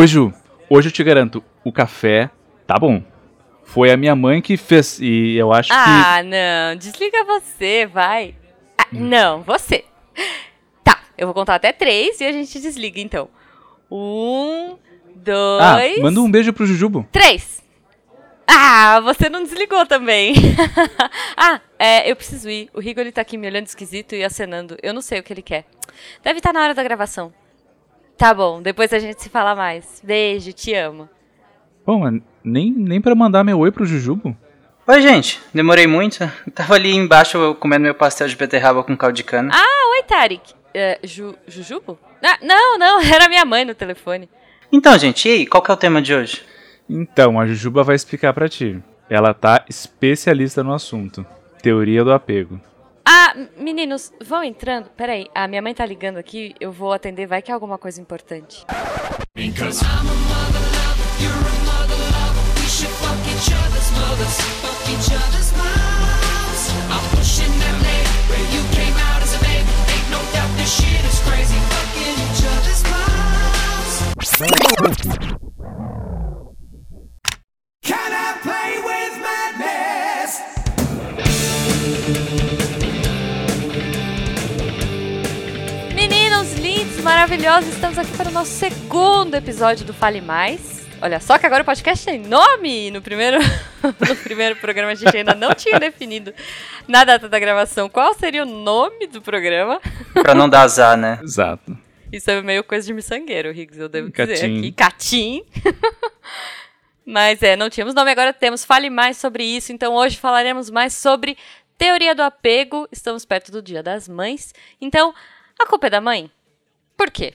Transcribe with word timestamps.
Ô 0.00 0.06
Ju, 0.06 0.32
hoje 0.70 0.88
eu 0.88 0.92
te 0.92 1.04
garanto, 1.04 1.44
o 1.62 1.70
café 1.70 2.30
tá 2.66 2.78
bom. 2.78 3.02
Foi 3.64 3.90
a 3.90 3.98
minha 3.98 4.16
mãe 4.16 4.40
que 4.40 4.56
fez 4.56 4.98
e 4.98 5.36
eu 5.36 5.52
acho 5.52 5.70
ah, 5.74 5.84
que. 5.84 5.90
Ah, 5.90 6.22
não. 6.22 6.76
Desliga 6.78 7.22
você, 7.22 7.84
vai. 7.84 8.34
Ah, 8.78 8.86
não, 8.92 9.42
você. 9.42 9.84
Tá, 10.82 11.02
eu 11.18 11.26
vou 11.26 11.34
contar 11.34 11.56
até 11.56 11.70
três 11.70 12.18
e 12.18 12.24
a 12.24 12.32
gente 12.32 12.58
desliga 12.58 12.98
então. 12.98 13.28
Um, 13.90 14.78
dois. 15.16 15.98
Ah, 15.98 16.00
manda 16.00 16.22
um 16.22 16.30
beijo 16.30 16.50
pro 16.54 16.64
Jujubo. 16.64 17.06
Três. 17.12 17.62
Ah, 18.46 19.00
você 19.00 19.28
não 19.28 19.42
desligou 19.42 19.84
também. 19.84 20.32
ah, 21.36 21.60
é, 21.78 22.10
eu 22.10 22.16
preciso 22.16 22.48
ir. 22.48 22.70
O 22.72 22.80
Rigo 22.80 23.00
ele 23.00 23.12
tá 23.12 23.20
aqui 23.20 23.36
me 23.36 23.46
olhando 23.46 23.66
esquisito 23.66 24.14
e 24.14 24.24
acenando. 24.24 24.78
Eu 24.82 24.94
não 24.94 25.02
sei 25.02 25.20
o 25.20 25.22
que 25.22 25.30
ele 25.30 25.42
quer. 25.42 25.66
Deve 26.24 26.38
estar 26.38 26.54
tá 26.54 26.58
na 26.58 26.64
hora 26.64 26.72
da 26.72 26.82
gravação. 26.82 27.34
Tá 28.20 28.34
bom, 28.34 28.60
depois 28.60 28.92
a 28.92 28.98
gente 28.98 29.22
se 29.22 29.30
fala 29.30 29.56
mais. 29.56 30.02
Beijo, 30.04 30.52
te 30.52 30.74
amo. 30.74 31.08
Bom, 31.86 32.20
nem, 32.44 32.70
nem 32.70 33.00
para 33.00 33.14
mandar 33.14 33.42
meu 33.42 33.58
oi 33.58 33.72
pro 33.72 33.86
Jujubo. 33.86 34.36
Oi, 34.86 35.00
gente. 35.00 35.40
Demorei 35.54 35.86
muito. 35.86 36.30
Tava 36.54 36.74
ali 36.74 36.94
embaixo 36.94 37.54
comendo 37.54 37.84
meu 37.84 37.94
pastel 37.94 38.28
de 38.28 38.36
beterraba 38.36 38.84
com 38.84 38.94
caldo 38.94 39.16
de 39.16 39.24
cana. 39.24 39.50
Ah, 39.54 39.96
oi, 39.96 40.02
Tarik. 40.02 40.52
É, 40.74 40.98
ju, 41.02 41.34
Jujubo? 41.48 41.98
Ah, 42.22 42.36
não, 42.42 42.76
não, 42.76 43.00
era 43.10 43.26
minha 43.26 43.46
mãe 43.46 43.64
no 43.64 43.74
telefone. 43.74 44.28
Então, 44.70 44.98
gente, 44.98 45.26
e 45.26 45.32
aí, 45.32 45.46
qual 45.46 45.62
que 45.62 45.70
é 45.70 45.74
o 45.74 45.78
tema 45.78 46.02
de 46.02 46.14
hoje? 46.14 46.44
Então, 46.86 47.40
a 47.40 47.46
Jujuba 47.46 47.82
vai 47.82 47.96
explicar 47.96 48.34
para 48.34 48.50
ti. 48.50 48.82
Ela 49.08 49.32
tá 49.32 49.64
especialista 49.66 50.62
no 50.62 50.74
assunto. 50.74 51.24
Teoria 51.62 52.04
do 52.04 52.12
apego. 52.12 52.60
Ah, 53.04 53.34
meninos, 53.56 54.12
vão 54.22 54.42
entrando. 54.42 54.90
Peraí, 54.90 55.26
a 55.34 55.48
minha 55.48 55.62
mãe 55.62 55.74
tá 55.74 55.84
ligando 55.86 56.18
aqui, 56.18 56.54
eu 56.60 56.70
vou 56.72 56.92
atender, 56.92 57.26
vai 57.26 57.42
que 57.42 57.50
é 57.50 57.54
alguma 57.54 57.78
coisa 57.78 58.00
importante. 58.00 58.64
We 59.36 59.50
should 62.66 62.92
fuck 62.94 63.18
each 63.28 63.52
other's 63.52 63.90
mothers, 63.92 64.40
fuck 64.62 64.90
each 64.90 65.12
other's. 65.12 65.50
I'm 66.90 67.00
pushing 67.16 67.52
you 68.52 68.62
came 68.72 68.96
out 68.96 69.22
as 69.22 69.34
a 69.34 69.38
babe. 69.38 69.66
Ain't 69.88 70.10
no 70.10 70.20
doubt 70.32 70.50
this 70.56 70.70
shit 70.76 71.04
is 71.04 71.20
crazy, 71.20 71.56
each 71.96 72.44
other's 72.46 72.82
moms. 72.84 73.70
Maravilhosos, 87.02 87.72
estamos 87.72 87.96
aqui 87.96 88.14
para 88.14 88.28
o 88.28 88.32
nosso 88.32 88.50
segundo 88.50 89.34
episódio 89.34 89.86
do 89.86 89.94
Fale 89.94 90.20
Mais. 90.20 90.86
Olha 91.00 91.18
só 91.18 91.38
que 91.38 91.46
agora 91.46 91.62
o 91.62 91.64
podcast 91.64 92.04
tem 92.04 92.18
nome! 92.20 92.90
No 92.90 93.00
primeiro, 93.00 93.38
no 94.06 94.16
primeiro 94.16 94.56
programa 94.56 94.92
a 94.92 94.94
gente 94.94 95.16
ainda 95.16 95.34
não 95.34 95.54
tinha 95.54 95.80
definido 95.80 96.34
na 96.86 97.02
data 97.02 97.26
da 97.26 97.38
gravação 97.38 97.88
qual 97.88 98.12
seria 98.12 98.42
o 98.42 98.46
nome 98.46 99.06
do 99.06 99.22
programa. 99.22 99.80
Pra 100.12 100.34
não 100.34 100.46
dar 100.46 100.62
azar, 100.62 100.94
né? 100.96 101.18
Exato. 101.22 101.76
Isso 102.12 102.30
é 102.30 102.42
meio 102.42 102.62
coisa 102.62 102.86
de 102.86 102.92
miçangueiro, 102.92 103.50
Riggs, 103.50 103.80
eu 103.80 103.88
devo 103.88 104.12
Catim. 104.12 104.32
dizer 104.32 104.46
aqui. 104.46 104.72
Catim. 104.72 105.44
Mas 107.06 107.42
é, 107.42 107.56
não 107.56 107.70
tínhamos 107.70 107.94
nome, 107.94 108.10
agora 108.10 108.32
temos. 108.34 108.62
Fale 108.62 108.90
mais 108.90 109.16
sobre 109.16 109.42
isso. 109.42 109.72
Então 109.72 109.94
hoje 109.94 110.18
falaremos 110.18 110.68
mais 110.68 110.92
sobre 110.92 111.38
teoria 111.78 112.14
do 112.14 112.22
apego. 112.22 112.86
Estamos 112.92 113.24
perto 113.24 113.50
do 113.50 113.62
Dia 113.62 113.82
das 113.82 114.06
Mães. 114.06 114.52
Então, 114.80 115.14
a 115.58 115.66
culpa 115.66 115.86
é 115.86 115.90
da 115.90 116.00
mãe? 116.00 116.30
Por 117.00 117.10
quê? 117.10 117.32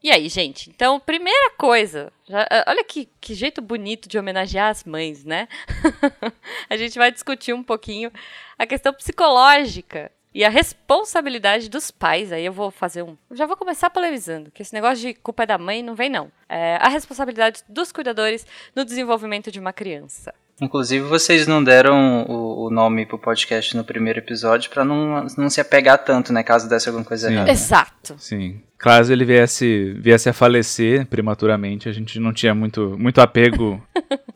E 0.00 0.12
aí, 0.12 0.28
gente? 0.28 0.70
Então, 0.70 1.00
primeira 1.00 1.50
coisa, 1.58 2.12
já, 2.28 2.46
ah, 2.48 2.66
olha 2.68 2.84
que, 2.84 3.08
que 3.20 3.34
jeito 3.34 3.60
bonito 3.60 4.08
de 4.08 4.16
homenagear 4.16 4.70
as 4.70 4.84
mães, 4.84 5.24
né? 5.24 5.48
a 6.70 6.76
gente 6.76 6.96
vai 6.96 7.10
discutir 7.10 7.52
um 7.52 7.64
pouquinho 7.64 8.12
a 8.56 8.64
questão 8.64 8.94
psicológica 8.94 10.12
e 10.32 10.44
a 10.44 10.48
responsabilidade 10.48 11.68
dos 11.68 11.90
pais. 11.90 12.30
Aí 12.30 12.46
eu 12.46 12.52
vou 12.52 12.70
fazer 12.70 13.02
um. 13.02 13.18
Já 13.32 13.44
vou 13.44 13.56
começar 13.56 13.90
polemizando, 13.90 14.52
que 14.52 14.62
esse 14.62 14.72
negócio 14.72 14.98
de 14.98 15.14
culpa 15.14 15.42
é 15.42 15.46
da 15.46 15.58
mãe 15.58 15.82
não 15.82 15.96
vem, 15.96 16.08
não. 16.08 16.30
É 16.48 16.76
a 16.76 16.88
responsabilidade 16.88 17.64
dos 17.68 17.90
cuidadores 17.90 18.46
no 18.72 18.84
desenvolvimento 18.84 19.50
de 19.50 19.58
uma 19.58 19.72
criança. 19.72 20.32
Inclusive, 20.60 21.06
vocês 21.06 21.46
não 21.46 21.64
deram 21.64 22.22
o, 22.28 22.66
o 22.66 22.70
nome 22.70 23.06
pro 23.06 23.18
podcast 23.18 23.74
no 23.74 23.82
primeiro 23.82 24.18
episódio 24.18 24.70
para 24.70 24.84
não, 24.84 25.24
não 25.38 25.48
se 25.48 25.60
apegar 25.60 25.98
tanto, 26.04 26.32
né? 26.32 26.42
Caso 26.42 26.68
desse 26.68 26.88
alguma 26.88 27.04
coisa 27.04 27.28
Sim. 27.28 27.34
errada. 27.34 27.50
Exato. 27.50 28.16
Sim. 28.18 28.60
Caso 28.76 29.12
ele 29.12 29.24
viesse, 29.24 29.94
viesse 29.98 30.28
a 30.28 30.32
falecer 30.32 31.06
prematuramente, 31.06 31.88
a 31.88 31.92
gente 31.92 32.20
não 32.20 32.32
tinha 32.32 32.54
muito, 32.54 32.96
muito 32.98 33.20
apego. 33.20 33.82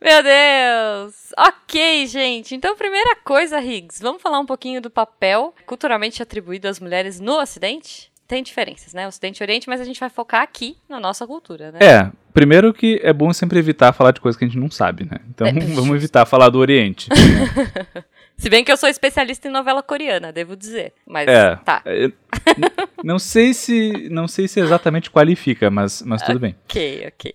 Meu 0.00 0.22
Deus! 0.22 1.32
Ok, 1.38 2.06
gente. 2.06 2.54
Então, 2.54 2.76
primeira 2.76 3.16
coisa, 3.16 3.58
Higgs, 3.58 4.02
vamos 4.02 4.20
falar 4.20 4.38
um 4.38 4.46
pouquinho 4.46 4.80
do 4.80 4.90
papel 4.90 5.54
culturalmente 5.64 6.22
atribuído 6.22 6.68
às 6.68 6.78
mulheres 6.78 7.18
no 7.20 7.40
Ocidente? 7.40 8.12
Tem 8.26 8.42
diferenças, 8.42 8.92
né? 8.94 9.06
Ocidente 9.06 9.40
e 9.40 9.44
Oriente, 9.44 9.68
mas 9.68 9.80
a 9.80 9.84
gente 9.84 10.00
vai 10.00 10.08
focar 10.08 10.42
aqui 10.42 10.76
na 10.88 10.98
nossa 10.98 11.26
cultura, 11.26 11.72
né? 11.72 11.78
É, 11.80 12.10
primeiro 12.32 12.72
que 12.72 13.00
é 13.02 13.12
bom 13.12 13.32
sempre 13.32 13.58
evitar 13.58 13.92
falar 13.92 14.12
de 14.12 14.20
coisas 14.20 14.38
que 14.38 14.44
a 14.44 14.48
gente 14.48 14.58
não 14.58 14.70
sabe, 14.70 15.04
né? 15.04 15.18
Então 15.28 15.46
é, 15.46 15.52
vamos 15.74 15.94
evitar 15.94 16.24
falar 16.24 16.48
do 16.48 16.58
Oriente. 16.58 17.08
Se 18.36 18.50
bem 18.50 18.64
que 18.64 18.72
eu 18.72 18.76
sou 18.76 18.88
especialista 18.88 19.46
em 19.46 19.50
novela 19.50 19.82
coreana, 19.82 20.32
devo 20.32 20.56
dizer. 20.56 20.92
Mas 21.06 21.28
é, 21.28 21.54
tá. 21.56 21.82
É, 21.84 22.10
não 23.02 23.18
sei 23.18 23.54
se 23.54 24.08
não 24.10 24.26
sei 24.26 24.48
se 24.48 24.58
exatamente 24.58 25.10
qualifica, 25.10 25.70
mas, 25.70 26.02
mas 26.02 26.20
tudo 26.22 26.40
bem. 26.40 26.56
Ok, 26.64 27.12
ok. 27.14 27.34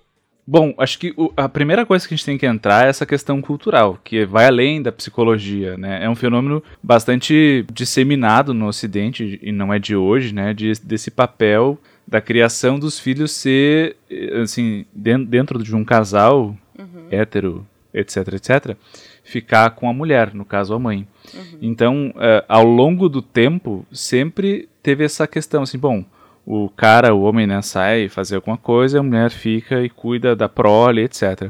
Bom, 0.51 0.73
acho 0.79 0.97
que 0.97 1.13
o, 1.15 1.31
a 1.37 1.47
primeira 1.47 1.85
coisa 1.85 2.07
que 2.07 2.13
a 2.15 2.17
gente 2.17 2.25
tem 2.25 2.35
que 2.35 2.45
entrar 2.47 2.83
é 2.83 2.89
essa 2.89 3.05
questão 3.05 3.39
cultural, 3.39 3.99
que 4.03 4.25
vai 4.25 4.47
além 4.47 4.81
da 4.81 4.91
psicologia, 4.91 5.77
né? 5.77 6.03
É 6.03 6.09
um 6.09 6.15
fenômeno 6.15 6.63
bastante 6.81 7.63
disseminado 7.71 8.51
no 8.51 8.65
Ocidente, 8.65 9.39
e 9.43 9.51
não 9.51 9.71
é 9.71 9.77
de 9.77 9.95
hoje, 9.95 10.33
né? 10.33 10.51
De, 10.51 10.71
desse 10.83 11.11
papel 11.11 11.77
da 12.07 12.19
criação 12.19 12.79
dos 12.79 12.97
filhos 12.97 13.29
ser, 13.29 13.95
assim, 14.41 14.87
dentro 14.91 15.61
de 15.61 15.75
um 15.75 15.85
casal 15.85 16.57
uhum. 16.79 17.05
hétero, 17.11 17.67
etc, 17.93 18.33
etc, 18.33 18.75
ficar 19.23 19.69
com 19.69 19.87
a 19.87 19.93
mulher, 19.93 20.33
no 20.33 20.45
caso 20.45 20.73
a 20.73 20.79
mãe. 20.79 21.07
Uhum. 21.31 21.59
Então, 21.61 22.07
uh, 22.15 22.43
ao 22.49 22.65
longo 22.65 23.07
do 23.07 23.21
tempo, 23.21 23.85
sempre 23.91 24.67
teve 24.81 25.03
essa 25.03 25.27
questão, 25.27 25.61
assim, 25.61 25.77
bom 25.77 26.03
o 26.51 26.67
cara, 26.67 27.13
o 27.13 27.21
homem, 27.21 27.45
né, 27.45 27.61
sai 27.61 28.09
fazer 28.09 28.37
alguma 28.37 28.57
coisa, 28.57 28.99
a 28.99 29.03
mulher 29.03 29.29
fica 29.29 29.83
e 29.83 29.89
cuida 29.89 30.35
da 30.35 30.49
prole, 30.49 31.03
etc. 31.03 31.43
Uhum. 31.43 31.49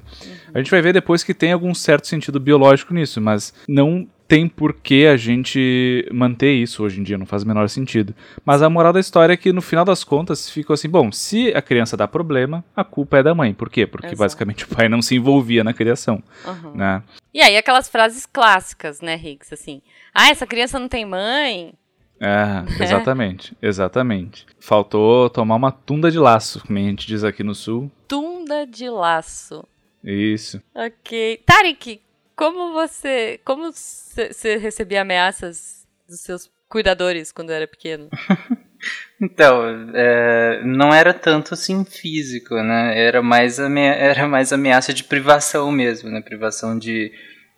A 0.54 0.58
gente 0.58 0.70
vai 0.70 0.82
ver 0.82 0.92
depois 0.92 1.24
que 1.24 1.34
tem 1.34 1.54
algum 1.54 1.74
certo 1.74 2.06
sentido 2.06 2.38
biológico 2.38 2.94
nisso, 2.94 3.22
mas 3.22 3.54
não 3.66 4.06
tem 4.28 4.46
por 4.46 4.74
que 4.74 5.08
a 5.08 5.16
gente 5.16 6.06
manter 6.12 6.52
isso 6.52 6.84
hoje 6.84 7.00
em 7.00 7.04
dia, 7.04 7.18
não 7.18 7.26
faz 7.26 7.44
o 7.44 7.48
menor 7.48 7.70
sentido. 7.70 8.14
Mas 8.44 8.62
a 8.62 8.70
moral 8.70 8.92
da 8.92 9.00
história 9.00 9.34
é 9.34 9.38
que 9.38 9.54
no 9.54 9.62
final 9.62 9.86
das 9.86 10.04
contas 10.04 10.50
ficou 10.50 10.74
assim, 10.74 10.90
bom, 10.90 11.14
se 11.14 11.48
a 11.56 11.62
criança 11.62 11.96
dá 11.96 12.06
problema, 12.06 12.62
a 12.76 12.84
culpa 12.84 13.20
é 13.20 13.24
da 13.24 13.34
mãe. 13.34 13.54
Por 13.54 13.70
quê? 13.70 13.88
Porque 13.88 14.08
Exato. 14.08 14.20
basicamente 14.20 14.66
o 14.68 14.68
pai 14.68 14.90
não 14.90 15.02
se 15.02 15.16
envolvia 15.16 15.64
na 15.64 15.74
criação, 15.74 16.22
uhum. 16.46 16.76
né? 16.76 17.02
E 17.34 17.40
aí 17.40 17.56
aquelas 17.56 17.88
frases 17.88 18.26
clássicas, 18.26 19.00
né, 19.00 19.16
Higgs, 19.16 19.54
assim, 19.54 19.82
ah, 20.14 20.30
essa 20.30 20.46
criança 20.46 20.78
não 20.78 20.90
tem 20.90 21.06
mãe, 21.06 21.74
é, 22.20 22.66
exatamente, 22.84 23.56
exatamente. 23.62 24.46
Faltou 24.60 25.30
tomar 25.30 25.56
uma 25.56 25.72
tunda 25.72 26.12
de 26.12 26.20
laço, 26.20 26.62
como 26.66 26.78
a 26.78 26.82
gente 26.82 27.08
diz 27.08 27.24
aqui 27.24 27.44
no 27.44 27.56
sul. 27.56 27.90
Tunda 28.08 28.66
de 28.68 28.90
laço. 28.90 29.66
Isso. 30.04 30.62
Ok. 30.76 31.42
Tarik, 31.46 32.02
como 32.36 32.74
você. 32.74 33.40
Como 33.44 33.72
você 33.72 34.58
recebia 34.58 35.02
ameaças 35.02 35.88
dos 36.08 36.20
seus 36.20 36.50
cuidadores 36.68 37.32
quando 37.32 37.52
era 37.52 37.68
pequeno? 37.68 38.10
então, 39.22 39.92
é, 39.94 40.62
não 40.64 40.94
era 40.94 41.14
tanto 41.14 41.54
assim 41.54 41.84
físico, 41.84 42.56
né? 42.56 42.98
Era 42.98 43.22
mais, 43.22 43.60
amea 43.60 43.94
era 43.94 44.28
mais 44.28 44.54
ameaça 44.54 44.94
de 44.94 45.04
privação 45.04 45.72
mesmo, 45.72 46.10
né? 46.10 46.22
Privação 46.22 46.78
de, 46.78 47.12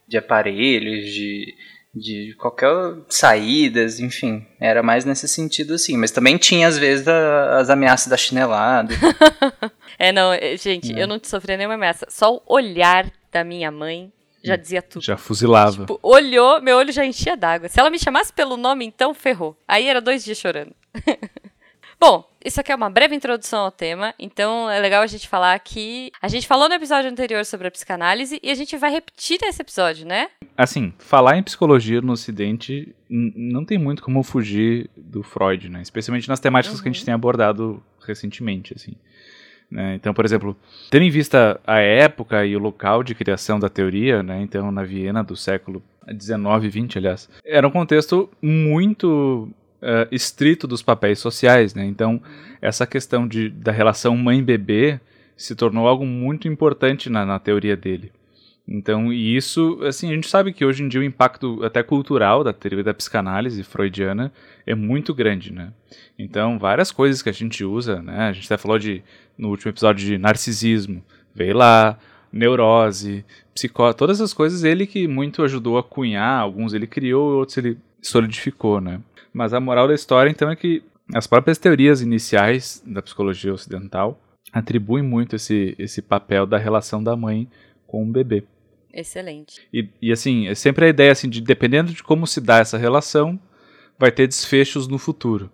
de 0.08 0.18
aparelhos, 0.18 1.06
de 1.14 1.56
de 1.94 2.34
qualquer 2.40 2.70
saídas, 3.10 4.00
enfim, 4.00 4.46
era 4.60 4.82
mais 4.82 5.04
nesse 5.04 5.28
sentido 5.28 5.74
assim, 5.74 5.98
mas 5.98 6.12
também 6.12 6.38
tinha 6.38 6.68
às 6.68 6.78
vezes 6.78 7.08
a, 7.08 7.60
as 7.60 7.70
ameaças 7.70 8.08
da 8.08 8.18
chinelada. 8.18 8.94
é, 10.00 10.12
não, 10.12 10.32
é, 10.32 10.56
gente, 10.56 10.94
é. 10.94 11.04
eu 11.04 11.08
não 11.08 11.20
sofri 11.22 11.58
nenhuma 11.58 11.76
ameaça, 11.76 12.08
só 12.10 12.36
o 12.36 12.42
olhar 12.48 13.12
da 13.32 13.44
minha 13.44 13.70
mãe 13.72 14.12
já 14.44 14.56
dizia 14.56 14.82
tudo. 14.82 15.04
Já 15.04 15.18
fuzilava. 15.18 15.82
Tipo, 15.82 16.00
olhou, 16.02 16.62
meu 16.62 16.78
olho 16.78 16.92
já 16.92 17.06
enchia 17.06 17.38
d'água. 17.38 17.70
Se 17.70 17.80
ela 17.80 17.92
me 17.92 18.00
chamasse 18.00 18.34
pelo 18.34 18.58
nome, 18.58 18.86
então 18.86 19.14
ferrou. 19.14 19.56
Aí 19.68 19.88
era 19.88 20.02
dois 20.02 20.24
dias 20.24 20.38
chorando. 20.38 20.74
Bom, 22.02 22.28
isso 22.44 22.60
aqui 22.60 22.72
é 22.72 22.76
uma 22.76 22.90
breve 22.90 23.14
introdução 23.14 23.60
ao 23.60 23.72
tema, 23.72 24.12
então 24.18 24.68
é 24.68 24.80
legal 24.80 25.04
a 25.04 25.08
gente 25.08 25.30
falar 25.30 25.60
que 25.60 26.12
a 26.20 26.28
gente 26.28 26.48
falou 26.48 26.68
no 26.68 26.74
episódio 26.74 27.12
anterior 27.12 27.46
sobre 27.46 27.68
a 27.68 27.72
psicanálise 27.72 28.40
e 28.42 28.50
a 28.50 28.56
gente 28.56 28.76
vai 28.76 28.90
repetir 28.90 29.38
nesse 29.40 29.62
episódio, 29.62 30.08
né? 30.08 30.30
Assim, 30.58 30.92
falar 30.98 31.38
em 31.38 31.44
psicologia 31.44 32.02
no 32.02 32.14
Ocidente 32.14 32.92
não 33.08 33.64
tem 33.64 33.78
muito 33.78 34.02
como 34.02 34.24
fugir 34.24 34.90
do 34.98 35.22
Freud, 35.22 35.70
né? 35.70 35.84
Especialmente 35.84 36.28
nas 36.28 36.40
temáticas 36.40 36.80
uhum. 36.80 36.82
que 36.82 36.90
a 36.90 36.92
gente 36.92 37.02
uhum. 37.02 37.06
tem 37.06 37.14
abordado 37.14 37.84
recentemente, 38.04 38.74
assim. 38.76 38.96
Né? 39.70 39.94
Então, 39.94 40.12
por 40.12 40.26
exemplo, 40.26 40.58
tendo 40.90 41.04
em 41.04 41.12
vista 41.12 41.62
a 41.68 41.78
época 41.78 42.44
e 42.48 42.56
o 42.56 42.60
local 42.60 43.04
de 43.04 43.14
criação 43.14 43.60
da 43.60 43.70
teoria, 43.70 44.24
né? 44.24 44.42
então 44.42 44.72
na 44.72 44.84
Viena 44.84 45.24
do 45.24 45.36
século 45.36 45.84
19 46.08 46.66
e 46.66 46.70
20, 46.72 46.98
aliás, 46.98 47.30
era 47.46 47.68
um 47.68 47.72
contexto 47.72 48.28
muito 48.42 49.48
uh, 49.82 50.08
estrito 50.12 50.68
dos 50.68 50.82
papéis 50.82 51.20
sociais. 51.20 51.74
Né? 51.74 51.86
Então, 51.86 52.22
essa 52.62 52.86
questão 52.86 53.28
de, 53.28 53.50
da 53.50 53.72
relação 53.72 54.16
mãe-bebê 54.16 55.00
se 55.36 55.56
tornou 55.56 55.88
algo 55.88 56.06
muito 56.06 56.48
importante 56.48 57.10
na, 57.10 57.26
na 57.26 57.40
teoria 57.40 57.76
dele. 57.76 58.12
Então, 58.68 59.12
e 59.12 59.36
isso, 59.36 59.80
assim, 59.84 60.10
a 60.12 60.14
gente 60.14 60.30
sabe 60.30 60.54
que 60.54 60.64
hoje 60.64 60.84
em 60.84 60.88
dia 60.88 61.02
o 61.02 61.04
impacto 61.04 61.64
até 61.64 61.82
cultural 61.82 62.44
da 62.44 62.54
teoria 62.54 62.84
da 62.84 62.94
psicanálise 62.94 63.64
freudiana 63.64 64.32
é 64.66 64.76
muito 64.76 65.14
grande, 65.14 65.52
né? 65.52 65.74
Então, 66.18 66.60
várias 66.60 66.92
coisas 66.92 67.22
que 67.22 67.30
a 67.30 67.34
gente 67.34 67.66
usa, 67.66 68.02
né? 68.02 68.30
A 68.30 68.32
gente 68.32 68.46
até 68.46 68.58
falou 68.58 68.78
de, 68.78 69.04
no 69.38 69.50
último 69.50 69.72
episódio 69.72 70.06
de 70.06 70.18
narcisismo, 70.18 71.04
veio 71.34 71.58
lá, 71.58 71.98
neurose, 72.32 73.26
psicose, 73.54 73.98
todas 73.98 74.20
essas 74.20 74.34
coisas 74.34 74.64
ele 74.64 74.88
que 74.88 75.08
muito 75.08 75.44
ajudou 75.44 75.78
a 75.78 75.84
cunhar, 75.84 76.40
alguns 76.40 76.74
ele 76.74 76.88
criou, 76.88 77.40
outros 77.40 77.58
ele 77.58 77.78
solidificou, 78.02 78.80
né? 78.80 79.02
Mas 79.34 79.54
a 79.54 79.60
moral 79.60 79.88
da 79.88 79.96
história, 79.96 80.30
então, 80.30 80.50
é 80.50 80.56
que 80.56 80.84
as 81.14 81.28
próprias 81.28 81.58
teorias 81.58 82.02
iniciais 82.02 82.82
da 82.86 83.02
psicologia 83.02 83.54
ocidental 83.54 84.20
atribuem 84.52 85.04
muito 85.04 85.36
esse, 85.36 85.76
esse 85.78 86.02
papel 86.02 86.46
da 86.46 86.58
relação 86.58 87.04
da 87.04 87.16
mãe 87.16 87.48
com 87.88 88.04
o 88.04 88.12
bebê. 88.12 88.44
Excelente. 88.94 89.62
E, 89.74 89.88
e 90.02 90.12
assim, 90.12 90.48
é 90.48 90.56
sempre 90.56 90.86
a 90.86 90.90
ideia 90.90 91.12
assim, 91.12 91.30
de 91.30 91.42
dependendo 91.42 91.94
de 91.94 92.04
como 92.04 92.28
se 92.28 92.42
dá 92.42 92.60
essa 92.60 92.78
relação, 92.78 93.40
vai 93.98 94.12
ter 94.12 94.28
desfechos 94.28 94.88
no 94.88 94.98
futuro. 94.98 95.50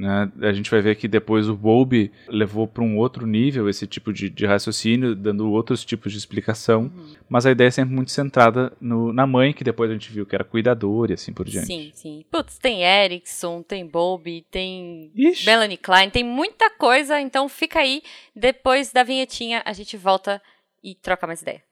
Né? 0.00 0.32
A 0.40 0.52
gente 0.52 0.70
vai 0.70 0.80
ver 0.80 0.94
que 0.94 1.06
depois 1.06 1.46
o 1.46 1.54
Bowlby 1.54 2.10
levou 2.26 2.66
para 2.66 2.82
um 2.82 2.96
outro 2.96 3.26
nível 3.26 3.68
esse 3.68 3.86
tipo 3.86 4.14
de, 4.14 4.30
de, 4.30 4.46
raciocínio, 4.46 5.14
dando 5.14 5.50
outros 5.52 5.84
tipos 5.84 6.10
de 6.10 6.16
explicação, 6.16 6.84
uhum. 6.84 7.14
mas 7.28 7.44
a 7.44 7.50
ideia 7.50 7.68
é 7.68 7.70
sempre 7.70 7.94
muito 7.94 8.10
centrada 8.10 8.72
no, 8.80 9.12
na 9.12 9.26
mãe, 9.26 9.52
que 9.52 9.62
depois 9.62 9.90
a 9.90 9.92
gente 9.92 10.10
viu 10.10 10.24
que 10.24 10.34
era 10.34 10.42
cuidadora 10.42 11.12
e 11.12 11.14
assim 11.14 11.34
por 11.34 11.44
diante. 11.44 11.66
Sim, 11.66 11.90
sim. 11.92 12.24
Putz, 12.30 12.56
tem 12.56 12.82
Erickson, 12.82 13.62
tem 13.62 13.86
Bowlby, 13.86 14.46
tem 14.50 15.12
Ixi. 15.14 15.44
Melanie 15.44 15.76
Klein, 15.76 16.08
tem 16.08 16.24
muita 16.24 16.70
coisa, 16.70 17.20
então 17.20 17.46
fica 17.46 17.80
aí. 17.80 18.02
Depois 18.34 18.90
da 18.92 19.02
vinhetinha 19.02 19.62
a 19.66 19.74
gente 19.74 19.98
volta 19.98 20.40
e 20.82 20.94
troca 20.94 21.26
mais 21.26 21.42
ideia. 21.42 21.62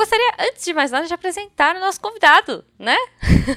Gostaria, 0.00 0.34
antes 0.38 0.64
de 0.64 0.72
mais 0.72 0.90
nada, 0.90 1.06
de 1.06 1.12
apresentar 1.12 1.76
o 1.76 1.80
nosso 1.80 2.00
convidado, 2.00 2.64
né? 2.78 2.96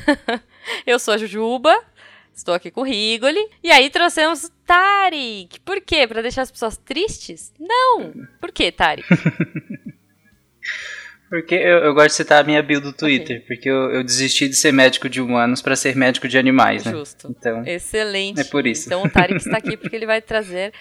eu 0.86 1.00
sou 1.00 1.14
a 1.14 1.18
Jujuba, 1.18 1.74
estou 2.36 2.54
aqui 2.54 2.70
com 2.70 2.82
o 2.82 2.84
Rigoli, 2.84 3.40
e 3.64 3.72
aí 3.72 3.90
trouxemos 3.90 4.44
o 4.44 4.52
Tarik. 4.66 5.62
Por 5.62 5.80
quê? 5.80 6.06
Para 6.06 6.22
deixar 6.22 6.42
as 6.42 6.52
pessoas 6.52 6.76
tristes? 6.78 7.54
Não! 7.58 8.14
Por 8.42 8.52
quê, 8.52 8.72
Tarik? 8.72 9.08
Porque 11.30 11.56
eu, 11.56 11.80
eu, 11.80 11.94
gosto 11.96 12.10
de 12.10 12.14
citar 12.14 12.44
a 12.44 12.46
minha 12.46 12.62
bio 12.62 12.80
do 12.80 12.94
Twitter, 12.94 13.38
okay. 13.38 13.48
porque 13.48 13.68
eu, 13.68 13.90
eu, 13.90 14.04
desisti 14.04 14.48
de 14.48 14.56
ser 14.56 14.72
médico 14.72 15.10
de 15.10 15.20
humanos 15.20 15.64
para 15.64 15.76
ser 15.76 15.96
médico 15.96 16.28
de 16.28 16.38
animais, 16.38 16.86
né? 16.86 16.92
Justo. 16.92 17.28
Então, 17.28 17.66
Excelente. 17.66 18.40
É 18.40 18.44
por 18.44 18.68
isso. 18.68 18.88
Então 18.88 19.02
o 19.02 19.10
Tarek 19.10 19.38
está 19.38 19.58
aqui 19.58 19.76
porque 19.76 19.96
ele 19.96 20.06
vai 20.06 20.22
trazer 20.22 20.72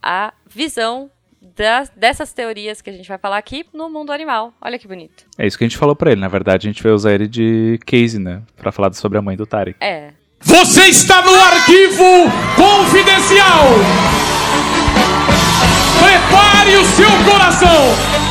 a 0.00 0.32
visão 0.48 1.10
das, 1.54 1.90
dessas 1.90 2.32
teorias 2.32 2.80
que 2.80 2.90
a 2.90 2.92
gente 2.92 3.08
vai 3.08 3.18
falar 3.18 3.38
aqui 3.38 3.66
no 3.72 3.88
mundo 3.88 4.12
animal. 4.12 4.54
Olha 4.60 4.78
que 4.78 4.88
bonito. 4.88 5.24
É 5.38 5.46
isso 5.46 5.56
que 5.56 5.64
a 5.64 5.68
gente 5.68 5.78
falou 5.78 5.94
para 5.94 6.12
ele. 6.12 6.20
Na 6.20 6.28
verdade, 6.28 6.66
a 6.66 6.70
gente 6.70 6.82
vai 6.82 6.92
usar 6.92 7.12
ele 7.12 7.28
de 7.28 7.78
case, 7.86 8.18
né? 8.18 8.42
Para 8.56 8.72
falar 8.72 8.92
sobre 8.94 9.18
a 9.18 9.22
mãe 9.22 9.36
do 9.36 9.46
Tarek. 9.46 9.76
É. 9.80 10.10
Você 10.40 10.82
está 10.84 11.22
no 11.22 11.34
arquivo 11.34 12.04
confidencial! 12.56 13.64
Prepare 15.98 16.76
o 16.76 16.84
seu 16.84 17.10
coração! 17.30 18.25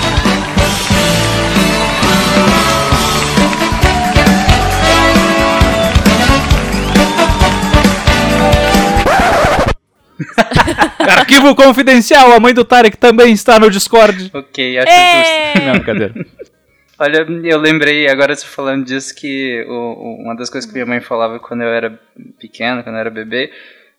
Arquivo 11.25 11.55
confidencial, 11.55 12.33
a 12.33 12.39
mãe 12.39 12.53
do 12.53 12.63
Tarek 12.63 12.97
também 12.97 13.33
está 13.33 13.57
no 13.59 13.71
Discord. 13.71 14.29
Ok, 14.31 14.77
acho 14.77 14.87
é... 14.87 15.17
justo. 15.17 15.65
Não, 15.65 15.73
brincadeira. 15.73 16.13
Olha, 16.99 17.25
eu 17.43 17.57
lembrei, 17.57 18.07
agora 18.07 18.35
você 18.35 18.45
falando 18.45 18.85
disso, 18.85 19.13
que 19.15 19.65
o, 19.67 20.21
uma 20.21 20.35
das 20.35 20.51
coisas 20.51 20.69
que 20.69 20.73
minha 20.73 20.85
mãe 20.85 21.01
falava 21.01 21.39
quando 21.39 21.63
eu 21.63 21.69
era 21.69 21.99
pequeno, 22.39 22.83
quando 22.83 22.95
eu 22.95 22.99
era 22.99 23.09
bebê, 23.09 23.51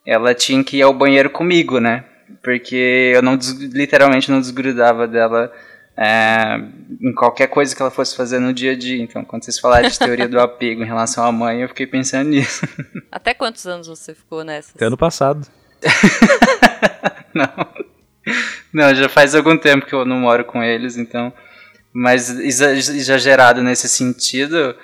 ela 0.07 0.33
tinha 0.35 0.63
que 0.63 0.77
ir 0.77 0.83
ao 0.83 0.95
banheiro 0.95 1.29
comigo, 1.29 1.81
né? 1.81 2.05
Porque 2.45 3.13
eu 3.15 3.21
não 3.21 3.37
literalmente 3.73 4.31
não 4.31 4.41
desgrudava 4.41 5.09
dela 5.09 5.53
é, 5.97 6.61
em 7.03 7.13
qualquer 7.13 7.49
coisa 7.49 7.75
que 7.75 7.83
ela 7.83 7.91
fosse 7.91 8.17
fazer 8.17 8.39
no 8.39 8.55
dia 8.55 8.73
a 8.73 8.79
dia. 8.79 9.03
Então, 9.03 9.25
quando 9.25 9.43
vocês 9.43 9.59
falaram 9.59 9.89
de 9.89 9.99
teoria 9.99 10.29
do 10.29 10.39
apego 10.41 10.81
em 10.83 10.87
relação 10.87 11.25
à 11.25 11.33
mãe, 11.33 11.61
eu 11.61 11.69
fiquei 11.69 11.89
pensando 11.89 12.31
nisso. 12.31 12.67
Até 13.11 13.35
quantos 13.35 13.67
anos 13.67 13.89
você 13.89 14.15
ficou 14.15 14.45
nessa? 14.45 14.73
Até 14.77 14.87
ano 14.87 14.97
passado. 14.97 15.45
não. 17.47 17.87
Não, 18.73 18.95
já 18.95 19.09
faz 19.09 19.35
algum 19.35 19.57
tempo 19.57 19.87
que 19.87 19.95
eu 19.95 20.05
não 20.05 20.17
moro 20.17 20.45
com 20.45 20.63
eles, 20.63 20.97
então. 20.97 21.33
Mas 21.93 22.29
exagerado 22.31 23.63
nesse 23.63 23.89
sentido, 23.89 24.75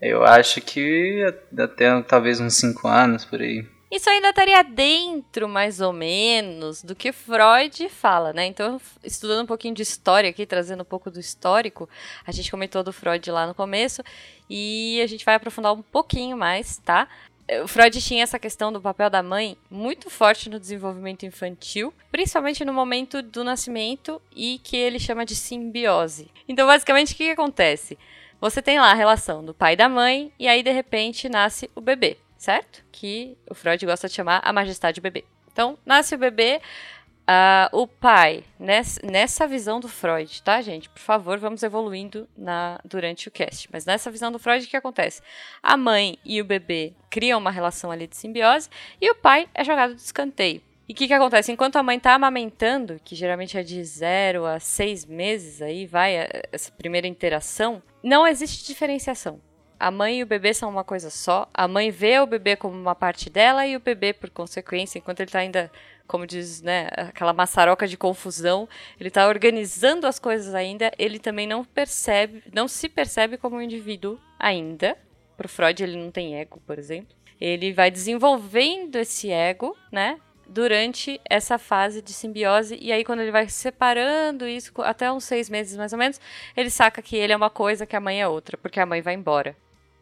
eu 0.00 0.24
acho 0.24 0.60
que 0.60 1.24
até 1.58 2.00
talvez 2.02 2.40
uns 2.40 2.54
5 2.54 2.86
anos 2.88 3.24
por 3.24 3.40
aí. 3.40 3.66
Isso 3.92 4.08
ainda 4.08 4.30
estaria 4.30 4.62
dentro, 4.62 5.46
mais 5.46 5.82
ou 5.82 5.92
menos, 5.92 6.82
do 6.82 6.94
que 6.94 7.12
Freud 7.12 7.90
fala, 7.90 8.32
né? 8.32 8.46
Então, 8.46 8.80
estudando 9.04 9.42
um 9.42 9.46
pouquinho 9.46 9.74
de 9.74 9.82
história 9.82 10.30
aqui, 10.30 10.46
trazendo 10.46 10.80
um 10.80 10.86
pouco 10.86 11.10
do 11.10 11.20
histórico, 11.20 11.86
a 12.26 12.32
gente 12.32 12.50
comentou 12.50 12.82
do 12.82 12.90
Freud 12.90 13.30
lá 13.30 13.46
no 13.46 13.54
começo, 13.54 14.02
e 14.48 14.98
a 15.02 15.06
gente 15.06 15.26
vai 15.26 15.34
aprofundar 15.34 15.74
um 15.74 15.82
pouquinho 15.82 16.38
mais, 16.38 16.78
tá? 16.78 17.06
O 17.60 17.68
Freud 17.68 18.00
tinha 18.00 18.22
essa 18.22 18.38
questão 18.38 18.72
do 18.72 18.80
papel 18.80 19.10
da 19.10 19.22
mãe 19.22 19.56
muito 19.70 20.08
forte 20.08 20.48
no 20.48 20.60
desenvolvimento 20.60 21.26
infantil, 21.26 21.92
principalmente 22.10 22.64
no 22.64 22.72
momento 22.72 23.20
do 23.20 23.44
nascimento 23.44 24.20
e 24.34 24.60
que 24.62 24.76
ele 24.76 24.98
chama 24.98 25.26
de 25.26 25.34
simbiose. 25.34 26.30
Então, 26.48 26.66
basicamente, 26.66 27.12
o 27.12 27.16
que, 27.16 27.24
que 27.24 27.30
acontece? 27.30 27.98
Você 28.40 28.60
tem 28.60 28.78
lá 28.80 28.90
a 28.90 28.94
relação 28.94 29.44
do 29.44 29.54
pai 29.54 29.74
e 29.74 29.76
da 29.76 29.88
mãe, 29.88 30.32
e 30.38 30.48
aí 30.48 30.62
de 30.62 30.72
repente 30.72 31.28
nasce 31.28 31.70
o 31.76 31.80
bebê, 31.80 32.16
certo? 32.36 32.84
Que 32.90 33.36
o 33.48 33.54
Freud 33.54 33.84
gosta 33.86 34.08
de 34.08 34.14
chamar 34.14 34.40
a 34.44 34.52
majestade 34.52 35.00
bebê. 35.00 35.24
Então, 35.52 35.78
nasce 35.86 36.14
o 36.14 36.18
bebê, 36.18 36.60
Uh, 37.32 37.80
o 37.80 37.86
pai, 37.86 38.44
nessa, 38.58 39.00
nessa 39.02 39.46
visão 39.46 39.80
do 39.80 39.88
Freud, 39.88 40.42
tá, 40.42 40.60
gente? 40.60 40.90
Por 40.90 40.98
favor, 40.98 41.38
vamos 41.38 41.62
evoluindo 41.62 42.28
na, 42.36 42.78
durante 42.84 43.26
o 43.26 43.30
cast. 43.30 43.70
Mas 43.72 43.86
nessa 43.86 44.10
visão 44.10 44.30
do 44.30 44.38
Freud, 44.38 44.66
o 44.66 44.68
que 44.68 44.76
acontece? 44.76 45.22
A 45.62 45.74
mãe 45.74 46.18
e 46.24 46.42
o 46.42 46.44
bebê 46.44 46.92
criam 47.08 47.38
uma 47.38 47.50
relação 47.50 47.90
ali 47.90 48.06
de 48.06 48.16
simbiose 48.16 48.68
e 49.00 49.10
o 49.10 49.14
pai 49.14 49.48
é 49.54 49.64
jogado 49.64 49.94
de 49.94 50.02
escanteio. 50.02 50.60
E 50.86 50.92
o 50.92 50.96
que, 50.96 51.06
que 51.06 51.14
acontece? 51.14 51.50
Enquanto 51.50 51.76
a 51.76 51.82
mãe 51.82 51.96
está 51.96 52.12
amamentando, 52.12 53.00
que 53.02 53.14
geralmente 53.14 53.56
é 53.56 53.62
de 53.62 53.82
0 53.82 54.44
a 54.44 54.60
6 54.60 55.06
meses, 55.06 55.62
aí 55.62 55.86
vai 55.86 56.28
essa 56.52 56.70
primeira 56.72 57.06
interação, 57.06 57.82
não 58.02 58.26
existe 58.26 58.66
diferenciação. 58.66 59.40
A 59.82 59.90
mãe 59.90 60.20
e 60.20 60.22
o 60.22 60.26
bebê 60.26 60.54
são 60.54 60.70
uma 60.70 60.84
coisa 60.84 61.10
só. 61.10 61.48
A 61.52 61.66
mãe 61.66 61.90
vê 61.90 62.20
o 62.20 62.26
bebê 62.26 62.54
como 62.54 62.76
uma 62.76 62.94
parte 62.94 63.28
dela 63.28 63.66
e 63.66 63.74
o 63.74 63.80
bebê, 63.80 64.12
por 64.12 64.30
consequência, 64.30 64.98
enquanto 64.98 65.18
ele 65.18 65.28
está 65.28 65.40
ainda 65.40 65.72
como 66.12 66.26
diz, 66.26 66.60
né, 66.60 66.88
aquela 66.94 67.32
maçaroca 67.32 67.88
de 67.88 67.96
confusão, 67.96 68.68
ele 69.00 69.08
está 69.08 69.26
organizando 69.26 70.06
as 70.06 70.18
coisas 70.18 70.54
ainda, 70.54 70.92
ele 70.98 71.18
também 71.18 71.46
não 71.46 71.64
percebe, 71.64 72.42
não 72.52 72.68
se 72.68 72.86
percebe 72.86 73.38
como 73.38 73.56
um 73.56 73.62
indivíduo 73.62 74.20
ainda. 74.38 74.94
Para 75.38 75.48
Freud 75.48 75.82
ele 75.82 75.96
não 75.96 76.10
tem 76.10 76.36
ego, 76.36 76.60
por 76.66 76.78
exemplo. 76.78 77.16
Ele 77.40 77.72
vai 77.72 77.90
desenvolvendo 77.90 78.96
esse 78.96 79.30
ego, 79.30 79.74
né, 79.90 80.20
durante 80.46 81.18
essa 81.24 81.56
fase 81.56 82.02
de 82.02 82.12
simbiose. 82.12 82.78
E 82.78 82.92
aí, 82.92 83.06
quando 83.06 83.20
ele 83.20 83.30
vai 83.30 83.48
separando 83.48 84.46
isso, 84.46 84.70
até 84.82 85.10
uns 85.10 85.24
seis 85.24 85.48
meses 85.48 85.78
mais 85.78 85.94
ou 85.94 85.98
menos, 85.98 86.20
ele 86.54 86.68
saca 86.68 87.00
que 87.00 87.16
ele 87.16 87.32
é 87.32 87.36
uma 87.36 87.48
coisa, 87.48 87.86
que 87.86 87.96
a 87.96 88.00
mãe 88.00 88.20
é 88.20 88.28
outra, 88.28 88.58
porque 88.58 88.78
a 88.78 88.84
mãe 88.84 89.00
vai 89.00 89.14
embora. 89.14 89.56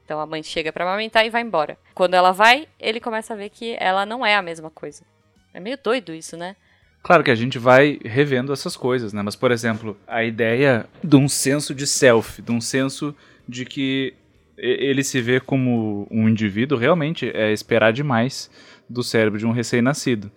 Então 0.05 0.19
a 0.19 0.27
mãe 0.27 0.43
chega 0.43 0.73
para 0.73 0.85
amamentar 0.85 1.25
e 1.25 1.31
vai 1.31 1.43
embora. 1.43 1.79
Quando 1.95 2.15
ela 2.15 2.33
vai, 2.33 2.67
ele 2.81 2.99
começa 2.99 3.33
a 3.33 3.37
ver 3.37 3.49
que 3.49 3.77
ela 3.79 4.05
não 4.05 4.27
é 4.27 4.35
a 4.35 4.43
mesma 4.43 4.69
coisa. 4.69 5.05
É 5.53 5.61
meio 5.61 5.79
doido 5.83 6.15
isso, 6.15 6.37
né? 6.37 6.57
Claro 7.03 7.25
que 7.25 7.31
a 7.31 7.35
gente 7.35 7.59
vai 7.59 7.99
revendo 8.05 8.53
essas 8.53 8.77
coisas, 8.77 9.13
né? 9.13 9.23
Mas, 9.23 9.35
por 9.35 9.51
exemplo, 9.51 9.97
a 10.07 10.23
ideia 10.23 10.87
de 11.03 11.17
um 11.17 11.29
senso 11.29 11.75
de 11.75 11.87
self, 11.87 12.43
de 12.43 12.53
um 12.53 12.61
senso 12.61 13.15
de 13.49 13.65
que 13.65 14.15
ele 14.57 15.03
se 15.03 15.21
vê 15.23 15.41
como 15.41 16.07
um 16.11 16.29
indivíduo, 16.29 16.79
realmente 16.79 17.31
é 17.35 17.51
esperar 17.51 17.93
demais 17.93 18.51
do 18.89 19.03
cérebro 19.03 19.39
de 19.39 19.47
um 19.47 19.53
recém-nascido. 19.53 20.31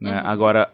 Né? 0.00 0.20
Uhum. 0.20 0.26
Agora, 0.26 0.72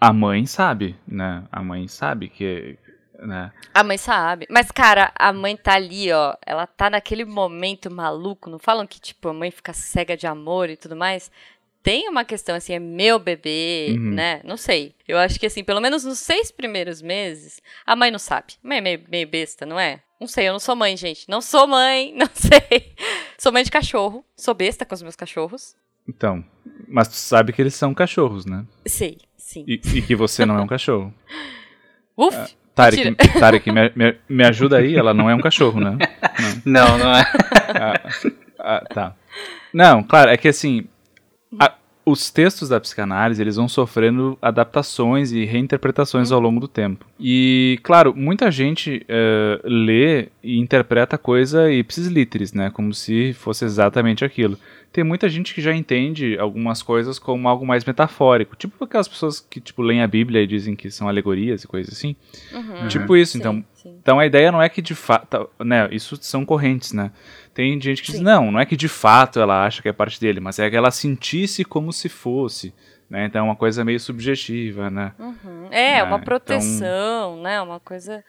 a 0.00 0.12
mãe 0.12 0.46
sabe, 0.46 0.96
né? 1.06 1.44
A 1.50 1.62
mãe 1.62 1.88
sabe 1.88 2.28
que. 2.28 2.78
Né? 3.18 3.50
A 3.74 3.82
mãe 3.82 3.98
sabe. 3.98 4.46
Mas, 4.48 4.70
cara, 4.70 5.10
a 5.18 5.32
mãe 5.32 5.56
tá 5.56 5.74
ali, 5.74 6.12
ó. 6.12 6.36
Ela 6.44 6.66
tá 6.66 6.90
naquele 6.90 7.24
momento 7.24 7.90
maluco. 7.90 8.48
Não 8.48 8.58
falam 8.58 8.86
que, 8.86 9.00
tipo, 9.00 9.28
a 9.28 9.34
mãe 9.34 9.50
fica 9.50 9.72
cega 9.72 10.16
de 10.16 10.26
amor 10.26 10.70
e 10.70 10.76
tudo 10.76 10.94
mais? 10.94 11.30
Tem 11.86 12.08
uma 12.08 12.24
questão 12.24 12.56
assim, 12.56 12.72
é 12.72 12.80
meu 12.80 13.16
bebê, 13.16 13.94
uhum. 13.96 14.10
né? 14.10 14.40
Não 14.42 14.56
sei. 14.56 14.96
Eu 15.06 15.16
acho 15.18 15.38
que, 15.38 15.46
assim, 15.46 15.62
pelo 15.62 15.80
menos 15.80 16.02
nos 16.02 16.18
seis 16.18 16.50
primeiros 16.50 17.00
meses, 17.00 17.62
a 17.86 17.94
mãe 17.94 18.10
não 18.10 18.18
sabe. 18.18 18.54
A 18.64 18.66
mãe 18.66 18.78
é 18.78 18.80
meio, 18.80 19.04
meio 19.08 19.28
besta, 19.28 19.64
não 19.64 19.78
é? 19.78 20.00
Não 20.20 20.26
sei, 20.26 20.48
eu 20.48 20.52
não 20.52 20.58
sou 20.58 20.74
mãe, 20.74 20.96
gente. 20.96 21.28
Não 21.28 21.40
sou 21.40 21.64
mãe, 21.68 22.12
não 22.18 22.26
sei. 22.34 22.92
Sou 23.38 23.52
mãe 23.52 23.62
de 23.62 23.70
cachorro. 23.70 24.24
Sou 24.36 24.52
besta 24.52 24.84
com 24.84 24.96
os 24.96 25.02
meus 25.02 25.14
cachorros. 25.14 25.76
Então, 26.08 26.44
mas 26.88 27.06
tu 27.06 27.14
sabe 27.14 27.52
que 27.52 27.62
eles 27.62 27.76
são 27.76 27.94
cachorros, 27.94 28.44
né? 28.46 28.66
Sei, 28.84 29.18
sim. 29.36 29.64
E, 29.68 29.74
e 29.94 30.02
que 30.02 30.16
você 30.16 30.44
não 30.44 30.58
é 30.58 30.62
um 30.62 30.66
cachorro. 30.66 31.14
Uf! 32.18 32.36
Uh, 32.36 32.48
Tarek, 32.74 33.14
Tarek 33.38 33.70
me, 33.70 33.92
me, 33.94 34.16
me, 34.28 34.44
ajuda 34.44 34.78
aí, 34.78 34.96
ela 34.96 35.14
não 35.14 35.30
é 35.30 35.36
um 35.36 35.40
cachorro, 35.40 35.78
né? 35.78 35.96
Não, 36.64 36.98
não, 36.98 36.98
não 36.98 37.14
é. 37.14 37.22
Ah, 37.78 38.10
ah, 38.58 38.84
tá. 38.92 39.16
Não, 39.72 40.02
claro, 40.02 40.30
é 40.30 40.36
que 40.36 40.48
assim, 40.48 40.88
a, 41.58 41.74
os 42.06 42.30
textos 42.30 42.68
da 42.68 42.78
psicanálise 42.78 43.42
eles 43.42 43.56
vão 43.56 43.68
sofrendo 43.68 44.38
adaptações 44.40 45.32
e 45.32 45.44
reinterpretações 45.44 46.30
ao 46.30 46.38
longo 46.38 46.60
do 46.60 46.68
tempo. 46.68 47.04
E, 47.18 47.80
claro, 47.82 48.14
muita 48.14 48.48
gente 48.48 49.04
uh, 49.04 49.60
lê 49.64 50.28
e 50.40 50.56
interpreta 50.58 51.16
a 51.16 51.18
coisa 51.18 51.68
ipsis 51.70 52.06
literis, 52.06 52.52
né? 52.52 52.70
Como 52.70 52.94
se 52.94 53.32
fosse 53.32 53.64
exatamente 53.64 54.24
aquilo. 54.24 54.56
Tem 54.92 55.02
muita 55.02 55.28
gente 55.28 55.52
que 55.52 55.60
já 55.60 55.74
entende 55.74 56.38
algumas 56.38 56.80
coisas 56.80 57.18
como 57.18 57.48
algo 57.48 57.66
mais 57.66 57.84
metafórico. 57.84 58.54
Tipo 58.54 58.84
aquelas 58.84 59.08
pessoas 59.08 59.40
que, 59.40 59.60
tipo, 59.60 59.82
leem 59.82 60.00
a 60.00 60.06
Bíblia 60.06 60.40
e 60.40 60.46
dizem 60.46 60.76
que 60.76 60.90
são 60.92 61.08
alegorias 61.08 61.64
e 61.64 61.66
coisas 61.66 61.92
assim. 61.92 62.14
Uhum. 62.52 62.86
Tipo 62.86 63.16
isso, 63.16 63.32
sim, 63.32 63.38
então. 63.38 63.64
Sim. 63.74 63.96
Então 64.00 64.20
a 64.20 64.26
ideia 64.26 64.52
não 64.52 64.62
é 64.62 64.68
que 64.68 64.80
de 64.80 64.94
fato. 64.94 65.50
Né, 65.58 65.88
isso 65.90 66.16
são 66.20 66.46
correntes, 66.46 66.92
né? 66.92 67.10
Tem 67.56 67.80
gente 67.80 68.02
que 68.02 68.08
Sim. 68.08 68.18
diz, 68.18 68.20
não, 68.20 68.52
não 68.52 68.60
é 68.60 68.66
que 68.66 68.76
de 68.76 68.86
fato 68.86 69.40
ela 69.40 69.64
acha 69.64 69.80
que 69.80 69.88
é 69.88 69.92
parte 69.92 70.20
dele, 70.20 70.40
mas 70.40 70.58
é 70.58 70.68
que 70.68 70.76
ela 70.76 70.90
sentisse 70.90 71.64
como 71.64 71.90
se 71.90 72.06
fosse. 72.06 72.74
Né? 73.08 73.24
Então 73.24 73.40
é 73.40 73.42
uma 73.44 73.56
coisa 73.56 73.82
meio 73.82 73.98
subjetiva, 73.98 74.90
né? 74.90 75.14
Uhum. 75.18 75.68
É, 75.70 75.94
né? 75.94 76.02
uma 76.02 76.18
proteção, 76.18 77.32
então... 77.32 77.42
né? 77.42 77.58
Uma 77.62 77.80
coisa. 77.80 78.22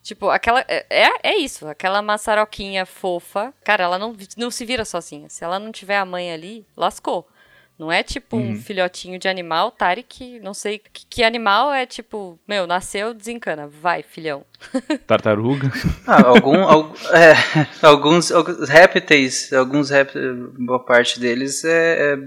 Tipo, 0.00 0.30
aquela. 0.30 0.64
É, 0.68 0.86
é, 0.88 1.10
é 1.24 1.36
isso, 1.38 1.66
aquela 1.66 2.00
maçaroquinha 2.00 2.86
fofa. 2.86 3.52
Cara, 3.64 3.82
ela 3.82 3.98
não, 3.98 4.14
não 4.36 4.48
se 4.48 4.64
vira 4.64 4.84
sozinha. 4.84 5.28
Se 5.28 5.42
ela 5.42 5.58
não 5.58 5.72
tiver 5.72 5.96
a 5.96 6.04
mãe 6.04 6.30
ali, 6.32 6.64
lascou. 6.76 7.28
Não 7.76 7.90
é 7.90 8.04
tipo 8.04 8.36
uhum. 8.36 8.52
um 8.52 8.56
filhotinho 8.56 9.18
de 9.18 9.26
animal, 9.26 9.72
Tarek, 9.72 10.38
não 10.38 10.54
sei 10.54 10.78
que, 10.78 11.04
que, 11.04 11.24
animal 11.24 11.72
é 11.72 11.84
tipo, 11.84 12.38
meu, 12.46 12.66
nasceu, 12.66 13.12
desencana, 13.12 13.66
vai, 13.66 14.04
filhão. 14.04 14.44
Tartaruga? 15.06 15.70
Ah, 16.06 16.26
algum, 16.26 16.56
é, 17.12 17.34
alguns, 17.80 18.32
alguns 18.32 18.68
répteis, 18.68 19.52
alguns 19.52 19.88
répteis, 19.90 20.36
boa 20.58 20.80
parte 20.80 21.20
deles 21.20 21.64
é, 21.64 22.14
é, 22.14 22.18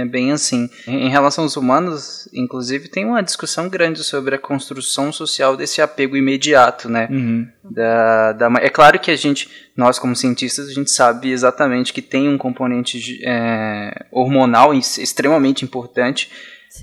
é, 0.00 0.04
bem 0.04 0.32
assim. 0.32 0.68
Em, 0.86 1.06
em 1.06 1.08
relação 1.08 1.44
aos 1.44 1.56
humanos, 1.56 2.28
inclusive, 2.32 2.88
tem 2.88 3.04
uma 3.04 3.22
discussão 3.22 3.68
grande 3.68 4.02
sobre 4.02 4.34
a 4.34 4.38
construção 4.38 5.12
social 5.12 5.56
desse 5.56 5.80
apego 5.80 6.16
imediato, 6.16 6.88
né? 6.88 7.08
Uhum. 7.10 7.48
Da, 7.62 8.32
da, 8.32 8.48
é 8.60 8.68
claro 8.68 8.98
que 8.98 9.10
a 9.10 9.16
gente, 9.16 9.48
nós 9.76 9.98
como 9.98 10.16
cientistas, 10.16 10.68
a 10.68 10.72
gente 10.72 10.90
sabe 10.90 11.30
exatamente 11.30 11.92
que 11.92 12.02
tem 12.02 12.28
um 12.28 12.38
componente 12.38 13.20
é, 13.24 14.06
hormonal 14.10 14.74
extremamente 14.74 15.64
importante, 15.64 16.30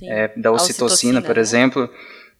é, 0.02 0.28
da 0.36 0.50
ocitocina, 0.50 0.86
ocitocina 0.86 1.22
por 1.22 1.36
né? 1.36 1.40
exemplo, 1.40 1.90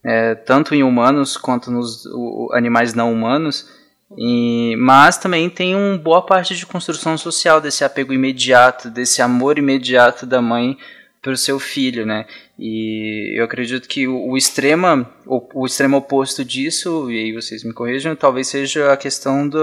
é, 0.04 0.34
tanto 0.34 0.75
em 0.75 0.82
humanos 0.82 1.37
quanto 1.37 1.70
nos 1.70 2.04
o, 2.06 2.50
animais 2.52 2.94
não 2.94 3.12
humanos, 3.12 3.68
e, 4.16 4.76
mas 4.78 5.16
também 5.16 5.49
tem 5.49 5.75
uma 5.75 5.96
boa 5.96 6.23
parte 6.23 6.54
de 6.54 6.66
construção 6.66 7.16
social 7.16 7.61
desse 7.61 7.84
apego 7.84 8.12
imediato, 8.12 8.90
desse 8.90 9.23
amor 9.23 9.58
imediato 9.58 10.26
da 10.26 10.42
mãe 10.42 10.76
para 11.23 11.32
o 11.32 11.37
seu 11.37 11.58
filho, 11.58 12.04
né? 12.04 12.26
E 12.58 13.34
eu 13.34 13.44
acredito 13.44 13.88
que 13.88 14.06
o, 14.06 14.30
o 14.30 14.37
extrema, 14.37 15.11
o, 15.26 15.62
o, 15.62 15.66
extremo 15.66 15.96
oposto 15.96 16.44
disso, 16.44 17.11
e 17.11 17.18
aí 17.18 17.32
vocês 17.32 17.64
me 17.64 17.73
corrijam, 17.73 18.14
talvez 18.14 18.49
seja 18.49 18.92
a 18.92 18.96
questão 18.96 19.49
do, 19.49 19.58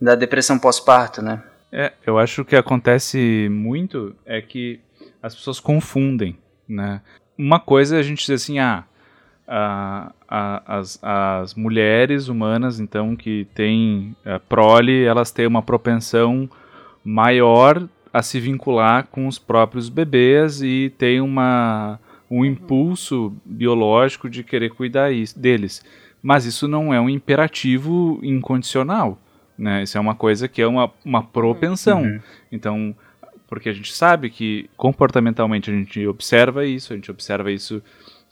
da 0.00 0.14
depressão 0.14 0.58
pós-parto, 0.58 1.22
né? 1.22 1.42
É, 1.72 1.92
eu 2.06 2.18
acho 2.18 2.44
que 2.44 2.54
acontece 2.54 3.48
muito 3.50 4.14
é 4.24 4.40
que 4.40 4.78
as 5.22 5.34
pessoas 5.34 5.58
confundem, 5.58 6.38
né? 6.68 7.00
Uma 7.38 7.58
coisa 7.58 7.96
é 7.96 7.98
a 7.98 8.02
gente 8.02 8.20
dizer 8.20 8.34
assim, 8.34 8.58
ah, 8.58 8.84
a, 9.46 10.12
a, 10.28 10.78
as, 10.78 10.98
as 11.02 11.54
mulheres 11.54 12.28
humanas, 12.28 12.80
então, 12.80 13.14
que 13.14 13.46
têm 13.54 14.16
a 14.24 14.38
prole, 14.38 15.04
elas 15.04 15.30
têm 15.30 15.46
uma 15.46 15.62
propensão 15.62 16.48
maior 17.04 17.88
a 18.12 18.22
se 18.22 18.40
vincular 18.40 19.06
com 19.06 19.26
os 19.26 19.38
próprios 19.38 19.88
bebês 19.88 20.62
e 20.62 20.92
têm 20.98 21.20
uma, 21.20 22.00
um 22.30 22.44
impulso 22.44 23.34
biológico 23.44 24.28
de 24.28 24.42
querer 24.42 24.70
cuidar 24.70 25.12
isso, 25.12 25.38
deles. 25.38 25.84
Mas 26.22 26.44
isso 26.44 26.66
não 26.66 26.92
é 26.92 27.00
um 27.00 27.08
imperativo 27.08 28.18
incondicional. 28.22 29.18
Né? 29.56 29.82
Isso 29.82 29.96
é 29.96 30.00
uma 30.00 30.14
coisa 30.14 30.48
que 30.48 30.60
é 30.60 30.66
uma, 30.66 30.90
uma 31.04 31.22
propensão. 31.22 32.02
Uhum. 32.02 32.20
Então, 32.50 32.96
porque 33.46 33.68
a 33.68 33.72
gente 33.72 33.92
sabe 33.92 34.28
que 34.28 34.68
comportamentalmente 34.76 35.70
a 35.70 35.74
gente 35.74 36.06
observa 36.06 36.66
isso, 36.66 36.92
a 36.92 36.96
gente 36.96 37.10
observa 37.10 37.50
isso 37.50 37.82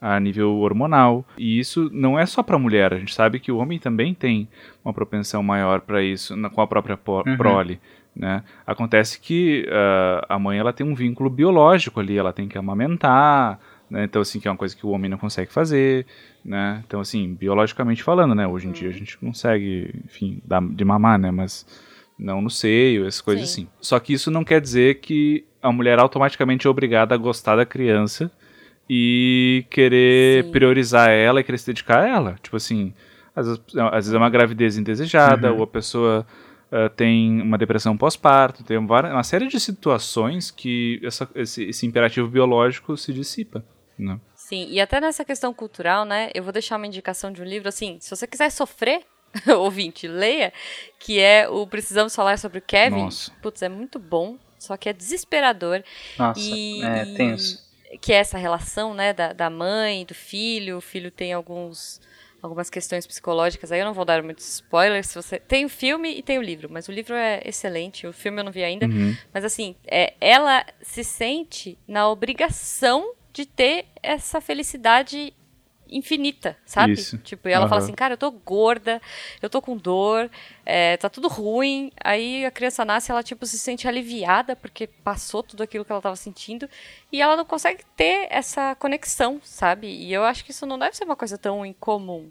a 0.05 0.21
nível 0.21 0.59
hormonal. 0.59 1.25
E 1.39 1.59
isso 1.59 1.89
não 1.91 2.19
é 2.19 2.27
só 2.27 2.43
para 2.43 2.59
mulher, 2.59 2.93
a 2.93 2.99
gente 2.99 3.15
sabe 3.15 3.41
que 3.41 3.51
o 3.51 3.57
homem 3.57 3.79
também 3.79 4.13
tem 4.13 4.47
uma 4.85 4.93
propensão 4.93 5.43
maior 5.43 5.81
para 5.81 6.03
isso 6.03 6.37
na, 6.37 6.51
com 6.51 6.61
a 6.61 6.67
própria 6.67 6.99
uhum. 7.07 7.37
prole. 7.39 7.81
Né? 8.15 8.45
Acontece 8.67 9.19
que 9.19 9.67
uh, 9.67 10.27
a 10.29 10.39
mãe 10.39 10.59
ela 10.59 10.75
tem 10.75 10.87
um 10.87 10.95
vínculo 10.95 11.31
biológico 11.31 12.01
ali, 12.01 12.19
ela 12.19 12.35
tem 12.35 12.47
que 12.47 12.59
amamentar, 12.59 13.59
né? 13.89 14.05
então 14.05 14.21
assim 14.21 14.39
que 14.39 14.47
é 14.47 14.51
uma 14.51 14.59
coisa 14.59 14.77
que 14.77 14.85
o 14.85 14.91
homem 14.91 15.11
não 15.11 15.17
consegue 15.17 15.51
fazer, 15.51 16.07
né? 16.45 16.83
Então 16.87 17.01
assim 17.01 17.35
biologicamente 17.35 18.03
falando, 18.03 18.35
né? 18.35 18.47
Hoje 18.47 18.69
em 18.69 18.73
dia 18.73 18.91
a 18.91 18.93
gente 18.93 19.17
consegue, 19.17 19.91
enfim, 20.05 20.41
dar 20.45 20.63
de 20.63 20.85
mamar, 20.85 21.19
né? 21.19 21.31
Mas 21.31 21.67
não 22.19 22.43
no 22.43 22.51
seio, 22.51 23.07
essas 23.07 23.23
coisas 23.23 23.49
Sim. 23.49 23.63
assim. 23.63 23.71
Só 23.81 23.99
que 23.99 24.13
isso 24.13 24.31
não 24.31 24.45
quer 24.45 24.61
dizer 24.61 25.01
que 25.01 25.45
a 25.63 25.73
mulher 25.73 25.99
automaticamente 25.99 26.67
é 26.67 26.71
obrigada 26.71 27.15
a 27.15 27.19
gostar 27.19 27.57
da 27.57 27.65
criança 27.65 28.31
e 28.89 29.65
querer 29.71 30.45
Sim. 30.45 30.51
priorizar 30.51 31.11
ela 31.11 31.41
e 31.41 31.45
querer 31.45 31.59
se 31.59 31.67
dedicar 31.67 32.03
a 32.03 32.09
ela. 32.09 32.37
Tipo 32.43 32.57
assim, 32.57 32.93
às 33.35 33.47
vezes, 33.47 33.63
às 33.77 33.93
vezes 33.93 34.15
é 34.15 34.17
uma 34.17 34.31
gravidez 34.31 34.77
indesejada, 34.77 35.51
uhum. 35.51 35.59
ou 35.59 35.65
a 35.65 35.67
pessoa 35.67 36.27
uh, 36.71 36.89
tem 36.91 37.41
uma 37.41 37.59
depressão 37.59 37.97
pós-parto, 37.97 38.63
tem 38.63 38.77
uma, 38.77 39.13
uma, 39.13 39.25
série 39.25 39.49
de 39.49 39.59
situações 39.59 40.51
que 40.51 41.01
essa, 41.03 41.29
esse, 41.35 41.65
esse, 41.65 41.87
imperativo 41.87 42.29
biológico 42.29 42.97
se 42.97 43.13
dissipa, 43.13 43.65
né? 43.99 44.21
Sim, 44.35 44.67
e 44.69 44.79
até 44.81 45.01
nessa 45.01 45.25
questão 45.25 45.55
cultural, 45.55 46.05
né, 46.05 46.31
eu 46.35 46.43
vou 46.43 46.53
deixar 46.53 46.77
uma 46.77 46.87
indicação 46.87 47.33
de 47.33 47.41
um 47.41 47.45
livro, 47.45 47.69
assim, 47.69 47.97
se 47.99 48.11
você 48.11 48.27
quiser 48.27 48.51
sofrer, 48.51 49.01
ouvinte, 49.59 50.07
leia, 50.07 50.53
que 50.99 51.19
é 51.19 51.49
o 51.49 51.67
Precisamos 51.67 52.15
Falar 52.15 52.39
sobre 52.39 52.59
o 52.59 52.63
Kevin. 52.63 53.05
Nossa. 53.05 53.33
Putz, 53.43 53.63
é 53.63 53.69
muito 53.69 53.99
bom, 53.99 54.37
só 54.59 54.77
que 54.77 54.89
é 54.89 54.93
desesperador. 54.93 55.83
Nossa, 56.19 56.39
e, 56.41 56.83
é 56.83 57.05
tenso 57.17 57.65
que 58.01 58.13
é 58.13 58.17
essa 58.17 58.39
relação, 58.39 58.95
né, 58.95 59.13
da, 59.13 59.33
da 59.33 59.51
mãe, 59.51 60.05
do 60.05 60.15
filho. 60.15 60.79
O 60.79 60.81
filho 60.81 61.11
tem 61.11 61.33
alguns 61.33 62.01
algumas 62.45 62.69
questões 62.69 63.07
psicológicas. 63.07 63.73
Aí 63.73 63.81
eu 63.81 63.87
não 63.87 63.95
vou 63.95 64.05
dar 64.05 64.23
muitos 64.23 64.47
spoilers. 64.47 65.07
Se 65.07 65.15
você 65.15 65.39
tem 65.39 65.65
o 65.65 65.69
filme 65.69 66.19
e 66.19 66.23
tem 66.23 66.39
o 66.39 66.43
livro, 66.43 66.69
mas 66.71 66.89
o 66.89 66.93
livro 66.93 67.15
é 67.15 67.41
excelente. 67.45 68.07
O 68.07 68.13
filme 68.13 68.41
eu 68.41 68.45
não 68.45 68.53
vi 68.53 68.63
ainda, 68.63 68.87
uhum. 68.87 69.17
mas 69.33 69.45
assim, 69.45 69.75
é, 69.87 70.13
ela 70.21 70.65
se 70.83 71.03
sente 71.03 71.79
na 71.89 72.09
obrigação 72.09 73.15
de 73.33 73.47
ter 73.47 73.87
essa 74.03 74.41
felicidade 74.43 75.33
infinita, 75.97 76.57
sabe? 76.67 76.93
Isso. 76.93 77.19
Tipo, 77.19 77.49
e 77.49 77.53
ela 77.53 77.65
uhum. 77.65 77.69
fala 77.69 77.83
assim, 77.83 77.93
cara, 77.93 78.15
eu 78.15 78.19
tô 78.19 78.31
gorda, 78.31 79.01
eu 79.41 79.49
tô 79.49 79.63
com 79.63 79.77
dor, 79.77 80.31
é, 80.67 80.97
tá 80.97 81.09
tudo 81.09 81.29
ruim. 81.29 81.93
Aí 82.03 82.45
a 82.45 82.51
criança 82.51 82.85
nasce, 82.85 83.11
ela 83.11 83.23
tipo 83.23 83.47
se 83.47 83.59
sente 83.59 83.87
aliviada 83.87 84.57
porque 84.57 84.87
passou 84.87 85.43
tudo 85.43 85.63
aquilo 85.63 85.85
que 85.85 85.93
ela 85.93 86.03
tava 86.03 86.17
sentindo 86.17 86.69
e 87.13 87.23
ela 87.23 87.37
não 87.37 87.45
consegue 87.45 87.85
ter 87.97 88.27
essa 88.31 88.75
conexão, 88.75 89.41
sabe? 89.43 89.87
E 89.87 90.13
eu 90.13 90.25
acho 90.25 90.45
que 90.45 90.51
isso 90.51 90.67
não 90.67 90.79
deve 90.79 90.97
ser 90.97 91.05
uma 91.05 91.17
coisa 91.17 91.39
tão 91.39 91.65
incomum. 91.65 92.31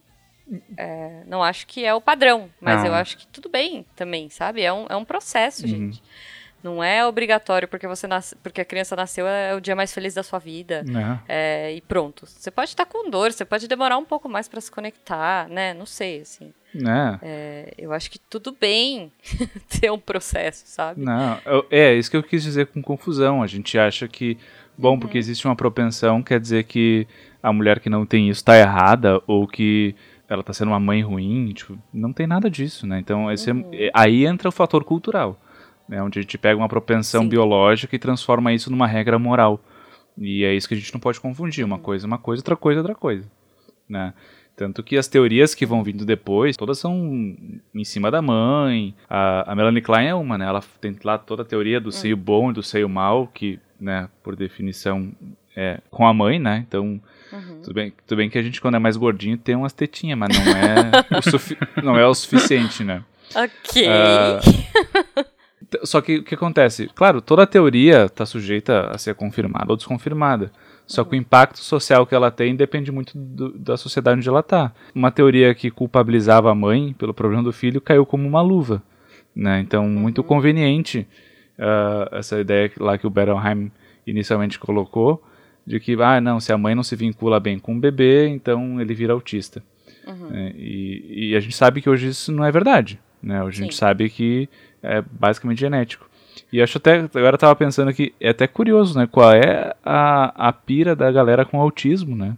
É, 0.76 1.24
não 1.26 1.42
acho 1.42 1.66
que 1.66 1.86
é 1.86 1.94
o 1.94 2.02
padrão, 2.02 2.50
mas 2.60 2.82
não. 2.82 2.88
eu 2.88 2.94
acho 2.94 3.18
que 3.18 3.26
tudo 3.28 3.48
bem 3.48 3.86
também, 3.96 4.30
sabe? 4.30 4.62
É 4.62 4.74
um, 4.74 4.86
é 4.90 4.96
um 4.96 5.06
processo, 5.06 5.64
uhum. 5.64 5.70
gente. 5.70 6.04
Não 6.64 6.84
é 6.84 7.06
obrigatório 7.06 7.68
porque 7.68 7.88
você 7.88 8.08
nasce, 8.08 8.36
porque 8.38 8.62
a 8.62 8.66
criança 8.66 8.96
nasceu 8.96 9.28
é 9.28 9.54
o 9.54 9.60
dia 9.60 9.76
mais 9.76 9.94
feliz 9.94 10.14
da 10.14 10.24
sua 10.24 10.40
vida. 10.40 10.86
É. 11.28 11.68
É, 11.68 11.76
e 11.76 11.82
pronto. 11.82 12.26
Você 12.26 12.50
pode 12.50 12.70
estar 12.70 12.86
com 12.86 13.10
dor, 13.10 13.34
você 13.34 13.44
pode 13.44 13.68
demorar 13.68 13.98
um 13.98 14.06
pouco 14.06 14.30
mais 14.30 14.48
para 14.48 14.62
se 14.62 14.72
conectar, 14.72 15.50
né? 15.50 15.74
Não 15.74 15.86
sei, 15.86 16.22
assim. 16.22 16.54
É. 16.76 17.20
é. 17.22 17.74
eu 17.78 17.92
acho 17.92 18.10
que 18.10 18.18
tudo 18.18 18.56
bem 18.60 19.12
ter 19.70 19.92
um 19.92 20.00
processo, 20.00 20.64
sabe? 20.66 21.02
Não, 21.02 21.38
eu, 21.46 21.66
é 21.70 21.94
isso 21.94 22.10
que 22.10 22.18
eu 22.18 22.24
quis 22.24 22.42
dizer 22.42 22.68
com 22.68 22.82
confusão. 22.82 23.44
A 23.44 23.48
gente 23.48 23.78
acha 23.78 24.08
que, 24.08 24.38
bom, 24.78 24.92
uhum. 24.92 25.00
porque 25.00 25.18
existe 25.18 25.46
uma 25.46 25.56
propensão, 25.56 26.24
quer 26.24 26.40
dizer 26.40 26.64
que 26.64 27.06
a 27.42 27.52
mulher 27.52 27.82
que 27.82 27.90
não 27.90 28.06
tem 28.06 28.30
isso 28.30 28.44
tá 28.44 28.58
errada 28.58 29.22
ou 29.28 29.46
que 29.46 29.94
ela 30.30 30.42
tá 30.42 30.54
sendo 30.54 30.70
uma 30.70 30.80
mãe 30.80 31.02
ruim, 31.02 31.52
tipo, 31.54 31.78
não 31.94 32.14
tem 32.14 32.26
nada 32.26 32.50
disso, 32.50 32.88
né? 32.88 33.00
Então, 33.00 33.32
esse 33.32 33.50
é, 33.50 33.54
uhum. 33.54 33.70
é, 33.74 33.92
aí 33.94 34.26
entra 34.26 34.50
o 34.50 34.52
fator 34.52 34.84
cultural, 34.84 35.40
né? 35.94 36.02
Onde 36.02 36.18
a 36.18 36.22
gente 36.24 36.38
pega 36.40 36.58
uma 36.58 36.68
propensão 36.68 37.22
Sim. 37.22 37.30
biológica 37.30 37.96
e 37.96 38.00
transforma 38.00 38.52
isso 38.52 38.72
numa 38.72 38.88
regra 38.88 39.20
moral. 39.20 39.64
E 40.18 40.44
é 40.44 40.54
isso 40.54 40.68
que 40.68 40.74
a 40.74 40.78
gente 40.78 40.92
não 40.92 41.00
pode 41.00 41.20
confundir, 41.20 41.64
uma 41.64 41.76
uhum. 41.76 41.82
coisa 41.82 42.06
é 42.06 42.08
uma 42.08 42.18
coisa, 42.18 42.42
outra 42.42 42.56
coisa 42.56 42.80
é 42.80 42.82
outra 42.82 42.96
coisa, 42.96 43.30
né? 43.88 44.14
Tanto 44.56 44.84
que 44.84 44.98
as 44.98 45.08
teorias 45.08 45.56
que 45.56 45.66
vão 45.66 45.84
vindo 45.84 46.06
depois, 46.06 46.56
todas 46.56 46.78
são 46.78 46.96
em 47.74 47.84
cima 47.84 48.12
da 48.12 48.22
mãe. 48.22 48.94
A, 49.10 49.52
a 49.52 49.56
Melanie 49.56 49.82
Klein 49.82 50.08
é 50.08 50.14
uma, 50.14 50.38
né? 50.38 50.46
Ela 50.46 50.64
tem 50.80 50.96
lá 51.04 51.18
toda 51.18 51.42
a 51.42 51.46
teoria 51.46 51.82
do 51.82 51.92
seio 51.92 52.16
bom 52.16 52.52
e 52.52 52.54
do 52.54 52.62
seio 52.62 52.88
mal, 52.88 53.28
que, 53.28 53.60
né, 53.80 54.08
por 54.22 54.36
definição, 54.36 55.12
é 55.56 55.80
com 55.90 56.06
a 56.06 56.14
mãe, 56.14 56.38
né? 56.38 56.64
Então, 56.68 57.02
uhum. 57.32 57.62
tudo, 57.64 57.74
bem, 57.74 57.94
tudo 58.06 58.18
bem 58.18 58.30
que 58.30 58.38
a 58.38 58.44
gente, 58.44 58.62
quando 58.62 58.76
é 58.76 58.80
mais 58.80 58.96
gordinho, 58.96 59.40
tem 59.40 59.56
umas 59.56 59.74
tetinhas, 59.74 60.20
mas 60.20 60.30
não 60.38 60.52
é, 60.52 61.82
o, 61.82 61.82
não 61.84 61.98
é 61.98 62.06
o 62.06 62.14
suficiente, 62.14 62.84
né? 62.84 63.04
Ok. 63.36 63.88
Uh, 63.88 65.03
só 65.84 66.02
que 66.02 66.18
o 66.18 66.24
que 66.24 66.36
acontece? 66.36 66.90
Claro, 66.94 67.22
toda 67.22 67.44
a 67.44 67.48
teoria 67.48 68.06
está 68.06 68.26
sujeita 68.26 68.88
a 68.88 68.98
ser 68.98 69.16
confirmada 69.16 69.72
ou 69.72 69.78
desconfirmada. 69.78 70.52
Só 70.86 71.04
que 71.04 71.16
o 71.16 71.16
impacto 71.16 71.60
social 71.60 72.06
que 72.06 72.14
ela 72.14 72.30
tem 72.30 72.56
depende 72.56 72.92
muito 72.92 73.18
do, 73.18 73.58
da 73.58 73.78
sociedade 73.78 74.18
onde 74.18 74.30
ela 74.30 74.42
está. 74.42 74.74
Uma 74.94 75.12
teoria 75.12 75.56
que 75.56 75.72
culpabilizava 75.72 76.52
a 76.52 76.56
mãe 76.56 76.94
pelo 76.94 77.14
problema 77.14 77.44
do 77.44 77.54
filho 77.54 77.80
caiu 77.80 78.06
como 78.06 78.28
uma 78.28 78.42
luva. 78.42 78.84
Né? 79.36 79.60
Então, 79.62 79.88
muito 79.88 80.20
uhum. 80.20 80.28
conveniente 80.28 81.08
uh, 81.58 82.16
essa 82.16 82.40
ideia 82.40 82.72
lá 82.80 82.98
que 82.98 83.08
o 83.08 83.10
Bettelheim 83.10 83.72
inicialmente 84.06 84.60
colocou, 84.60 85.24
de 85.66 85.80
que, 85.80 85.94
ah, 86.02 86.20
não, 86.20 86.40
se 86.40 86.52
a 86.52 86.58
mãe 86.58 86.76
não 86.76 86.84
se 86.84 86.96
vincula 86.96 87.40
bem 87.40 87.58
com 87.58 87.76
o 87.76 87.80
bebê, 87.80 88.28
então 88.28 88.82
ele 88.82 88.94
vira 88.94 89.14
autista. 89.14 89.64
Uhum. 90.06 90.30
É, 90.34 90.52
e, 90.58 91.30
e, 91.30 91.36
a 91.36 91.40
gente 91.40 91.56
sabe 91.56 91.82
que 91.82 91.90
hoje 91.90 92.10
isso 92.10 92.32
não 92.32 92.44
é 92.44 92.52
verdade. 92.52 93.00
Né? 93.22 93.42
Hoje 93.42 93.58
Sim. 93.58 93.64
a 93.64 93.66
gente 93.66 93.76
sabe 93.78 94.10
que 94.10 94.50
é 94.84 95.02
basicamente 95.02 95.60
genético. 95.60 96.08
E 96.52 96.62
acho 96.62 96.78
até, 96.78 96.98
agora 97.00 97.36
eu 97.36 97.40
tava 97.40 97.56
pensando 97.56 97.92
que 97.94 98.14
é 98.20 98.30
até 98.30 98.46
curioso, 98.46 98.98
né? 98.98 99.08
Qual 99.12 99.32
é 99.32 99.74
a, 99.84 100.50
a 100.50 100.54
pira 100.54 100.96
da 100.96 101.12
galera 101.12 101.46
com 101.46 101.60
autismo, 101.60 102.16
né? 102.16 102.36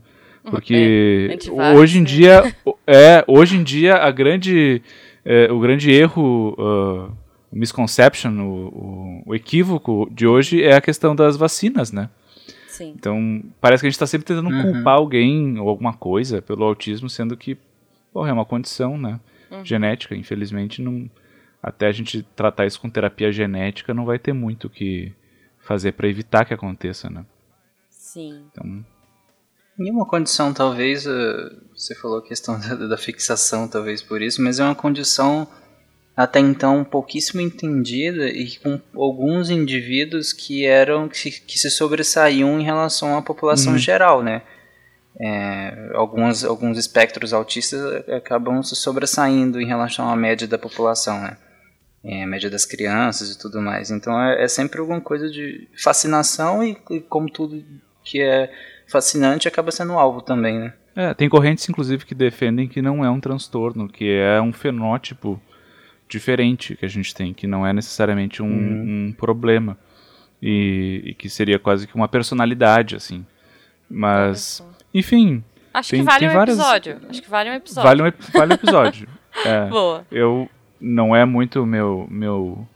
Porque 0.49 1.37
é, 1.57 1.73
hoje 1.73 1.97
em 1.97 2.01
né? 2.01 2.07
dia, 2.07 2.55
é, 2.85 3.23
hoje 3.27 3.57
em 3.57 3.63
dia 3.63 3.95
a 3.95 4.11
grande, 4.11 4.81
é, 5.25 5.51
o 5.51 5.59
grande 5.59 5.91
erro, 5.91 6.55
uh, 6.57 7.11
misconception, 7.51 8.31
o, 8.39 8.67
o, 8.67 9.23
o, 9.27 9.35
equívoco 9.35 10.07
de 10.11 10.27
hoje 10.27 10.63
é 10.63 10.75
a 10.75 10.81
questão 10.81 11.15
das 11.15 11.35
vacinas, 11.35 11.91
né? 11.91 12.09
Sim. 12.67 12.93
Então, 12.95 13.41
parece 13.59 13.81
que 13.81 13.87
a 13.87 13.89
gente 13.89 13.95
está 13.95 14.05
sempre 14.05 14.27
tentando 14.27 14.49
uhum. 14.49 14.73
culpar 14.73 14.95
alguém 14.95 15.57
ou 15.59 15.67
alguma 15.67 15.93
coisa 15.93 16.41
pelo 16.41 16.63
autismo, 16.63 17.09
sendo 17.09 17.35
que, 17.35 17.57
porra, 18.13 18.29
é 18.29 18.33
uma 18.33 18.45
condição, 18.45 18.97
né? 18.97 19.19
Uhum. 19.49 19.65
Genética, 19.65 20.15
infelizmente, 20.15 20.81
não 20.81 21.09
até 21.65 21.87
a 21.87 21.91
gente 21.91 22.21
tratar 22.35 22.67
isso 22.67 22.79
com 22.79 22.91
terapia 22.91 23.31
genética, 23.31 23.91
não 23.91 24.05
vai 24.05 24.19
ter 24.19 24.33
muito 24.33 24.67
o 24.67 24.69
que 24.69 25.11
fazer 25.59 25.93
para 25.93 26.07
evitar 26.07 26.45
que 26.45 26.53
aconteça, 26.53 27.09
né? 27.09 27.25
Sim. 27.89 28.45
Então, 28.51 28.85
em 29.79 29.89
uma 29.89 30.05
condição, 30.05 30.53
talvez, 30.53 31.07
uh, 31.07 31.11
você 31.75 31.95
falou 31.95 32.19
a 32.19 32.23
questão 32.23 32.59
da, 32.87 32.95
fixação, 32.97 33.67
talvez 33.67 34.03
por 34.03 34.21
isso, 34.21 34.43
mas 34.43 34.59
é 34.59 34.63
uma 34.63 34.75
condição 34.75 35.47
até 36.15 36.39
então 36.39 36.83
pouquíssimo 36.83 37.41
entendida 37.41 38.29
e 38.29 38.57
com 38.57 38.79
alguns 38.95 39.49
indivíduos 39.49 40.31
que 40.31 40.65
eram 40.65 41.09
que, 41.09 41.31
que 41.31 41.57
se 41.57 41.71
sobressaíam 41.71 42.59
em 42.59 42.63
relação 42.63 43.17
à 43.17 43.23
população 43.23 43.73
uhum. 43.73 43.79
geral, 43.79 44.21
né? 44.21 44.43
É, 45.19 45.89
alguns, 45.95 46.45
alguns 46.45 46.77
espectros 46.77 47.33
autistas 47.33 47.81
acabam 48.09 48.61
se 48.61 48.75
sobressaindo 48.75 49.59
em 49.59 49.65
relação 49.65 50.07
à 50.07 50.15
média 50.15 50.47
da 50.47 50.59
população, 50.59 51.19
né? 51.19 51.37
É, 52.05 52.25
média 52.25 52.49
das 52.49 52.65
crianças 52.65 53.31
e 53.31 53.37
tudo 53.37 53.59
mais. 53.59 53.89
Então 53.89 54.21
é, 54.21 54.43
é 54.43 54.47
sempre 54.47 54.79
alguma 54.79 55.01
coisa 55.01 55.29
de 55.29 55.67
fascinação 55.75 56.63
e, 56.63 56.77
e, 56.91 56.99
como 57.01 57.29
tudo 57.29 57.63
que 58.03 58.21
é 58.21 58.53
fascinante 58.87 59.47
acaba 59.47 59.71
sendo 59.71 59.93
alvo 59.93 60.21
também, 60.21 60.59
né? 60.59 60.73
É, 60.95 61.13
tem 61.13 61.27
correntes 61.27 61.67
inclusive 61.67 62.05
que 62.05 62.13
defendem 62.13 62.67
que 62.67 62.81
não 62.81 63.03
é 63.03 63.09
um 63.09 63.19
transtorno, 63.19 63.89
que 63.89 64.09
é 64.11 64.39
um 64.39 64.53
fenótipo 64.53 65.41
diferente 66.07 66.75
que 66.75 66.85
a 66.85 66.89
gente 66.89 67.13
tem, 67.13 67.33
que 67.33 67.47
não 67.47 67.65
é 67.65 67.73
necessariamente 67.73 68.43
um, 68.43 68.45
uhum. 68.45 69.07
um 69.07 69.11
problema 69.11 69.75
e, 70.39 71.01
e, 71.05 71.13
que 71.15 71.27
seria 71.27 71.57
quase 71.57 71.87
que 71.87 71.95
uma 71.95 72.07
personalidade 72.07 72.95
assim. 72.95 73.25
Mas, 73.89 74.63
enfim. 74.93 75.43
Acho 75.73 75.89
tem, 75.91 75.99
que 75.99 76.05
vale 76.05 76.29
um 76.29 76.33
várias... 76.33 76.57
episódio. 76.57 77.01
Acho 77.09 77.21
que 77.21 77.29
vale 77.29 77.49
um 77.49 77.53
episódio. 77.53 77.89
Vale 77.89 78.01
um, 78.01 78.13
vale 78.31 78.53
um 78.53 78.55
episódio. 78.55 79.09
é, 79.43 79.65
Boa. 79.65 80.05
Eu, 80.11 80.49
não 80.79 81.15
é 81.15 81.25
muito 81.25 81.65
meu 81.65 82.07
meu 82.09 82.67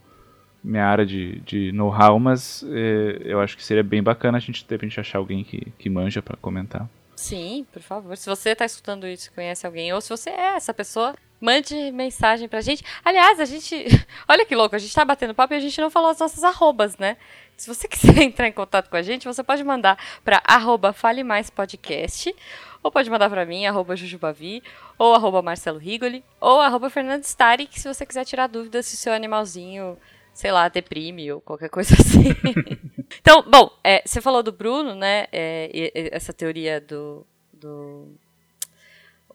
minha 0.63 0.85
área 0.85 1.05
de, 1.05 1.39
de 1.41 1.71
know-how, 1.71 2.19
mas 2.19 2.63
é, 2.67 3.21
eu 3.23 3.39
acho 3.39 3.55
que 3.55 3.63
seria 3.63 3.83
bem 3.83 4.03
bacana 4.03 4.37
a 4.37 4.41
gente 4.41 4.65
de 4.65 4.69
repente 4.69 4.99
achar 4.99 5.17
alguém 5.17 5.43
que, 5.43 5.71
que 5.77 5.89
manja 5.89 6.21
para 6.21 6.35
comentar. 6.37 6.87
Sim, 7.15 7.65
por 7.71 7.81
favor. 7.81 8.15
Se 8.15 8.29
você 8.29 8.51
está 8.51 8.65
escutando 8.65 9.07
isso, 9.07 9.31
conhece 9.33 9.65
alguém, 9.65 9.91
ou 9.93 9.99
se 9.99 10.09
você 10.09 10.29
é 10.29 10.55
essa 10.55 10.73
pessoa, 10.73 11.15
mande 11.39 11.91
mensagem 11.91 12.47
pra 12.47 12.61
gente. 12.61 12.83
Aliás, 13.03 13.39
a 13.39 13.45
gente. 13.45 13.85
Olha 14.27 14.45
que 14.45 14.55
louco, 14.55 14.75
a 14.75 14.79
gente 14.79 14.93
tá 14.93 15.03
batendo 15.03 15.33
papo 15.33 15.53
e 15.53 15.57
a 15.57 15.59
gente 15.59 15.79
não 15.81 15.89
falou 15.89 16.09
as 16.09 16.19
nossas 16.19 16.43
arrobas, 16.43 16.97
né? 16.97 17.17
Se 17.57 17.67
você 17.67 17.87
quiser 17.89 18.21
entrar 18.21 18.47
em 18.47 18.53
contato 18.53 18.89
com 18.89 18.95
a 18.95 19.01
gente, 19.01 19.27
você 19.27 19.43
pode 19.43 19.63
mandar 19.63 19.97
para 20.23 20.41
arroba 20.45 20.93
Fale 20.93 21.23
Mais 21.23 21.49
Podcast 21.49 22.33
ou 22.81 22.91
pode 22.91 23.09
mandar 23.09 23.29
para 23.29 23.45
mim, 23.45 23.65
arroba 23.65 23.95
Jujubavi, 23.95 24.63
ou 24.97 25.13
arroba 25.13 25.41
Marcelo 25.41 25.77
Rigoli, 25.77 26.23
ou 26.39 26.59
arroba 26.59 26.89
Fernando 26.89 27.23
que 27.69 27.79
se 27.79 27.87
você 27.87 28.05
quiser 28.05 28.25
tirar 28.25 28.47
dúvidas 28.47 28.85
se 28.85 28.95
seu 28.95 29.13
animalzinho, 29.13 29.97
sei 30.33 30.51
lá, 30.51 30.69
deprime 30.69 31.31
ou 31.31 31.41
qualquer 31.41 31.69
coisa 31.69 31.95
assim. 31.99 32.29
então, 33.19 33.43
bom, 33.43 33.71
é, 33.83 34.01
você 34.05 34.21
falou 34.21 34.41
do 34.41 34.51
Bruno, 34.51 34.95
né? 34.95 35.27
É, 35.31 36.09
essa 36.11 36.31
teoria 36.31 36.79
do, 36.79 37.25
do 37.51 38.07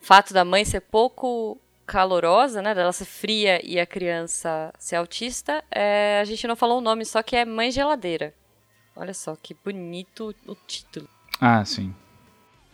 fato 0.00 0.32
da 0.32 0.44
mãe 0.44 0.64
ser 0.64 0.80
pouco 0.80 1.58
calorosa, 1.86 2.62
né? 2.62 2.74
Dela 2.74 2.92
ser 2.92 3.04
fria 3.04 3.60
e 3.62 3.78
a 3.78 3.86
criança 3.86 4.72
ser 4.78 4.96
autista. 4.96 5.62
É, 5.70 6.18
a 6.20 6.24
gente 6.24 6.46
não 6.46 6.56
falou 6.56 6.78
o 6.78 6.82
nome, 6.82 7.04
só 7.04 7.22
que 7.22 7.36
é 7.36 7.44
Mãe 7.44 7.70
Geladeira. 7.70 8.34
Olha 8.96 9.12
só 9.12 9.36
que 9.36 9.54
bonito 9.54 10.34
o 10.46 10.54
título. 10.54 11.08
Ah, 11.40 11.64
sim. 11.64 11.94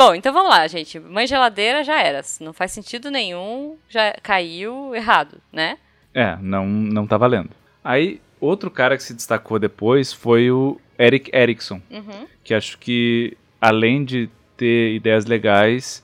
Bom, 0.00 0.14
então 0.14 0.32
vamos 0.32 0.48
lá, 0.48 0.66
gente. 0.66 0.98
Mãe 0.98 1.26
geladeira 1.26 1.84
já 1.84 2.02
era. 2.02 2.22
Não 2.40 2.54
faz 2.54 2.72
sentido 2.72 3.10
nenhum, 3.10 3.76
já 3.86 4.14
caiu 4.22 4.94
errado, 4.94 5.42
né? 5.52 5.76
É, 6.14 6.38
não, 6.40 6.66
não 6.66 7.06
tá 7.06 7.18
valendo. 7.18 7.50
Aí, 7.84 8.18
outro 8.40 8.70
cara 8.70 8.96
que 8.96 9.02
se 9.02 9.12
destacou 9.12 9.58
depois 9.58 10.10
foi 10.10 10.50
o 10.50 10.80
Eric 10.98 11.30
Erickson, 11.36 11.82
uhum. 11.90 12.26
que 12.42 12.54
acho 12.54 12.78
que, 12.78 13.36
além 13.60 14.02
de 14.02 14.30
ter 14.56 14.94
ideias 14.94 15.26
legais, 15.26 16.02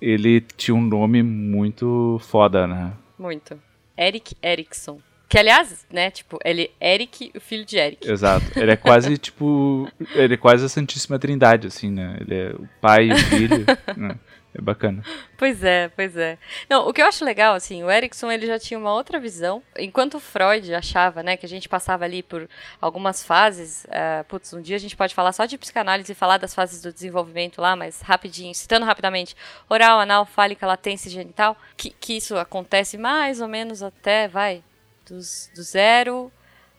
ele 0.00 0.40
tinha 0.40 0.74
um 0.74 0.80
nome 0.80 1.22
muito 1.22 2.18
foda, 2.22 2.66
né? 2.66 2.94
Muito. 3.18 3.60
Eric 3.94 4.34
Erickson. 4.42 5.00
Que, 5.34 5.38
aliás, 5.40 5.84
né, 5.90 6.12
tipo, 6.12 6.38
ele 6.44 6.70
é 6.80 6.94
Eric, 6.94 7.32
o 7.34 7.40
filho 7.40 7.64
de 7.64 7.76
Eric. 7.76 8.08
Exato. 8.08 8.46
Ele 8.54 8.70
é 8.70 8.76
quase, 8.76 9.18
tipo, 9.18 9.90
ele 10.14 10.34
é 10.34 10.36
quase 10.36 10.64
a 10.64 10.68
Santíssima 10.68 11.18
Trindade, 11.18 11.66
assim, 11.66 11.90
né? 11.90 12.18
Ele 12.20 12.34
é 12.36 12.50
o 12.50 12.68
pai 12.80 13.08
e 13.08 13.12
o 13.12 13.16
filho. 13.16 13.66
né? 13.96 14.16
É 14.56 14.62
bacana. 14.62 15.02
Pois 15.36 15.64
é, 15.64 15.88
pois 15.88 16.16
é. 16.16 16.38
Não, 16.70 16.88
o 16.88 16.92
que 16.92 17.02
eu 17.02 17.06
acho 17.06 17.24
legal, 17.24 17.56
assim, 17.56 17.82
o 17.82 17.90
Erickson, 17.90 18.30
ele 18.30 18.46
já 18.46 18.60
tinha 18.60 18.78
uma 18.78 18.94
outra 18.94 19.18
visão. 19.18 19.60
Enquanto 19.76 20.20
Freud 20.20 20.72
achava, 20.72 21.20
né, 21.20 21.36
que 21.36 21.44
a 21.44 21.48
gente 21.48 21.68
passava 21.68 22.04
ali 22.04 22.22
por 22.22 22.48
algumas 22.80 23.24
fases, 23.24 23.84
uh, 23.86 24.22
putz, 24.28 24.52
um 24.52 24.62
dia 24.62 24.76
a 24.76 24.78
gente 24.78 24.96
pode 24.96 25.16
falar 25.16 25.32
só 25.32 25.46
de 25.46 25.58
psicanálise 25.58 26.12
e 26.12 26.14
falar 26.14 26.38
das 26.38 26.54
fases 26.54 26.80
do 26.80 26.92
desenvolvimento 26.92 27.60
lá, 27.60 27.74
mas 27.74 28.00
rapidinho, 28.02 28.54
citando 28.54 28.86
rapidamente, 28.86 29.34
oral, 29.68 29.98
anal, 29.98 30.24
fálica, 30.24 30.64
latência 30.64 31.10
genital, 31.10 31.56
que, 31.76 31.90
que 31.90 32.18
isso 32.18 32.36
acontece 32.36 32.96
mais 32.96 33.40
ou 33.40 33.48
menos 33.48 33.82
até, 33.82 34.28
vai, 34.28 34.62
dos, 35.06 35.50
do 35.54 35.62
zero 35.62 36.32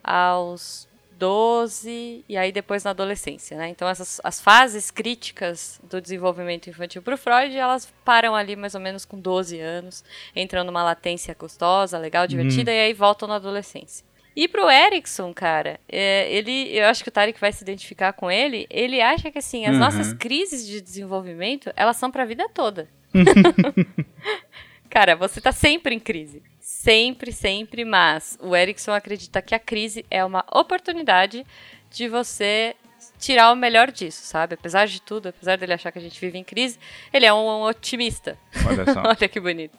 aos 0.03 0.87
12 1.17 2.25
e 2.27 2.37
aí 2.37 2.51
depois 2.51 2.83
na 2.83 2.91
adolescência, 2.91 3.57
né? 3.57 3.69
Então 3.69 3.87
essas 3.87 4.19
as 4.23 4.41
fases 4.41 4.91
críticas 4.91 5.79
do 5.89 6.01
desenvolvimento 6.01 6.69
infantil 6.69 7.01
para 7.01 7.15
o 7.15 7.17
Freud, 7.17 7.55
elas 7.55 7.91
param 8.03 8.35
ali 8.35 8.55
mais 8.55 8.75
ou 8.75 8.81
menos 8.81 9.05
com 9.05 9.19
12 9.19 9.59
anos, 9.59 10.03
entram 10.35 10.63
numa 10.63 10.83
latência 10.83 11.35
gostosa, 11.37 11.97
legal, 11.97 12.27
divertida 12.27 12.71
uhum. 12.71 12.77
e 12.77 12.81
aí 12.81 12.93
voltam 12.93 13.27
na 13.27 13.35
adolescência. 13.35 14.05
E 14.35 14.49
pro 14.49 14.69
Erickson, 14.69 15.33
cara, 15.33 15.79
é, 15.87 16.29
ele, 16.29 16.77
eu 16.77 16.87
acho 16.87 17.01
que 17.01 17.07
o 17.07 17.11
Tarek 17.11 17.39
vai 17.39 17.53
se 17.53 17.63
identificar 17.63 18.11
com 18.11 18.29
ele. 18.29 18.67
Ele 18.69 19.01
acha 19.01 19.31
que 19.31 19.39
assim, 19.39 19.65
as 19.65 19.73
uhum. 19.73 19.79
nossas 19.79 20.11
crises 20.13 20.67
de 20.67 20.81
desenvolvimento, 20.81 21.71
elas 21.73 21.95
são 21.95 22.11
para 22.11 22.23
a 22.23 22.25
vida 22.25 22.49
toda. 22.53 22.89
cara, 24.89 25.15
você 25.15 25.39
tá 25.39 25.53
sempre 25.53 25.95
em 25.95 25.99
crise. 25.99 26.43
Sempre, 26.67 27.31
sempre, 27.31 27.85
mas 27.85 28.39
o 28.41 28.55
Erickson 28.55 28.91
acredita 28.91 29.39
que 29.39 29.53
a 29.53 29.59
crise 29.59 30.03
é 30.09 30.25
uma 30.25 30.43
oportunidade 30.51 31.45
de 31.91 32.07
você 32.07 32.75
tirar 33.19 33.51
o 33.51 33.55
melhor 33.55 33.91
disso, 33.91 34.25
sabe? 34.25 34.55
Apesar 34.55 34.87
de 34.87 34.99
tudo, 34.99 35.29
apesar 35.29 35.59
dele 35.59 35.73
achar 35.73 35.91
que 35.91 35.99
a 35.99 36.01
gente 36.01 36.19
vive 36.19 36.39
em 36.39 36.43
crise, 36.43 36.79
ele 37.13 37.23
é 37.23 37.31
um, 37.31 37.37
um 37.37 37.61
otimista. 37.65 38.35
Olha 38.65 38.83
só. 38.91 39.03
Olha 39.05 39.29
que 39.29 39.39
bonito. 39.39 39.77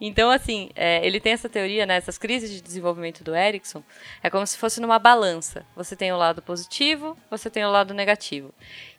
Então, 0.00 0.30
assim, 0.30 0.70
é, 0.76 1.04
ele 1.04 1.18
tem 1.18 1.32
essa 1.32 1.48
teoria, 1.48 1.84
né? 1.84 1.96
Essas 1.96 2.16
crises 2.16 2.50
de 2.50 2.60
desenvolvimento 2.60 3.24
do 3.24 3.34
Erickson 3.34 3.82
é 4.22 4.30
como 4.30 4.46
se 4.46 4.56
fosse 4.56 4.80
numa 4.80 4.98
balança. 4.98 5.66
Você 5.74 5.96
tem 5.96 6.12
o 6.12 6.16
lado 6.16 6.40
positivo, 6.40 7.16
você 7.28 7.50
tem 7.50 7.64
o 7.64 7.70
lado 7.70 7.92
negativo. 7.92 8.54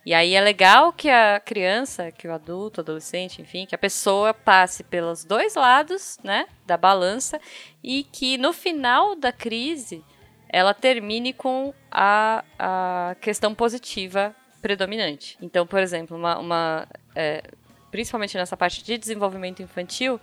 E 0.05 0.13
aí 0.13 0.33
é 0.33 0.41
legal 0.41 0.91
que 0.91 1.09
a 1.09 1.39
criança, 1.39 2.12
que 2.12 2.27
o 2.27 2.33
adulto, 2.33 2.81
adolescente, 2.81 3.41
enfim, 3.41 3.65
que 3.65 3.75
a 3.75 3.77
pessoa 3.77 4.33
passe 4.33 4.83
pelos 4.83 5.23
dois 5.23 5.55
lados, 5.55 6.17
né, 6.23 6.47
da 6.65 6.75
balança 6.77 7.39
e 7.83 8.03
que 8.03 8.38
no 8.38 8.51
final 8.51 9.15
da 9.15 9.31
crise 9.31 10.03
ela 10.49 10.73
termine 10.73 11.31
com 11.31 11.73
a, 11.91 12.43
a 12.57 13.15
questão 13.21 13.53
positiva 13.53 14.35
predominante. 14.62 15.38
Então, 15.41 15.65
por 15.65 15.79
exemplo, 15.79 16.17
uma, 16.17 16.39
uma 16.39 16.88
é, 17.15 17.43
principalmente 17.91 18.38
nessa 18.38 18.57
parte 18.57 18.83
de 18.83 18.97
desenvolvimento 18.97 19.62
infantil, 19.62 20.19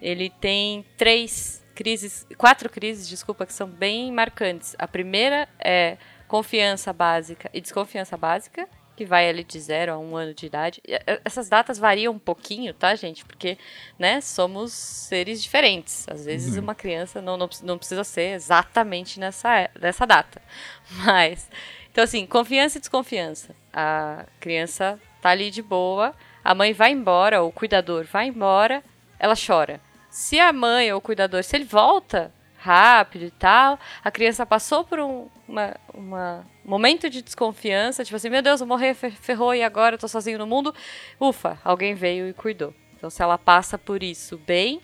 ele 0.00 0.30
tem 0.30 0.84
três 0.96 1.64
crises, 1.74 2.26
quatro 2.36 2.68
crises, 2.68 3.08
desculpa, 3.08 3.46
que 3.46 3.52
são 3.52 3.68
bem 3.68 4.10
marcantes. 4.12 4.74
A 4.78 4.88
primeira 4.88 5.48
é 5.58 5.96
confiança 6.26 6.92
básica 6.92 7.48
e 7.54 7.60
desconfiança 7.60 8.16
básica, 8.16 8.68
que 8.96 9.04
vai 9.04 9.28
ali 9.28 9.44
de 9.44 9.60
zero 9.60 9.92
a 9.92 9.98
um 9.98 10.16
ano 10.16 10.34
de 10.34 10.44
idade. 10.44 10.82
Essas 11.24 11.48
datas 11.48 11.78
variam 11.78 12.12
um 12.12 12.18
pouquinho, 12.18 12.74
tá, 12.74 12.96
gente? 12.96 13.24
Porque, 13.24 13.56
né, 13.96 14.20
somos 14.20 14.72
seres 14.72 15.40
diferentes. 15.40 16.04
Às 16.08 16.24
vezes 16.24 16.56
uhum. 16.56 16.64
uma 16.64 16.74
criança 16.74 17.22
não, 17.22 17.36
não, 17.36 17.48
não 17.62 17.78
precisa 17.78 18.02
ser 18.02 18.34
exatamente 18.34 19.20
nessa, 19.20 19.70
nessa 19.80 20.04
data. 20.04 20.42
Mas, 21.06 21.48
então 21.92 22.02
assim, 22.02 22.26
confiança 22.26 22.78
e 22.78 22.80
desconfiança. 22.80 23.54
A 23.72 24.26
criança 24.40 24.98
tá 25.22 25.30
ali 25.30 25.48
de 25.52 25.62
boa, 25.62 26.12
a 26.42 26.52
mãe 26.52 26.72
vai 26.72 26.90
embora, 26.90 27.40
o 27.40 27.52
cuidador 27.52 28.04
vai 28.04 28.26
embora, 28.26 28.82
ela 29.16 29.34
chora. 29.36 29.80
Se 30.18 30.40
a 30.40 30.52
mãe 30.52 30.92
ou 30.92 30.98
o 30.98 31.00
cuidador, 31.00 31.44
se 31.44 31.54
ele 31.54 31.64
volta 31.64 32.34
rápido 32.56 33.24
e 33.24 33.30
tal, 33.30 33.78
a 34.02 34.10
criança 34.10 34.44
passou 34.44 34.82
por 34.82 34.98
um 34.98 35.28
uma, 35.46 35.76
uma 35.94 36.44
momento 36.64 37.08
de 37.08 37.22
desconfiança, 37.22 38.04
tipo 38.04 38.16
assim, 38.16 38.28
meu 38.28 38.42
Deus, 38.42 38.58
vou 38.58 38.66
morrer, 38.66 38.94
ferrou 38.94 39.54
e 39.54 39.62
agora 39.62 39.94
eu 39.94 39.98
tô 39.98 40.08
sozinho 40.08 40.36
no 40.36 40.44
mundo. 40.44 40.74
Ufa, 41.20 41.56
alguém 41.62 41.94
veio 41.94 42.28
e 42.28 42.32
cuidou. 42.32 42.74
Então, 42.96 43.08
se 43.08 43.22
ela 43.22 43.38
passa 43.38 43.78
por 43.78 44.02
isso 44.02 44.36
bem, 44.38 44.82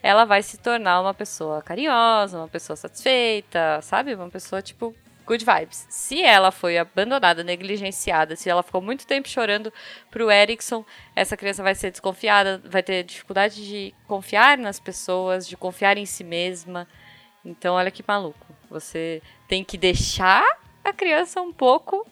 ela 0.00 0.24
vai 0.24 0.40
se 0.40 0.56
tornar 0.56 1.00
uma 1.00 1.12
pessoa 1.12 1.60
carinhosa, 1.62 2.38
uma 2.38 2.48
pessoa 2.48 2.76
satisfeita, 2.76 3.80
sabe? 3.82 4.14
Uma 4.14 4.30
pessoa, 4.30 4.62
tipo, 4.62 4.94
good 5.26 5.44
vibes. 5.44 5.86
Se 5.90 6.22
ela 6.22 6.52
foi 6.52 6.78
abandonada, 6.78 7.42
negligenciada, 7.42 8.36
se 8.36 8.48
ela 8.48 8.62
ficou 8.62 8.80
muito 8.80 9.06
tempo 9.06 9.28
chorando 9.28 9.72
pro 10.10 10.30
Erickson, 10.30 10.84
essa 11.14 11.36
criança 11.36 11.62
vai 11.62 11.74
ser 11.74 11.90
desconfiada, 11.90 12.62
vai 12.64 12.82
ter 12.82 13.02
dificuldade 13.02 13.66
de 13.66 13.94
confiar 14.06 14.56
nas 14.56 14.78
pessoas, 14.78 15.46
de 15.46 15.56
confiar 15.56 15.98
em 15.98 16.06
si 16.06 16.22
mesma. 16.22 16.86
Então, 17.44 17.74
olha 17.74 17.90
que 17.90 18.04
maluco. 18.06 18.46
Você 18.70 19.20
tem 19.48 19.64
que 19.64 19.76
deixar 19.76 20.44
a 20.84 20.92
criança 20.92 21.40
um 21.40 21.52
pouco 21.52 22.06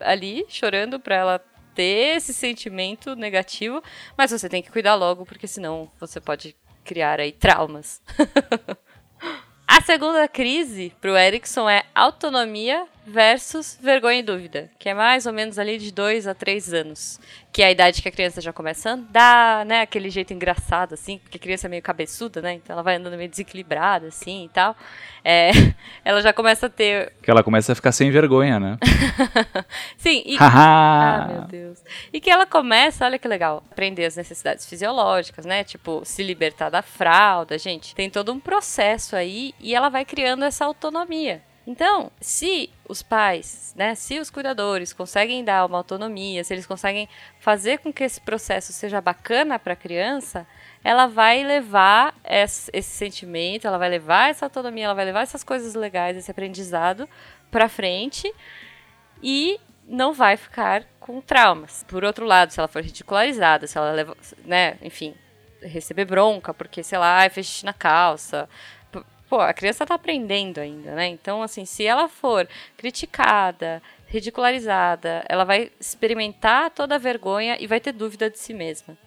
ali 0.00 0.44
chorando 0.48 1.00
para 1.00 1.14
ela 1.14 1.44
ter 1.74 2.16
esse 2.16 2.34
sentimento 2.34 3.14
negativo, 3.14 3.82
mas 4.16 4.30
você 4.30 4.48
tem 4.48 4.62
que 4.62 4.70
cuidar 4.70 4.94
logo 4.94 5.24
porque 5.24 5.46
senão 5.46 5.90
você 5.98 6.20
pode 6.20 6.56
criar 6.84 7.20
aí 7.20 7.32
traumas. 7.32 8.02
A 9.80 9.82
segunda 9.82 10.28
crise 10.28 10.92
para 11.00 11.10
o 11.10 11.16
Erickson 11.16 11.66
é 11.66 11.84
autonomia 11.94 12.86
versus 13.06 13.78
vergonha 13.80 14.20
e 14.20 14.22
dúvida, 14.22 14.70
que 14.78 14.88
é 14.88 14.94
mais 14.94 15.26
ou 15.26 15.32
menos 15.32 15.58
ali 15.58 15.78
de 15.78 15.92
2 15.92 16.26
a 16.26 16.34
3 16.34 16.74
anos, 16.74 17.20
que 17.52 17.62
é 17.62 17.66
a 17.66 17.70
idade 17.70 18.02
que 18.02 18.08
a 18.08 18.12
criança 18.12 18.40
já 18.40 18.52
começa 18.52 18.90
a 18.90 18.92
andar, 18.92 19.66
né, 19.66 19.80
aquele 19.80 20.10
jeito 20.10 20.32
engraçado 20.32 20.94
assim, 20.94 21.18
porque 21.18 21.36
a 21.36 21.40
criança 21.40 21.66
é 21.66 21.70
meio 21.70 21.82
cabeçuda, 21.82 22.40
né, 22.40 22.54
então 22.54 22.74
ela 22.74 22.82
vai 22.82 22.96
andando 22.96 23.16
meio 23.16 23.28
desequilibrada 23.28 24.08
assim 24.08 24.44
e 24.44 24.48
tal. 24.48 24.76
É, 25.24 25.50
ela 26.04 26.20
já 26.20 26.32
começa 26.32 26.66
a 26.66 26.68
ter 26.68 27.12
que 27.22 27.30
ela 27.30 27.42
começa 27.42 27.72
a 27.72 27.74
ficar 27.74 27.92
sem 27.92 28.10
vergonha, 28.10 28.58
né? 28.58 28.78
Sim, 29.96 30.22
e 30.24 30.36
ah, 30.38 31.26
meu 31.28 31.42
Deus. 31.42 31.82
E 32.12 32.20
que 32.20 32.30
ela 32.30 32.46
começa, 32.46 33.04
olha 33.04 33.18
que 33.18 33.28
legal, 33.28 33.62
aprender 33.70 34.04
as 34.04 34.16
necessidades 34.16 34.66
fisiológicas, 34.66 35.44
né? 35.44 35.64
Tipo, 35.64 36.02
se 36.04 36.22
libertar 36.22 36.70
da 36.70 36.82
fralda, 36.82 37.58
gente. 37.58 37.94
Tem 37.94 38.08
todo 38.08 38.32
um 38.32 38.40
processo 38.40 39.14
aí 39.14 39.54
e 39.60 39.74
ela 39.74 39.88
vai 39.88 40.04
criando 40.04 40.44
essa 40.44 40.64
autonomia. 40.64 41.42
Então, 41.70 42.10
se 42.20 42.68
os 42.88 43.00
pais, 43.00 43.72
né, 43.76 43.94
se 43.94 44.18
os 44.18 44.28
cuidadores 44.28 44.92
conseguem 44.92 45.44
dar 45.44 45.64
uma 45.64 45.78
autonomia, 45.78 46.42
se 46.42 46.52
eles 46.52 46.66
conseguem 46.66 47.08
fazer 47.38 47.78
com 47.78 47.92
que 47.92 48.02
esse 48.02 48.20
processo 48.20 48.72
seja 48.72 49.00
bacana 49.00 49.56
para 49.56 49.74
a 49.74 49.76
criança, 49.76 50.44
ela 50.82 51.06
vai 51.06 51.44
levar 51.44 52.12
esse, 52.24 52.82
sentimento, 52.82 53.68
ela 53.68 53.78
vai 53.78 53.88
levar 53.88 54.30
essa 54.30 54.46
autonomia, 54.46 54.86
ela 54.86 54.94
vai 54.94 55.04
levar 55.04 55.20
essas 55.20 55.44
coisas 55.44 55.76
legais, 55.76 56.16
esse 56.16 56.28
aprendizado 56.28 57.08
para 57.52 57.68
frente 57.68 58.34
e 59.22 59.60
não 59.86 60.12
vai 60.12 60.36
ficar 60.36 60.82
com 60.98 61.20
traumas. 61.20 61.84
Por 61.86 62.02
outro 62.02 62.26
lado, 62.26 62.50
se 62.50 62.58
ela 62.58 62.66
for 62.66 62.82
ridicularizada, 62.82 63.68
se 63.68 63.78
ela 63.78 63.92
leva, 63.92 64.16
né, 64.44 64.76
enfim, 64.82 65.14
receber 65.62 66.04
bronca 66.04 66.52
porque, 66.52 66.82
sei 66.82 66.98
lá, 66.98 67.30
fez 67.30 67.46
xixi 67.46 67.64
na 67.64 67.72
calça, 67.72 68.48
pô, 69.30 69.40
a 69.40 69.54
criança 69.54 69.86
tá 69.86 69.94
aprendendo 69.94 70.58
ainda, 70.58 70.92
né? 70.96 71.06
Então, 71.06 71.40
assim, 71.40 71.64
se 71.64 71.86
ela 71.86 72.08
for 72.08 72.48
criticada, 72.76 73.80
ridicularizada, 74.08 75.24
ela 75.28 75.44
vai 75.44 75.70
experimentar 75.78 76.70
toda 76.70 76.96
a 76.96 76.98
vergonha 76.98 77.56
e 77.60 77.66
vai 77.68 77.78
ter 77.78 77.92
dúvida 77.92 78.28
de 78.28 78.40
si 78.40 78.52
mesma. 78.52 78.98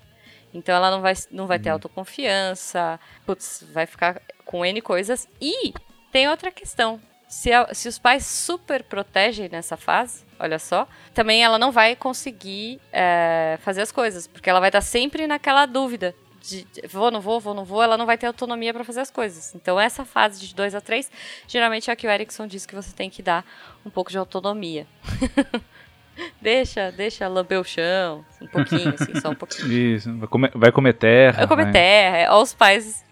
Então 0.53 0.73
ela 0.73 0.89
não 0.89 1.01
vai, 1.01 1.13
não 1.29 1.45
vai 1.45 1.59
ter 1.59 1.69
uhum. 1.69 1.73
autoconfiança, 1.73 2.97
putz, 3.25 3.65
vai 3.73 3.85
ficar 3.85 4.21
com 4.45 4.65
N 4.65 4.81
coisas. 4.81 5.27
E 5.41 5.73
tem 6.09 6.29
outra 6.29 6.51
questão. 6.51 7.01
Se, 7.27 7.51
a, 7.51 7.73
se 7.73 7.89
os 7.89 7.99
pais 7.99 8.25
super 8.25 8.83
protegem 8.83 9.49
nessa 9.49 9.75
fase, 9.75 10.23
olha 10.39 10.59
só, 10.59 10.87
também 11.13 11.43
ela 11.43 11.59
não 11.59 11.71
vai 11.71 11.95
conseguir 11.95 12.79
é, 12.93 13.57
fazer 13.61 13.81
as 13.81 13.91
coisas, 13.91 14.25
porque 14.25 14.49
ela 14.49 14.59
vai 14.59 14.69
estar 14.69 14.81
sempre 14.81 15.27
naquela 15.27 15.65
dúvida 15.65 16.15
de, 16.43 16.67
vou, 16.89 17.09
não 17.09 17.21
vou, 17.21 17.39
vou, 17.39 17.53
não 17.53 17.63
vou, 17.63 17.81
ela 17.81 17.97
não 17.97 18.05
vai 18.05 18.17
ter 18.17 18.27
autonomia 18.27 18.73
para 18.73 18.83
fazer 18.83 18.99
as 18.99 19.09
coisas. 19.09 19.55
Então, 19.55 19.79
essa 19.79 20.03
fase 20.03 20.45
de 20.45 20.53
2 20.53 20.75
a 20.75 20.81
3, 20.81 21.09
geralmente 21.47 21.89
é 21.89 21.93
a 21.93 21.95
que 21.95 22.05
o 22.05 22.09
Erickson 22.09 22.45
diz 22.45 22.65
que 22.65 22.75
você 22.75 22.93
tem 22.93 23.09
que 23.09 23.23
dar 23.23 23.45
um 23.85 23.89
pouco 23.89 24.11
de 24.11 24.17
autonomia. 24.17 24.85
deixa, 26.41 26.91
deixa 26.91 27.27
lamber 27.29 27.59
o 27.59 27.63
chão, 27.63 28.25
um 28.41 28.47
pouquinho, 28.47 28.93
assim, 28.99 29.19
só 29.21 29.29
um 29.29 29.35
pouquinho. 29.35 29.71
Isso, 29.71 30.15
vai 30.17 30.27
comer, 30.27 30.51
vai 30.53 30.71
comer 30.71 30.93
terra. 30.93 31.37
Vai 31.37 31.47
comer 31.47 31.71
terra, 31.71 32.17
é, 32.17 32.29
olha 32.29 32.43
os 32.43 32.53
pais 32.53 33.05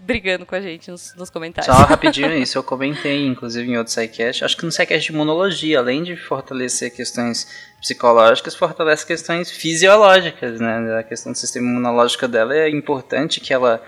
brigando 0.00 0.46
com 0.46 0.54
a 0.54 0.60
gente 0.60 0.90
nos, 0.90 1.14
nos 1.16 1.30
comentários. 1.30 1.74
Só 1.74 1.82
rapidinho 1.86 2.32
isso, 2.36 2.58
eu 2.58 2.62
comentei, 2.62 3.26
inclusive, 3.26 3.70
em 3.70 3.76
outro 3.76 3.92
sidecast, 3.92 4.44
acho 4.44 4.56
que 4.56 4.64
no 4.64 4.72
sidecast 4.72 5.06
de 5.06 5.12
imunologia, 5.12 5.78
além 5.78 6.02
de 6.02 6.16
fortalecer 6.16 6.94
questões 6.94 7.48
psicológicas, 7.80 8.54
fortalece 8.54 9.06
questões 9.06 9.50
fisiológicas, 9.50 10.60
né? 10.60 10.98
A 10.98 11.02
questão 11.02 11.32
do 11.32 11.38
sistema 11.38 11.66
imunológico 11.66 12.26
dela 12.26 12.54
é 12.54 12.68
importante 12.68 13.40
que 13.40 13.52
ela 13.52 13.82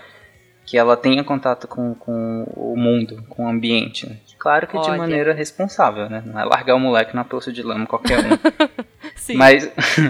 que 0.70 0.78
ela 0.78 0.96
tenha 0.96 1.24
contato 1.24 1.66
com, 1.66 1.96
com 1.96 2.44
o 2.54 2.76
mundo, 2.76 3.24
com 3.28 3.44
o 3.44 3.48
ambiente. 3.48 4.08
Né? 4.08 4.18
Claro 4.38 4.68
que 4.68 4.76
Olha. 4.76 4.92
de 4.92 4.98
maneira 4.98 5.34
responsável, 5.34 6.08
né? 6.08 6.22
Não 6.24 6.38
é 6.40 6.44
largar 6.44 6.76
o 6.76 6.78
moleque 6.78 7.12
na 7.12 7.24
poça 7.24 7.52
de 7.52 7.60
lama 7.60 7.88
qualquer 7.88 8.20
um. 8.20 8.38
sim. 9.16 9.34
Mas, 9.34 9.68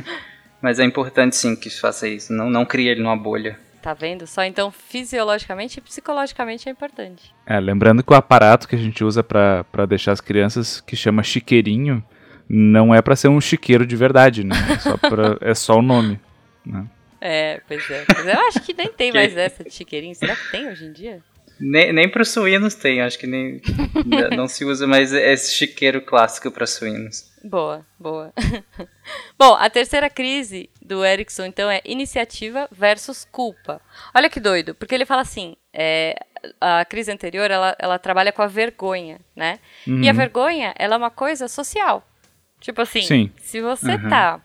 mas 0.60 0.78
é 0.78 0.84
importante 0.84 1.34
sim 1.34 1.56
que 1.56 1.70
faça 1.70 2.06
isso. 2.06 2.30
Não, 2.30 2.50
não 2.50 2.66
crie 2.66 2.88
ele 2.88 3.02
numa 3.02 3.16
bolha. 3.16 3.58
Tá 3.82 3.94
vendo? 3.94 4.26
Só 4.26 4.44
então 4.44 4.70
fisiologicamente 4.70 5.78
e 5.78 5.82
psicologicamente 5.82 6.68
é 6.68 6.72
importante. 6.72 7.34
É, 7.46 7.58
lembrando 7.58 8.02
que 8.02 8.12
o 8.12 8.16
aparato 8.16 8.68
que 8.68 8.76
a 8.76 8.78
gente 8.78 9.02
usa 9.02 9.22
para 9.22 9.86
deixar 9.88 10.12
as 10.12 10.20
crianças, 10.20 10.80
que 10.80 10.94
chama 10.94 11.22
chiqueirinho, 11.22 12.04
não 12.48 12.94
é 12.94 13.00
para 13.00 13.16
ser 13.16 13.28
um 13.28 13.40
chiqueiro 13.40 13.86
de 13.86 13.96
verdade, 13.96 14.44
né? 14.44 14.54
É 14.70 14.78
só, 14.78 14.96
pra, 14.98 15.38
é 15.40 15.54
só 15.54 15.78
o 15.78 15.82
nome, 15.82 16.20
né? 16.64 16.86
É, 17.20 17.60
pois 17.66 17.88
é. 17.90 18.04
Mas 18.08 18.26
eu 18.26 18.40
acho 18.48 18.60
que 18.60 18.74
nem 18.74 18.88
tem 18.88 19.12
mais 19.12 19.36
essa 19.36 19.62
de 19.62 19.70
chiqueirinho. 19.70 20.14
Será 20.14 20.34
que 20.34 20.50
tem 20.50 20.68
hoje 20.68 20.86
em 20.86 20.92
dia? 20.92 21.22
Nem, 21.58 21.92
nem 21.92 22.08
para 22.08 22.22
os 22.22 22.30
suínos 22.30 22.74
tem, 22.74 23.02
acho 23.02 23.18
que 23.18 23.26
nem 23.26 23.60
não 24.34 24.48
se 24.48 24.64
usa 24.64 24.86
mais 24.86 25.12
esse 25.12 25.54
chiqueiro 25.54 26.00
clássico 26.00 26.50
para 26.50 26.66
suínos. 26.66 27.29
Boa, 27.42 27.86
boa. 27.98 28.32
Bom, 29.38 29.54
a 29.54 29.70
terceira 29.70 30.10
crise 30.10 30.68
do 30.82 31.04
Erickson, 31.04 31.44
então, 31.44 31.70
é 31.70 31.80
iniciativa 31.84 32.68
versus 32.70 33.26
culpa. 33.30 33.80
Olha 34.14 34.28
que 34.28 34.38
doido, 34.38 34.74
porque 34.74 34.94
ele 34.94 35.06
fala 35.06 35.22
assim, 35.22 35.56
é, 35.72 36.14
a 36.60 36.84
crise 36.84 37.10
anterior, 37.10 37.50
ela, 37.50 37.74
ela 37.78 37.98
trabalha 37.98 38.32
com 38.32 38.42
a 38.42 38.46
vergonha, 38.46 39.20
né? 39.34 39.58
Uhum. 39.86 40.02
E 40.02 40.08
a 40.08 40.12
uhum. 40.12 40.16
vergonha, 40.16 40.74
ela 40.78 40.94
é 40.94 40.98
uma 40.98 41.10
coisa 41.10 41.48
social. 41.48 42.06
Tipo 42.60 42.82
assim, 42.82 43.02
Sim. 43.02 43.32
se 43.38 43.60
você 43.60 43.92
uhum. 43.92 44.08
tá 44.08 44.40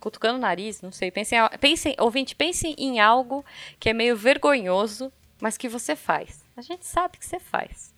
cutucando 0.00 0.38
o 0.38 0.40
nariz, 0.40 0.80
não 0.82 0.90
sei, 0.90 1.10
pense, 1.10 1.36
pense, 1.60 1.94
ouvinte, 1.98 2.34
pense 2.34 2.74
em 2.76 2.98
algo 2.98 3.44
que 3.78 3.90
é 3.90 3.92
meio 3.92 4.16
vergonhoso, 4.16 5.12
mas 5.40 5.56
que 5.56 5.68
você 5.68 5.94
faz. 5.94 6.44
A 6.60 6.62
gente 6.62 6.84
sabe 6.84 7.16
que 7.16 7.24
você 7.24 7.40
faz. 7.40 7.94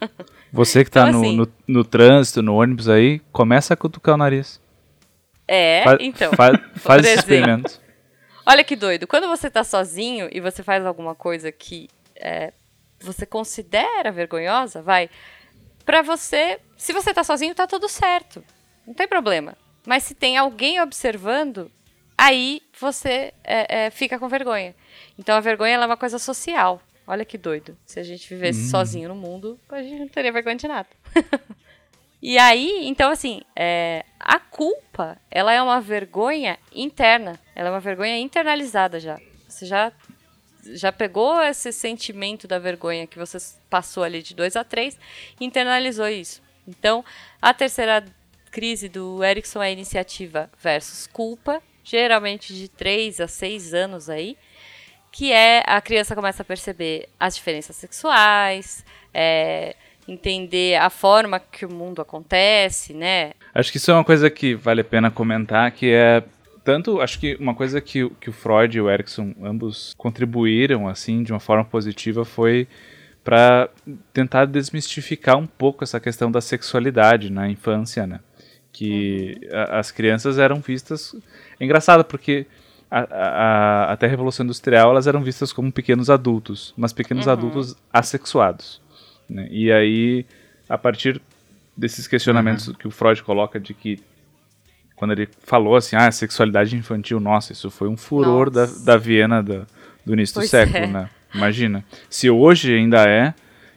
Você 0.50 0.82
que 0.82 0.90
tá 0.90 1.06
então, 1.06 1.20
no, 1.20 1.26
assim, 1.26 1.36
no, 1.36 1.52
no, 1.68 1.84
trânsito, 1.84 2.40
no 2.40 2.56
ônibus 2.56 2.88
aí, 2.88 3.18
começa 3.30 3.74
a 3.74 3.76
cutucar 3.76 4.14
o 4.14 4.16
nariz. 4.16 4.58
É, 5.46 5.84
Fa 5.84 5.98
então. 6.00 6.32
Fa 6.32 6.58
faz 6.80 7.04
esse 7.04 7.18
experimento. 7.18 7.78
Olha 8.46 8.64
que 8.64 8.74
doido. 8.74 9.06
Quando 9.06 9.28
você 9.28 9.50
tá 9.50 9.62
sozinho 9.62 10.30
e 10.32 10.40
você 10.40 10.62
faz 10.62 10.86
alguma 10.86 11.14
coisa 11.14 11.52
que 11.52 11.90
é, 12.14 12.54
você 12.98 13.26
considera 13.26 14.10
vergonhosa, 14.10 14.80
vai. 14.80 15.10
Pra 15.84 16.00
você, 16.00 16.58
se 16.74 16.94
você 16.94 17.12
tá 17.12 17.22
sozinho, 17.22 17.54
tá 17.54 17.66
tudo 17.66 17.86
certo. 17.86 18.42
Não 18.86 18.94
tem 18.94 19.06
problema. 19.06 19.58
Mas 19.86 20.04
se 20.04 20.14
tem 20.14 20.38
alguém 20.38 20.80
observando, 20.80 21.70
aí 22.16 22.62
você 22.80 23.34
é, 23.44 23.84
é, 23.84 23.90
fica 23.90 24.18
com 24.18 24.26
vergonha. 24.26 24.74
Então 25.18 25.36
a 25.36 25.40
vergonha 25.40 25.74
é 25.74 25.84
uma 25.86 25.98
coisa 25.98 26.18
social. 26.18 26.80
Olha 27.06 27.24
que 27.24 27.38
doido. 27.38 27.76
Se 27.86 28.00
a 28.00 28.02
gente 28.02 28.28
vivesse 28.28 28.60
hum. 28.60 28.70
sozinho 28.70 29.08
no 29.08 29.14
mundo, 29.14 29.58
a 29.68 29.82
gente 29.82 30.00
não 30.00 30.08
teria 30.08 30.32
vergonha 30.32 30.56
de 30.56 30.66
nada. 30.66 30.88
e 32.20 32.36
aí, 32.38 32.86
então 32.86 33.10
assim, 33.10 33.42
é, 33.54 34.04
a 34.18 34.40
culpa, 34.40 35.16
ela 35.30 35.52
é 35.52 35.62
uma 35.62 35.80
vergonha 35.80 36.58
interna. 36.74 37.38
Ela 37.54 37.68
é 37.68 37.72
uma 37.72 37.80
vergonha 37.80 38.18
internalizada 38.18 38.98
já. 38.98 39.20
Você 39.48 39.66
já 39.66 39.92
já 40.74 40.90
pegou 40.90 41.40
esse 41.42 41.72
sentimento 41.72 42.48
da 42.48 42.58
vergonha 42.58 43.06
que 43.06 43.18
você 43.18 43.38
passou 43.70 44.02
ali 44.02 44.22
de 44.22 44.34
2 44.34 44.56
a 44.56 44.64
3 44.64 44.98
e 45.40 45.44
internalizou 45.44 46.08
isso. 46.08 46.42
Então, 46.66 47.04
a 47.40 47.54
terceira 47.54 48.04
crise 48.50 48.88
do 48.88 49.22
Erickson 49.22 49.62
é 49.62 49.72
iniciativa 49.72 50.50
versus 50.60 51.06
culpa, 51.06 51.62
geralmente 51.84 52.54
de 52.54 52.68
3 52.68 53.20
a 53.20 53.28
6 53.28 53.74
anos 53.74 54.10
aí, 54.10 54.36
que 55.10 55.32
é 55.32 55.62
a 55.66 55.80
criança 55.80 56.14
começa 56.14 56.42
a 56.42 56.44
perceber 56.44 57.08
as 57.18 57.36
diferenças 57.36 57.76
sexuais, 57.76 58.84
é, 59.12 59.74
entender 60.06 60.76
a 60.76 60.90
forma 60.90 61.40
que 61.40 61.64
o 61.64 61.72
mundo 61.72 62.02
acontece, 62.02 62.92
né? 62.92 63.32
Acho 63.54 63.70
que 63.70 63.78
isso 63.78 63.90
é 63.90 63.94
uma 63.94 64.04
coisa 64.04 64.30
que 64.30 64.54
vale 64.54 64.82
a 64.82 64.84
pena 64.84 65.10
comentar, 65.10 65.70
que 65.72 65.90
é 65.90 66.22
tanto, 66.66 67.00
acho 67.00 67.20
que 67.20 67.36
uma 67.36 67.54
coisa 67.54 67.80
que, 67.80 68.10
que 68.20 68.28
o 68.28 68.32
Freud 68.32 68.76
e 68.76 68.80
o 68.80 68.90
Erickson 68.90 69.32
ambos 69.40 69.94
contribuíram, 69.96 70.88
assim, 70.88 71.22
de 71.22 71.32
uma 71.32 71.38
forma 71.38 71.64
positiva 71.64 72.24
foi 72.24 72.66
para 73.22 73.68
tentar 74.12 74.46
desmistificar 74.46 75.36
um 75.36 75.46
pouco 75.46 75.84
essa 75.84 76.00
questão 76.00 76.30
da 76.30 76.40
sexualidade 76.40 77.30
na 77.30 77.48
infância, 77.48 78.06
né? 78.06 78.20
Que 78.72 79.38
uhum. 79.42 79.58
a, 79.58 79.78
as 79.78 79.90
crianças 79.90 80.38
eram 80.38 80.60
vistas... 80.60 81.14
É 81.58 81.64
engraçado, 81.64 82.04
porque 82.04 82.46
a, 82.90 83.00
a, 83.00 83.92
até 83.92 84.06
a 84.06 84.08
Revolução 84.08 84.44
Industrial 84.44 84.90
elas 84.90 85.06
eram 85.06 85.22
vistas 85.22 85.52
como 85.52 85.72
pequenos 85.72 86.08
adultos, 86.08 86.72
mas 86.76 86.92
pequenos 86.92 87.26
uhum. 87.26 87.32
adultos 87.32 87.76
assexuados. 87.92 88.80
Né? 89.28 89.48
E 89.50 89.72
aí, 89.72 90.26
a 90.68 90.78
partir 90.78 91.20
desses 91.76 92.06
questionamentos 92.06 92.68
uhum. 92.68 92.74
que 92.74 92.88
o 92.88 92.90
Freud 92.90 93.22
coloca 93.22 93.60
de 93.60 93.74
que 93.74 94.00
quando 94.94 95.12
ele 95.12 95.28
falou 95.40 95.76
assim, 95.76 95.94
ah, 95.94 96.10
sexualidade 96.10 96.74
infantil, 96.74 97.20
nossa, 97.20 97.52
isso 97.52 97.70
foi 97.70 97.88
um 97.88 97.96
furor 97.96 98.48
da, 98.48 98.64
da 98.64 98.96
Viena 98.96 99.42
da, 99.42 99.66
do 100.04 100.14
início 100.14 100.34
pois 100.34 100.48
do 100.48 100.50
século, 100.50 100.84
é. 100.84 100.86
né? 100.86 101.10
Imagina. 101.34 101.84
Se 102.08 102.30
hoje 102.30 102.74
ainda 102.74 103.04
é, 103.06 103.34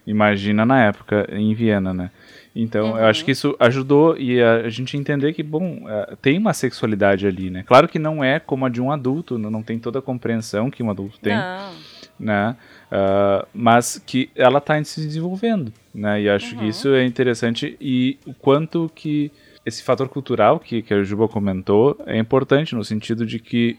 imagina 0.08 0.66
na 0.66 0.82
época 0.82 1.28
em 1.30 1.54
Viena, 1.54 1.94
né? 1.94 2.10
Então, 2.56 2.92
uhum. 2.92 2.98
eu 2.98 3.06
acho 3.06 3.24
que 3.24 3.32
isso 3.32 3.56
ajudou 3.60 4.18
e 4.18 4.42
a, 4.42 4.62
a 4.62 4.70
gente 4.70 4.98
entender 4.98 5.34
que, 5.34 5.44
bom, 5.44 5.86
é, 5.88 6.16
tem 6.22 6.38
uma 6.38 6.54
sexualidade 6.54 7.28
ali, 7.28 7.50
né? 7.50 7.64
Claro 7.66 7.88
que 7.88 8.00
não 8.00 8.24
é 8.24 8.40
como 8.40 8.66
a 8.66 8.70
de 8.70 8.82
um 8.82 8.92
adulto, 8.92 9.38
não, 9.38 9.52
não 9.52 9.64
tem 9.64 9.78
toda 9.78 10.00
a 10.00 10.02
compreensão 10.02 10.70
que 10.70 10.82
um 10.82 10.90
adulto 10.90 11.20
tem, 11.20 11.36
não. 11.36 11.72
né? 12.20 12.56
Uh, 12.92 13.48
mas 13.54 14.02
que 14.04 14.32
ela 14.36 14.58
está 14.58 14.84
se 14.84 15.02
desenvolvendo, 15.02 15.72
né? 15.94 16.22
E 16.22 16.30
acho 16.30 16.56
uhum. 16.56 16.62
que 16.62 16.68
isso 16.68 16.90
é 16.90 17.06
interessante 17.06 17.78
e 17.80 18.18
o 18.26 18.34
quanto 18.34 18.92
que 18.96 19.32
esse 19.64 19.84
fator 19.84 20.10
cultural 20.10 20.60
que, 20.60 20.82
que 20.82 20.94
a 20.94 21.04
Juba 21.04 21.28
comentou 21.28 21.96
é 22.08 22.18
importante 22.18 22.74
no 22.74 22.84
sentido 22.84 23.26
de 23.26 23.38
que 23.40 23.78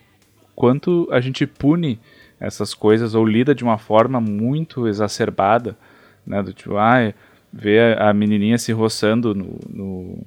quanto 0.54 1.09
a 1.11 1.20
gente 1.20 1.46
pune 1.46 1.98
essas 2.38 2.72
coisas 2.72 3.14
ou 3.14 3.24
lida 3.24 3.54
de 3.54 3.64
uma 3.64 3.78
forma 3.78 4.20
muito 4.20 4.87
exacerbada, 4.87 5.76
né, 6.26 6.42
do 6.42 6.52
tipo, 6.52 6.76
ah, 6.76 7.12
vê 7.52 7.96
a 7.98 8.12
menininha 8.12 8.58
se 8.58 8.72
roçando 8.72 9.34
no, 9.34 9.58
no 9.68 10.18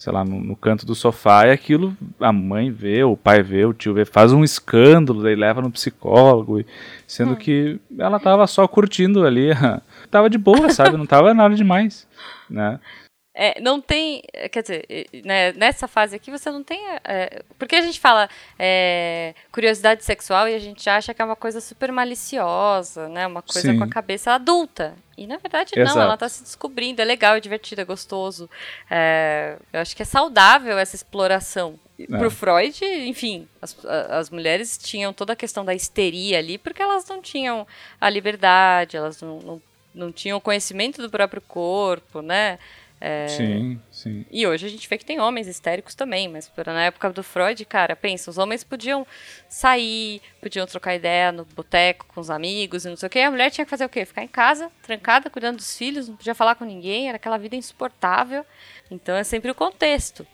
sei 0.00 0.12
lá, 0.12 0.24
no, 0.24 0.40
no, 0.40 0.56
canto 0.56 0.86
do 0.86 0.94
sofá 0.94 1.46
e 1.46 1.50
aquilo 1.50 1.94
a 2.18 2.32
mãe 2.32 2.70
vê, 2.70 3.04
o 3.04 3.18
pai 3.18 3.42
vê, 3.42 3.66
o 3.66 3.74
tio 3.74 3.92
vê, 3.92 4.06
faz 4.06 4.32
um 4.32 4.42
escândalo, 4.42 5.22
daí 5.22 5.36
leva 5.36 5.60
no 5.60 5.70
psicólogo, 5.70 6.64
sendo 7.06 7.32
hum. 7.32 7.36
que 7.36 7.78
ela 7.98 8.18
tava 8.18 8.46
só 8.46 8.66
curtindo 8.66 9.26
ali, 9.26 9.50
tava 10.10 10.30
de 10.30 10.38
boa, 10.38 10.70
sabe, 10.70 10.96
não 10.96 11.04
tava 11.04 11.34
nada 11.34 11.54
demais, 11.54 12.08
né? 12.48 12.80
É, 13.42 13.58
não 13.58 13.80
tem, 13.80 14.22
quer 14.52 14.60
dizer, 14.60 15.08
né, 15.24 15.54
nessa 15.54 15.88
fase 15.88 16.14
aqui 16.14 16.30
você 16.30 16.50
não 16.50 16.62
tem, 16.62 16.78
é, 17.02 17.42
porque 17.58 17.74
a 17.74 17.80
gente 17.80 17.98
fala 17.98 18.28
é, 18.58 19.34
curiosidade 19.50 20.04
sexual 20.04 20.46
e 20.46 20.54
a 20.54 20.58
gente 20.58 20.90
acha 20.90 21.14
que 21.14 21.22
é 21.22 21.24
uma 21.24 21.34
coisa 21.34 21.58
super 21.58 21.90
maliciosa, 21.90 23.08
né, 23.08 23.26
uma 23.26 23.40
coisa 23.40 23.72
Sim. 23.72 23.78
com 23.78 23.84
a 23.84 23.88
cabeça 23.88 24.32
adulta. 24.32 24.94
E 25.16 25.26
na 25.26 25.38
verdade 25.38 25.72
não, 25.74 25.84
Exato. 25.84 26.00
ela 26.00 26.14
está 26.14 26.28
se 26.28 26.42
descobrindo, 26.42 27.00
é 27.00 27.04
legal, 27.06 27.34
é 27.34 27.40
divertido, 27.40 27.80
é 27.80 27.84
gostoso. 27.86 28.48
É, 28.90 29.56
eu 29.72 29.80
acho 29.80 29.96
que 29.96 30.02
é 30.02 30.04
saudável 30.04 30.76
essa 30.76 30.94
exploração. 30.94 31.80
É. 31.98 32.18
Pro 32.18 32.30
Freud, 32.30 32.84
enfim, 32.84 33.48
as, 33.62 33.74
as 33.86 34.28
mulheres 34.28 34.76
tinham 34.76 35.14
toda 35.14 35.32
a 35.32 35.36
questão 35.36 35.64
da 35.64 35.74
histeria 35.74 36.38
ali, 36.38 36.58
porque 36.58 36.82
elas 36.82 37.08
não 37.08 37.22
tinham 37.22 37.66
a 37.98 38.10
liberdade, 38.10 38.98
elas 38.98 39.22
não, 39.22 39.38
não, 39.38 39.62
não 39.94 40.12
tinham 40.12 40.38
conhecimento 40.40 41.00
do 41.00 41.08
próprio 41.08 41.40
corpo, 41.40 42.20
né? 42.20 42.58
É... 43.00 43.28
Sim, 43.28 43.80
sim. 43.90 44.26
E 44.30 44.46
hoje 44.46 44.66
a 44.66 44.68
gente 44.68 44.86
vê 44.86 44.98
que 44.98 45.04
tem 45.04 45.18
homens 45.20 45.46
histéricos 45.46 45.94
também, 45.94 46.28
mas 46.28 46.52
na 46.66 46.84
época 46.84 47.10
do 47.10 47.22
Freud, 47.22 47.64
cara, 47.64 47.96
pensa, 47.96 48.30
os 48.30 48.36
homens 48.36 48.62
podiam 48.62 49.06
sair, 49.48 50.20
podiam 50.40 50.66
trocar 50.66 50.94
ideia 50.94 51.32
no 51.32 51.46
boteco 51.46 52.06
com 52.08 52.20
os 52.20 52.28
amigos 52.28 52.84
e 52.84 52.90
não 52.90 52.96
sei 52.96 53.06
o 53.06 53.10
quê. 53.10 53.20
A 53.20 53.30
mulher 53.30 53.50
tinha 53.50 53.64
que 53.64 53.70
fazer 53.70 53.86
o 53.86 53.88
quê? 53.88 54.04
Ficar 54.04 54.22
em 54.22 54.28
casa, 54.28 54.70
trancada, 54.82 55.30
cuidando 55.30 55.56
dos 55.56 55.76
filhos, 55.76 56.08
não 56.08 56.16
podia 56.16 56.34
falar 56.34 56.56
com 56.56 56.64
ninguém, 56.64 57.08
era 57.08 57.16
aquela 57.16 57.38
vida 57.38 57.56
insuportável. 57.56 58.44
Então 58.90 59.16
é 59.16 59.24
sempre 59.24 59.50
o 59.50 59.54
contexto. 59.54 60.26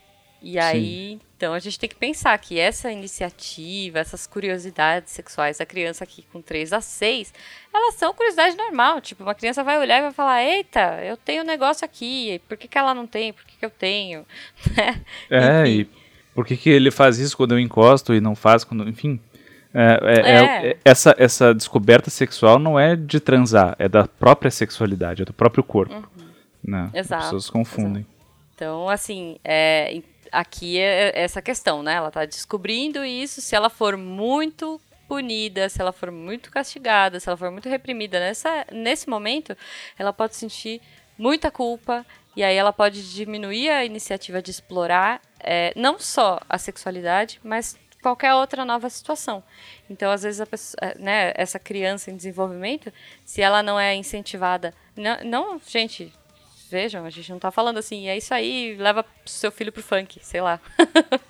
E 0.48 0.61
aí, 0.61 1.18
Sim. 1.18 1.20
então 1.37 1.52
a 1.52 1.59
gente 1.59 1.76
tem 1.76 1.88
que 1.88 1.96
pensar 1.96 2.38
que 2.38 2.56
essa 2.56 2.92
iniciativa, 2.92 3.98
essas 3.98 4.28
curiosidades 4.28 5.12
sexuais 5.12 5.59
da 5.59 5.66
criança 5.66 6.04
aqui 6.04 6.24
com 6.32 6.40
3 6.40 6.72
a 6.72 6.80
6, 6.80 7.35
elas 7.74 7.96
são 7.96 8.14
curiosidade 8.14 8.56
normal. 8.56 9.00
Tipo, 9.00 9.24
uma 9.24 9.35
criança 9.35 9.64
vai 9.64 9.76
olhar 9.76 9.98
e 9.98 10.02
vai 10.02 10.12
falar: 10.12 10.44
Eita, 10.44 11.02
eu 11.02 11.16
tenho 11.16 11.42
um 11.42 11.46
negócio 11.46 11.85
aqui, 11.85 12.40
por 12.46 12.56
que, 12.56 12.68
que 12.68 12.78
ela 12.78 12.94
não 12.94 13.09
tem? 13.09 13.32
Por 13.32 13.44
que, 13.44 13.56
que 13.59 13.64
eu 13.64 13.70
tenho? 13.70 14.24
Né? 14.76 15.02
é, 15.64 15.68
e 15.68 15.88
por 16.32 16.46
que, 16.46 16.56
que 16.56 16.70
ele 16.70 16.92
faz 16.92 17.18
isso 17.18 17.37
quando 17.37 17.52
eu 17.52 17.59
encosto 17.59 18.14
e 18.14 18.20
não 18.20 18.37
faz 18.37 18.62
quando. 18.62 18.88
Enfim. 18.88 19.18
É, 19.74 19.98
é, 20.00 20.30
é. 20.30 20.68
é, 20.68 20.76
essa, 20.85 21.12
essa 21.18 21.52
descoberta 21.52 22.09
sexual 22.09 22.59
não 22.61 22.78
é 22.78 22.94
de 22.94 23.18
transar, 23.18 23.74
é 23.80 23.88
da 23.88 24.06
própria 24.06 24.50
sexualidade, 24.50 25.22
é 25.22 25.24
do 25.24 25.32
próprio 25.32 25.64
corpo. 25.64 25.92
Uhum. 25.92 26.28
Né? 26.64 26.88
Exato. 26.94 27.20
As 27.20 27.24
pessoas 27.26 27.50
confundem. 27.50 28.02
Exato. 28.02 28.16
Então, 28.56 28.88
assim, 28.88 29.37
é, 29.44 30.00
aqui 30.32 30.78
é, 30.78 31.10
é 31.10 31.22
essa 31.22 31.42
questão, 31.42 31.82
né? 31.82 31.94
Ela 31.94 32.08
está 32.08 32.24
descobrindo 32.24 33.04
isso. 33.04 33.40
Se 33.40 33.54
ela 33.54 33.70
for 33.70 33.96
muito 33.96 34.80
punida, 35.08 35.68
se 35.68 35.80
ela 35.80 35.92
for 35.92 36.10
muito 36.10 36.50
castigada, 36.50 37.20
se 37.20 37.28
ela 37.28 37.36
for 37.36 37.50
muito 37.50 37.68
reprimida 37.68 38.18
nessa, 38.18 38.66
nesse 38.72 39.08
momento, 39.08 39.56
ela 39.98 40.12
pode 40.12 40.36
sentir 40.36 40.80
muita 41.16 41.50
culpa 41.50 42.04
e 42.34 42.44
aí 42.44 42.56
ela 42.56 42.72
pode 42.72 43.14
diminuir 43.14 43.70
a 43.70 43.84
iniciativa 43.84 44.42
de 44.42 44.50
explorar 44.50 45.22
é, 45.40 45.72
não 45.76 45.98
só 45.98 46.40
a 46.48 46.58
sexualidade, 46.58 47.40
mas 47.42 47.78
qualquer 48.02 48.34
outra 48.34 48.64
nova 48.64 48.90
situação. 48.90 49.42
Então, 49.88 50.12
às 50.12 50.22
vezes, 50.22 50.46
pessoa, 50.48 50.78
é, 50.80 50.98
né, 50.98 51.32
essa 51.34 51.58
criança 51.58 52.10
em 52.10 52.16
desenvolvimento, 52.16 52.92
se 53.24 53.40
ela 53.40 53.62
não 53.62 53.80
é 53.80 53.94
incentivada, 53.94 54.74
não, 54.94 55.24
não 55.24 55.60
gente, 55.66 56.12
vejam, 56.66 57.05
a 57.05 57.11
gente 57.11 57.31
não 57.31 57.38
tá 57.38 57.50
falando 57.50 57.79
assim, 57.79 58.09
é 58.09 58.16
isso 58.16 58.35
aí, 58.35 58.74
leva 58.76 59.05
seu 59.24 59.50
filho 59.50 59.72
pro 59.72 59.83
funk, 59.83 60.18
sei 60.22 60.40
lá. 60.40 60.61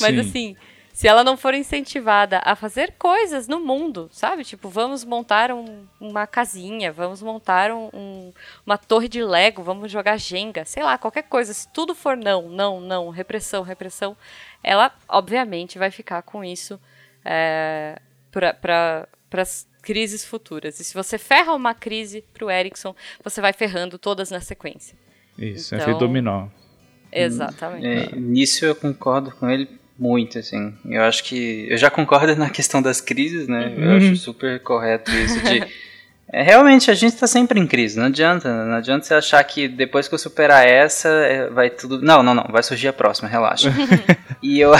Mas 0.00 0.18
assim, 0.18 0.56
se 0.92 1.08
ela 1.08 1.24
não 1.24 1.36
for 1.36 1.54
incentivada 1.54 2.40
a 2.44 2.54
fazer 2.54 2.92
coisas 2.98 3.48
no 3.48 3.58
mundo, 3.58 4.08
sabe? 4.12 4.44
Tipo, 4.44 4.68
vamos 4.68 5.04
montar 5.04 5.50
um, 5.50 5.86
uma 5.98 6.26
casinha, 6.26 6.92
vamos 6.92 7.22
montar 7.22 7.70
um, 7.70 7.88
um, 7.94 8.32
uma 8.64 8.76
torre 8.76 9.08
de 9.08 9.22
Lego, 9.22 9.62
vamos 9.62 9.90
jogar 9.90 10.18
Jenga, 10.18 10.64
sei 10.64 10.82
lá, 10.82 10.98
qualquer 10.98 11.22
coisa. 11.22 11.54
Se 11.54 11.66
tudo 11.68 11.94
for 11.94 12.16
não, 12.16 12.48
não, 12.48 12.80
não, 12.80 13.08
repressão, 13.08 13.62
repressão, 13.62 14.16
ela 14.62 14.92
obviamente 15.08 15.78
vai 15.78 15.90
ficar 15.90 16.22
com 16.22 16.44
isso 16.44 16.78
é, 17.24 17.98
para 19.32 19.44
crises 19.80 20.22
futuras. 20.22 20.78
E 20.78 20.84
se 20.84 20.92
você 20.92 21.16
ferra 21.16 21.54
uma 21.54 21.72
crise 21.72 22.22
para 22.34 22.44
o 22.44 22.50
Erickson, 22.50 22.94
você 23.24 23.40
vai 23.40 23.54
ferrando 23.54 23.96
todas 23.96 24.30
na 24.30 24.42
sequência. 24.42 24.94
Isso, 25.38 25.74
é 25.74 25.78
então, 25.78 25.96
é 25.96 25.98
dominó. 25.98 26.48
Exatamente. 27.10 27.86
É, 27.86 28.14
nisso 28.14 28.66
eu 28.66 28.74
concordo 28.74 29.30
com 29.32 29.48
ele 29.48 29.66
muito, 29.98 30.38
assim. 30.38 30.74
Eu 30.84 31.02
acho 31.02 31.24
que. 31.24 31.66
Eu 31.70 31.78
já 31.78 31.90
concordo 31.90 32.36
na 32.36 32.50
questão 32.50 32.82
das 32.82 33.00
crises, 33.00 33.48
né? 33.48 33.68
Uhum. 33.74 33.84
Eu 33.84 33.96
acho 33.96 34.16
super 34.16 34.60
correto 34.60 35.10
isso 35.10 35.40
de. 35.40 35.66
É, 36.30 36.42
realmente, 36.42 36.90
a 36.90 36.94
gente 36.94 37.14
está 37.14 37.26
sempre 37.26 37.58
em 37.58 37.66
crise, 37.66 37.98
não 37.98 38.06
adianta. 38.06 38.64
Não 38.66 38.74
adianta 38.74 39.04
você 39.04 39.14
achar 39.14 39.42
que 39.44 39.66
depois 39.66 40.08
que 40.08 40.14
eu 40.14 40.18
superar 40.18 40.66
essa, 40.66 41.08
é, 41.08 41.48
vai 41.48 41.70
tudo. 41.70 42.00
Não, 42.02 42.22
não, 42.22 42.34
não, 42.34 42.44
vai 42.50 42.62
surgir 42.62 42.88
a 42.88 42.92
próxima, 42.92 43.28
relaxa. 43.28 43.72
e, 44.42 44.60
eu, 44.60 44.72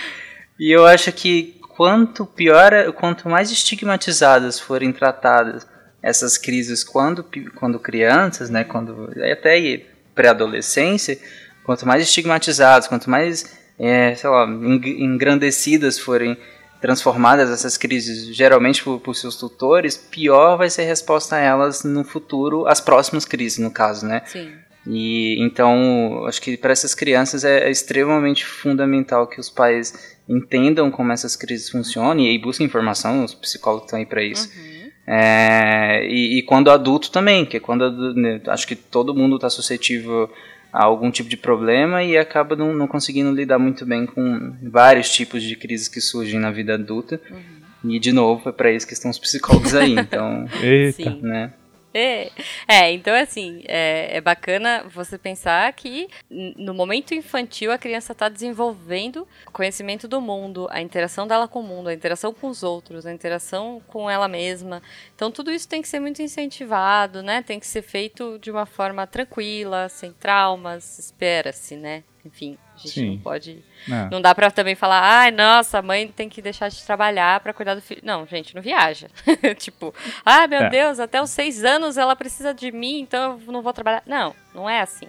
e 0.58 0.70
eu 0.70 0.86
acho 0.86 1.12
que 1.12 1.57
quanto 1.78 2.26
pior, 2.26 2.92
quanto 2.94 3.28
mais 3.28 3.52
estigmatizadas 3.52 4.58
forem 4.58 4.92
tratadas 4.92 5.64
essas 6.02 6.36
crises 6.36 6.82
quando, 6.82 7.24
quando 7.54 7.78
crianças, 7.78 8.50
né, 8.50 8.64
quando 8.64 9.08
até 9.32 9.84
pré-adolescência, 10.12 11.16
quanto 11.62 11.86
mais 11.86 12.02
estigmatizadas, 12.02 12.88
quanto 12.88 13.08
mais, 13.08 13.56
é, 13.78 14.12
sei 14.16 14.28
lá, 14.28 14.44
engrandecidas 14.44 16.00
forem 16.00 16.36
transformadas 16.80 17.48
essas 17.48 17.76
crises, 17.76 18.34
geralmente 18.34 18.82
por, 18.82 18.98
por, 18.98 19.14
seus 19.14 19.36
tutores, 19.36 19.96
pior 19.96 20.56
vai 20.56 20.68
ser 20.68 20.82
a 20.82 20.86
resposta 20.86 21.36
a 21.36 21.40
elas 21.40 21.84
no 21.84 22.02
futuro, 22.02 22.66
as 22.66 22.80
próximas 22.80 23.24
crises, 23.24 23.58
no 23.58 23.70
caso, 23.70 24.04
né? 24.04 24.22
Sim. 24.26 24.50
E 24.84 25.36
então, 25.40 26.24
acho 26.26 26.40
que 26.40 26.56
para 26.56 26.72
essas 26.72 26.92
crianças 26.92 27.44
é, 27.44 27.68
é, 27.68 27.70
extremamente 27.70 28.44
fundamental 28.44 29.28
que 29.28 29.38
os 29.38 29.48
pais 29.48 30.17
entendam 30.28 30.90
como 30.90 31.12
essas 31.12 31.34
crises 31.34 31.68
funcionam 31.68 32.20
e, 32.20 32.34
e 32.34 32.38
busquem 32.38 32.66
informação, 32.66 33.24
os 33.24 33.34
psicólogos 33.34 33.86
estão 33.86 33.98
aí 33.98 34.06
para 34.06 34.22
isso. 34.22 34.48
Uhum. 34.48 34.78
É, 35.06 36.06
e, 36.06 36.38
e, 36.38 36.42
quando 36.42 36.70
adulto 36.70 37.10
também, 37.10 37.46
que 37.46 37.56
é 37.56 37.60
quando 37.60 38.14
né, 38.14 38.42
acho 38.48 38.66
que 38.66 38.76
todo 38.76 39.14
mundo 39.14 39.36
está 39.36 39.48
suscetível 39.48 40.30
a 40.70 40.84
algum 40.84 41.10
tipo 41.10 41.30
de 41.30 41.36
problema 41.36 42.04
e 42.04 42.18
acaba 42.18 42.54
não, 42.54 42.74
não, 42.74 42.86
conseguindo 42.86 43.32
lidar 43.32 43.58
muito 43.58 43.86
bem 43.86 44.04
com 44.04 44.54
vários 44.62 45.08
tipos 45.10 45.42
de 45.42 45.56
crises 45.56 45.88
que 45.88 46.00
surgem 46.00 46.38
na 46.38 46.50
vida 46.50 46.74
adulta. 46.74 47.18
Uhum. 47.30 47.90
E 47.90 47.98
de 47.98 48.12
novo, 48.12 48.50
é 48.50 48.52
para 48.52 48.70
isso 48.70 48.86
que 48.86 48.92
estão 48.92 49.10
os 49.10 49.18
psicólogos 49.18 49.74
aí, 49.74 49.94
então. 49.98 50.46
Eita. 50.62 51.10
Né? 51.22 51.52
É, 51.92 52.30
é, 52.66 52.92
então 52.92 53.14
assim, 53.14 53.62
é, 53.66 54.16
é 54.16 54.20
bacana 54.20 54.84
você 54.88 55.16
pensar 55.16 55.72
que 55.72 56.08
no 56.30 56.74
momento 56.74 57.14
infantil 57.14 57.72
a 57.72 57.78
criança 57.78 58.12
está 58.12 58.28
desenvolvendo 58.28 59.26
conhecimento 59.52 60.06
do 60.06 60.20
mundo, 60.20 60.68
a 60.70 60.80
interação 60.82 61.26
dela 61.26 61.48
com 61.48 61.60
o 61.60 61.62
mundo, 61.62 61.88
a 61.88 61.94
interação 61.94 62.32
com 62.32 62.48
os 62.48 62.62
outros, 62.62 63.06
a 63.06 63.12
interação 63.12 63.80
com 63.86 64.08
ela 64.08 64.28
mesma. 64.28 64.82
Então 65.14 65.30
tudo 65.30 65.50
isso 65.50 65.68
tem 65.68 65.80
que 65.80 65.88
ser 65.88 66.00
muito 66.00 66.20
incentivado, 66.20 67.22
né? 67.22 67.42
Tem 67.42 67.58
que 67.58 67.66
ser 67.66 67.82
feito 67.82 68.38
de 68.38 68.50
uma 68.50 68.66
forma 68.66 69.06
tranquila, 69.06 69.88
sem 69.88 70.12
traumas, 70.12 70.98
espera-se, 70.98 71.76
né? 71.76 72.04
Enfim, 72.28 72.58
a 72.74 72.78
gente 72.78 72.90
Sim. 72.90 73.10
não 73.12 73.18
pode. 73.18 73.64
É. 73.88 74.10
Não 74.10 74.20
dá 74.20 74.34
pra 74.34 74.50
também 74.50 74.74
falar, 74.74 75.00
ai, 75.02 75.30
nossa, 75.30 75.78
a 75.78 75.82
mãe 75.82 76.08
tem 76.08 76.28
que 76.28 76.42
deixar 76.42 76.68
de 76.68 76.84
trabalhar 76.84 77.40
para 77.40 77.54
cuidar 77.54 77.74
do 77.74 77.80
filho. 77.80 78.02
Não, 78.04 78.26
gente, 78.26 78.54
não 78.54 78.60
viaja. 78.60 79.08
tipo, 79.56 79.94
ah, 80.24 80.46
meu 80.46 80.62
é. 80.64 80.70
Deus, 80.70 81.00
até 81.00 81.22
os 81.22 81.30
seis 81.30 81.64
anos 81.64 81.96
ela 81.96 82.14
precisa 82.14 82.52
de 82.52 82.70
mim, 82.70 83.00
então 83.00 83.40
eu 83.44 83.52
não 83.52 83.62
vou 83.62 83.72
trabalhar. 83.72 84.02
Não, 84.06 84.34
não 84.54 84.68
é 84.68 84.82
assim. 84.82 85.06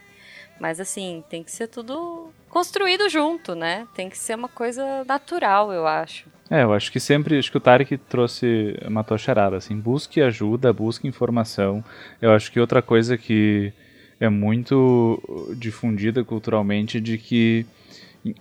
Mas 0.59 0.79
assim, 0.79 1.23
tem 1.29 1.43
que 1.43 1.51
ser 1.51 1.67
tudo 1.67 2.33
construído 2.49 3.09
junto, 3.09 3.53
né? 3.53 3.85
Tem 3.93 4.09
que 4.09 4.17
ser 4.17 4.35
uma 4.35 4.49
coisa 4.49 5.03
natural, 5.05 5.73
eu 5.73 5.85
acho. 5.85 6.25
É, 6.49 6.63
eu 6.63 6.73
acho 6.73 6.91
que 6.91 6.99
sempre, 6.99 7.37
acho 7.37 7.51
que 7.51 7.57
o 7.57 7.61
Tarek 7.61 7.97
trouxe 7.97 8.75
uma 8.85 9.05
charada, 9.17 9.57
assim, 9.57 9.77
busque 9.77 10.21
ajuda, 10.21 10.73
busque 10.73 11.07
informação. 11.07 11.83
Eu 12.21 12.31
acho 12.31 12.51
que 12.51 12.59
outra 12.59 12.81
coisa 12.81 13.17
que 13.17 13.71
é 14.19 14.29
muito 14.29 15.21
difundida 15.57 16.23
culturalmente 16.23 16.99
de 16.99 17.17
que 17.17 17.65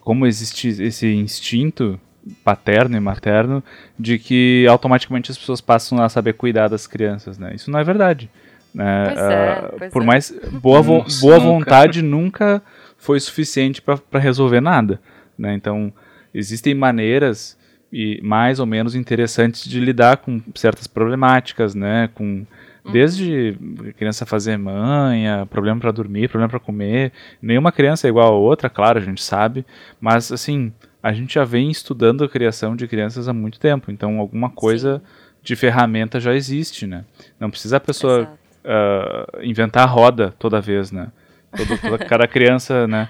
como 0.00 0.26
existe 0.26 0.68
esse 0.82 1.06
instinto 1.06 2.00
paterno 2.44 2.96
e 2.96 3.00
materno 3.00 3.62
de 3.98 4.18
que 4.18 4.66
automaticamente 4.68 5.30
as 5.30 5.38
pessoas 5.38 5.60
passam 5.60 6.02
a 6.02 6.08
saber 6.08 6.34
cuidar 6.34 6.68
das 6.68 6.86
crianças, 6.86 7.38
né? 7.38 7.52
Isso 7.54 7.70
não 7.70 7.78
é 7.78 7.84
verdade. 7.84 8.28
Né? 8.74 9.04
Pois 9.06 9.18
é, 9.18 9.74
pois 9.78 9.92
por 9.92 10.02
é. 10.02 10.06
mais 10.06 10.34
boa, 10.60 10.82
vo 10.82 10.98
Nossa, 10.98 11.20
boa 11.20 11.38
nunca. 11.38 11.48
vontade 11.48 12.02
nunca 12.02 12.62
foi 12.98 13.18
suficiente 13.20 13.80
para 13.80 14.20
resolver 14.20 14.60
nada, 14.60 15.00
né? 15.38 15.54
Então 15.54 15.92
existem 16.34 16.74
maneiras 16.74 17.56
e 17.92 18.20
mais 18.22 18.60
ou 18.60 18.66
menos 18.66 18.94
interessantes 18.94 19.64
de 19.64 19.80
lidar 19.80 20.18
com 20.18 20.40
certas 20.54 20.86
problemáticas, 20.86 21.74
né? 21.74 22.10
Com. 22.14 22.44
Desde 22.90 23.56
criança 23.96 24.26
fazer 24.26 24.56
manha, 24.56 25.46
problema 25.46 25.80
para 25.80 25.90
dormir, 25.90 26.28
problema 26.28 26.48
para 26.48 26.60
comer. 26.60 27.12
Nenhuma 27.40 27.72
criança 27.72 28.06
é 28.06 28.10
igual 28.10 28.32
a 28.32 28.36
outra, 28.36 28.68
claro, 28.70 28.98
a 28.98 29.02
gente 29.02 29.22
sabe. 29.22 29.64
Mas, 30.00 30.32
assim, 30.32 30.72
a 31.02 31.12
gente 31.12 31.34
já 31.34 31.44
vem 31.44 31.70
estudando 31.70 32.24
a 32.24 32.28
criação 32.28 32.74
de 32.74 32.86
crianças 32.86 33.28
há 33.28 33.32
muito 33.32 33.58
tempo. 33.58 33.90
Então, 33.90 34.18
alguma 34.18 34.50
coisa 34.50 34.98
Sim. 35.04 35.38
de 35.42 35.56
ferramenta 35.56 36.18
já 36.20 36.34
existe, 36.34 36.86
né? 36.86 37.04
Não 37.38 37.50
precisa 37.50 37.76
a 37.76 37.80
pessoa 37.80 38.28
uh, 38.64 39.42
inventar 39.42 39.84
a 39.84 39.90
roda 39.90 40.34
toda 40.38 40.60
vez, 40.60 40.90
né? 40.90 41.10
Todo, 41.56 41.78
toda, 41.80 41.98
cada 42.04 42.26
criança, 42.26 42.86
né? 42.86 43.08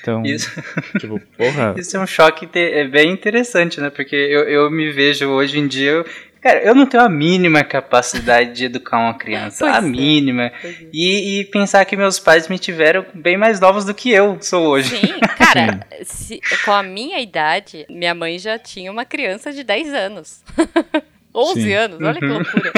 Então, 0.00 0.22
isso, 0.24 0.50
tipo, 1.00 1.20
porra. 1.36 1.74
Isso 1.76 1.96
é 1.96 2.00
um 2.00 2.06
choque 2.06 2.48
é 2.54 2.86
bem 2.86 3.10
interessante, 3.10 3.80
né? 3.80 3.90
Porque 3.90 4.14
eu, 4.14 4.42
eu 4.42 4.70
me 4.70 4.90
vejo 4.90 5.26
hoje 5.28 5.58
em 5.58 5.66
dia, 5.66 6.04
Cara, 6.44 6.62
eu 6.62 6.74
não 6.74 6.84
tenho 6.84 7.02
a 7.02 7.08
mínima 7.08 7.64
capacidade 7.64 8.52
de 8.52 8.66
educar 8.66 8.98
uma 8.98 9.14
criança. 9.14 9.64
Pois 9.64 9.74
a 9.74 9.78
é, 9.78 9.80
mínima. 9.80 10.52
É. 10.62 10.74
E, 10.92 11.40
e, 11.40 11.44
pensar 11.46 11.82
que 11.86 11.96
meus 11.96 12.18
pais 12.18 12.48
me 12.48 12.58
tiveram 12.58 13.06
bem 13.14 13.38
mais 13.38 13.58
novos 13.58 13.86
do 13.86 13.94
que 13.94 14.10
eu 14.10 14.36
sou 14.42 14.66
hoje. 14.66 14.94
Sim, 14.94 15.20
cara, 15.38 15.86
se, 16.04 16.42
com 16.62 16.72
a 16.72 16.82
minha 16.82 17.18
idade, 17.18 17.86
minha 17.88 18.14
mãe 18.14 18.38
já 18.38 18.58
tinha 18.58 18.92
uma 18.92 19.06
criança 19.06 19.54
de 19.54 19.64
10 19.64 19.94
anos. 19.94 20.44
11 21.34 21.62
Sim. 21.62 21.72
anos, 21.72 22.00
olha 22.02 22.20
que 22.20 22.26
uhum. 22.26 22.34
loucura. 22.34 22.72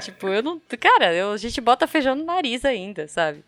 tipo, 0.00 0.28
eu 0.28 0.42
não. 0.42 0.58
Cara, 0.80 1.12
eu, 1.12 1.32
a 1.32 1.36
gente 1.36 1.60
bota 1.60 1.86
feijão 1.86 2.14
no 2.14 2.24
nariz 2.24 2.64
ainda, 2.64 3.06
sabe? 3.06 3.44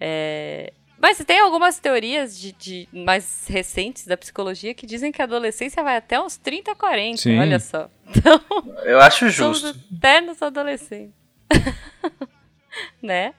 É, 0.00 0.72
mas 1.06 1.18
tem 1.18 1.38
algumas 1.38 1.78
teorias 1.78 2.36
de, 2.36 2.50
de, 2.50 2.88
mais 2.92 3.46
recentes 3.46 4.04
da 4.04 4.16
psicologia 4.16 4.74
que 4.74 4.84
dizem 4.84 5.12
que 5.12 5.22
a 5.22 5.24
adolescência 5.24 5.80
vai 5.80 5.96
até 5.96 6.20
uns 6.20 6.36
30, 6.36 6.74
40, 6.74 7.16
Sim. 7.16 7.38
olha 7.38 7.60
só. 7.60 7.88
Então, 8.08 8.42
eu 8.82 8.98
acho 8.98 9.28
justo. 9.28 9.68
Eternos 9.96 10.42
adolescentes. 10.42 11.14
né? 13.00 13.34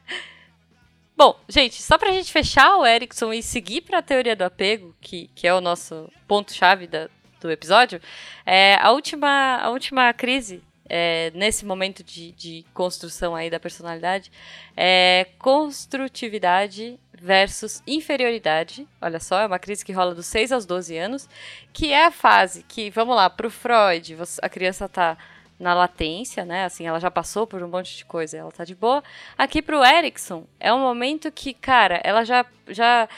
Bom, 1.18 1.38
gente, 1.50 1.82
só 1.82 1.98
pra 1.98 2.14
gente 2.14 2.32
fechar 2.32 2.78
o 2.78 2.86
Erickson 2.86 3.34
e 3.34 3.44
seguir 3.44 3.82
pra 3.82 4.02
teoria 4.02 4.34
do 4.34 4.44
apego, 4.44 4.96
que, 5.02 5.30
que 5.36 5.46
é 5.46 5.54
o 5.54 5.60
nosso 5.60 6.10
ponto-chave 6.26 6.88
do 6.88 7.52
episódio, 7.52 8.00
é, 8.46 8.76
a, 8.76 8.92
última, 8.92 9.58
a 9.58 9.70
última 9.72 10.14
crise 10.14 10.64
é, 10.88 11.34
nesse 11.36 11.66
momento 11.66 12.02
de, 12.02 12.32
de 12.32 12.66
construção 12.74 13.36
aí 13.36 13.50
da 13.50 13.60
personalidade 13.60 14.32
é 14.76 15.28
construtividade 15.38 16.98
versus 17.22 17.82
inferioridade. 17.86 18.88
Olha 19.02 19.20
só, 19.20 19.42
é 19.42 19.48
uma 19.48 19.60
crise 19.60 19.84
que 19.84 19.92
rola 19.92 20.14
dos 20.14 20.26
6 20.28 20.52
aos 20.52 20.66
12 20.66 20.98
anos, 20.98 21.30
que 21.74 21.92
é 21.92 22.06
a 22.06 22.12
fase 22.12 22.64
que, 22.64 22.90
vamos 22.90 23.16
lá, 23.16 23.30
para 23.30 23.48
o 23.48 23.52
Freud, 23.52 24.18
a 24.42 24.50
criança 24.50 24.86
está 24.86 25.18
na 25.60 25.74
latência, 25.74 26.46
né? 26.46 26.66
Assim, 26.66 26.86
ela 26.86 27.00
já 27.00 27.10
passou 27.10 27.48
por 27.48 27.64
um 27.64 27.68
monte 27.68 27.98
de 27.98 28.06
coisa, 28.06 28.38
ela 28.38 28.52
tá 28.52 28.64
de 28.64 28.76
boa. 28.76 29.04
Aqui 29.38 29.62
pro 29.62 29.84
Erickson, 29.84 30.46
é 30.60 30.72
um 30.72 30.80
momento 30.80 31.32
que, 31.32 31.54
cara, 31.54 32.00
ela 32.04 32.24
já 32.24 32.46
já 32.68 33.10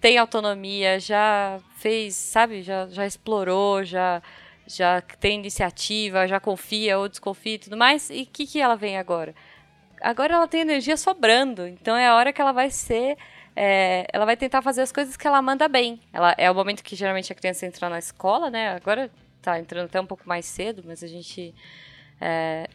tem 0.00 0.18
autonomia, 0.18 0.98
já 0.98 1.60
fez, 1.76 2.14
sabe, 2.14 2.62
já, 2.62 2.86
já 2.88 3.06
explorou, 3.06 3.84
já 3.84 4.22
já 4.66 5.00
tem 5.20 5.38
iniciativa, 5.38 6.26
já 6.26 6.40
confia 6.40 6.98
ou 6.98 7.08
desconfia 7.08 7.54
e 7.54 7.58
tudo 7.58 7.76
mais. 7.76 8.10
E 8.10 8.22
o 8.22 8.26
que, 8.26 8.46
que 8.46 8.60
ela 8.60 8.76
vem 8.76 8.98
agora? 8.98 9.34
Agora 10.00 10.34
ela 10.34 10.48
tem 10.48 10.60
energia 10.60 10.96
sobrando, 10.96 11.66
então 11.66 11.96
é 11.96 12.06
a 12.06 12.14
hora 12.14 12.32
que 12.32 12.40
ela 12.40 12.52
vai 12.52 12.70
ser 12.70 13.16
é, 13.56 14.06
ela 14.12 14.24
vai 14.24 14.36
tentar 14.36 14.62
fazer 14.62 14.82
as 14.82 14.92
coisas 14.92 15.16
que 15.16 15.26
ela 15.26 15.40
manda 15.40 15.68
bem. 15.68 16.00
Ela, 16.12 16.34
é 16.36 16.50
o 16.50 16.54
momento 16.54 16.82
que 16.82 16.96
geralmente 16.96 17.32
a 17.32 17.36
criança 17.36 17.66
entra 17.66 17.88
na 17.88 17.98
escola, 17.98 18.50
né? 18.50 18.74
Agora 18.74 19.10
tá 19.40 19.58
entrando 19.58 19.86
até 19.86 20.00
um 20.00 20.06
pouco 20.06 20.28
mais 20.28 20.46
cedo, 20.46 20.82
mas 20.86 21.02
a 21.04 21.06
gente 21.06 21.54
é, 22.20 22.68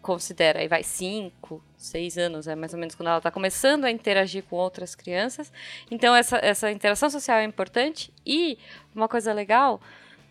considera 0.00 0.60
aí 0.60 0.68
vai 0.68 0.82
5, 0.82 1.62
6 1.76 2.18
anos, 2.18 2.46
é 2.46 2.54
mais 2.54 2.72
ou 2.72 2.78
menos 2.78 2.94
quando 2.94 3.08
ela 3.08 3.18
está 3.18 3.30
começando 3.30 3.84
a 3.84 3.90
interagir 3.90 4.44
com 4.44 4.56
outras 4.56 4.94
crianças. 4.94 5.52
Então 5.90 6.14
essa, 6.14 6.38
essa 6.38 6.70
interação 6.70 7.10
social 7.10 7.38
é 7.38 7.44
importante 7.44 8.12
e 8.24 8.58
uma 8.94 9.08
coisa 9.08 9.32
legal 9.32 9.80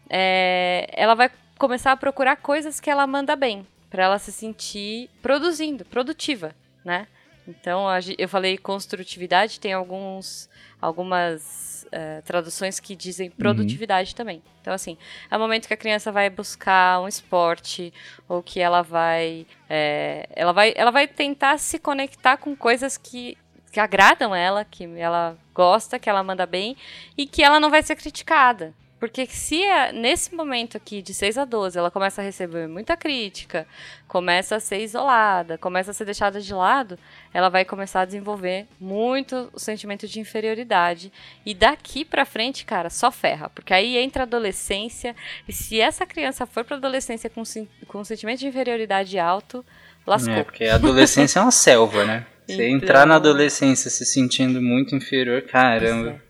é 0.10 0.88
ela 0.92 1.16
vai 1.16 1.30
começar 1.58 1.92
a 1.92 1.98
procurar 1.98 2.38
coisas 2.38 2.80
que 2.80 2.90
ela 2.90 3.06
manda 3.08 3.36
bem, 3.36 3.66
para 3.90 4.04
ela 4.04 4.20
se 4.20 4.32
sentir 4.32 5.10
produzindo, 5.22 5.86
produtiva, 5.86 6.56
né? 6.84 7.08
Então, 7.48 7.86
eu 8.18 8.30
falei 8.30 8.58
construtividade, 8.58 9.60
tem 9.60 9.74
alguns, 9.74 10.50
algumas 10.82 11.86
uh, 11.88 12.22
traduções 12.24 12.80
que 12.80 12.96
dizem 12.96 13.30
uhum. 13.30 13.36
produtividade 13.36 14.12
uhum. 14.12 14.16
também. 14.16 14.44
Então, 14.62 14.74
assim, 14.74 14.98
é 15.30 15.36
o 15.36 15.40
momento 15.40 15.68
que 15.68 15.74
a 15.74 15.78
criança 15.78 16.12
vai 16.12 16.30
buscar 16.30 17.02
um 17.02 17.08
esporte 17.08 17.94
ou 18.28 18.42
que 18.42 18.60
ela 18.60 18.82
vai, 18.82 19.46
é, 19.70 20.28
ela 20.34 20.54
vai, 20.54 20.74
ela 20.76 20.92
vai 20.92 21.08
tentar 21.08 21.58
se 21.58 21.78
conectar 21.78 22.38
com 22.38 22.56
coisas 22.56 22.98
que, 22.98 23.38
que 23.72 23.80
agradam 23.80 24.34
ela, 24.34 24.64
que 24.64 24.86
ela 24.98 25.38
gosta, 25.54 26.00
que 26.00 26.10
ela 26.10 26.24
manda 26.24 26.46
bem 26.46 26.78
e 27.18 27.26
que 27.26 27.44
ela 27.44 27.60
não 27.60 27.70
vai 27.70 27.84
ser 27.84 27.96
criticada. 27.96 28.74
Porque 29.04 29.26
se 29.26 29.62
é, 29.62 29.92
nesse 29.92 30.34
momento 30.34 30.78
aqui, 30.78 31.02
de 31.02 31.14
6 31.14 31.38
a 31.38 31.44
12, 31.44 31.78
ela 31.78 31.92
começa 31.92 32.22
a 32.22 32.24
receber 32.24 32.70
muita 32.70 32.96
crítica, 32.96 33.68
começa 34.08 34.56
a 34.56 34.62
ser 34.62 34.80
isolada, 34.80 35.58
começa 35.58 35.92
a 35.92 35.94
ser 35.94 36.06
deixada 36.06 36.40
de 36.40 36.54
lado, 36.54 36.98
ela 37.34 37.50
vai 37.50 37.66
começar 37.66 38.00
a 38.00 38.06
desenvolver 38.06 38.66
muito 38.80 39.50
o 39.52 39.60
sentimento 39.60 40.08
de 40.08 40.22
inferioridade. 40.22 41.12
E 41.46 41.54
daqui 41.54 42.06
pra 42.06 42.24
frente, 42.24 42.64
cara, 42.64 42.90
só 42.90 43.12
ferra. 43.12 43.50
Porque 43.50 43.74
aí 43.74 43.98
entra 43.98 44.24
a 44.24 44.26
adolescência, 44.26 45.14
e 45.46 45.52
se 45.52 45.82
essa 45.82 46.06
criança 46.06 46.46
for 46.46 46.64
pra 46.64 46.78
adolescência 46.78 47.30
com, 47.30 47.44
com 47.86 48.00
um 48.00 48.06
sentimento 48.06 48.40
de 48.40 48.48
inferioridade 48.48 49.20
alto, 49.20 49.66
lascou. 50.08 50.34
É, 50.34 50.44
porque 50.46 50.64
a 50.64 50.76
adolescência 50.76 51.40
é 51.40 51.42
uma 51.42 51.52
selva, 51.52 52.06
né? 52.06 52.26
Você 52.48 52.70
então... 52.70 52.78
entrar 52.78 53.06
na 53.06 53.18
adolescência 53.18 53.90
se 53.90 54.06
sentindo 54.06 54.62
muito 54.62 54.96
inferior, 54.96 55.42
caramba. 55.42 56.24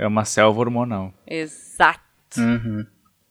É 0.00 0.06
uma 0.06 0.24
selva 0.24 0.58
hormonal. 0.58 1.12
Exato. 1.26 2.00
Uhum. 2.38 2.86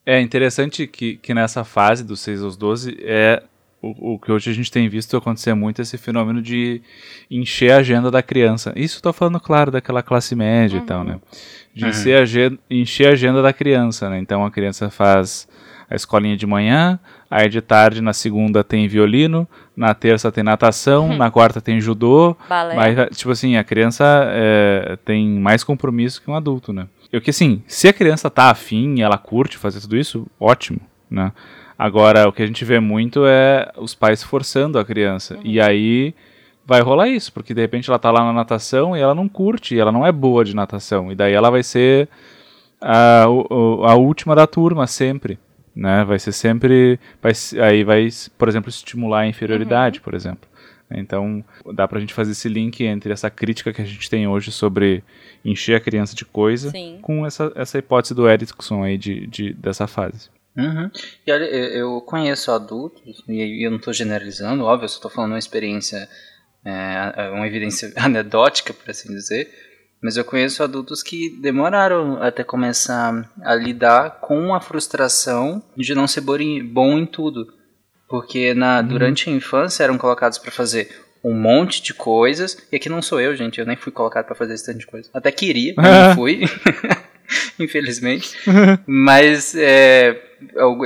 É 0.06 0.22
interessante 0.22 0.86
que, 0.86 1.18
que 1.18 1.34
nessa 1.34 1.64
fase 1.64 2.04
dos 2.04 2.20
6 2.20 2.44
aos 2.44 2.56
12 2.56 2.96
é 3.02 3.42
o, 3.82 4.14
o, 4.14 4.20
que 4.20 4.32
hoje 4.32 4.52
a 4.52 4.54
gente 4.54 4.72
tem 4.72 4.88
visto 4.88 5.18
acontecer 5.18 5.56
muito 5.56 5.82
esse 5.82 5.98
fenômeno 5.98 6.44
de 6.44 6.80
encher 7.32 7.72
a 7.72 7.78
agenda 7.78 8.12
da 8.12 8.22
criança. 8.22 8.72
Isso 8.76 8.98
estou 8.98 9.12
falando, 9.12 9.40
claro, 9.40 9.72
daquela 9.72 10.04
classe 10.04 10.36
média 10.36 10.78
uhum. 10.78 10.84
e 10.84 10.86
tal, 10.86 11.04
né? 11.04 11.20
De 11.74 11.86
uhum. 11.86 11.90
encher, 11.90 12.20
a 12.20 12.22
agenda, 12.22 12.60
encher 12.70 13.08
a 13.08 13.14
agenda 13.14 13.42
da 13.42 13.52
criança, 13.52 14.08
né? 14.08 14.20
Então 14.20 14.46
a 14.46 14.52
criança 14.52 14.92
faz 14.92 15.48
a 15.90 15.96
escolinha 15.96 16.38
de 16.38 16.46
manhã, 16.46 17.00
aí 17.32 17.50
de 17.50 17.62
tarde 17.62 18.00
na 18.00 18.14
segunda 18.14 18.64
tem 18.64 18.88
violino, 18.88 19.48
na 19.80 19.94
terça 19.94 20.30
tem 20.30 20.44
natação, 20.44 21.16
na 21.16 21.32
quarta 21.32 21.62
tem 21.62 21.80
judô. 21.80 22.36
Balé. 22.50 22.76
Mas, 22.76 23.18
tipo 23.18 23.32
assim, 23.32 23.56
a 23.56 23.64
criança 23.64 24.04
é, 24.34 24.98
tem 25.06 25.26
mais 25.40 25.64
compromisso 25.64 26.22
que 26.22 26.30
um 26.30 26.36
adulto, 26.36 26.74
né? 26.74 26.86
Eu 27.10 27.22
que 27.22 27.30
assim, 27.30 27.64
se 27.66 27.88
a 27.88 27.94
criança 27.94 28.30
tá 28.30 28.52
afim, 28.52 29.02
ela 29.02 29.18
curte 29.18 29.58
fazer 29.58 29.80
tudo 29.80 29.96
isso, 29.96 30.28
ótimo, 30.38 30.82
né? 31.10 31.32
Agora, 31.78 32.28
o 32.28 32.34
que 32.34 32.44
a 32.44 32.46
gente 32.46 32.66
vê 32.66 32.78
muito 32.78 33.26
é 33.26 33.72
os 33.78 33.96
pais 33.96 34.22
forçando 34.22 34.78
a 34.78 34.84
criança. 34.84 35.36
Uhum. 35.36 35.42
E 35.46 35.62
aí 35.62 36.14
vai 36.66 36.82
rolar 36.82 37.08
isso, 37.08 37.32
porque 37.32 37.54
de 37.54 37.62
repente 37.62 37.90
ela 37.90 37.98
tá 37.98 38.12
lá 38.12 38.22
na 38.22 38.34
natação 38.34 38.98
e 38.98 39.00
ela 39.00 39.16
não 39.16 39.30
curte, 39.30 39.76
e 39.76 39.80
ela 39.80 39.94
não 39.94 40.06
é 40.06 40.12
boa 40.12 40.44
de 40.44 40.54
natação. 40.54 41.10
E 41.10 41.16
daí 41.16 41.32
ela 41.32 41.50
vai 41.50 41.64
ser 41.64 42.10
a, 42.82 43.24
a 43.24 43.96
última 43.96 44.36
da 44.36 44.46
turma 44.46 44.86
sempre 44.88 45.40
né? 45.80 46.04
Vai 46.04 46.20
ser 46.20 46.34
sempre, 46.34 47.00
vai, 47.22 47.32
aí 47.64 47.84
vai, 47.84 48.10
por 48.38 48.50
exemplo, 48.50 48.70
estimular 48.70 49.22
a 49.22 49.28
inferioridade, 49.28 50.00
uhum. 50.00 50.04
por 50.04 50.14
exemplo. 50.14 50.50
Então, 50.92 51.46
dá 51.74 51.88
pra 51.88 52.00
gente 52.00 52.14
fazer 52.14 52.32
esse 52.32 52.50
link 52.50 52.84
entre 52.84 53.14
essa 53.14 53.30
crítica 53.30 53.72
que 53.72 53.82
a 53.82 53.86
gente 53.86 54.10
tem 54.10 54.28
hoje 54.28 54.52
sobre 54.52 55.04
encher 55.46 55.76
a 55.76 55.80
criança 55.80 56.16
de 56.16 56.26
coisa 56.26 56.72
Sim. 56.72 56.98
com 57.02 57.26
essa, 57.26 57.52
essa 57.56 57.78
hipótese 57.78 58.16
do 58.16 58.28
Erickson 58.28 58.84
aí 58.84 58.98
de, 58.98 59.28
de, 59.28 59.54
dessa 59.54 59.88
fase. 59.88 60.30
Uhum. 60.58 60.90
E 61.26 61.32
olha, 61.32 61.46
eu 61.46 62.02
conheço 62.02 62.52
adultos, 62.52 63.24
e 63.28 63.66
eu 63.66 63.70
não 63.70 63.78
estou 63.78 63.94
generalizando, 63.94 64.66
óbvio, 64.66 64.86
eu 64.86 64.90
só 64.90 64.96
estou 64.96 65.12
falando 65.12 65.34
uma 65.34 65.40
experiência, 65.40 66.10
é, 66.66 67.30
uma 67.34 67.48
evidência 67.48 67.94
anedótica, 67.96 68.74
por 68.74 68.90
assim 68.90 69.14
dizer, 69.14 69.48
mas 70.02 70.16
eu 70.16 70.24
conheço 70.24 70.64
adultos 70.64 71.04
que 71.04 71.38
demoraram 71.42 72.22
até 72.22 72.44
começar 72.44 73.30
a 73.42 73.56
lidar 73.56 74.20
com 74.22 74.54
a 74.54 74.62
frustração 74.62 75.62
de 75.76 75.94
não 75.94 76.08
ser 76.08 76.22
bom 76.22 76.98
em 76.98 77.06
tudo. 77.06 77.54
Porque 78.08 78.54
na, 78.54 78.80
uhum. 78.80 78.88
durante 78.88 79.30
a 79.30 79.34
infância 79.34 79.84
eram 79.84 79.98
colocados 79.98 80.38
para 80.38 80.52
fazer 80.52 80.90
um 81.24 81.34
monte 81.34 81.82
de 81.82 81.94
coisas. 81.94 82.58
E 82.72 82.76
aqui 82.76 82.90
não 82.90 83.02
sou 83.02 83.20
eu, 83.20 83.36
gente. 83.36 83.60
Eu 83.60 83.66
nem 83.66 83.76
fui 83.76 83.92
colocado 83.92 84.26
para 84.26 84.36
fazer 84.36 84.54
esse 84.54 84.66
tanto 84.66 84.80
de 84.80 84.88
coisa. 84.88 85.10
Até 85.14 85.32
queria, 85.32 85.74
mas 85.76 86.08
não 86.08 86.16
fui. 86.16 86.42
Infelizmente. 87.60 88.36
mas 88.88 89.54
é, 89.56 90.20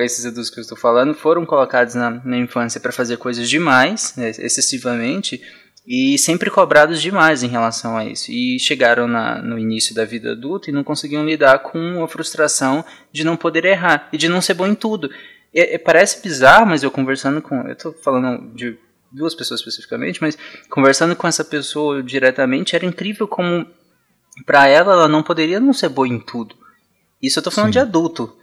esses 0.04 0.26
adultos 0.26 0.50
que 0.50 0.60
eu 0.60 0.62
estou 0.62 0.78
falando 0.78 1.14
foram 1.14 1.46
colocados 1.46 1.96
na, 1.96 2.10
na 2.10 2.38
infância 2.38 2.82
para 2.82 2.92
fazer 2.92 3.18
coisas 3.18 3.50
demais, 3.50 4.14
né, 4.18 4.30
excessivamente 4.30 5.42
e 5.86 6.18
sempre 6.18 6.50
cobrados 6.50 7.02
demais 7.02 7.44
em 7.44 7.48
relação 7.48 7.98
a 7.98 8.06
isso. 8.06 8.32
E 8.32 8.58
chegaram 8.60 9.08
na, 9.08 9.42
no 9.42 9.60
início 9.60 9.94
da 9.94 10.06
vida 10.06 10.32
adulta 10.32 10.70
e 10.70 10.74
não 10.74 10.84
conseguiam 10.84 11.26
lidar 11.26 11.60
com 11.60 12.04
a 12.04 12.08
frustração 12.08 12.86
de 13.12 13.24
não 13.24 13.36
poder 13.36 13.66
errar 13.66 14.08
e 14.12 14.18
de 14.18 14.30
não 14.30 14.42
ser 14.42 14.54
bom 14.54 14.66
em 14.66 14.76
tudo. 14.76 15.10
É, 15.54 15.76
é, 15.76 15.78
parece 15.78 16.22
bizarro, 16.22 16.68
mas 16.68 16.84
eu 16.84 16.90
conversando 16.90 17.42
com. 17.42 17.56
Eu 17.68 17.74
estou 17.74 17.94
falando 17.94 18.54
de 18.56 18.78
duas 19.12 19.36
pessoas 19.36 19.60
especificamente, 19.60 20.22
mas 20.22 20.38
conversando 20.70 21.16
com 21.16 21.28
essa 21.28 21.44
pessoa 21.44 22.02
diretamente, 22.02 22.76
era 22.76 22.86
incrível 22.86 23.28
como 23.28 23.68
para 24.46 24.68
ela 24.68 24.94
ela 24.94 25.08
não 25.08 25.22
poderia 25.22 25.60
não 25.60 25.74
ser 25.74 25.90
boa 25.90 26.08
em 26.08 26.20
tudo. 26.20 26.56
Isso 27.22 27.38
eu 27.38 27.42
estou 27.42 27.54
falando 27.54 27.70
Sim. 27.70 27.74
de 27.74 27.80
adulto. 27.80 28.36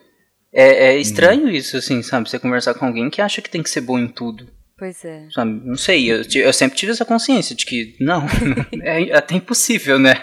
É, 0.53 0.93
é 0.93 0.99
estranho 0.99 1.45
uhum. 1.45 1.51
isso, 1.51 1.77
assim, 1.77 2.03
sabe? 2.03 2.29
Você 2.29 2.39
conversar 2.39 2.75
com 2.75 2.87
alguém 2.87 3.09
que 3.09 3.23
acha 3.23 3.41
que 3.41 3.51
tem 3.51 3.63
que 3.63 3.71
ser 3.71 3.81
bom 3.81 3.99
em 3.99 4.09
tudo. 4.09 4.47
Pois 4.81 5.05
é. 5.05 5.29
Sabe? 5.31 5.61
Não 5.63 5.77
sei, 5.77 6.11
eu, 6.11 6.23
eu 6.37 6.53
sempre 6.55 6.75
tive 6.75 6.93
essa 6.93 7.05
consciência 7.05 7.55
de 7.55 7.67
que 7.67 7.95
não, 8.01 8.25
é 8.83 9.15
até 9.15 9.35
impossível, 9.35 9.99
né? 9.99 10.15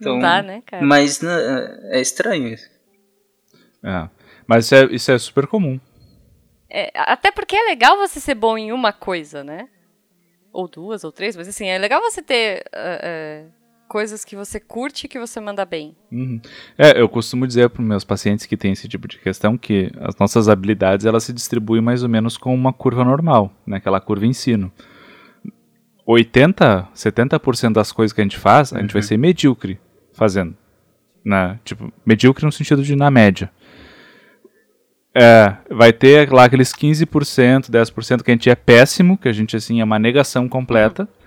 Então, 0.00 0.14
não 0.14 0.20
dá, 0.20 0.42
né, 0.42 0.62
cara? 0.64 0.82
Mas 0.82 1.20
né, 1.20 1.30
é 1.90 2.00
estranho 2.00 2.48
isso. 2.48 2.66
É. 3.84 4.08
Mas 4.46 4.64
isso 4.64 4.74
é, 4.74 4.84
isso 4.86 5.12
é 5.12 5.18
super 5.18 5.46
comum. 5.46 5.78
É, 6.70 6.90
até 6.94 7.30
porque 7.30 7.54
é 7.54 7.64
legal 7.64 7.98
você 7.98 8.18
ser 8.18 8.34
bom 8.34 8.56
em 8.56 8.72
uma 8.72 8.90
coisa, 8.90 9.44
né? 9.44 9.68
Ou 10.50 10.66
duas, 10.66 11.04
ou 11.04 11.12
três, 11.12 11.36
mas 11.36 11.46
assim, 11.46 11.66
é 11.66 11.76
legal 11.76 12.00
você 12.00 12.22
ter 12.22 12.64
uh, 12.74 13.46
uh, 13.46 13.52
coisas 13.88 14.24
que 14.24 14.36
você 14.36 14.60
curte 14.60 15.06
e 15.06 15.08
que 15.08 15.18
você 15.18 15.40
manda 15.40 15.64
bem. 15.64 15.96
Uhum. 16.12 16.40
É, 16.76 17.00
eu 17.00 17.08
costumo 17.08 17.46
dizer 17.46 17.70
para 17.70 17.82
meus 17.82 18.04
pacientes 18.04 18.46
que 18.46 18.56
têm 18.56 18.72
esse 18.72 18.86
tipo 18.86 19.08
de 19.08 19.18
questão 19.18 19.56
que 19.56 19.90
as 20.00 20.14
nossas 20.16 20.48
habilidades 20.48 21.06
elas 21.06 21.24
se 21.24 21.32
distribuem 21.32 21.82
mais 21.82 22.02
ou 22.02 22.08
menos 22.08 22.36
com 22.36 22.54
uma 22.54 22.72
curva 22.72 23.04
normal, 23.04 23.52
né? 23.66 23.78
aquela 23.78 24.00
curva 24.00 24.26
ensino. 24.26 24.70
80, 26.06 26.88
70% 26.94 27.72
das 27.72 27.90
coisas 27.90 28.12
que 28.12 28.20
a 28.20 28.24
gente 28.24 28.38
faz, 28.38 28.72
a 28.72 28.76
uhum. 28.76 28.82
gente 28.82 28.92
vai 28.92 29.02
uhum. 29.02 29.08
ser 29.08 29.16
medíocre 29.16 29.80
fazendo. 30.12 30.54
Né? 31.24 31.58
Tipo, 31.64 31.92
medíocre 32.06 32.44
no 32.44 32.52
sentido 32.52 32.82
de 32.82 32.94
na 32.94 33.10
média. 33.10 33.50
É, 35.14 35.56
vai 35.70 35.92
ter 35.92 36.30
lá 36.30 36.44
aqueles 36.44 36.72
15%, 36.72 37.70
10% 37.70 38.22
que 38.22 38.30
a 38.30 38.34
gente 38.34 38.48
é 38.48 38.54
péssimo, 38.54 39.18
que 39.18 39.28
a 39.28 39.32
gente 39.32 39.56
assim 39.56 39.80
é 39.80 39.84
uma 39.84 39.98
negação 39.98 40.48
completa. 40.48 41.02
Uhum. 41.02 41.17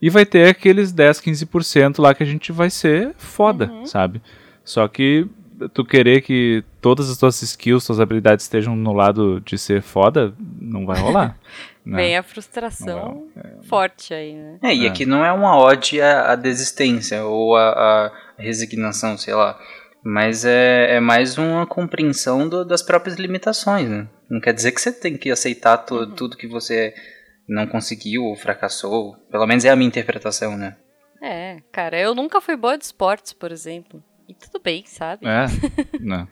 E 0.00 0.08
vai 0.08 0.24
ter 0.24 0.48
aqueles 0.48 0.92
10, 0.92 1.20
15% 1.20 2.00
lá 2.00 2.14
que 2.14 2.22
a 2.22 2.26
gente 2.26 2.52
vai 2.52 2.70
ser 2.70 3.14
foda, 3.18 3.66
uhum. 3.66 3.86
sabe? 3.86 4.22
Só 4.64 4.88
que 4.88 5.26
tu 5.68 5.84
querer 5.84 6.22
que 6.22 6.64
todas 6.80 7.10
as 7.10 7.18
tuas 7.18 7.42
skills, 7.42 7.84
tuas 7.84 8.00
habilidades 8.00 8.44
estejam 8.44 8.74
no 8.74 8.92
lado 8.92 9.40
de 9.40 9.58
ser 9.58 9.82
foda, 9.82 10.32
não 10.60 10.86
vai 10.86 10.98
rolar. 10.98 11.36
né? 11.84 11.96
Vem 11.96 12.16
a 12.16 12.22
frustração 12.22 13.28
é... 13.36 13.62
forte 13.64 14.14
aí, 14.14 14.34
né? 14.34 14.58
É, 14.62 14.74
e 14.74 14.86
é. 14.86 14.88
aqui 14.88 15.04
não 15.04 15.24
é 15.24 15.32
uma 15.32 15.58
ode 15.58 16.00
à, 16.00 16.32
à 16.32 16.36
desistência 16.36 17.24
ou 17.24 17.56
à, 17.56 17.70
à, 17.70 18.12
resignação, 18.38 19.18
sei 19.18 19.34
lá. 19.34 19.58
Mas 20.02 20.46
é, 20.46 20.96
é 20.96 21.00
mais 21.00 21.36
uma 21.36 21.66
compreensão 21.66 22.48
do, 22.48 22.64
das 22.64 22.80
próprias 22.80 23.18
limitações, 23.18 23.88
né? 23.88 24.06
Não 24.30 24.40
quer 24.40 24.54
dizer 24.54 24.72
que 24.72 24.80
você 24.80 24.92
tem 24.92 25.16
que 25.16 25.30
aceitar 25.30 25.76
tu, 25.78 25.96
uhum. 25.96 26.10
tudo 26.12 26.36
que 26.36 26.46
você 26.46 26.94
não 27.50 27.66
conseguiu 27.66 28.24
ou 28.24 28.36
fracassou. 28.36 29.16
Pelo 29.28 29.46
menos 29.46 29.64
é 29.64 29.70
a 29.70 29.76
minha 29.76 29.88
interpretação, 29.88 30.56
né? 30.56 30.76
É, 31.20 31.58
cara, 31.70 31.98
eu 31.98 32.14
nunca 32.14 32.40
fui 32.40 32.56
boa 32.56 32.78
de 32.78 32.84
esportes, 32.84 33.32
por 33.32 33.50
exemplo. 33.50 34.02
E 34.28 34.34
tudo 34.34 34.60
bem, 34.62 34.84
sabe? 34.86 35.26
É, 35.26 35.46
não. 36.00 36.26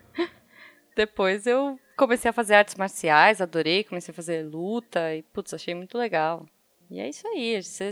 Depois 0.97 1.47
eu 1.47 1.79
comecei 1.97 2.31
a 2.31 2.33
fazer 2.33 2.55
artes 2.55 2.77
marciais, 2.77 3.41
adorei, 3.41 3.85
comecei 3.85 4.13
a 4.13 4.15
fazer 4.15 4.47
luta 4.47 5.15
e, 5.15 5.23
putz, 5.23 5.53
achei 5.53 5.75
muito 5.75 5.99
legal. 5.99 6.47
E 6.91 7.01
é 7.01 7.09
isso 7.09 7.27
aí, 7.29 7.61
você 7.63 7.91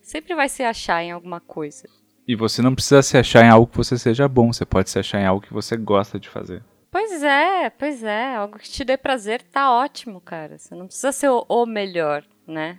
sempre 0.00 0.34
vai 0.34 0.48
se 0.48 0.64
achar 0.64 1.02
em 1.02 1.12
alguma 1.12 1.40
coisa. 1.40 1.88
E 2.26 2.34
você 2.34 2.60
não 2.62 2.74
precisa 2.74 3.02
se 3.02 3.16
achar 3.16 3.44
em 3.44 3.48
algo 3.48 3.70
que 3.70 3.76
você 3.76 3.96
seja 3.96 4.26
bom, 4.26 4.52
você 4.52 4.64
pode 4.64 4.90
se 4.90 4.98
achar 4.98 5.20
em 5.20 5.26
algo 5.26 5.46
que 5.46 5.52
você 5.52 5.76
gosta 5.76 6.18
de 6.18 6.28
fazer. 6.28 6.64
Pois 6.90 7.22
é, 7.22 7.70
pois 7.70 8.02
é. 8.02 8.34
Algo 8.34 8.58
que 8.58 8.68
te 8.68 8.84
dê 8.84 8.96
prazer 8.96 9.42
tá 9.42 9.72
ótimo, 9.72 10.20
cara. 10.20 10.58
Você 10.58 10.74
não 10.74 10.86
precisa 10.86 11.10
ser 11.10 11.30
o, 11.30 11.44
o 11.48 11.64
melhor 11.64 12.22
né? 12.46 12.78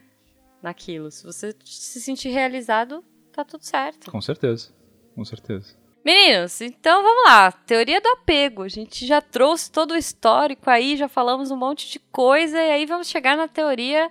Naquilo. 0.61 1.11
Se 1.11 1.25
você 1.25 1.55
se 1.63 2.01
sentir 2.01 2.29
realizado, 2.29 3.03
tá 3.31 3.43
tudo 3.43 3.63
certo. 3.63 4.09
Com 4.11 4.21
certeza. 4.21 4.69
Com 5.15 5.23
certeza. 5.25 5.75
Meninos, 6.05 6.59
então 6.59 7.01
vamos 7.01 7.23
lá. 7.25 7.51
Teoria 7.51 8.01
do 8.01 8.09
apego. 8.09 8.63
A 8.63 8.67
gente 8.67 9.05
já 9.05 9.21
trouxe 9.21 9.71
todo 9.71 9.91
o 9.91 9.97
histórico 9.97 10.69
aí, 10.69 10.97
já 10.97 11.07
falamos 11.07 11.49
um 11.49 11.55
monte 11.55 11.89
de 11.89 11.99
coisa, 12.11 12.57
e 12.61 12.71
aí 12.71 12.85
vamos 12.85 13.07
chegar 13.07 13.37
na 13.37 13.47
teoria 13.47 14.09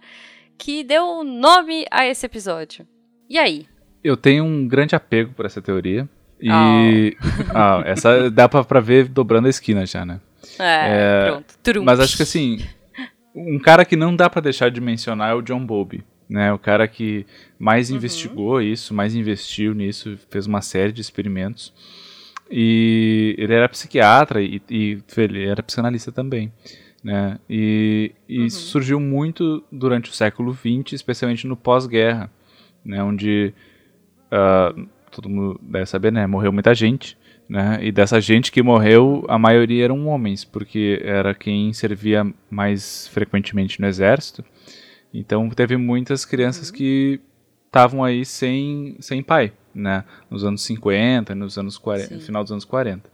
que 0.57 0.83
deu 0.85 1.05
o 1.05 1.25
nome 1.25 1.85
a 1.91 2.07
esse 2.07 2.25
episódio. 2.25 2.87
E 3.29 3.39
aí? 3.39 3.67
Eu 4.03 4.17
tenho 4.17 4.45
um 4.45 4.67
grande 4.67 4.95
apego 4.97 5.35
por 5.35 5.45
essa 5.45 5.61
teoria. 5.61 6.09
E 6.41 7.17
oh. 7.21 7.53
ah, 7.55 7.83
essa 7.85 8.31
dá 8.31 8.49
pra, 8.49 8.65
pra 8.65 8.81
ver 8.81 9.09
dobrando 9.09 9.47
a 9.47 9.51
esquina 9.51 9.85
já, 9.85 10.05
né? 10.05 10.21
É, 10.59 11.27
é 11.27 11.31
pronto. 11.31 11.59
Trum. 11.63 11.85
Mas 11.85 12.01
acho 12.01 12.17
que 12.17 12.23
assim, 12.23 12.65
um 13.35 13.59
cara 13.59 13.85
que 13.85 13.97
não 13.97 14.15
dá 14.15 14.29
para 14.29 14.43
deixar 14.43 14.71
de 14.71 14.81
mencionar 14.81 15.31
é 15.31 15.35
o 15.35 15.43
John 15.43 15.65
Bowlby, 15.65 16.05
né? 16.29 16.53
O 16.53 16.59
cara 16.59 16.87
que 16.87 17.27
mais 17.59 17.91
uhum. 17.91 17.97
investigou 17.97 18.61
isso, 18.61 18.95
mais 18.95 19.15
investiu 19.15 19.75
nisso, 19.75 20.19
fez 20.31 20.47
uma 20.47 20.61
série 20.61 20.93
de 20.93 21.01
experimentos. 21.01 21.73
E 22.51 23.35
ele 23.39 23.55
era 23.55 23.69
psiquiatra 23.69 24.43
e, 24.43 24.61
e 24.69 24.99
ele 25.17 25.45
era 25.47 25.63
psicanalista 25.63 26.13
também. 26.13 26.53
Né? 27.03 27.39
E, 27.49 28.13
e 28.29 28.41
uhum. 28.43 28.51
surgiu 28.51 29.01
muito 29.01 29.65
durante 29.73 30.11
o 30.11 30.15
século 30.15 30.53
XX, 30.55 30.93
especialmente 30.93 31.47
no 31.47 31.57
pós-guerra, 31.57 32.31
né? 32.85 33.03
onde 33.03 33.55
uh, 34.31 34.87
todo 35.11 35.29
mundo 35.29 35.59
deve 35.63 35.87
saber, 35.87 36.13
né? 36.13 36.27
morreu 36.27 36.53
muita 36.53 36.75
gente. 36.75 37.17
Né? 37.49 37.79
E 37.83 37.93
dessa 37.93 38.21
gente 38.21 38.51
que 38.51 38.63
morreu, 38.63 39.25
a 39.29 39.39
maioria 39.39 39.85
eram 39.85 40.07
homens, 40.07 40.45
porque 40.45 41.01
era 41.05 41.35
quem 41.35 41.73
servia 41.73 42.27
mais 42.51 43.09
frequentemente 43.09 43.81
no 43.81 43.87
exército. 43.87 44.45
Então 45.13 45.49
teve 45.51 45.77
muitas 45.77 46.25
crianças 46.25 46.71
uhum. 46.71 46.77
que 46.77 47.21
estavam 47.67 48.03
aí 48.03 48.25
sem, 48.25 48.97
sem 49.01 49.23
pai, 49.23 49.53
né? 49.75 50.05
Nos 50.31 50.45
anos 50.45 50.63
50, 50.65 51.35
nos 51.35 51.59
anos 51.59 51.77
40, 51.77 52.15
no 52.15 52.21
final 52.21 52.43
dos 52.43 52.53
anos 52.53 52.65
40. 52.65 53.11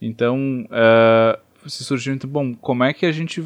Então, 0.00 0.66
uh, 0.66 1.68
se 1.68 1.82
surgiu 1.84 2.12
muito 2.12 2.26
bom, 2.26 2.54
como 2.54 2.84
é 2.84 2.92
que 2.92 3.06
a 3.06 3.12
gente 3.12 3.42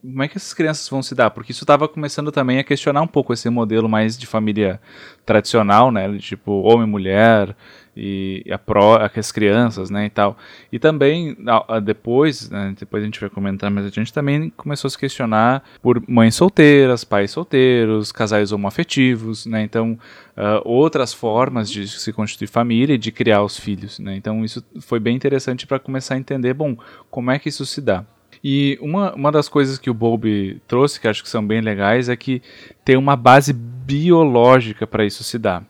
como 0.00 0.22
é 0.22 0.28
que 0.28 0.36
essas 0.36 0.54
crianças 0.54 0.88
vão 0.88 1.02
se 1.02 1.14
dar? 1.14 1.30
Porque 1.30 1.52
isso 1.52 1.64
estava 1.64 1.88
começando 1.88 2.30
também 2.30 2.58
a 2.58 2.64
questionar 2.64 3.02
um 3.02 3.08
pouco 3.08 3.32
esse 3.32 3.50
modelo 3.50 3.88
mais 3.88 4.16
de 4.16 4.26
família 4.26 4.80
tradicional, 5.26 5.90
né? 5.90 6.16
Tipo, 6.18 6.62
homem, 6.62 6.86
mulher, 6.86 7.56
e 7.96 8.44
a 8.50 8.58
pro, 8.58 8.96
as 8.96 9.32
crianças, 9.32 9.90
né, 9.90 10.06
e 10.06 10.10
tal. 10.10 10.36
E 10.72 10.78
também 10.78 11.36
depois, 11.82 12.50
né, 12.50 12.74
depois 12.78 13.02
a 13.02 13.06
gente 13.06 13.20
vai 13.20 13.30
comentar, 13.30 13.70
mas 13.70 13.86
a 13.86 13.88
gente 13.88 14.12
também 14.12 14.50
começou 14.56 14.88
a 14.88 14.90
se 14.90 14.98
questionar 14.98 15.62
por 15.82 16.02
mães 16.08 16.34
solteiras, 16.34 17.04
pais 17.04 17.30
solteiros, 17.30 18.12
casais 18.12 18.52
homoafetivos, 18.52 19.46
né, 19.46 19.62
então 19.62 19.98
uh, 20.36 20.60
outras 20.64 21.12
formas 21.12 21.70
de 21.70 21.88
se 21.88 22.12
constituir 22.12 22.48
família 22.48 22.94
e 22.94 22.98
de 22.98 23.12
criar 23.12 23.42
os 23.42 23.58
filhos, 23.58 23.98
né. 23.98 24.16
Então 24.16 24.44
isso 24.44 24.64
foi 24.80 24.98
bem 24.98 25.14
interessante 25.14 25.66
para 25.66 25.78
começar 25.78 26.14
a 26.14 26.18
entender, 26.18 26.54
bom, 26.54 26.76
como 27.10 27.30
é 27.30 27.38
que 27.38 27.48
isso 27.48 27.64
se 27.64 27.80
dá. 27.80 28.04
E 28.42 28.78
uma, 28.82 29.14
uma 29.14 29.32
das 29.32 29.48
coisas 29.48 29.78
que 29.78 29.88
o 29.88 29.94
Bowlby 29.94 30.60
trouxe, 30.68 31.00
que 31.00 31.08
acho 31.08 31.22
que 31.22 31.30
são 31.30 31.46
bem 31.46 31.62
legais, 31.62 32.10
é 32.10 32.16
que 32.16 32.42
tem 32.84 32.94
uma 32.94 33.16
base 33.16 33.54
biológica 33.54 34.86
para 34.86 35.06
isso 35.06 35.24
se 35.24 35.38
dar. 35.38 35.64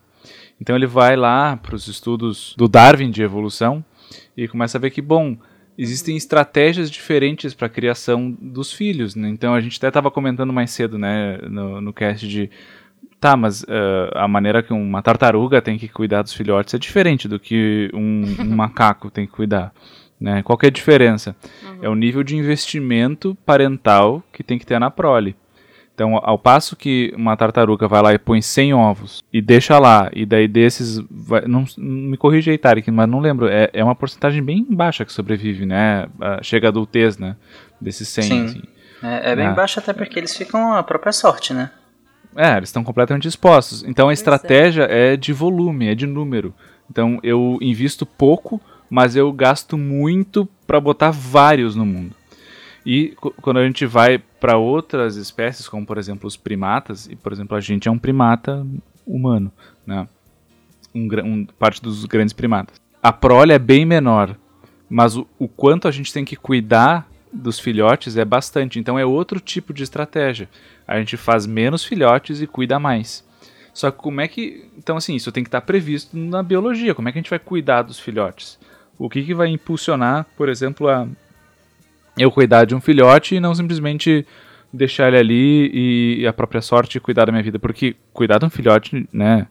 Então 0.60 0.76
ele 0.76 0.86
vai 0.86 1.16
lá 1.16 1.56
para 1.56 1.74
os 1.74 1.88
estudos 1.88 2.54
do 2.56 2.68
Darwin 2.68 3.10
de 3.10 3.22
evolução 3.22 3.84
e 4.36 4.48
começa 4.48 4.78
a 4.78 4.80
ver 4.80 4.90
que, 4.90 5.02
bom, 5.02 5.36
existem 5.76 6.16
estratégias 6.16 6.90
diferentes 6.90 7.54
para 7.54 7.66
a 7.66 7.70
criação 7.70 8.30
dos 8.40 8.72
filhos. 8.72 9.14
Né? 9.14 9.28
Então 9.28 9.54
a 9.54 9.60
gente 9.60 9.76
até 9.76 9.88
estava 9.88 10.10
comentando 10.10 10.52
mais 10.52 10.70
cedo 10.70 10.98
né, 10.98 11.38
no, 11.48 11.80
no 11.80 11.92
cast 11.92 12.26
de. 12.26 12.50
Tá, 13.20 13.36
mas 13.36 13.62
uh, 13.62 14.10
a 14.14 14.28
maneira 14.28 14.62
que 14.62 14.72
uma 14.72 15.00
tartaruga 15.00 15.62
tem 15.62 15.78
que 15.78 15.88
cuidar 15.88 16.20
dos 16.20 16.34
filhotes 16.34 16.74
é 16.74 16.78
diferente 16.78 17.26
do 17.26 17.38
que 17.38 17.90
um, 17.94 18.22
um 18.40 18.54
macaco 18.56 19.10
tem 19.10 19.26
que 19.26 19.32
cuidar. 19.32 19.72
Né? 20.20 20.42
Qual 20.42 20.58
é 20.62 20.66
a 20.66 20.70
diferença? 20.70 21.34
Uhum. 21.62 21.78
É 21.82 21.88
o 21.88 21.94
nível 21.94 22.22
de 22.22 22.36
investimento 22.36 23.36
parental 23.46 24.22
que 24.32 24.42
tem 24.42 24.58
que 24.58 24.66
ter 24.66 24.78
na 24.78 24.90
prole. 24.90 25.34
Então, 25.94 26.18
ao 26.22 26.36
passo 26.36 26.74
que 26.74 27.14
uma 27.16 27.36
tartaruga 27.36 27.86
vai 27.86 28.02
lá 28.02 28.12
e 28.12 28.18
põe 28.18 28.42
100 28.42 28.74
ovos 28.74 29.22
e 29.32 29.40
deixa 29.40 29.78
lá, 29.78 30.10
e 30.12 30.26
daí 30.26 30.48
desses. 30.48 31.00
Vai, 31.08 31.42
não, 31.46 31.64
me 31.78 32.16
corrija 32.16 32.50
aí, 32.50 32.58
Tarek, 32.58 32.90
mas 32.90 33.08
não 33.08 33.20
lembro. 33.20 33.46
É, 33.46 33.70
é 33.72 33.84
uma 33.84 33.94
porcentagem 33.94 34.42
bem 34.42 34.66
baixa 34.68 35.04
que 35.04 35.12
sobrevive, 35.12 35.64
né? 35.64 36.08
Chega 36.42 36.66
a 36.66 36.70
adultez, 36.70 37.16
né? 37.16 37.36
Desses 37.80 38.08
100. 38.08 38.22
Sim. 38.24 38.44
Assim. 38.44 38.62
É, 39.04 39.32
é 39.32 39.36
bem 39.36 39.46
é. 39.46 39.52
baixa 39.52 39.78
até 39.78 39.92
porque 39.92 40.18
eles 40.18 40.36
ficam 40.36 40.72
a 40.72 40.82
própria 40.82 41.12
sorte, 41.12 41.54
né? 41.54 41.70
É, 42.36 42.56
eles 42.56 42.70
estão 42.70 42.82
completamente 42.82 43.28
expostos. 43.28 43.84
Então 43.86 44.08
a 44.08 44.12
é. 44.12 44.14
estratégia 44.14 44.88
é 44.90 45.16
de 45.16 45.32
volume, 45.32 45.88
é 45.88 45.94
de 45.94 46.06
número. 46.06 46.52
Então 46.90 47.20
eu 47.22 47.56
invisto 47.60 48.04
pouco, 48.04 48.60
mas 48.90 49.14
eu 49.14 49.32
gasto 49.32 49.78
muito 49.78 50.48
para 50.66 50.80
botar 50.80 51.10
vários 51.10 51.76
no 51.76 51.86
mundo. 51.86 52.16
E 52.84 53.14
quando 53.40 53.58
a 53.58 53.64
gente 53.64 53.86
vai 53.86 54.20
para 54.44 54.58
outras 54.58 55.16
espécies, 55.16 55.66
como 55.66 55.86
por 55.86 55.96
exemplo 55.96 56.28
os 56.28 56.36
primatas, 56.36 57.06
e 57.06 57.16
por 57.16 57.32
exemplo 57.32 57.56
a 57.56 57.62
gente 57.62 57.88
é 57.88 57.90
um 57.90 57.96
primata 57.96 58.66
humano, 59.06 59.50
né? 59.86 60.06
Um, 60.94 61.08
um, 61.24 61.46
parte 61.46 61.80
dos 61.80 62.04
grandes 62.04 62.34
primatas. 62.34 62.78
A 63.02 63.10
prole 63.10 63.54
é 63.54 63.58
bem 63.58 63.86
menor, 63.86 64.36
mas 64.86 65.16
o, 65.16 65.26
o 65.38 65.48
quanto 65.48 65.88
a 65.88 65.90
gente 65.90 66.12
tem 66.12 66.26
que 66.26 66.36
cuidar 66.36 67.08
dos 67.32 67.58
filhotes 67.58 68.18
é 68.18 68.24
bastante. 68.24 68.78
Então 68.78 68.98
é 68.98 69.04
outro 69.06 69.40
tipo 69.40 69.72
de 69.72 69.82
estratégia. 69.82 70.46
A 70.86 70.98
gente 70.98 71.16
faz 71.16 71.46
menos 71.46 71.82
filhotes 71.82 72.42
e 72.42 72.46
cuida 72.46 72.78
mais. 72.78 73.24
Só 73.72 73.90
que 73.90 73.96
como 73.96 74.20
é 74.20 74.28
que. 74.28 74.68
Então, 74.76 74.98
assim, 74.98 75.14
isso 75.14 75.32
tem 75.32 75.42
que 75.42 75.48
estar 75.48 75.62
previsto 75.62 76.14
na 76.18 76.42
biologia. 76.42 76.94
Como 76.94 77.08
é 77.08 77.12
que 77.12 77.18
a 77.18 77.22
gente 77.22 77.30
vai 77.30 77.38
cuidar 77.38 77.80
dos 77.80 77.98
filhotes? 77.98 78.58
O 78.98 79.08
que, 79.08 79.22
que 79.22 79.32
vai 79.32 79.48
impulsionar, 79.48 80.26
por 80.36 80.50
exemplo, 80.50 80.86
a, 80.86 81.08
eu 82.16 82.30
cuidar 82.30 82.64
de 82.64 82.74
um 82.74 82.80
filhote 82.80 83.34
e 83.34 83.40
não 83.40 83.54
simplesmente 83.54 84.26
deixar 84.72 85.08
ele 85.08 85.18
ali 85.18 86.20
e 86.20 86.26
a 86.26 86.32
própria 86.32 86.60
sorte 86.60 87.00
cuidar 87.00 87.26
da 87.26 87.32
minha 87.32 87.42
vida. 87.42 87.58
Porque 87.58 87.96
cuidar 88.12 88.38
de 88.38 88.46
um 88.46 88.50
filhote, 88.50 89.08
né? 89.12 89.46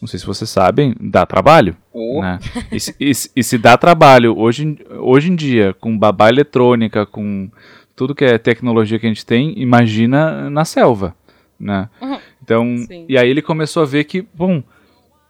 Não 0.00 0.06
sei 0.06 0.20
se 0.20 0.26
vocês 0.26 0.50
sabem, 0.50 0.94
dá 1.00 1.24
trabalho. 1.24 1.76
Oh. 1.92 2.20
Né? 2.20 2.38
E, 2.70 2.78
se, 2.78 2.94
e, 3.00 3.12
e, 3.36 3.42
se 3.42 3.56
dá 3.56 3.76
trabalho 3.78 4.38
hoje, 4.38 4.78
hoje 4.98 5.32
em 5.32 5.34
dia, 5.34 5.74
com 5.80 5.98
babá 5.98 6.28
eletrônica, 6.28 7.06
com 7.06 7.50
tudo 7.94 8.14
que 8.14 8.24
é 8.24 8.36
tecnologia 8.36 8.98
que 8.98 9.06
a 9.06 9.08
gente 9.08 9.24
tem, 9.24 9.54
imagina 9.56 10.50
na 10.50 10.64
selva. 10.64 11.16
Né? 11.58 11.88
Uhum. 12.00 12.18
Então, 12.42 12.76
Sim. 12.86 13.06
e 13.08 13.16
aí 13.16 13.28
ele 13.28 13.40
começou 13.40 13.82
a 13.82 13.86
ver 13.86 14.04
que, 14.04 14.26
bom, 14.34 14.62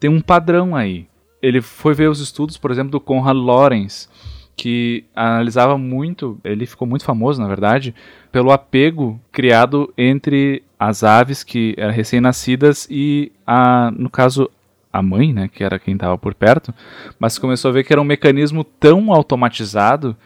tem 0.01 0.11
um 0.11 0.21
padrão 0.21 0.75
aí. 0.75 1.07
Ele 1.41 1.63
foi 1.63 1.95
ver 1.95 2.11
os 2.11 2.21
estudos, 2.21 2.59
por 2.59 2.73
exemplo, 2.73 2.91
do 2.91 3.01
Conrad 3.01 3.37
Lorenz, 3.37 4.11
que 4.57 5.05
analisava 5.15 5.77
muito, 5.77 6.41
ele 6.43 6.65
ficou 6.65 6.89
muito 6.89 7.05
famoso, 7.05 7.41
na 7.41 7.47
verdade, 7.47 7.95
pelo 8.33 8.51
apego 8.51 9.21
criado 9.31 9.93
entre 9.99 10.63
as 10.79 11.05
aves 11.05 11.45
que 11.45 11.75
eram 11.77 11.93
recém-nascidas 11.93 12.89
e 12.91 13.31
a, 13.47 13.91
no 13.91 14.09
caso, 14.09 14.51
a 14.91 15.03
mãe, 15.03 15.33
né, 15.33 15.49
que 15.53 15.63
era 15.63 15.79
quem 15.79 15.95
estava 15.95 16.17
por 16.17 16.35
perto, 16.35 16.75
mas 17.19 17.39
começou 17.39 17.69
a 17.69 17.73
ver 17.73 17.85
que 17.85 17.93
era 17.93 18.01
um 18.01 18.05
mecanismo 18.05 18.65
tão 18.65 19.13
automatizado 19.13 20.17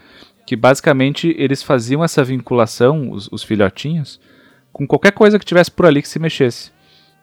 que 0.46 0.54
basicamente 0.54 1.34
eles 1.36 1.62
faziam 1.62 2.02
essa 2.04 2.22
vinculação, 2.22 3.10
os, 3.10 3.28
os 3.32 3.42
filhotinhos, 3.42 4.20
com 4.72 4.86
qualquer 4.86 5.12
coisa 5.12 5.38
que 5.38 5.44
tivesse 5.44 5.70
por 5.70 5.86
ali 5.86 6.02
que 6.02 6.08
se 6.08 6.18
mexesse. 6.20 6.70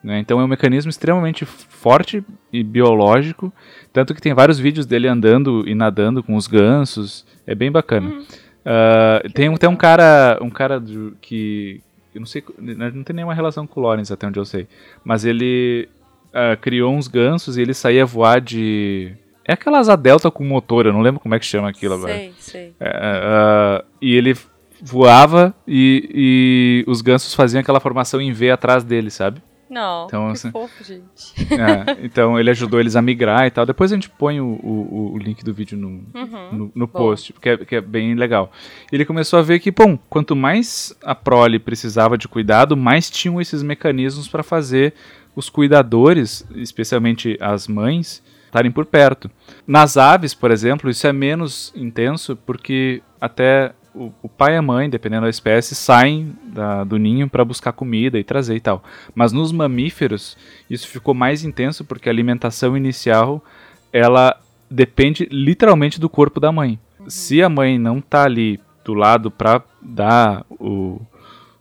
Né? 0.02 0.20
Então 0.20 0.40
é 0.40 0.44
um 0.44 0.48
mecanismo 0.48 0.90
extremamente 0.90 1.44
forte 1.44 2.22
e 2.52 2.62
biológico, 2.62 3.52
tanto 3.92 4.14
que 4.14 4.20
tem 4.20 4.34
vários 4.34 4.58
vídeos 4.58 4.86
dele 4.86 5.08
andando 5.08 5.66
e 5.66 5.74
nadando 5.74 6.22
com 6.22 6.36
os 6.36 6.46
gansos, 6.46 7.26
é 7.46 7.54
bem 7.54 7.70
bacana. 7.70 8.08
Hum. 8.08 8.24
Uh, 8.68 9.32
tem, 9.32 9.54
tem 9.56 9.68
um 9.68 9.76
cara, 9.76 10.38
um 10.42 10.50
cara 10.50 10.82
que 11.20 11.80
eu 12.14 12.20
não 12.20 12.26
sei, 12.26 12.42
não 12.58 13.02
tem 13.02 13.16
nenhuma 13.16 13.34
relação 13.34 13.66
com 13.66 13.80
o 13.80 13.82
Lawrence 13.82 14.12
até 14.12 14.26
onde 14.26 14.38
eu 14.38 14.44
sei, 14.44 14.66
mas 15.04 15.24
ele 15.24 15.88
uh, 16.28 16.56
criou 16.60 16.94
uns 16.94 17.08
gansos 17.08 17.56
e 17.56 17.62
ele 17.62 17.72
saía 17.72 18.04
voar 18.04 18.40
de 18.40 19.12
é 19.44 19.54
aquelas 19.54 19.88
asa 19.88 19.96
delta 19.96 20.30
com 20.30 20.44
motor, 20.44 20.84
eu 20.84 20.92
não 20.92 21.00
lembro 21.00 21.20
como 21.20 21.34
é 21.34 21.38
que 21.38 21.46
chama 21.46 21.70
aquilo 21.70 21.94
agora. 21.94 22.12
Sei, 22.12 22.34
sei. 22.38 22.68
Uh, 22.68 23.84
e 24.02 24.14
ele 24.14 24.36
voava 24.82 25.54
e, 25.66 26.84
e 26.84 26.90
os 26.90 27.00
gansos 27.00 27.34
faziam 27.34 27.60
aquela 27.60 27.80
formação 27.80 28.20
em 28.20 28.32
V 28.32 28.50
atrás 28.50 28.84
dele, 28.84 29.10
sabe? 29.10 29.40
Não, 29.68 30.06
então, 30.06 30.26
que 30.26 30.32
assim, 30.32 30.50
fofo, 30.50 30.82
gente. 30.82 31.34
É, 31.52 31.98
então 32.04 32.38
ele 32.38 32.50
ajudou 32.50 32.80
eles 32.80 32.96
a 32.96 33.02
migrar 33.02 33.46
e 33.46 33.50
tal. 33.50 33.66
Depois 33.66 33.92
a 33.92 33.94
gente 33.94 34.08
põe 34.08 34.40
o, 34.40 34.46
o, 34.46 35.12
o 35.14 35.18
link 35.18 35.44
do 35.44 35.52
vídeo 35.52 35.76
no, 35.76 35.88
uhum, 35.88 36.52
no, 36.52 36.72
no 36.74 36.88
post, 36.88 37.32
porque 37.32 37.50
é, 37.50 37.56
que 37.58 37.76
é 37.76 37.80
bem 37.80 38.14
legal. 38.14 38.50
Ele 38.90 39.04
começou 39.04 39.38
a 39.38 39.42
ver 39.42 39.58
que, 39.60 39.70
bom, 39.70 39.98
quanto 40.08 40.34
mais 40.34 40.96
a 41.02 41.14
prole 41.14 41.58
precisava 41.58 42.16
de 42.16 42.28
cuidado, 42.28 42.76
mais 42.76 43.10
tinham 43.10 43.40
esses 43.40 43.62
mecanismos 43.62 44.28
para 44.28 44.42
fazer 44.42 44.94
os 45.36 45.48
cuidadores, 45.48 46.46
especialmente 46.56 47.36
as 47.40 47.68
mães, 47.68 48.22
estarem 48.46 48.70
por 48.70 48.86
perto. 48.86 49.30
Nas 49.66 49.96
aves, 49.96 50.34
por 50.34 50.50
exemplo, 50.50 50.90
isso 50.90 51.06
é 51.06 51.12
menos 51.12 51.72
intenso 51.76 52.36
porque 52.36 53.02
até 53.20 53.72
o, 53.98 54.14
o, 54.22 54.28
pai 54.28 54.54
e 54.54 54.56
a 54.56 54.62
mãe, 54.62 54.88
dependendo 54.88 55.22
da 55.22 55.30
espécie, 55.30 55.74
saem 55.74 56.32
da, 56.44 56.84
do 56.84 56.98
ninho 56.98 57.28
para 57.28 57.44
buscar 57.44 57.72
comida 57.72 58.18
e 58.18 58.24
trazer 58.24 58.56
e 58.56 58.60
tal. 58.60 58.82
Mas 59.14 59.32
nos 59.32 59.50
mamíferos, 59.52 60.36
isso 60.70 60.88
ficou 60.88 61.14
mais 61.14 61.44
intenso 61.44 61.84
porque 61.84 62.08
a 62.08 62.12
alimentação 62.12 62.76
inicial 62.76 63.44
ela 63.92 64.38
depende 64.70 65.28
literalmente 65.30 65.98
do 65.98 66.08
corpo 66.08 66.38
da 66.38 66.52
mãe. 66.52 66.78
Se 67.08 67.42
a 67.42 67.48
mãe 67.48 67.78
não 67.78 68.00
tá 68.00 68.24
ali 68.24 68.60
do 68.84 68.94
lado 68.94 69.30
para 69.30 69.62
dar 69.82 70.44
o, 70.50 71.00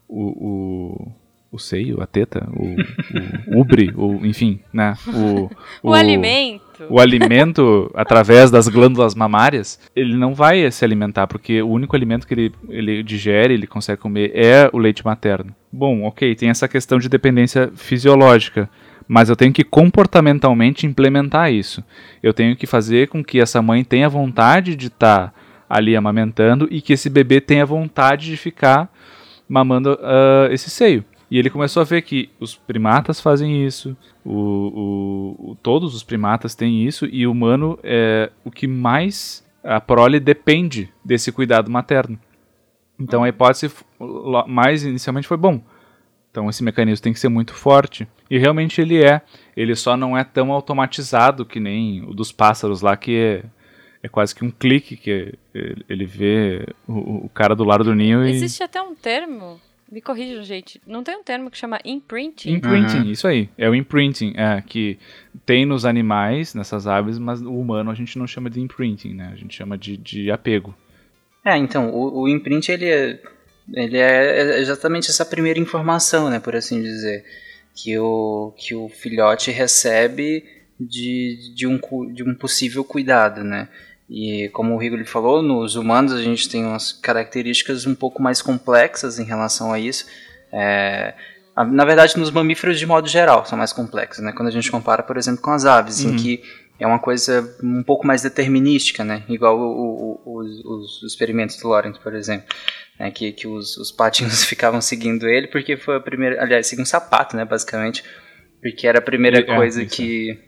o, 0.07 0.23
o 1.07 1.11
o 1.49 1.57
seio, 1.57 2.01
a 2.01 2.05
teta, 2.05 2.47
o, 2.53 3.55
o 3.55 3.61
ubre, 3.61 3.93
o, 3.95 4.25
enfim, 4.25 4.59
né? 4.71 4.95
O, 5.07 5.45
o, 5.81 5.89
o, 5.89 5.93
alimento. 5.93 6.63
O 6.89 6.99
alimento 6.99 7.91
através 7.95 8.51
das 8.51 8.67
glândulas 8.67 9.15
mamárias, 9.15 9.79
ele 9.95 10.15
não 10.15 10.33
vai 10.33 10.69
se 10.71 10.83
alimentar, 10.85 11.27
porque 11.27 11.61
o 11.61 11.69
único 11.69 11.95
alimento 11.95 12.27
que 12.27 12.33
ele, 12.33 12.51
ele 12.69 13.03
digere, 13.03 13.53
ele 13.53 13.67
consegue 13.67 14.01
comer, 14.01 14.31
é 14.33 14.69
o 14.71 14.77
leite 14.77 15.03
materno. 15.05 15.53
Bom, 15.71 16.03
ok, 16.03 16.35
tem 16.35 16.49
essa 16.49 16.67
questão 16.67 16.97
de 16.97 17.09
dependência 17.09 17.71
fisiológica, 17.75 18.69
mas 19.07 19.29
eu 19.29 19.35
tenho 19.35 19.53
que 19.53 19.63
comportamentalmente 19.63 20.85
implementar 20.85 21.51
isso. 21.51 21.83
Eu 22.21 22.33
tenho 22.33 22.55
que 22.55 22.67
fazer 22.67 23.07
com 23.07 23.23
que 23.23 23.39
essa 23.39 23.61
mãe 23.61 23.83
tenha 23.83 24.09
vontade 24.09 24.75
de 24.75 24.87
estar 24.87 25.27
tá 25.27 25.33
ali 25.69 25.95
amamentando 25.95 26.67
e 26.69 26.81
que 26.81 26.93
esse 26.93 27.09
bebê 27.09 27.41
tenha 27.41 27.65
vontade 27.65 28.25
de 28.27 28.37
ficar 28.37 28.91
mamando 29.47 29.93
uh, 29.93 30.51
esse 30.51 30.69
seio. 30.69 31.03
E 31.29 31.37
ele 31.37 31.49
começou 31.49 31.81
a 31.81 31.85
ver 31.85 32.01
que 32.03 32.29
os 32.39 32.55
primatas 32.55 33.19
fazem 33.19 33.65
isso, 33.65 33.95
o, 34.23 34.31
o, 34.31 35.51
o, 35.51 35.55
todos 35.55 35.93
os 35.93 36.03
primatas 36.03 36.55
têm 36.55 36.85
isso, 36.85 37.05
e 37.05 37.27
o 37.27 37.31
humano 37.31 37.77
é 37.83 38.31
o 38.45 38.51
que 38.51 38.65
mais 38.65 39.45
a 39.63 39.81
prole 39.81 40.19
depende 40.19 40.89
desse 41.03 41.31
cuidado 41.31 41.69
materno. 41.69 42.17
Então 42.99 43.23
a 43.23 43.29
hipótese 43.29 43.69
mais 44.47 44.85
inicialmente 44.85 45.27
foi 45.27 45.37
bom. 45.37 45.61
Então 46.31 46.49
esse 46.49 46.63
mecanismo 46.63 47.03
tem 47.03 47.13
que 47.13 47.19
ser 47.19 47.29
muito 47.29 47.53
forte. 47.53 48.07
E 48.29 48.37
realmente 48.37 48.79
ele 48.79 49.03
é. 49.03 49.21
Ele 49.55 49.75
só 49.75 49.97
não 49.97 50.17
é 50.17 50.23
tão 50.23 50.51
automatizado 50.51 51.45
que 51.45 51.59
nem 51.59 52.03
o 52.03 52.13
dos 52.13 52.31
pássaros 52.31 52.81
lá, 52.81 52.95
que 52.95 53.15
é, 53.15 53.43
é 54.01 54.07
quase 54.07 54.33
que 54.33 54.45
um 54.45 54.51
clique 54.51 54.95
que 54.95 55.33
ele 55.89 56.05
vê 56.05 56.65
o, 56.87 57.25
o 57.25 57.29
cara 57.29 57.55
do 57.55 57.63
lado 57.63 57.83
do 57.83 57.93
ninho. 57.93 58.23
Existe 58.23 58.63
até 58.63 58.81
um 58.81 58.95
termo 58.95 59.59
me 59.91 60.01
corrijam, 60.01 60.43
gente. 60.43 60.81
Não 60.85 61.03
tem 61.03 61.15
um 61.15 61.23
termo 61.23 61.49
que 61.49 61.57
chama 61.57 61.79
imprinting? 61.85 62.51
Imprinting, 62.51 62.99
uhum. 62.99 63.11
isso 63.11 63.27
aí. 63.27 63.49
É 63.57 63.69
o 63.69 63.75
imprinting, 63.75 64.33
é, 64.35 64.61
que 64.61 64.97
tem 65.45 65.65
nos 65.65 65.85
animais, 65.85 66.53
nessas 66.53 66.87
aves, 66.87 67.17
mas 67.17 67.41
o 67.41 67.53
humano 67.53 67.89
a 67.89 67.95
gente 67.95 68.17
não 68.19 68.27
chama 68.27 68.49
de 68.49 68.59
imprinting, 68.59 69.13
né? 69.13 69.31
A 69.33 69.35
gente 69.35 69.55
chama 69.55 69.77
de, 69.77 69.95
de 69.97 70.29
apego. 70.29 70.75
É, 71.45 71.55
então, 71.55 71.89
o, 71.89 72.21
o 72.21 72.27
imprint, 72.27 72.69
ele 72.69 72.85
é, 72.85 73.21
ele 73.73 73.97
é 73.97 74.59
exatamente 74.59 75.09
essa 75.09 75.25
primeira 75.25 75.59
informação, 75.59 76.29
né, 76.29 76.39
por 76.39 76.55
assim 76.55 76.81
dizer, 76.81 77.23
que 77.73 77.97
o, 77.97 78.53
que 78.57 78.75
o 78.75 78.89
filhote 78.89 79.51
recebe 79.51 80.43
de, 80.79 81.53
de, 81.55 81.65
um, 81.65 81.79
de 82.13 82.23
um 82.23 82.35
possível 82.35 82.83
cuidado, 82.83 83.43
né? 83.43 83.69
E 84.09 84.49
como 84.53 84.73
o 84.73 84.77
Rigoli 84.77 85.05
falou, 85.05 85.41
nos 85.41 85.75
humanos 85.75 86.13
a 86.13 86.21
gente 86.21 86.47
tem 86.47 86.65
umas 86.65 86.93
características 86.93 87.85
um 87.85 87.93
pouco 87.93 88.21
mais 88.21 88.41
complexas 88.41 89.19
em 89.19 89.25
relação 89.25 89.73
a 89.73 89.79
isso. 89.79 90.05
É, 90.51 91.13
na 91.55 91.83
verdade, 91.83 92.17
nos 92.17 92.31
mamíferos 92.31 92.79
de 92.79 92.85
modo 92.85 93.07
geral 93.07 93.45
são 93.45 93.57
mais 93.57 93.73
complexos, 93.73 94.23
né? 94.23 94.31
Quando 94.31 94.47
a 94.47 94.51
gente 94.51 94.71
compara, 94.71 95.03
por 95.03 95.17
exemplo, 95.17 95.41
com 95.41 95.51
as 95.51 95.65
aves, 95.65 96.03
uhum. 96.03 96.13
em 96.13 96.15
que 96.15 96.43
é 96.79 96.87
uma 96.87 96.99
coisa 96.99 97.57
um 97.61 97.83
pouco 97.83 98.05
mais 98.05 98.21
determinística, 98.21 99.03
né? 99.03 99.23
Igual 99.27 99.59
o, 99.59 100.21
o, 100.23 100.37
os, 100.39 100.63
os, 100.63 101.03
experimentos 101.03 101.57
do 101.57 101.67
Lawrence, 101.67 101.99
por 101.99 102.13
exemplo, 102.13 102.47
né? 102.99 103.11
que, 103.11 103.31
que 103.33 103.47
os, 103.47 103.75
os 103.77 103.91
patinhos 103.91 104.43
ficavam 104.45 104.79
seguindo 104.79 105.27
ele 105.27 105.47
porque 105.47 105.75
foi 105.75 105.97
a 105.97 105.99
primeira, 105.99 106.41
aliás, 106.41 106.67
seguiam 106.67 106.83
um 106.83 106.85
sapato, 106.85 107.35
né? 107.35 107.43
Basicamente, 107.43 108.03
porque 108.61 108.87
era 108.87 108.99
a 108.99 109.01
primeira 109.01 109.39
é, 109.39 109.43
coisa 109.43 109.85
que 109.85 110.39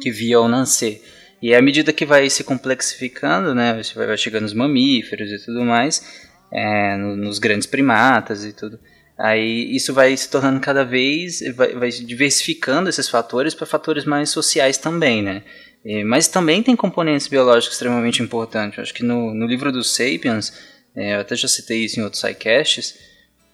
que 0.00 0.10
via 0.10 0.36
ao 0.36 0.48
nascer. 0.48 1.02
E 1.40 1.54
à 1.54 1.60
medida 1.60 1.92
que 1.92 2.06
vai 2.06 2.28
se 2.30 2.42
complexificando, 2.42 3.54
né, 3.54 3.82
você 3.82 3.94
vai 3.94 4.16
chegando 4.16 4.42
nos 4.42 4.54
mamíferos 4.54 5.30
e 5.30 5.44
tudo 5.44 5.64
mais, 5.64 6.24
é, 6.52 6.96
nos 6.96 7.38
grandes 7.38 7.66
primatas 7.66 8.44
e 8.44 8.52
tudo, 8.52 8.78
aí 9.18 9.74
isso 9.74 9.92
vai 9.92 10.16
se 10.16 10.30
tornando 10.30 10.60
cada 10.60 10.84
vez, 10.84 11.40
vai, 11.54 11.74
vai 11.74 11.90
diversificando 11.90 12.88
esses 12.88 13.08
fatores 13.08 13.54
para 13.54 13.66
fatores 13.66 14.04
mais 14.04 14.30
sociais 14.30 14.78
também, 14.78 15.22
né? 15.22 15.42
E, 15.84 16.02
mas 16.04 16.26
também 16.26 16.62
tem 16.62 16.74
componentes 16.74 17.28
biológicos 17.28 17.74
extremamente 17.74 18.22
importantes. 18.22 18.78
Acho 18.78 18.94
que 18.94 19.04
no, 19.04 19.32
no 19.34 19.46
livro 19.46 19.70
dos 19.70 19.94
Sapiens, 19.94 20.52
é, 20.96 21.14
eu 21.14 21.20
até 21.20 21.36
já 21.36 21.48
citei 21.48 21.84
isso 21.84 22.00
em 22.00 22.02
outros 22.02 22.20
sidecasts, 22.20 22.98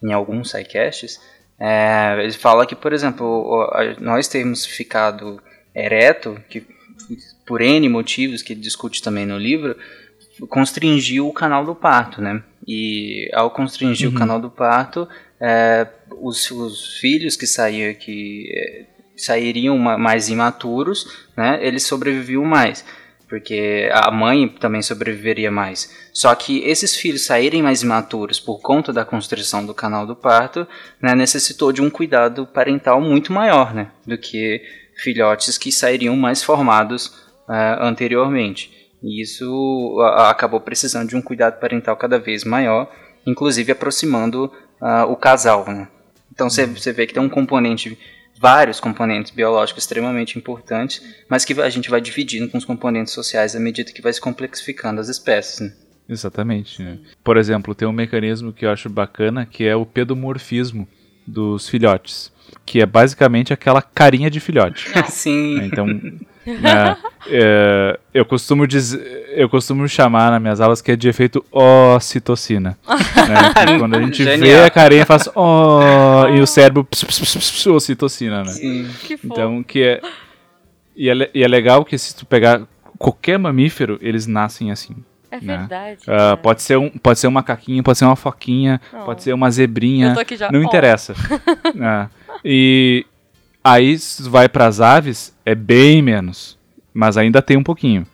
em 0.01 0.11
alguns 0.11 0.51
sidecasts, 0.51 1.19
é, 1.59 2.17
ele 2.23 2.33
fala 2.33 2.65
que, 2.65 2.75
por 2.75 2.91
exemplo, 2.91 3.69
nós 3.99 4.27
termos 4.27 4.65
ficado 4.65 5.41
ereto, 5.75 6.41
que 6.49 6.65
por 7.45 7.61
N 7.61 7.87
motivos 7.89 8.41
que 8.41 8.53
ele 8.53 8.61
discute 8.61 9.01
também 9.01 9.25
no 9.25 9.37
livro, 9.37 9.75
constringiu 10.49 11.27
o 11.27 11.33
canal 11.33 11.65
do 11.65 11.75
parto, 11.75 12.21
né? 12.21 12.43
E 12.67 13.29
ao 13.33 13.51
constringir 13.51 14.07
uhum. 14.07 14.15
o 14.15 14.17
canal 14.17 14.39
do 14.39 14.49
parto, 14.49 15.07
é, 15.39 15.87
os, 16.21 16.49
os, 16.51 16.97
filhos 16.97 17.35
que 17.35 17.45
saíam 17.45 17.93
que 17.93 18.49
é, 18.55 18.85
sairiam 19.15 19.77
mais 19.77 20.29
imaturos, 20.29 21.27
né? 21.35 21.59
Eles 21.61 21.83
sobreviviam 21.83 22.43
mais, 22.43 22.85
porque 23.27 23.89
a 23.93 24.09
mãe 24.09 24.47
também 24.47 24.81
sobreviveria 24.81 25.51
mais. 25.51 25.93
Só 26.13 26.33
que 26.33 26.59
esses 26.59 26.95
filhos 26.95 27.25
saírem 27.25 27.61
mais 27.61 27.83
imaturos 27.83 28.39
por 28.39 28.59
conta 28.59 28.93
da 28.93 29.05
constrição 29.05 29.65
do 29.65 29.73
canal 29.73 30.07
do 30.07 30.15
parto, 30.15 30.67
né? 31.01 31.13
Necessitou 31.13 31.71
de 31.71 31.81
um 31.81 31.89
cuidado 31.89 32.47
parental 32.47 33.01
muito 33.01 33.33
maior, 33.33 33.73
né? 33.73 33.91
Do 34.07 34.17
que 34.17 34.61
filhotes 34.95 35.57
que 35.57 35.71
sairiam 35.71 36.15
mais 36.15 36.43
formados 36.43 37.07
uh, 37.47 37.81
anteriormente. 37.81 38.71
E 39.01 39.21
isso 39.21 39.97
uh, 39.97 40.21
acabou 40.29 40.61
precisando 40.61 41.09
de 41.09 41.15
um 41.15 41.21
cuidado 41.21 41.59
parental 41.59 41.95
cada 41.97 42.17
vez 42.17 42.43
maior, 42.43 42.89
inclusive 43.25 43.71
aproximando 43.71 44.45
uh, 44.81 45.11
o 45.11 45.15
casal. 45.15 45.65
Né? 45.67 45.87
Então 46.31 46.49
você 46.49 46.63
uhum. 46.63 46.73
vê 46.73 47.05
que 47.05 47.13
tem 47.13 47.21
um 47.21 47.29
componente, 47.29 47.97
vários 48.39 48.79
componentes 48.79 49.31
biológicos 49.31 49.83
extremamente 49.83 50.37
importantes, 50.37 51.01
mas 51.29 51.45
que 51.45 51.59
a 51.61 51.69
gente 51.69 51.89
vai 51.89 52.01
dividindo 52.01 52.49
com 52.49 52.57
os 52.57 52.65
componentes 52.65 53.13
sociais 53.13 53.55
à 53.55 53.59
medida 53.59 53.91
que 53.91 54.01
vai 54.01 54.11
se 54.11 54.21
complexificando 54.21 54.99
as 54.99 55.09
espécies. 55.09 55.59
Né? 55.59 55.73
Exatamente. 56.07 56.81
Né? 56.81 56.99
Por 57.23 57.37
exemplo, 57.37 57.75
tem 57.75 57.87
um 57.87 57.93
mecanismo 57.93 58.51
que 58.51 58.65
eu 58.65 58.71
acho 58.71 58.89
bacana 58.89 59.45
que 59.45 59.65
é 59.65 59.75
o 59.75 59.85
pedomorfismo 59.85 60.87
dos 61.25 61.69
filhotes, 61.69 62.32
que 62.65 62.81
é 62.81 62.85
basicamente 62.85 63.53
aquela 63.53 63.81
carinha 63.81 64.29
de 64.29 64.39
filhote. 64.39 64.89
Sim. 65.09 65.63
Então, 65.63 65.85
né? 65.85 66.97
é, 67.27 67.99
eu 68.13 68.25
costumo 68.25 68.67
dizer, 68.67 69.33
eu 69.35 69.49
costumo 69.49 69.87
chamar 69.87 70.31
nas 70.31 70.41
minhas 70.41 70.61
aulas 70.61 70.81
que 70.81 70.91
é 70.91 70.95
de 70.95 71.07
efeito 71.07 71.43
ocitocina. 71.51 72.77
né? 72.87 73.77
Quando 73.79 73.95
a 73.95 74.01
gente 74.01 74.23
Genial. 74.23 74.39
vê 74.39 74.63
a 74.63 74.69
carinha 74.69 75.05
faz 75.05 75.29
oh, 75.35 76.27
e 76.35 76.41
o 76.41 76.47
cérebro 76.47 76.83
pss, 76.83 77.05
pss, 77.05 77.37
pss, 77.37 77.69
ocitocina, 77.69 78.43
né? 78.43 78.51
Sim. 78.51 78.89
Que 79.03 79.19
então 79.23 79.63
que 79.63 79.81
é 79.83 80.01
e, 80.95 81.09
é 81.09 81.29
e 81.33 81.43
é 81.43 81.47
legal 81.47 81.83
que 81.83 81.97
se 81.97 82.15
tu 82.15 82.25
pegar 82.25 82.61
qualquer 82.97 83.37
mamífero, 83.37 83.97
eles 84.01 84.27
nascem 84.27 84.71
assim. 84.71 84.95
É 85.31 85.41
né? 85.41 85.57
verdade. 85.57 86.01
Uh, 86.03 86.37
pode, 86.37 86.61
ser 86.61 86.77
um, 86.77 86.89
pode 86.89 87.17
ser 87.17 87.27
um 87.27 87.31
macaquinho, 87.31 87.81
pode 87.81 87.97
ser 87.97 88.05
uma 88.05 88.15
foquinha, 88.15 88.79
oh. 88.93 89.05
pode 89.05 89.23
ser 89.23 89.33
uma 89.33 89.49
zebrinha. 89.49 90.13
Não 90.51 90.59
oh. 90.59 90.63
interessa. 90.63 91.13
uh, 91.13 92.09
e, 92.43 93.05
Aí 93.63 93.97
vai 94.21 94.49
para 94.49 94.67
as 94.67 94.81
aves, 94.81 95.33
é 95.45 95.55
bem 95.55 96.01
menos. 96.01 96.59
Mas 96.93 97.15
ainda 97.15 97.41
tem 97.41 97.55
um 97.55 97.63
pouquinho. 97.63 98.05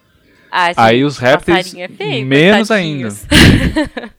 Ah, 0.52 0.72
Aí 0.78 1.04
os 1.04 1.18
répteis, 1.18 1.74
é 1.76 1.88
feio, 1.88 2.26
menos 2.26 2.70
ainda. 2.72 3.10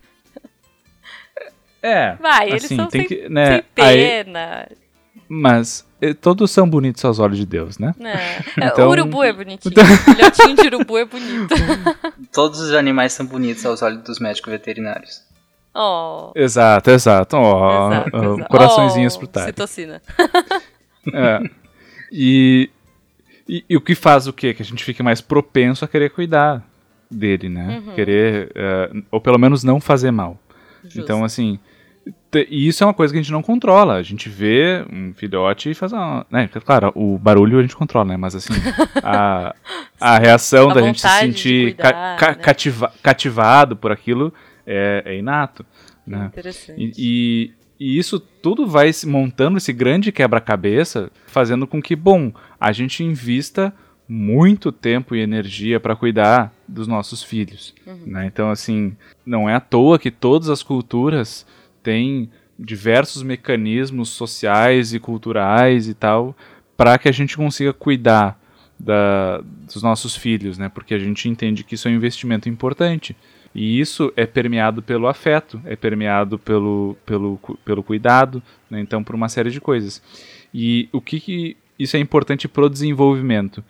é. 1.83 2.15
Vai, 2.17 2.51
eles 2.51 2.65
assim, 2.65 2.77
são 2.77 2.89
tem 2.89 3.07
sem, 3.07 3.09
que, 3.09 3.29
né, 3.29 3.53
sem 3.53 3.65
pena. 3.75 4.67
Aí, 4.69 4.77
mas 5.29 5.87
todos 6.21 6.51
são 6.51 6.69
bonitos 6.69 7.05
aos 7.05 7.19
olhos 7.19 7.39
de 7.39 7.47
Deus, 7.47 7.79
né? 7.79 7.95
É. 8.05 8.67
Então... 8.67 8.89
O 8.89 8.91
urubu 8.91 9.23
é 9.23 9.33
bonitinho. 9.33 9.73
Então... 9.73 9.85
O 9.85 9.97
filhotinho 9.97 10.57
de 10.57 10.67
urubu 10.67 10.99
é 10.99 11.05
bonito. 11.05 11.55
Todos 12.33 12.61
os 12.61 12.73
animais 12.75 13.13
são 13.13 13.25
bonitos 13.27 13.65
aos 13.65 13.83
olhos 13.83 14.03
dos 14.03 14.19
médicos 14.19 14.51
veterinários. 14.51 15.23
Oh. 15.75 16.33
Exato, 16.35 16.91
exato. 16.91 17.37
Oh, 17.37 17.93
exato, 17.93 18.16
exato. 18.16 18.49
Coraçõezinhos 18.49 19.14
oh, 19.14 19.18
pro 19.18 19.29
Tari. 19.29 19.47
Citocina. 19.47 20.03
É. 21.14 21.41
E, 22.12 22.68
e, 23.49 23.64
e, 23.71 23.75
o 23.75 23.81
que 23.81 23.95
faz 23.95 24.27
o 24.27 24.35
quê? 24.35 24.53
Que 24.53 24.61
a 24.61 24.64
gente 24.66 24.85
fique 24.85 25.03
mais 25.03 25.23
propenso 25.23 25.83
a 25.83 25.89
querer 25.89 26.11
cuidar 26.11 26.62
dele, 27.11 27.49
né? 27.49 27.83
Uhum. 27.87 27.95
Querer, 27.95 28.53
uh, 28.53 29.03
ou 29.11 29.18
pelo 29.18 29.39
menos 29.39 29.64
não 29.64 29.81
fazer 29.81 30.11
mal. 30.11 30.39
Justo. 30.85 31.01
Então, 31.01 31.25
assim, 31.25 31.59
e 32.35 32.68
isso 32.68 32.85
é 32.85 32.87
uma 32.87 32.95
coisa 32.95 33.12
que 33.12 33.18
a 33.18 33.23
gente 33.23 33.33
não 33.33 33.43
controla. 33.43 33.95
A 33.95 34.03
gente 34.03 34.29
vê 34.29 34.85
um 34.93 35.12
filhote 35.14 35.71
e 35.71 35.75
faz 35.75 35.93
uma. 35.93 36.25
Né, 36.31 36.49
claro, 36.64 36.93
o 36.95 37.18
barulho 37.18 37.59
a 37.59 37.62
gente 37.62 37.77
controla, 37.77 38.11
né? 38.11 38.16
Mas 38.16 38.35
assim, 38.35 38.55
a, 39.03 39.55
a 40.01 40.18
reação 40.18 40.71
a 40.71 40.75
da 40.75 40.83
gente 40.83 41.01
se 41.01 41.09
sentir 41.09 41.75
cuidar, 41.75 41.93
ca, 41.93 42.16
ca, 42.16 42.29
né? 42.29 42.35
cativa, 42.35 42.93
cativado 43.03 43.77
por 43.77 43.91
aquilo 43.91 44.33
é, 44.67 45.03
é 45.05 45.19
inato. 45.19 45.65
Né? 46.07 46.27
Interessante. 46.27 46.81
E, 46.97 47.53
e, 47.79 47.95
e 47.95 47.99
isso 47.99 48.19
tudo 48.19 48.67
vai 48.67 48.93
se 48.93 49.07
montando 49.07 49.59
esse 49.59 49.73
grande 49.73 50.13
quebra-cabeça, 50.13 51.11
fazendo 51.27 51.67
com 51.67 51.81
que, 51.81 51.97
bom, 51.97 52.33
a 52.61 52.73
gente 52.73 53.03
invista 53.03 53.73
muito 54.09 54.73
tempo 54.73 55.15
e 55.15 55.21
energia 55.21 55.79
para 55.79 55.95
cuidar 55.95 56.53
dos 56.67 56.89
nossos 56.89 57.23
filhos. 57.23 57.75
Uhum. 57.87 58.03
Né? 58.07 58.27
Então, 58.27 58.51
assim, 58.51 58.97
não 59.25 59.49
é 59.49 59.55
à 59.55 59.61
toa 59.61 59.99
que 59.99 60.11
todas 60.11 60.49
as 60.49 60.63
culturas 60.63 61.47
têm 61.83 62.29
diversos 62.59 63.23
mecanismos 63.23 64.11
sociais 64.11 64.93
e 64.93 64.99
culturais 64.99 65.89
e 65.89 65.95
tal 65.95 66.37
para 66.77 66.99
que 66.99 67.09
a 67.09 67.13
gente 67.13 67.37
consiga 67.37 67.73
cuidar 67.73 68.41
da, 68.79 69.43
dos 69.43 69.83
nossos 69.83 70.17
filhos, 70.17 70.57
né? 70.57 70.71
Porque 70.71 70.95
a 70.95 70.99
gente 70.99 71.29
entende 71.29 71.63
que 71.63 71.75
isso 71.75 71.87
é 71.87 71.91
um 71.91 71.95
investimento 71.95 72.49
importante. 72.49 73.15
E 73.55 73.81
isso 73.81 74.13
é 74.17 74.27
permeado 74.27 74.81
pelo 74.83 75.09
afeto, 75.09 75.61
é 75.65 75.75
permeado 75.75 76.39
pelo, 76.39 76.97
pelo, 77.05 77.39
pelo 77.65 77.83
cuidado, 77.83 78.43
né? 78.71 78.81
então 78.81 79.03
por 79.03 79.15
uma 79.15 79.29
série 79.29 79.51
de 79.51 79.61
coisas. 79.61 80.01
E 80.55 80.89
o 80.93 81.01
que, 81.01 81.19
que 81.21 81.57
isso 81.79 81.97
é 81.97 82.01
importante 82.01 82.47
para 82.47 82.65
o 82.65 82.71
desenvolvimento, 82.71 83.65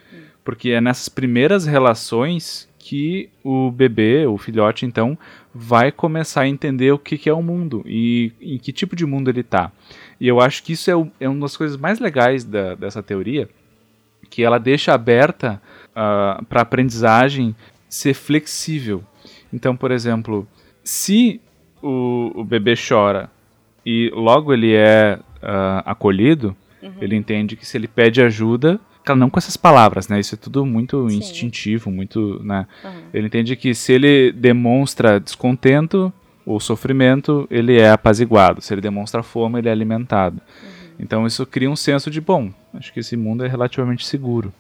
porque 0.45 0.71
é 0.71 0.81
nessas 0.81 1.09
primeiras 1.09 1.65
relações 1.65 2.69
que 2.79 3.29
o 3.45 3.71
bebê, 3.71 4.27
o 4.27 4.37
filhote, 4.37 4.85
então, 4.85 5.17
vai 5.55 5.93
começar 5.93 6.43
a 6.43 6.49
entender 6.49 6.91
o 6.93 6.99
que, 6.99 7.19
que 7.19 7.29
é 7.29 7.33
o 7.33 7.43
mundo 7.43 7.83
e 7.87 8.33
em 8.41 8.59
que 8.59 8.73
tipo 8.73 8.97
de 8.97 9.05
mundo 9.07 9.31
ele 9.31 9.41
está. 9.41 9.71
E 10.21 10.27
eu 10.27 10.41
acho 10.41 10.63
que 10.63 10.73
isso 10.73 10.91
é, 10.91 10.97
o, 10.97 11.09
é 11.21 11.29
uma 11.29 11.41
das 11.41 11.57
coisas 11.57 11.77
mais 11.77 12.01
legais 12.01 12.45
da, 12.45 12.75
dessa 12.75 13.03
teoria, 13.03 13.49
que 14.29 14.43
ela 14.43 14.59
deixa 14.59 14.95
aberta 14.95 15.61
uh, 15.89 15.91
ah, 15.95 16.43
para 16.49 16.61
a 16.61 16.63
aprendizagem 16.63 17.55
ser 17.89 18.15
flexível. 18.15 19.05
Então, 19.53 19.77
por 19.77 19.91
exemplo, 19.91 20.47
se 20.85 21.41
o, 21.83 22.33
o 22.35 22.45
bebê 22.45 22.75
chora 22.77 23.31
e 23.85 24.11
logo 24.15 24.53
ele 24.53 24.75
é 24.75 25.19
uh, 25.43 25.83
acolhido, 25.85 26.57
uhum. 26.83 26.93
ele 27.01 27.17
entende 27.17 27.57
que 27.57 27.67
se 27.67 27.77
ele 27.77 27.89
pede 27.89 28.23
ajuda, 28.23 28.81
não 29.17 29.29
com 29.29 29.39
essas 29.39 29.57
palavras, 29.57 30.07
né? 30.07 30.21
Isso 30.21 30.37
é 30.37 30.39
tudo 30.39 30.65
muito 30.65 31.11
Sim. 31.11 31.19
instintivo, 31.19 31.91
muito, 31.91 32.41
né? 32.45 32.67
Uhum. 32.85 32.91
Ele 33.13 33.27
entende 33.27 33.57
que 33.57 33.75
se 33.75 33.93
ele 33.93 34.31
demonstra 34.31 35.19
descontento 35.19 36.13
ou 36.47 36.61
sofrimento, 36.61 37.47
ele 37.51 37.79
é 37.79 37.91
apaziguado. 37.91 38.61
Se 38.61 38.73
ele 38.73 38.81
demonstra 38.81 39.21
fome, 39.23 39.59
ele 39.59 39.69
é 39.69 39.73
alimentado. 39.73 40.41
Uhum. 40.63 40.95
Então 41.01 41.27
isso 41.27 41.45
cria 41.45 41.71
um 41.71 41.75
senso 41.75 42.11
de 42.11 42.21
bom. 42.21 42.53
Acho 42.75 42.93
que 42.93 43.01
esse 43.01 43.17
mundo 43.17 43.45
é 43.45 43.49
relativamente 43.49 44.07
seguro. 44.07 44.53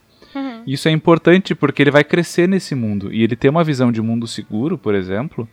Uhum. 0.61 0.64
Isso 0.66 0.88
é 0.88 0.90
importante 0.90 1.54
porque 1.54 1.82
ele 1.82 1.90
vai 1.90 2.04
crescer 2.04 2.48
nesse 2.48 2.74
mundo 2.74 3.12
e 3.12 3.22
ele 3.22 3.36
tem 3.36 3.50
uma 3.50 3.64
visão 3.64 3.90
de 3.90 4.00
mundo 4.00 4.26
seguro, 4.26 4.78
por 4.78 4.94
exemplo. 4.94 5.48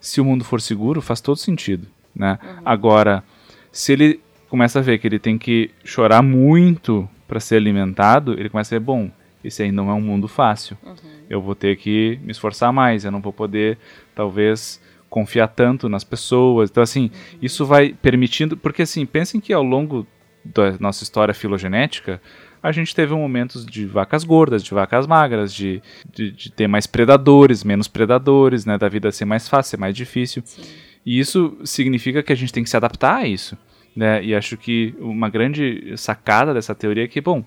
Se 0.00 0.20
o 0.20 0.24
mundo 0.24 0.44
for 0.44 0.60
seguro, 0.60 1.00
faz 1.00 1.20
todo 1.20 1.36
sentido, 1.36 1.86
né? 2.14 2.38
Uhum. 2.42 2.62
Agora, 2.64 3.22
se 3.70 3.92
ele 3.92 4.20
começa 4.48 4.80
a 4.80 4.82
ver 4.82 4.98
que 4.98 5.06
ele 5.06 5.18
tem 5.18 5.38
que 5.38 5.70
chorar 5.84 6.22
muito 6.22 7.08
para 7.28 7.40
ser 7.40 7.56
alimentado, 7.56 8.32
ele 8.38 8.48
começa 8.50 8.74
a 8.74 8.78
ver, 8.78 8.84
bom, 8.84 9.10
esse 9.44 9.62
aí 9.62 9.72
não 9.72 9.90
é 9.90 9.94
um 9.94 10.00
mundo 10.00 10.28
fácil. 10.28 10.76
Uhum. 10.84 10.94
Eu 11.28 11.40
vou 11.40 11.54
ter 11.54 11.76
que 11.76 12.18
me 12.22 12.32
esforçar 12.32 12.72
mais, 12.72 13.04
eu 13.04 13.10
não 13.10 13.20
vou 13.20 13.32
poder, 13.32 13.78
talvez, 14.14 14.80
confiar 15.08 15.48
tanto 15.48 15.88
nas 15.88 16.04
pessoas. 16.04 16.70
Então, 16.70 16.82
assim, 16.82 17.04
uhum. 17.04 17.38
isso 17.40 17.64
vai 17.64 17.94
permitindo. 17.94 18.56
Porque, 18.56 18.82
assim, 18.82 19.06
pensem 19.06 19.40
que 19.40 19.52
ao 19.52 19.62
longo 19.62 20.06
da 20.44 20.76
nossa 20.78 21.02
história 21.02 21.32
filogenética, 21.32 22.20
a 22.62 22.70
gente 22.70 22.94
teve 22.94 23.12
momentos 23.14 23.66
de 23.66 23.84
vacas 23.86 24.22
gordas, 24.22 24.62
de 24.62 24.72
vacas 24.72 25.06
magras, 25.06 25.52
de, 25.52 25.82
de, 26.14 26.30
de 26.30 26.52
ter 26.52 26.68
mais 26.68 26.86
predadores, 26.86 27.64
menos 27.64 27.88
predadores, 27.88 28.64
né? 28.64 28.78
Da 28.78 28.88
vida 28.88 29.10
ser 29.10 29.24
mais 29.24 29.48
fácil, 29.48 29.70
ser 29.70 29.76
mais 29.78 29.96
difícil. 29.96 30.42
Sim. 30.46 30.62
E 31.04 31.18
isso 31.18 31.58
significa 31.64 32.22
que 32.22 32.32
a 32.32 32.36
gente 32.36 32.52
tem 32.52 32.62
que 32.62 32.70
se 32.70 32.76
adaptar 32.76 33.16
a 33.16 33.26
isso. 33.26 33.58
Né? 33.94 34.24
E 34.24 34.34
acho 34.34 34.56
que 34.56 34.94
uma 34.98 35.28
grande 35.28 35.92
sacada 35.96 36.54
dessa 36.54 36.74
teoria 36.74 37.04
é 37.04 37.08
que, 37.08 37.20
bom, 37.20 37.44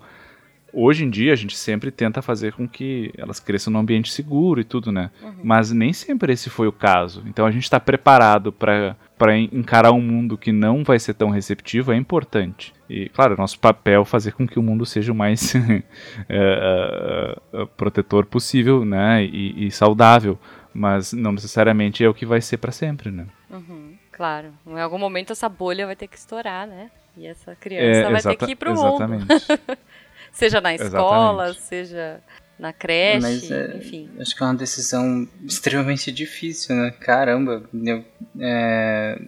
hoje 0.76 1.04
em 1.04 1.10
dia 1.10 1.32
a 1.32 1.36
gente 1.36 1.56
sempre 1.56 1.90
tenta 1.90 2.20
fazer 2.20 2.52
com 2.52 2.68
que 2.68 3.10
elas 3.16 3.40
cresçam 3.40 3.72
num 3.72 3.78
ambiente 3.78 4.12
seguro 4.12 4.60
e 4.60 4.64
tudo, 4.64 4.92
né? 4.92 5.10
Uhum. 5.22 5.34
Mas 5.42 5.72
nem 5.72 5.92
sempre 5.92 6.34
esse 6.34 6.50
foi 6.50 6.68
o 6.68 6.72
caso. 6.72 7.24
Então 7.26 7.46
a 7.46 7.50
gente 7.50 7.62
está 7.64 7.80
preparado 7.80 8.52
para 8.52 9.38
encarar 9.38 9.92
um 9.92 10.00
mundo 10.00 10.36
que 10.36 10.52
não 10.52 10.84
vai 10.84 10.98
ser 10.98 11.14
tão 11.14 11.30
receptivo 11.30 11.92
é 11.92 11.96
importante. 11.96 12.74
E, 12.88 13.08
claro, 13.08 13.36
nosso 13.36 13.58
papel 13.58 14.02
é 14.02 14.04
fazer 14.04 14.32
com 14.32 14.46
que 14.46 14.58
o 14.58 14.62
mundo 14.62 14.84
seja 14.84 15.10
o 15.12 15.14
mais 15.14 15.54
é, 15.56 15.82
é, 16.28 17.36
é, 17.54 17.66
protetor 17.76 18.26
possível, 18.26 18.84
né? 18.84 19.24
E, 19.24 19.66
e, 19.66 19.70
saudável. 19.70 20.38
Mas 20.72 21.14
não 21.14 21.32
necessariamente 21.32 22.04
é 22.04 22.08
o 22.08 22.12
que 22.12 22.26
vai 22.26 22.40
ser 22.42 22.58
para 22.58 22.70
sempre, 22.70 23.10
né? 23.10 23.26
Uhum. 23.50 23.94
Claro. 24.12 24.48
Em 24.66 24.78
algum 24.78 24.98
momento 24.98 25.32
essa 25.32 25.48
bolha 25.48 25.86
vai 25.86 25.96
ter 25.96 26.06
que 26.06 26.18
estourar, 26.18 26.66
né? 26.66 26.90
E 27.16 27.26
essa 27.26 27.56
criança 27.56 28.08
é, 28.08 28.12
vai 28.12 28.22
ter 28.22 28.36
que 28.36 28.52
ir 28.52 28.56
pro 28.56 28.72
exatamente. 28.72 29.22
mundo. 29.22 29.78
seja 30.36 30.60
na 30.60 30.74
escola, 30.74 31.50
exatamente. 31.50 31.62
seja 31.62 32.20
na 32.58 32.72
creche, 32.72 33.20
Mas, 33.20 33.50
é, 33.50 33.76
enfim. 33.76 34.10
Acho 34.18 34.34
que 34.34 34.42
é 34.42 34.46
uma 34.46 34.54
decisão 34.54 35.28
extremamente 35.44 36.10
difícil, 36.12 36.74
né? 36.74 36.90
Caramba, 36.90 37.62
eu, 37.74 38.04
é, 38.40 39.20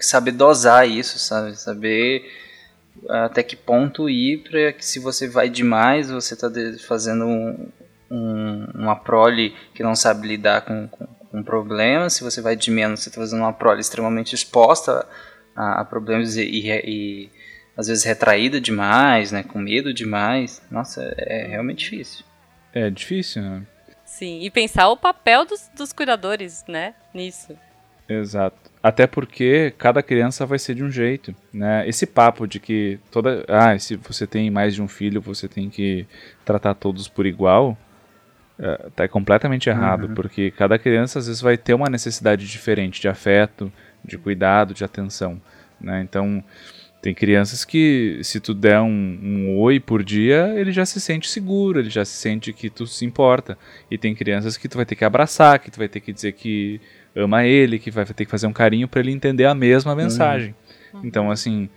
saber 0.00 0.32
dosar 0.32 0.88
isso, 0.88 1.18
sabe? 1.18 1.58
Saber 1.58 2.24
até 3.08 3.42
que 3.42 3.56
ponto 3.56 4.08
ir 4.08 4.42
para 4.42 4.72
que 4.72 4.84
se 4.84 4.98
você 4.98 5.28
vai 5.28 5.48
demais, 5.48 6.10
você 6.10 6.34
está 6.34 6.50
fazendo 6.86 7.24
um, 7.26 7.68
um, 8.10 8.66
uma 8.74 8.96
prole 8.96 9.54
que 9.74 9.82
não 9.82 9.94
sabe 9.94 10.26
lidar 10.26 10.62
com, 10.62 10.88
com 10.88 11.06
um 11.32 11.42
problema, 11.42 12.08
se 12.10 12.24
você 12.24 12.40
vai 12.40 12.56
de 12.56 12.70
menos, 12.70 13.00
você 13.00 13.08
está 13.08 13.20
fazendo 13.20 13.40
uma 13.40 13.52
prole 13.52 13.80
extremamente 13.80 14.34
exposta 14.34 15.06
a, 15.54 15.80
a 15.80 15.84
problemas 15.84 16.36
e, 16.36 16.42
e, 16.42 16.70
e, 16.70 17.30
às 17.78 17.86
vezes 17.86 18.02
retraída 18.02 18.60
demais, 18.60 19.30
né, 19.30 19.44
com 19.44 19.60
medo 19.60 19.94
demais. 19.94 20.60
Nossa, 20.68 21.14
é, 21.16 21.44
é 21.44 21.46
realmente 21.46 21.84
difícil. 21.84 22.24
É 22.74 22.90
difícil, 22.90 23.40
né? 23.40 23.62
Sim, 24.04 24.40
e 24.42 24.50
pensar 24.50 24.88
o 24.88 24.96
papel 24.96 25.46
dos, 25.46 25.70
dos 25.76 25.92
cuidadores, 25.92 26.64
né, 26.66 26.94
nisso. 27.14 27.56
Exato. 28.08 28.56
Até 28.82 29.06
porque 29.06 29.72
cada 29.78 30.02
criança 30.02 30.44
vai 30.44 30.58
ser 30.58 30.74
de 30.74 30.82
um 30.82 30.90
jeito, 30.90 31.34
né? 31.52 31.86
Esse 31.86 32.06
papo 32.06 32.48
de 32.48 32.58
que 32.58 32.98
toda, 33.12 33.44
ah, 33.46 33.78
se 33.78 33.96
você 33.96 34.26
tem 34.26 34.50
mais 34.50 34.74
de 34.74 34.82
um 34.82 34.88
filho, 34.88 35.20
você 35.20 35.46
tem 35.46 35.68
que 35.68 36.06
tratar 36.44 36.74
todos 36.74 37.06
por 37.06 37.26
igual, 37.26 37.76
uh, 38.58 38.90
tá 38.92 39.06
completamente 39.06 39.68
errado, 39.68 40.08
uhum. 40.08 40.14
porque 40.14 40.50
cada 40.50 40.78
criança 40.78 41.18
às 41.18 41.26
vezes 41.26 41.42
vai 41.42 41.58
ter 41.58 41.74
uma 41.74 41.90
necessidade 41.90 42.46
diferente 42.46 42.98
de 42.98 43.08
afeto, 43.08 43.70
de 44.02 44.16
cuidado, 44.16 44.72
de 44.72 44.84
atenção, 44.84 45.40
né? 45.78 46.00
Então, 46.00 46.42
tem 47.00 47.14
crianças 47.14 47.64
que, 47.64 48.18
se 48.22 48.40
tu 48.40 48.52
der 48.52 48.80
um, 48.80 49.18
um, 49.22 49.58
oi 49.58 49.78
por 49.78 50.02
dia, 50.02 50.52
ele 50.56 50.72
já 50.72 50.84
se 50.84 51.00
sente 51.00 51.28
seguro, 51.28 51.78
ele 51.78 51.90
já 51.90 52.04
se 52.04 52.12
sente 52.12 52.52
que 52.52 52.68
tu 52.68 52.86
se 52.86 53.04
importa. 53.04 53.56
E 53.88 53.96
tem 53.96 54.14
crianças 54.14 54.56
que 54.56 54.68
tu 54.68 54.76
vai 54.76 54.84
ter 54.84 54.96
que 54.96 55.04
abraçar, 55.04 55.60
que 55.60 55.70
tu 55.70 55.78
vai 55.78 55.88
ter 55.88 56.00
que 56.00 56.12
dizer 56.12 56.32
que 56.32 56.80
ama 57.14 57.44
ele, 57.44 57.78
que 57.78 57.90
vai 57.90 58.04
ter 58.04 58.24
que 58.24 58.30
fazer 58.30 58.48
um 58.48 58.52
carinho 58.52 58.88
para 58.88 59.00
ele 59.00 59.12
entender 59.12 59.44
a 59.44 59.54
mesma 59.54 59.94
mensagem. 59.94 60.54
Uhum. 60.92 61.00
Então, 61.04 61.30
assim, 61.30 61.68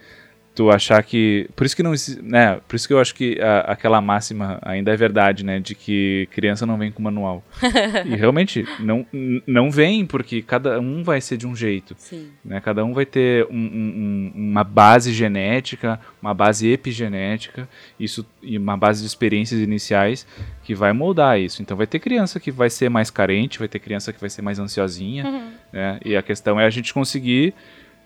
tu 0.61 0.69
achar 0.69 1.01
que 1.01 1.49
por 1.55 1.65
isso 1.65 1.75
que 1.75 1.81
não 1.81 1.93
né 2.21 2.59
por 2.67 2.75
isso 2.75 2.87
que 2.87 2.93
eu 2.93 2.99
acho 2.99 3.15
que 3.15 3.41
a, 3.41 3.71
aquela 3.71 3.99
máxima 3.99 4.59
ainda 4.61 4.93
é 4.93 4.95
verdade 4.95 5.43
né 5.43 5.59
de 5.59 5.73
que 5.73 6.27
criança 6.31 6.67
não 6.67 6.77
vem 6.77 6.91
com 6.91 7.01
manual 7.01 7.43
e 8.05 8.15
realmente 8.15 8.63
não 8.79 9.03
não 9.47 9.71
vem 9.71 10.05
porque 10.05 10.43
cada 10.43 10.79
um 10.79 11.03
vai 11.03 11.19
ser 11.19 11.37
de 11.37 11.47
um 11.47 11.55
jeito 11.55 11.95
Sim. 11.97 12.29
né 12.45 12.61
cada 12.61 12.85
um 12.85 12.93
vai 12.93 13.07
ter 13.07 13.47
um, 13.49 13.57
um, 13.57 14.31
uma 14.35 14.63
base 14.63 15.11
genética 15.11 15.99
uma 16.21 16.33
base 16.33 16.69
epigenética 16.69 17.67
isso 17.99 18.23
e 18.43 18.55
uma 18.55 18.77
base 18.77 19.01
de 19.01 19.07
experiências 19.07 19.59
iniciais 19.59 20.27
que 20.63 20.75
vai 20.75 20.93
moldar 20.93 21.39
isso 21.39 21.63
então 21.63 21.75
vai 21.75 21.87
ter 21.87 21.97
criança 21.97 22.39
que 22.39 22.51
vai 22.51 22.69
ser 22.69 22.87
mais 22.87 23.09
carente 23.09 23.57
vai 23.57 23.67
ter 23.67 23.79
criança 23.79 24.13
que 24.13 24.21
vai 24.21 24.29
ser 24.29 24.43
mais 24.43 24.59
ansiosinha 24.59 25.25
uhum. 25.25 25.51
né 25.73 25.99
e 26.05 26.15
a 26.15 26.21
questão 26.21 26.59
é 26.59 26.65
a 26.65 26.69
gente 26.69 26.93
conseguir 26.93 27.55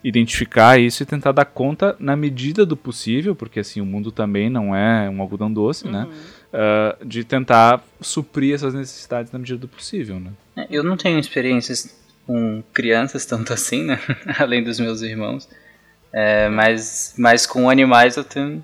identificar 0.07 0.79
isso 0.79 1.01
e 1.01 1.05
tentar 1.05 1.31
dar 1.31 1.45
conta 1.45 1.95
na 1.99 2.15
medida 2.15 2.63
do 2.63 2.77
possível, 2.77 3.35
porque 3.35 3.59
assim 3.59 3.81
o 3.81 3.85
mundo 3.85 4.11
também 4.11 4.51
não 4.51 4.75
é 4.75 5.09
um 5.09 5.19
algodão 5.19 5.51
doce, 5.51 5.87
né? 5.87 6.03
uhum. 6.03 6.09
né? 6.09 6.15
Uh, 7.01 7.05
de 7.05 7.23
tentar 7.23 7.83
suprir 7.99 8.53
essas 8.53 8.75
necessidades 8.75 9.31
na 9.31 9.39
medida 9.39 9.57
do 9.57 9.67
possível, 9.67 10.19
né? 10.19 10.31
É, 10.55 10.67
eu 10.69 10.83
não 10.83 10.95
tenho 10.95 11.17
experiências 11.19 11.99
com 12.27 12.63
crianças 12.71 13.25
tanto 13.25 13.51
assim, 13.51 13.83
né? 13.83 13.99
Além 14.37 14.63
dos 14.63 14.79
meus 14.79 15.01
irmãos, 15.01 15.49
é, 16.13 16.49
mas, 16.49 17.15
mas 17.17 17.47
com 17.47 17.67
animais 17.67 18.15
eu 18.15 18.23
tenho 18.23 18.63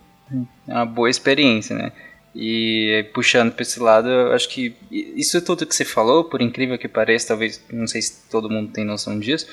uma 0.68 0.86
boa 0.86 1.10
experiência, 1.10 1.76
né? 1.76 1.92
E 2.36 3.10
puxando 3.14 3.52
para 3.52 3.64
esse 3.64 3.80
lado, 3.80 4.08
eu 4.08 4.32
acho 4.32 4.48
que 4.48 4.76
isso 4.92 5.42
tudo 5.42 5.66
que 5.66 5.76
você 5.76 5.84
falou, 5.84 6.24
por 6.24 6.40
incrível 6.40 6.78
que 6.78 6.88
pareça, 6.88 7.30
talvez 7.30 7.62
não 7.74 7.88
sei 7.88 8.02
se 8.02 8.30
todo 8.30 8.50
mundo 8.50 8.72
tem 8.72 8.86
noção 8.86 9.20
disso, 9.20 9.48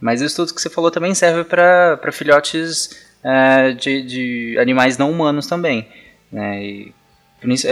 mas 0.00 0.20
isso 0.20 0.36
tudo 0.36 0.54
que 0.54 0.60
você 0.60 0.70
falou 0.70 0.90
também 0.90 1.14
serve 1.14 1.44
para 1.44 2.12
filhotes 2.12 2.90
é, 3.22 3.72
de, 3.72 4.02
de 4.02 4.58
animais 4.58 4.96
não 4.96 5.10
humanos 5.10 5.46
também. 5.46 5.88
Né? 6.30 6.64
E, 6.64 6.94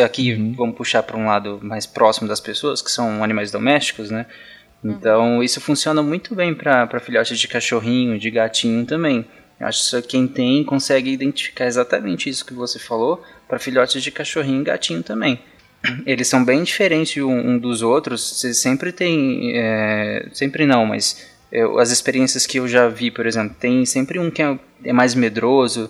aqui 0.05 0.33
uhum. 0.35 0.53
vamos 0.53 0.77
puxar 0.77 1.03
para 1.03 1.17
um 1.17 1.27
lado 1.27 1.59
mais 1.63 1.87
próximo 1.87 2.29
das 2.29 2.41
pessoas, 2.41 2.81
que 2.81 2.91
são 2.91 3.23
animais 3.23 3.51
domésticos, 3.51 4.11
né? 4.11 4.27
Então 4.85 5.43
isso 5.43 5.61
funciona 5.61 6.03
muito 6.03 6.35
bem 6.35 6.55
para 6.55 7.01
filhotes 7.01 7.39
de 7.39 7.49
cachorrinho, 7.49 8.19
de 8.19 8.31
gatinho 8.31 8.85
também. 8.85 9.25
Acho 9.59 10.03
que 10.03 10.09
quem 10.09 10.29
tem 10.29 10.63
consegue 10.63 11.11
identificar 11.11 11.67
exatamente 11.67 12.29
isso 12.29 12.45
que 12.45 12.53
você 12.53 12.79
falou 12.79 13.23
para 13.49 13.59
filhotes 13.59 14.03
de 14.03 14.11
cachorrinho 14.11 14.61
e 14.61 14.65
gatinho 14.65 15.03
também. 15.03 15.41
Eles 16.05 16.29
são 16.29 16.45
bem 16.45 16.63
diferentes 16.63 17.23
um, 17.23 17.33
um 17.33 17.59
dos 17.59 17.83
outros. 17.83 18.21
Você 18.21 18.53
sempre 18.53 18.93
tem, 18.93 19.53
é, 19.55 20.29
sempre 20.33 20.67
não, 20.67 20.85
mas 20.85 21.27
eu, 21.57 21.79
as 21.79 21.91
experiências 21.91 22.47
que 22.47 22.59
eu 22.59 22.69
já 22.69 22.87
vi, 22.87 23.11
por 23.11 23.27
exemplo, 23.27 23.57
tem 23.59 23.87
sempre 23.87 24.19
um 24.19 24.31
que 24.31 24.43
é, 24.43 24.59
é 24.85 24.93
mais 24.93 25.15
medroso, 25.15 25.89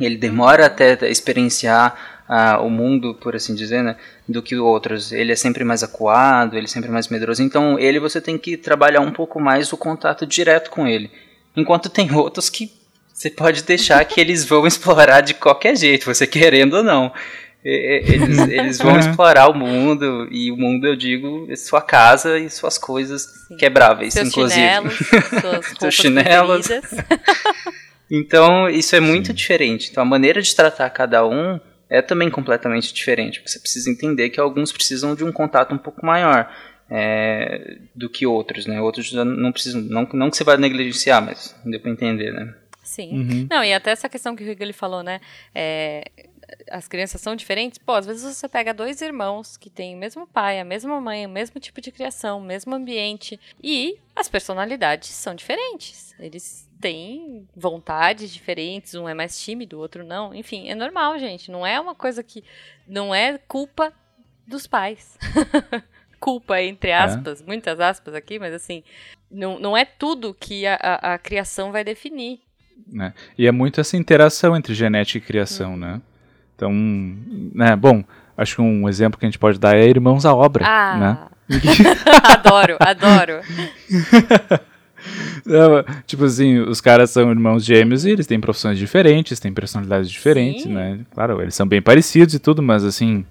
ele 0.00 0.16
demora 0.16 0.66
até 0.66 1.08
experienciar 1.08 2.24
uh, 2.28 2.60
o 2.66 2.68
mundo, 2.68 3.14
por 3.14 3.36
assim 3.36 3.54
dizer, 3.54 3.84
né, 3.84 3.96
do 4.28 4.42
que 4.42 4.56
outros. 4.56 5.12
Ele 5.12 5.30
é 5.30 5.36
sempre 5.36 5.62
mais 5.62 5.84
acuado, 5.84 6.56
ele 6.56 6.64
é 6.64 6.68
sempre 6.68 6.90
mais 6.90 7.06
medroso. 7.06 7.40
Então, 7.40 7.78
ele 7.78 8.00
você 8.00 8.20
tem 8.20 8.36
que 8.36 8.56
trabalhar 8.56 9.00
um 9.00 9.12
pouco 9.12 9.38
mais 9.38 9.72
o 9.72 9.76
contato 9.76 10.26
direto 10.26 10.70
com 10.70 10.88
ele. 10.88 11.08
Enquanto 11.56 11.88
tem 11.88 12.10
outros 12.16 12.50
que 12.50 12.72
você 13.14 13.30
pode 13.30 13.62
deixar 13.62 14.04
que 14.04 14.20
eles 14.20 14.44
vão 14.44 14.66
explorar 14.66 15.20
de 15.20 15.34
qualquer 15.34 15.76
jeito, 15.76 16.06
você 16.06 16.26
querendo 16.26 16.78
ou 16.78 16.82
não. 16.82 17.12
Eles, 17.62 18.38
eles 18.48 18.78
vão 18.78 18.98
explorar 18.98 19.48
o 19.48 19.54
mundo, 19.54 20.28
e 20.30 20.50
o 20.50 20.56
mundo, 20.56 20.86
eu 20.86 20.96
digo, 20.96 21.46
é 21.50 21.56
sua 21.56 21.82
casa 21.82 22.38
e 22.38 22.48
suas 22.48 22.78
coisas 22.78 23.22
Sim. 23.48 23.56
quebráveis, 23.56 24.14
Seus 24.14 24.28
inclusive. 24.28 24.60
Chinelos, 24.60 24.98
suas 25.78 25.94
chinelos. 25.94 26.68
então, 28.10 28.68
isso 28.68 28.96
é 28.96 29.00
muito 29.00 29.32
diferente. 29.32 29.88
Então, 29.90 30.02
a 30.02 30.06
maneira 30.06 30.40
de 30.40 30.54
tratar 30.54 30.88
cada 30.90 31.26
um 31.26 31.60
é 31.88 32.00
também 32.00 32.30
completamente 32.30 32.94
diferente. 32.94 33.42
Você 33.44 33.58
precisa 33.58 33.90
entender 33.90 34.30
que 34.30 34.40
alguns 34.40 34.72
precisam 34.72 35.14
de 35.14 35.24
um 35.24 35.32
contato 35.32 35.74
um 35.74 35.78
pouco 35.78 36.06
maior 36.06 36.50
é, 36.88 37.78
do 37.94 38.08
que 38.08 38.26
outros, 38.26 38.66
né? 38.66 38.80
Outros 38.80 39.12
não 39.12 39.52
precisam, 39.52 39.80
não, 39.82 40.08
não 40.12 40.30
que 40.30 40.36
você 40.36 40.44
vai 40.44 40.56
negligenciar, 40.56 41.20
mas 41.20 41.54
deu 41.64 41.80
para 41.80 41.90
entender, 41.90 42.32
né? 42.32 42.54
Sim. 42.82 43.12
Uhum. 43.12 43.46
Não, 43.48 43.62
e 43.62 43.72
até 43.72 43.92
essa 43.92 44.08
questão 44.08 44.34
que 44.34 44.42
o 44.42 44.46
Rigo 44.46 44.72
falou, 44.72 45.02
né? 45.02 45.20
É, 45.54 46.02
as 46.70 46.88
crianças 46.88 47.20
são 47.20 47.36
diferentes, 47.36 47.78
pô, 47.78 47.92
às 47.92 48.06
vezes 48.06 48.36
você 48.36 48.48
pega 48.48 48.74
dois 48.74 49.00
irmãos 49.00 49.56
que 49.56 49.70
têm 49.70 49.94
o 49.94 49.98
mesmo 49.98 50.26
pai, 50.26 50.60
a 50.60 50.64
mesma 50.64 51.00
mãe, 51.00 51.26
o 51.26 51.30
mesmo 51.30 51.60
tipo 51.60 51.80
de 51.80 51.90
criação, 51.90 52.38
o 52.38 52.44
mesmo 52.44 52.74
ambiente, 52.74 53.38
e 53.62 53.98
as 54.14 54.28
personalidades 54.28 55.10
são 55.10 55.34
diferentes. 55.34 56.14
Eles 56.18 56.68
têm 56.80 57.46
vontades 57.54 58.32
diferentes, 58.32 58.94
um 58.94 59.08
é 59.08 59.14
mais 59.14 59.38
tímido, 59.40 59.76
o 59.76 59.80
outro 59.80 60.04
não. 60.04 60.34
Enfim, 60.34 60.68
é 60.68 60.74
normal, 60.74 61.18
gente. 61.18 61.50
Não 61.50 61.66
é 61.66 61.78
uma 61.80 61.94
coisa 61.94 62.22
que. 62.22 62.42
Não 62.86 63.14
é 63.14 63.38
culpa 63.38 63.92
dos 64.46 64.66
pais. 64.66 65.18
culpa, 66.18 66.60
entre 66.60 66.90
é. 66.90 66.96
aspas, 66.96 67.40
é. 67.40 67.44
muitas 67.44 67.80
aspas 67.80 68.14
aqui, 68.14 68.38
mas 68.38 68.52
assim, 68.52 68.82
não, 69.30 69.58
não 69.58 69.76
é 69.76 69.84
tudo 69.84 70.34
que 70.34 70.66
a, 70.66 70.74
a, 70.74 71.14
a 71.14 71.18
criação 71.18 71.72
vai 71.72 71.82
definir. 71.82 72.40
Né? 72.86 73.14
E 73.38 73.46
é 73.46 73.52
muito 73.52 73.80
essa 73.80 73.96
interação 73.96 74.56
entre 74.56 74.74
genética 74.74 75.18
e 75.18 75.26
criação, 75.26 75.74
hum. 75.74 75.76
né? 75.76 76.02
Então, 76.60 76.70
né, 77.54 77.74
bom, 77.74 78.04
acho 78.36 78.56
que 78.56 78.60
um 78.60 78.86
exemplo 78.86 79.18
que 79.18 79.24
a 79.24 79.28
gente 79.28 79.38
pode 79.38 79.58
dar 79.58 79.74
é 79.74 79.88
Irmãos 79.88 80.26
à 80.26 80.34
Obra, 80.34 80.66
ah. 80.66 80.98
né? 80.98 81.18
adoro, 82.22 82.76
adoro. 82.78 83.40
Não, 85.46 85.82
tipo 86.06 86.24
assim, 86.26 86.58
os 86.58 86.82
caras 86.82 87.10
são 87.10 87.30
irmãos 87.30 87.64
gêmeos 87.64 88.04
e 88.04 88.10
eles 88.10 88.26
têm 88.26 88.38
profissões 88.38 88.76
diferentes, 88.78 89.40
têm 89.40 89.50
personalidades 89.50 90.10
diferentes, 90.10 90.64
Sim. 90.64 90.74
né? 90.74 91.00
Claro, 91.14 91.40
eles 91.40 91.54
são 91.54 91.66
bem 91.66 91.80
parecidos 91.80 92.34
e 92.34 92.38
tudo, 92.38 92.62
mas 92.62 92.84
assim, 92.84 93.24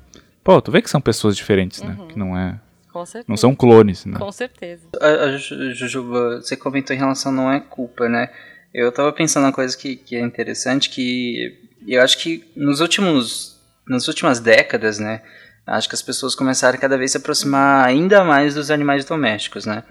pô, 0.44 0.60
tu 0.60 0.72
vê 0.72 0.82
que 0.82 0.90
são 0.90 1.00
pessoas 1.00 1.38
diferentes, 1.38 1.84
né? 1.84 1.96
Uhum. 2.00 2.08
Que 2.08 2.18
não 2.18 2.36
é. 2.36 2.60
Com 2.92 3.06
certeza. 3.06 3.26
Não 3.28 3.38
são 3.38 3.54
clones, 3.54 4.04
né? 4.06 4.18
Com 4.18 4.32
certeza. 4.32 4.88
A, 5.00 5.06
a 5.06 5.38
Jujuba, 5.38 6.42
você 6.42 6.58
comentou 6.58 6.96
em 6.96 7.00
relação 7.00 7.32
não 7.32 7.52
é 7.52 7.60
culpa, 7.60 8.10
né? 8.10 8.32
Eu 8.74 8.92
tava 8.92 9.14
pensando 9.14 9.44
uma 9.44 9.54
coisa 9.54 9.78
que, 9.78 9.96
que 9.96 10.16
é 10.16 10.22
interessante, 10.22 10.90
que 10.90 11.69
eu 11.88 12.02
acho 12.02 12.18
que 12.18 12.44
nos 12.56 12.80
últimos, 12.80 13.58
nas 13.88 14.08
últimas 14.08 14.40
décadas, 14.40 15.00
né, 15.00 15.22
acho 15.66 15.88
que 15.88 15.96
as 15.96 16.02
pessoas 16.02 16.36
começaram 16.36 16.78
a 16.78 16.82
cada 16.82 16.98
vez 16.98 17.12
se 17.12 17.18
aproximar 17.18 17.86
ainda 17.86 18.24
mais 18.24 18.56
dos 18.56 18.72
animais 18.72 19.06
domésticos, 19.06 19.66
né, 19.66 19.84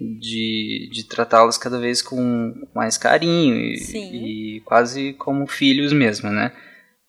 de, 0.00 0.88
de 0.92 1.04
tratá-los 1.04 1.58
cada 1.58 1.78
vez 1.78 2.02
com 2.02 2.54
mais 2.74 2.96
carinho 2.98 3.56
e, 3.56 4.56
e, 4.56 4.60
quase 4.60 5.12
como 5.14 5.46
filhos 5.46 5.92
mesmo, 5.92 6.30
né. 6.30 6.52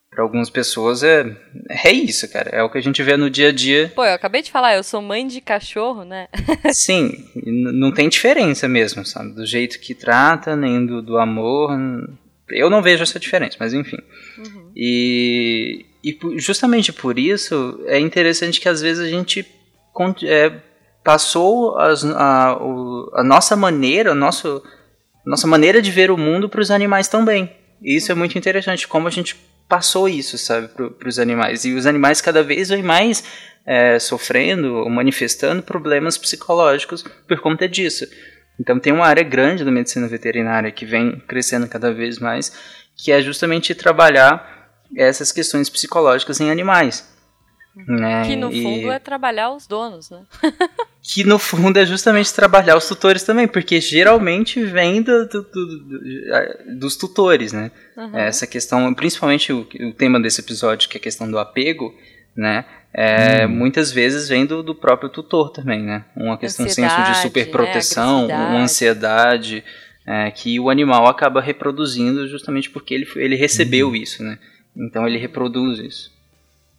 Para 0.09 0.23
algumas 0.23 0.47
pessoas 0.47 1.01
é, 1.01 1.25
é 1.83 1.91
isso, 1.91 2.31
cara. 2.31 2.51
É 2.51 2.61
o 2.61 2.69
que 2.69 2.77
a 2.77 2.81
gente 2.81 3.01
vê 3.01 3.17
no 3.17 3.31
dia 3.31 3.49
a 3.49 3.51
dia. 3.51 3.91
Pô, 3.95 4.05
eu 4.05 4.13
acabei 4.13 4.43
de 4.43 4.51
falar, 4.51 4.75
eu 4.75 4.83
sou 4.83 5.01
mãe 5.01 5.25
de 5.25 5.41
cachorro, 5.41 6.05
né? 6.05 6.27
Sim, 6.71 7.11
não 7.43 7.91
tem 7.91 8.07
diferença 8.09 8.67
mesmo, 8.67 9.03
sabe? 9.03 9.33
Do 9.33 9.43
jeito 9.43 9.79
que 9.79 9.95
trata, 9.95 10.55
nem 10.55 10.85
do, 10.85 11.01
do 11.01 11.17
amor. 11.17 11.71
Eu 12.53 12.69
não 12.69 12.81
vejo 12.81 13.03
essa 13.03 13.19
diferença, 13.19 13.57
mas 13.59 13.73
enfim. 13.73 13.97
Uhum. 14.37 14.71
E, 14.75 15.85
e 16.03 16.17
justamente 16.37 16.91
por 16.91 17.17
isso 17.19 17.79
é 17.85 17.99
interessante 17.99 18.59
que 18.59 18.69
às 18.69 18.81
vezes 18.81 19.05
a 19.05 19.09
gente 19.09 19.45
é, 20.25 20.51
passou 21.03 21.77
as, 21.77 22.03
a, 22.05 22.57
a, 23.13 23.23
nossa 23.23 23.55
maneira, 23.55 24.11
a 24.11 24.15
nosso, 24.15 24.63
nossa 25.25 25.47
maneira 25.47 25.81
de 25.81 25.91
ver 25.91 26.09
o 26.11 26.17
mundo 26.17 26.47
para 26.49 26.61
os 26.61 26.71
animais 26.71 27.07
também. 27.07 27.51
E 27.81 27.95
isso 27.95 28.11
é 28.11 28.15
muito 28.15 28.37
interessante, 28.37 28.87
como 28.87 29.07
a 29.07 29.11
gente 29.11 29.35
passou 29.67 30.07
isso, 30.07 30.37
sabe, 30.37 30.69
para 30.69 31.07
os 31.07 31.19
animais. 31.19 31.65
E 31.65 31.73
os 31.73 31.85
animais 31.85 32.21
cada 32.21 32.43
vez 32.43 32.69
vêm 32.69 32.83
mais 32.83 33.23
é, 33.65 33.99
sofrendo 33.99 34.75
ou 34.75 34.89
manifestando 34.89 35.63
problemas 35.63 36.17
psicológicos 36.17 37.03
por 37.27 37.39
conta 37.39 37.67
disso. 37.67 38.05
Então 38.59 38.79
tem 38.79 38.93
uma 38.93 39.05
área 39.05 39.23
grande 39.23 39.65
da 39.65 39.71
medicina 39.71 40.07
veterinária 40.07 40.71
que 40.71 40.85
vem 40.85 41.19
crescendo 41.27 41.67
cada 41.67 41.93
vez 41.93 42.19
mais, 42.19 42.51
que 42.95 43.11
é 43.11 43.21
justamente 43.21 43.73
trabalhar 43.73 44.71
essas 44.95 45.31
questões 45.31 45.69
psicológicas 45.69 46.39
em 46.39 46.51
animais. 46.51 47.11
Né? 47.75 48.23
Que 48.23 48.35
no 48.35 48.51
fundo 48.51 48.87
e... 48.87 48.89
é 48.89 48.99
trabalhar 48.99 49.51
os 49.51 49.65
donos, 49.65 50.11
né? 50.11 50.23
que 51.01 51.23
no 51.23 51.39
fundo 51.39 51.79
é 51.79 51.85
justamente 51.85 52.31
trabalhar 52.31 52.77
os 52.77 52.87
tutores 52.87 53.23
também, 53.23 53.47
porque 53.47 53.81
geralmente 53.81 54.63
vem 54.63 55.01
do, 55.01 55.27
do, 55.27 55.41
do, 55.41 56.77
dos 56.77 56.95
tutores, 56.95 57.51
né? 57.51 57.71
Uhum. 57.97 58.15
Essa 58.15 58.45
questão, 58.45 58.93
principalmente 58.93 59.51
o, 59.51 59.61
o 59.61 59.93
tema 59.93 60.21
desse 60.21 60.41
episódio, 60.41 60.87
que 60.87 60.97
é 60.97 60.99
a 60.99 61.03
questão 61.03 61.29
do 61.29 61.39
apego, 61.39 61.91
né? 62.35 62.63
É, 62.95 63.45
hum. 63.45 63.49
Muitas 63.49 63.91
vezes 63.91 64.29
vem 64.29 64.45
do, 64.45 64.61
do, 64.61 64.75
próprio 64.75 65.09
tutor 65.09 65.49
também, 65.49 65.81
né? 65.81 66.05
Uma 66.15 66.37
questão 66.37 66.67
senso 66.69 67.03
de 67.03 67.17
superproteção, 67.17 68.27
né? 68.27 68.35
uma 68.35 68.59
ansiedade 68.59 69.63
é, 70.05 70.29
que 70.29 70.59
o 70.59 70.69
animal 70.69 71.07
acaba 71.07 71.41
reproduzindo 71.41 72.27
justamente 72.27 72.69
porque 72.69 72.93
ele, 72.93 73.07
ele 73.15 73.35
recebeu 73.35 73.89
hum. 73.89 73.95
isso, 73.95 74.23
né? 74.23 74.37
Então 74.75 75.07
ele 75.07 75.17
reproduz 75.17 75.79
isso. 75.79 76.13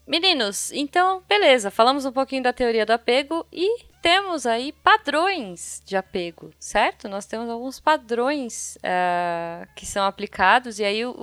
Meninos, 0.07 0.71
então 0.73 1.23
beleza, 1.27 1.71
falamos 1.71 2.05
um 2.05 2.12
pouquinho 2.12 2.43
da 2.43 2.53
teoria 2.53 2.85
do 2.85 2.93
apego 2.93 3.47
e 3.51 3.83
temos 4.03 4.45
aí 4.45 4.71
padrões 4.71 5.83
de 5.87 5.97
apego, 5.97 6.51
certo? 6.59 7.09
Nós 7.09 7.25
temos 7.25 7.49
alguns 7.49 7.81
padrões 7.81 8.77
uh, 8.77 9.67
que 9.75 9.87
são 9.87 10.05
aplicados 10.05 10.79
e 10.79 10.85
aí 10.85 11.07
o, 11.07 11.15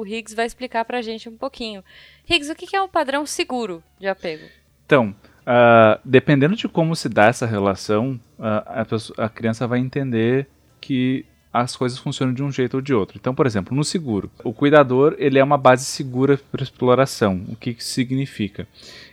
o 0.00 0.06
Higgs 0.06 0.34
vai 0.34 0.46
explicar 0.46 0.86
pra 0.86 1.02
gente 1.02 1.28
um 1.28 1.36
pouquinho. 1.36 1.84
Higgs, 2.30 2.52
o 2.52 2.54
que 2.54 2.76
é 2.76 2.80
um 2.80 2.88
padrão 2.88 3.26
seguro 3.26 3.82
de 3.98 4.06
apego? 4.06 4.44
Então, 4.86 5.12
uh, 5.40 5.98
dependendo 6.04 6.54
de 6.54 6.68
como 6.68 6.94
se 6.94 7.08
dá 7.08 7.26
essa 7.26 7.44
relação, 7.44 8.20
uh, 8.38 8.44
a, 9.18 9.24
a 9.24 9.28
criança 9.28 9.66
vai 9.66 9.80
entender 9.80 10.46
que 10.80 11.26
as 11.52 11.74
coisas 11.74 11.98
funcionam 11.98 12.32
de 12.32 12.44
um 12.44 12.52
jeito 12.52 12.74
ou 12.74 12.80
de 12.80 12.94
outro. 12.94 13.18
Então, 13.18 13.34
por 13.34 13.46
exemplo, 13.46 13.76
no 13.76 13.82
seguro, 13.82 14.30
o 14.44 14.52
cuidador 14.52 15.16
ele 15.18 15.40
é 15.40 15.42
uma 15.42 15.58
base 15.58 15.84
segura 15.84 16.38
para 16.52 16.62
exploração. 16.62 17.44
O 17.48 17.56
que, 17.56 17.74
que 17.74 17.82
significa? 17.82 18.68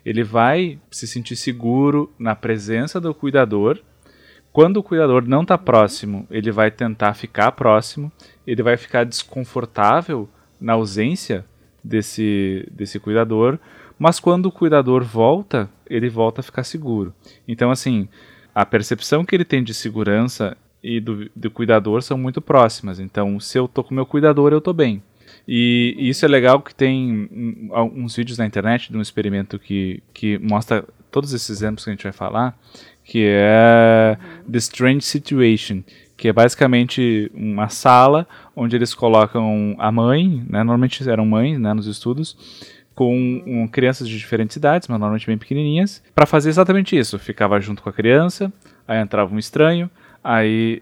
Ele 0.06 0.24
vai 0.24 0.78
se 0.92 1.08
sentir 1.08 1.36
seguro 1.36 2.14
na 2.20 2.36
presença 2.36 3.02
do 3.02 3.16
cuidador. 3.16 3.80
Quando 4.54 4.78
o 4.78 4.84
cuidador 4.84 5.28
não 5.28 5.42
está 5.42 5.58
próximo, 5.58 6.28
ele 6.30 6.52
vai 6.52 6.70
tentar 6.70 7.16
ficar 7.16 7.52
próximo. 7.54 8.12
Ele 8.46 8.62
vai 8.62 8.78
ficar 8.78 9.04
desconfortável 9.04 10.30
na 10.62 10.74
ausência 10.74 11.44
desse, 11.88 12.68
desse 12.72 13.00
cuidador. 13.00 13.58
Mas 13.98 14.20
quando 14.20 14.48
o 14.48 14.52
cuidador 14.52 15.04
volta, 15.04 15.70
ele 15.90 16.10
volta 16.10 16.42
a 16.42 16.44
ficar 16.44 16.64
seguro. 16.64 17.14
Então, 17.48 17.72
assim, 17.72 18.08
a 18.54 18.66
percepção 18.66 19.26
que 19.26 19.36
ele 19.36 19.46
tem 19.46 19.64
de 19.64 19.74
segurança 19.74 20.56
e 20.84 21.00
do, 21.00 21.30
do 21.36 21.50
cuidador 21.50 22.02
são 22.04 22.18
muito 22.18 22.42
próximas. 22.42 23.00
Então, 23.00 23.40
se 23.40 23.58
eu 23.58 23.68
tô 23.68 23.84
com 23.84 23.96
meu 23.96 24.06
cuidador, 24.06 24.52
eu 24.52 24.62
tô 24.62 24.74
bem. 24.74 25.02
E, 25.48 25.96
isso 25.98 26.26
é 26.26 26.28
legal 26.28 26.62
que 26.62 26.76
tem 26.76 27.30
uns 27.96 28.16
vídeos 28.16 28.38
na 28.38 28.46
internet 28.46 28.92
de 28.92 28.98
um 28.98 29.02
experimento 29.02 29.58
que, 29.58 30.04
que 30.14 30.38
mostra 30.38 30.86
todos 31.10 31.34
esses 31.34 31.50
exemplos 31.50 31.84
que 31.84 31.90
a 31.90 31.94
gente 31.94 32.04
vai 32.04 32.12
falar, 32.12 32.58
que 33.04 33.24
é 33.26 34.18
The 34.50 34.58
Strange 34.58 35.02
Situation, 35.02 35.84
que 36.18 36.28
é 36.28 36.34
basicamente 36.34 37.32
uma 37.34 37.70
sala 37.70 38.28
onde 38.56 38.76
eles 38.76 38.94
colocam 38.94 39.76
a 39.78 39.92
mãe, 39.92 40.44
né, 40.50 40.64
normalmente 40.64 41.08
eram 41.08 41.26
mães 41.26 41.60
né, 41.60 41.74
nos 41.74 41.86
estudos, 41.86 42.36
com 42.96 43.16
um, 43.46 43.68
crianças 43.68 44.10
de 44.10 44.18
diferentes 44.18 44.56
idades, 44.56 44.88
mas 44.88 45.00
normalmente 45.00 45.28
bem 45.28 45.38
pequenininhas, 45.38 46.04
para 46.16 46.26
fazer 46.26 46.50
exatamente 46.50 46.98
isso. 46.98 47.20
Ficava 47.20 47.62
junto 47.62 47.84
com 47.84 47.90
a 47.90 47.94
criança, 47.94 48.52
aí 48.88 49.00
entrava 49.00 49.34
um 49.34 49.38
estranho, 49.38 49.88
aí 50.24 50.82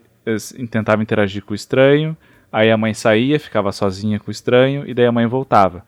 tentava 0.70 1.02
interagir 1.02 1.44
com 1.44 1.52
o 1.52 1.54
estranho, 1.54 2.16
aí 2.50 2.70
a 2.70 2.76
mãe 2.78 2.94
saía, 2.94 3.38
ficava 3.38 3.70
sozinha 3.70 4.18
com 4.18 4.28
o 4.28 4.32
estranho, 4.32 4.88
e 4.88 4.94
daí 4.94 5.04
a 5.04 5.12
mãe 5.12 5.26
voltava. 5.26 5.84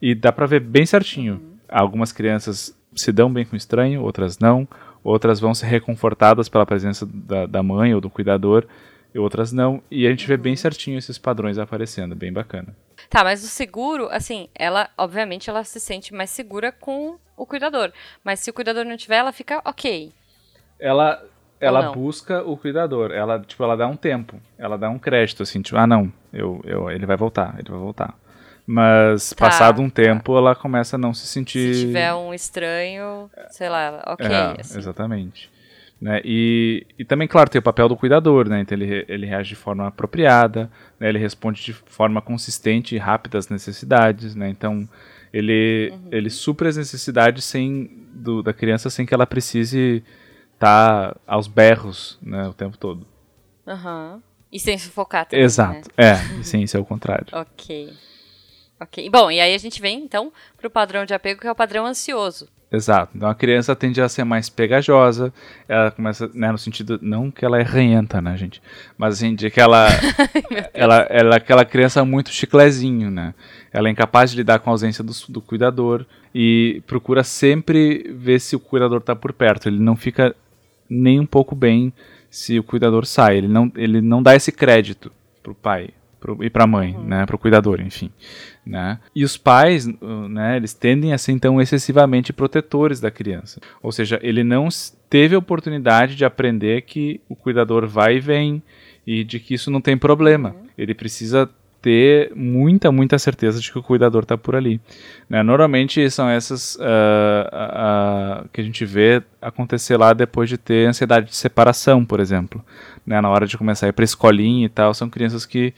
E 0.00 0.14
dá 0.14 0.30
pra 0.30 0.46
ver 0.46 0.60
bem 0.60 0.86
certinho. 0.86 1.34
Uhum. 1.34 1.56
Algumas 1.68 2.12
crianças 2.12 2.76
se 2.94 3.10
dão 3.10 3.32
bem 3.32 3.44
com 3.44 3.54
o 3.54 3.56
estranho, 3.56 4.02
outras 4.02 4.38
não, 4.38 4.68
outras 5.02 5.40
vão 5.40 5.52
ser 5.52 5.66
reconfortadas 5.66 6.48
pela 6.48 6.64
presença 6.64 7.04
da, 7.12 7.46
da 7.46 7.62
mãe 7.62 7.92
ou 7.92 8.00
do 8.00 8.08
cuidador, 8.08 8.66
e 9.14 9.18
outras 9.18 9.52
não, 9.52 9.82
e 9.90 10.06
a 10.06 10.10
gente 10.10 10.26
vê 10.26 10.36
bem 10.36 10.56
certinho 10.56 10.98
esses 10.98 11.18
padrões 11.18 11.58
aparecendo, 11.58 12.14
bem 12.14 12.32
bacana. 12.32 12.74
Tá, 13.10 13.22
mas 13.22 13.44
o 13.44 13.48
seguro, 13.48 14.08
assim, 14.10 14.48
ela, 14.54 14.88
obviamente, 14.96 15.50
ela 15.50 15.64
se 15.64 15.78
sente 15.78 16.14
mais 16.14 16.30
segura 16.30 16.72
com 16.72 17.18
o 17.36 17.44
cuidador. 17.44 17.92
Mas 18.24 18.40
se 18.40 18.50
o 18.50 18.54
cuidador 18.54 18.84
não 18.84 18.96
tiver, 18.96 19.16
ela 19.16 19.32
fica 19.32 19.60
ok. 19.64 20.12
Ela 20.80 21.22
ela 21.60 21.92
busca 21.92 22.42
o 22.42 22.56
cuidador. 22.56 23.12
Ela, 23.12 23.38
tipo, 23.38 23.62
ela 23.62 23.76
dá 23.76 23.86
um 23.86 23.96
tempo. 23.96 24.40
Ela 24.58 24.76
dá 24.76 24.90
um 24.90 24.98
crédito, 24.98 25.44
assim, 25.44 25.62
tipo, 25.62 25.76
ah, 25.76 25.86
não, 25.86 26.12
eu, 26.32 26.60
eu, 26.64 26.90
ele 26.90 27.06
vai 27.06 27.16
voltar, 27.16 27.54
ele 27.58 27.70
vai 27.70 27.78
voltar. 27.78 28.14
Mas, 28.66 29.30
tá, 29.30 29.46
passado 29.46 29.80
um 29.80 29.88
tá. 29.88 30.02
tempo, 30.02 30.36
ela 30.36 30.54
começa 30.56 30.96
a 30.96 30.98
não 30.98 31.14
se 31.14 31.26
sentir. 31.26 31.74
Se 31.74 31.86
tiver 31.86 32.12
um 32.14 32.34
estranho, 32.34 33.30
sei 33.50 33.68
lá, 33.68 34.02
ok. 34.06 34.26
É, 34.26 34.60
assim. 34.60 34.78
Exatamente. 34.78 35.50
Né? 36.02 36.20
E, 36.24 36.84
e 36.98 37.04
também, 37.04 37.28
claro, 37.28 37.48
tem 37.48 37.60
o 37.60 37.62
papel 37.62 37.88
do 37.88 37.96
cuidador, 37.96 38.48
né? 38.48 38.60
Então 38.60 38.76
ele, 38.76 39.04
ele 39.06 39.24
reage 39.24 39.50
de 39.50 39.54
forma 39.54 39.86
apropriada, 39.86 40.68
né? 40.98 41.08
ele 41.08 41.18
responde 41.18 41.62
de 41.62 41.72
forma 41.72 42.20
consistente 42.20 42.96
e 42.96 42.98
rápida 42.98 43.38
às 43.38 43.48
necessidades, 43.48 44.34
né? 44.34 44.48
Então 44.48 44.88
ele, 45.32 45.90
uhum. 45.92 46.08
ele 46.10 46.28
supre 46.28 46.66
as 46.66 46.76
necessidades 46.76 47.44
sem, 47.44 47.88
do, 48.12 48.42
da 48.42 48.52
criança 48.52 48.90
sem 48.90 49.06
que 49.06 49.14
ela 49.14 49.28
precise 49.28 50.02
estar 50.54 51.12
tá 51.12 51.20
aos 51.24 51.46
berros 51.46 52.18
né, 52.20 52.48
o 52.48 52.52
tempo 52.52 52.76
todo. 52.76 53.06
Uhum. 53.64 54.20
E 54.50 54.58
sem 54.58 54.76
sufocar 54.76 55.24
também. 55.26 55.44
Exato, 55.44 55.88
né? 55.96 56.04
é, 56.14 56.40
e 56.40 56.42
sem 56.42 56.66
ser 56.66 56.78
o 56.78 56.84
contrário. 56.84 57.28
ok. 57.32 57.92
Ok. 58.82 59.08
Bom, 59.10 59.30
e 59.30 59.40
aí 59.40 59.54
a 59.54 59.58
gente 59.58 59.80
vem 59.80 60.02
então 60.02 60.32
para 60.56 60.66
o 60.66 60.70
padrão 60.70 61.04
de 61.04 61.14
apego, 61.14 61.40
que 61.40 61.46
é 61.46 61.52
o 61.52 61.54
padrão 61.54 61.86
ansioso. 61.86 62.48
Exato. 62.72 63.12
Então 63.14 63.28
a 63.28 63.34
criança 63.34 63.76
tende 63.76 64.00
a 64.00 64.08
ser 64.08 64.24
mais 64.24 64.48
pegajosa, 64.48 65.32
ela 65.68 65.90
começa, 65.90 66.28
né, 66.32 66.50
no 66.50 66.56
sentido, 66.56 66.98
não 67.02 67.30
que 67.30 67.44
ela 67.44 67.60
é 67.60 67.62
ranhenta, 67.62 68.20
né, 68.20 68.36
gente? 68.36 68.62
Mas 68.96 69.14
assim, 69.14 69.34
de 69.34 69.50
que 69.50 69.60
ela, 69.60 69.88
ela, 70.72 71.06
ela 71.10 71.34
é 71.34 71.36
aquela 71.36 71.64
criança 71.64 72.02
muito 72.04 72.30
chiclezinho, 72.30 73.10
né? 73.10 73.34
Ela 73.70 73.88
é 73.88 73.92
incapaz 73.92 74.30
de 74.30 74.38
lidar 74.38 74.58
com 74.58 74.70
a 74.70 74.72
ausência 74.72 75.04
do, 75.04 75.12
do 75.28 75.40
cuidador 75.40 76.04
e 76.34 76.82
procura 76.86 77.22
sempre 77.22 78.10
ver 78.14 78.40
se 78.40 78.56
o 78.56 78.60
cuidador 78.60 78.98
está 78.98 79.14
por 79.14 79.32
perto. 79.32 79.68
Ele 79.68 79.78
não 79.78 79.94
fica 79.94 80.34
nem 80.88 81.20
um 81.20 81.26
pouco 81.26 81.54
bem 81.54 81.92
se 82.30 82.58
o 82.58 82.64
cuidador 82.64 83.04
sai. 83.04 83.36
Ele 83.36 83.48
não, 83.48 83.70
ele 83.76 84.00
não 84.00 84.22
dá 84.22 84.34
esse 84.34 84.50
crédito 84.50 85.12
pro 85.42 85.54
pai 85.54 85.90
pro, 86.22 86.44
e 86.44 86.48
para 86.48 86.64
a 86.64 86.66
mãe, 86.66 86.94
uhum. 86.94 87.04
né, 87.04 87.26
pro 87.26 87.36
cuidador, 87.36 87.80
enfim 87.80 88.10
né? 88.64 88.98
E 89.14 89.24
os 89.24 89.36
pais, 89.36 89.86
uh, 89.86 90.28
né, 90.28 90.56
eles 90.56 90.72
tendem 90.72 91.12
a 91.12 91.18
ser 91.18 91.32
então 91.32 91.60
excessivamente 91.60 92.32
protetores 92.32 93.00
da 93.00 93.10
criança. 93.10 93.60
Ou 93.82 93.90
seja, 93.90 94.18
ele 94.22 94.44
não 94.44 94.68
teve 95.10 95.34
a 95.34 95.38
oportunidade 95.38 96.14
de 96.14 96.24
aprender 96.24 96.82
que 96.82 97.20
o 97.28 97.34
cuidador 97.34 97.86
vai 97.86 98.16
e 98.16 98.20
vem 98.20 98.62
e 99.06 99.24
de 99.24 99.40
que 99.40 99.54
isso 99.54 99.70
não 99.70 99.80
tem 99.80 99.96
problema. 99.96 100.50
Uhum. 100.50 100.66
Ele 100.78 100.94
precisa 100.94 101.50
ter 101.80 102.30
muita, 102.36 102.92
muita 102.92 103.18
certeza 103.18 103.60
de 103.60 103.72
que 103.72 103.76
o 103.76 103.82
cuidador 103.82 104.22
está 104.22 104.38
por 104.38 104.54
ali. 104.54 104.80
Né? 105.28 105.42
Normalmente 105.42 106.08
são 106.08 106.30
essas 106.30 106.76
uh, 106.76 106.78
uh, 106.78 108.44
uh, 108.44 108.48
que 108.52 108.60
a 108.60 108.64
gente 108.64 108.84
vê 108.84 109.20
acontecer 109.40 109.96
lá 109.96 110.12
depois 110.12 110.48
de 110.48 110.56
ter 110.56 110.86
ansiedade 110.86 111.26
de 111.26 111.34
separação, 111.34 112.04
por 112.04 112.20
exemplo. 112.20 112.64
Né? 113.04 113.20
Na 113.20 113.28
hora 113.28 113.48
de 113.48 113.58
começar 113.58 113.86
a 113.86 113.88
ir 113.88 113.92
para 113.92 114.04
escolinha 114.04 114.66
e 114.66 114.68
tal, 114.68 114.94
são 114.94 115.10
crianças 115.10 115.44
que 115.44 115.74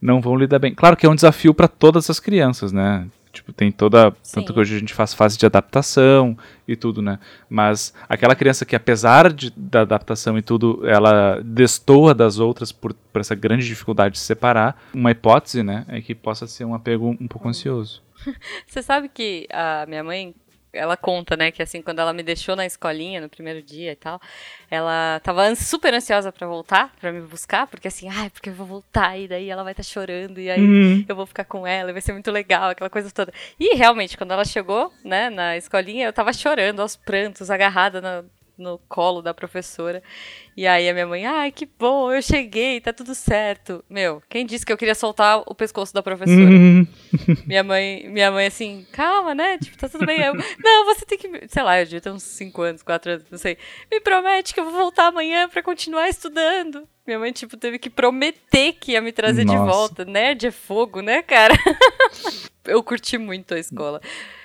não 0.00 0.20
vão 0.20 0.36
lidar 0.36 0.58
bem. 0.58 0.74
Claro 0.74 0.96
que 0.96 1.06
é 1.06 1.08
um 1.08 1.14
desafio 1.14 1.54
para 1.54 1.68
todas 1.68 2.08
as 2.10 2.20
crianças, 2.20 2.72
né? 2.72 3.06
Tipo, 3.36 3.52
tem 3.52 3.70
toda. 3.70 4.14
Sim. 4.22 4.40
Tanto 4.40 4.54
que 4.54 4.60
hoje 4.60 4.76
a 4.76 4.78
gente 4.78 4.94
faz 4.94 5.12
fase 5.12 5.36
de 5.36 5.44
adaptação 5.44 6.36
e 6.66 6.74
tudo, 6.74 7.02
né? 7.02 7.18
Mas 7.50 7.92
aquela 8.08 8.34
criança 8.34 8.64
que, 8.64 8.74
apesar 8.74 9.30
de, 9.30 9.52
da 9.54 9.82
adaptação 9.82 10.38
e 10.38 10.42
tudo, 10.42 10.80
ela 10.86 11.42
destoa 11.44 12.14
das 12.14 12.38
outras 12.38 12.72
por, 12.72 12.94
por 12.94 13.20
essa 13.20 13.34
grande 13.34 13.66
dificuldade 13.66 14.14
de 14.14 14.20
se 14.20 14.24
separar, 14.24 14.80
uma 14.94 15.10
hipótese, 15.10 15.62
né? 15.62 15.84
É 15.88 16.00
que 16.00 16.14
possa 16.14 16.46
ser 16.46 16.64
um 16.64 16.74
apego 16.74 17.14
um 17.20 17.28
pouco 17.28 17.46
ansioso. 17.46 18.02
Você 18.66 18.82
sabe 18.82 19.10
que 19.10 19.46
a 19.52 19.84
minha 19.86 20.02
mãe, 20.02 20.34
ela 20.76 20.96
conta, 20.96 21.36
né, 21.36 21.50
que 21.50 21.62
assim, 21.62 21.82
quando 21.82 21.98
ela 21.98 22.12
me 22.12 22.22
deixou 22.22 22.54
na 22.54 22.66
escolinha 22.66 23.20
no 23.20 23.28
primeiro 23.28 23.62
dia 23.62 23.92
e 23.92 23.96
tal, 23.96 24.20
ela 24.70 25.20
tava 25.22 25.54
super 25.54 25.94
ansiosa 25.94 26.30
para 26.30 26.46
voltar, 26.46 26.94
para 27.00 27.12
me 27.12 27.20
buscar, 27.20 27.66
porque 27.66 27.88
assim, 27.88 28.08
ai, 28.08 28.30
porque 28.30 28.50
eu 28.50 28.54
vou 28.54 28.66
voltar 28.66 29.18
e 29.18 29.28
daí 29.28 29.48
ela 29.48 29.62
vai 29.62 29.72
estar 29.72 29.82
tá 29.82 29.88
chorando 29.88 30.38
e 30.40 30.50
aí 30.50 30.60
uhum. 30.60 31.04
eu 31.08 31.16
vou 31.16 31.26
ficar 31.26 31.44
com 31.44 31.66
ela, 31.66 31.92
vai 31.92 32.02
ser 32.02 32.12
muito 32.12 32.30
legal, 32.30 32.70
aquela 32.70 32.90
coisa 32.90 33.10
toda. 33.10 33.32
E 33.58 33.74
realmente, 33.76 34.16
quando 34.16 34.32
ela 34.32 34.44
chegou, 34.44 34.92
né, 35.04 35.30
na 35.30 35.56
escolinha, 35.56 36.06
eu 36.06 36.12
tava 36.12 36.32
chorando 36.32 36.80
aos 36.80 36.96
prantos, 36.96 37.50
agarrada 37.50 38.00
na, 38.00 38.24
no 38.56 38.78
colo 38.88 39.20
da 39.20 39.34
professora. 39.34 40.02
E 40.56 40.66
aí 40.66 40.88
a 40.88 40.92
minha 40.92 41.06
mãe, 41.06 41.26
ai, 41.26 41.52
que 41.52 41.66
bom, 41.66 42.10
eu 42.10 42.22
cheguei, 42.22 42.80
tá 42.80 42.92
tudo 42.92 43.14
certo. 43.14 43.84
Meu, 43.88 44.22
quem 44.28 44.46
disse 44.46 44.64
que 44.64 44.72
eu 44.72 44.76
queria 44.76 44.94
soltar 44.94 45.42
o 45.46 45.54
pescoço 45.54 45.92
da 45.92 46.02
professora? 46.02 46.38
Uhum. 46.38 46.86
minha 47.46 47.62
mãe, 47.62 48.08
minha 48.08 48.30
mãe 48.30 48.46
assim, 48.46 48.86
calma, 48.92 49.34
né? 49.34 49.58
Tipo, 49.58 49.76
tá 49.76 49.88
tudo 49.88 50.06
bem. 50.06 50.20
Eu, 50.20 50.34
não, 50.34 50.84
você 50.86 51.04
tem 51.04 51.18
que, 51.18 51.48
sei 51.48 51.62
lá, 51.62 51.78
eu 51.78 51.84
devia 51.84 52.00
ter 52.00 52.10
uns 52.10 52.22
5 52.22 52.62
anos, 52.62 52.82
4 52.82 53.12
anos, 53.12 53.24
não 53.30 53.38
sei. 53.38 53.58
Me 53.90 54.00
promete 54.00 54.54
que 54.54 54.60
eu 54.60 54.64
vou 54.64 54.72
voltar 54.72 55.08
amanhã 55.08 55.48
para 55.48 55.62
continuar 55.62 56.08
estudando. 56.08 56.88
Minha 57.06 57.20
mãe, 57.20 57.32
tipo, 57.32 57.56
teve 57.56 57.78
que 57.78 57.88
prometer 57.88 58.72
que 58.72 58.92
ia 58.92 59.00
me 59.00 59.12
trazer 59.12 59.44
Nossa. 59.44 59.58
de 59.58 59.64
volta. 59.64 60.04
Nerd 60.04 60.46
é 60.46 60.50
fogo, 60.50 61.00
né, 61.00 61.22
cara? 61.22 61.54
eu 62.66 62.82
curti 62.82 63.16
muito 63.16 63.54
a 63.54 63.58
escola. 63.58 64.00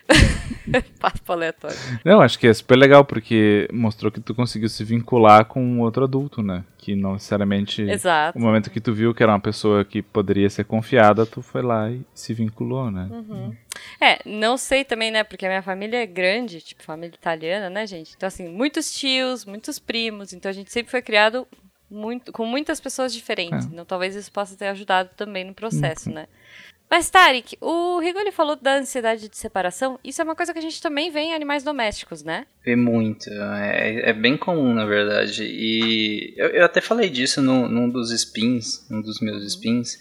Papo 0.99 1.33
aleatório. 1.33 1.77
Não, 2.05 2.21
acho 2.21 2.37
que 2.37 2.47
é 2.47 2.53
super 2.53 2.75
legal, 2.75 3.03
porque 3.03 3.67
mostrou 3.73 4.11
que 4.11 4.19
tu 4.19 4.33
conseguiu 4.33 4.69
se 4.69 4.83
vincular 4.83 5.45
com 5.45 5.63
um 5.63 5.81
outro 5.81 6.03
adulto, 6.03 6.41
né? 6.41 6.63
Que 6.77 6.95
não 6.95 7.13
necessariamente. 7.13 7.81
Exato. 7.81 8.37
O 8.37 8.41
momento 8.41 8.69
que 8.69 8.79
tu 8.79 8.93
viu 8.93 9.13
que 9.13 9.23
era 9.23 9.31
uma 9.31 9.39
pessoa 9.39 9.83
que 9.83 10.01
poderia 10.01 10.49
ser 10.49 10.65
confiada, 10.65 11.25
tu 11.25 11.41
foi 11.41 11.61
lá 11.61 11.89
e 11.89 12.01
se 12.13 12.33
vinculou, 12.33 12.89
né? 12.91 13.07
Uhum. 13.11 13.55
É, 13.99 14.19
não 14.25 14.57
sei 14.57 14.83
também, 14.83 15.11
né? 15.11 15.23
Porque 15.23 15.45
a 15.45 15.49
minha 15.49 15.61
família 15.61 16.03
é 16.03 16.05
grande, 16.05 16.61
tipo, 16.61 16.83
família 16.83 17.15
italiana, 17.15 17.69
né, 17.69 17.85
gente? 17.85 18.13
Então, 18.15 18.27
assim, 18.27 18.47
muitos 18.47 18.93
tios, 18.93 19.45
muitos 19.45 19.79
primos. 19.79 20.33
Então, 20.33 20.49
a 20.49 20.53
gente 20.53 20.71
sempre 20.71 20.91
foi 20.91 21.01
criado 21.01 21.47
muito, 21.89 22.31
com 22.31 22.45
muitas 22.45 22.79
pessoas 22.79 23.13
diferentes. 23.13 23.65
É. 23.65 23.69
Então, 23.71 23.85
talvez 23.85 24.15
isso 24.15 24.31
possa 24.31 24.55
ter 24.55 24.67
ajudado 24.67 25.09
também 25.15 25.43
no 25.43 25.53
processo, 25.53 26.09
uhum. 26.09 26.15
né? 26.15 26.27
Mas, 26.91 27.09
Tarek, 27.09 27.57
o 27.61 27.99
Rigo 27.99 28.19
ele 28.19 28.33
falou 28.33 28.57
da 28.57 28.75
ansiedade 28.75 29.29
de 29.29 29.37
separação. 29.37 29.97
Isso 30.03 30.21
é 30.21 30.25
uma 30.25 30.35
coisa 30.35 30.51
que 30.51 30.59
a 30.59 30.61
gente 30.61 30.81
também 30.81 31.09
vê 31.09 31.21
em 31.21 31.33
animais 31.33 31.63
domésticos, 31.63 32.21
né? 32.21 32.45
Vê 32.65 32.75
muito. 32.75 33.29
É, 33.29 34.09
é 34.09 34.13
bem 34.13 34.35
comum, 34.35 34.73
na 34.73 34.85
verdade. 34.85 35.45
E 35.45 36.33
eu, 36.35 36.47
eu 36.49 36.65
até 36.65 36.81
falei 36.81 37.09
disso 37.09 37.41
no, 37.41 37.69
num 37.69 37.89
dos 37.89 38.11
spins, 38.11 38.85
um 38.91 39.01
dos 39.01 39.21
meus 39.21 39.41
spins. 39.45 39.97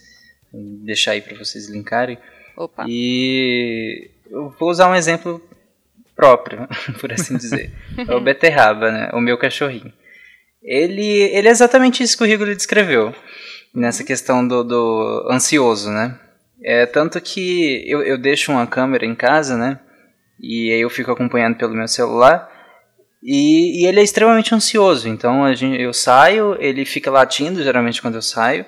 Vou 0.53 0.61
deixar 0.85 1.13
aí 1.13 1.21
para 1.21 1.39
vocês 1.39 1.69
linkarem. 1.69 2.19
Opa. 2.57 2.87
E 2.89 4.11
eu 4.29 4.51
vou 4.59 4.69
usar 4.69 4.91
um 4.91 4.95
exemplo 4.97 5.41
próprio, 6.17 6.67
por 6.99 7.13
assim 7.13 7.37
dizer. 7.37 7.73
é 8.09 8.17
o 8.17 8.21
beterraba, 8.21 8.91
né? 8.91 9.11
O 9.15 9.21
meu 9.21 9.39
cachorrinho. 9.39 9.93
Ele, 10.61 11.07
ele 11.07 11.47
é 11.47 11.53
exatamente 11.53 12.03
isso 12.03 12.17
que 12.17 12.25
o 12.25 12.27
Rigo 12.27 12.45
descreveu. 12.47 13.15
Nessa 13.73 14.03
uhum. 14.03 14.07
questão 14.09 14.49
do, 14.49 14.65
do 14.65 15.29
ansioso, 15.31 15.89
né? 15.89 16.19
É, 16.63 16.85
tanto 16.87 17.21
que 17.21 17.85
eu, 17.87 18.03
eu 18.03 18.19
deixo 18.19 18.53
uma 18.53 18.67
câmera 18.67 19.07
em 19.07 19.15
casa, 19.15 19.57
né? 19.57 19.79
E 20.39 20.73
aí 20.73 20.81
eu 20.81 20.91
fico 20.91 21.11
acompanhando 21.11 21.57
pelo 21.57 21.75
meu 21.75 21.89
celular. 21.89 22.49
E, 23.23 23.83
e 23.83 23.87
ele 23.87 24.01
é 24.01 24.03
extremamente 24.03 24.55
ansioso. 24.55 25.09
Então 25.09 25.45
a 25.45 25.55
gente, 25.55 25.81
eu 25.81 25.93
saio, 25.93 26.57
ele 26.59 26.85
fica 26.85 27.11
latindo 27.11 27.63
geralmente 27.63 28.01
quando 28.01 28.15
eu 28.17 28.23
saio. 28.23 28.65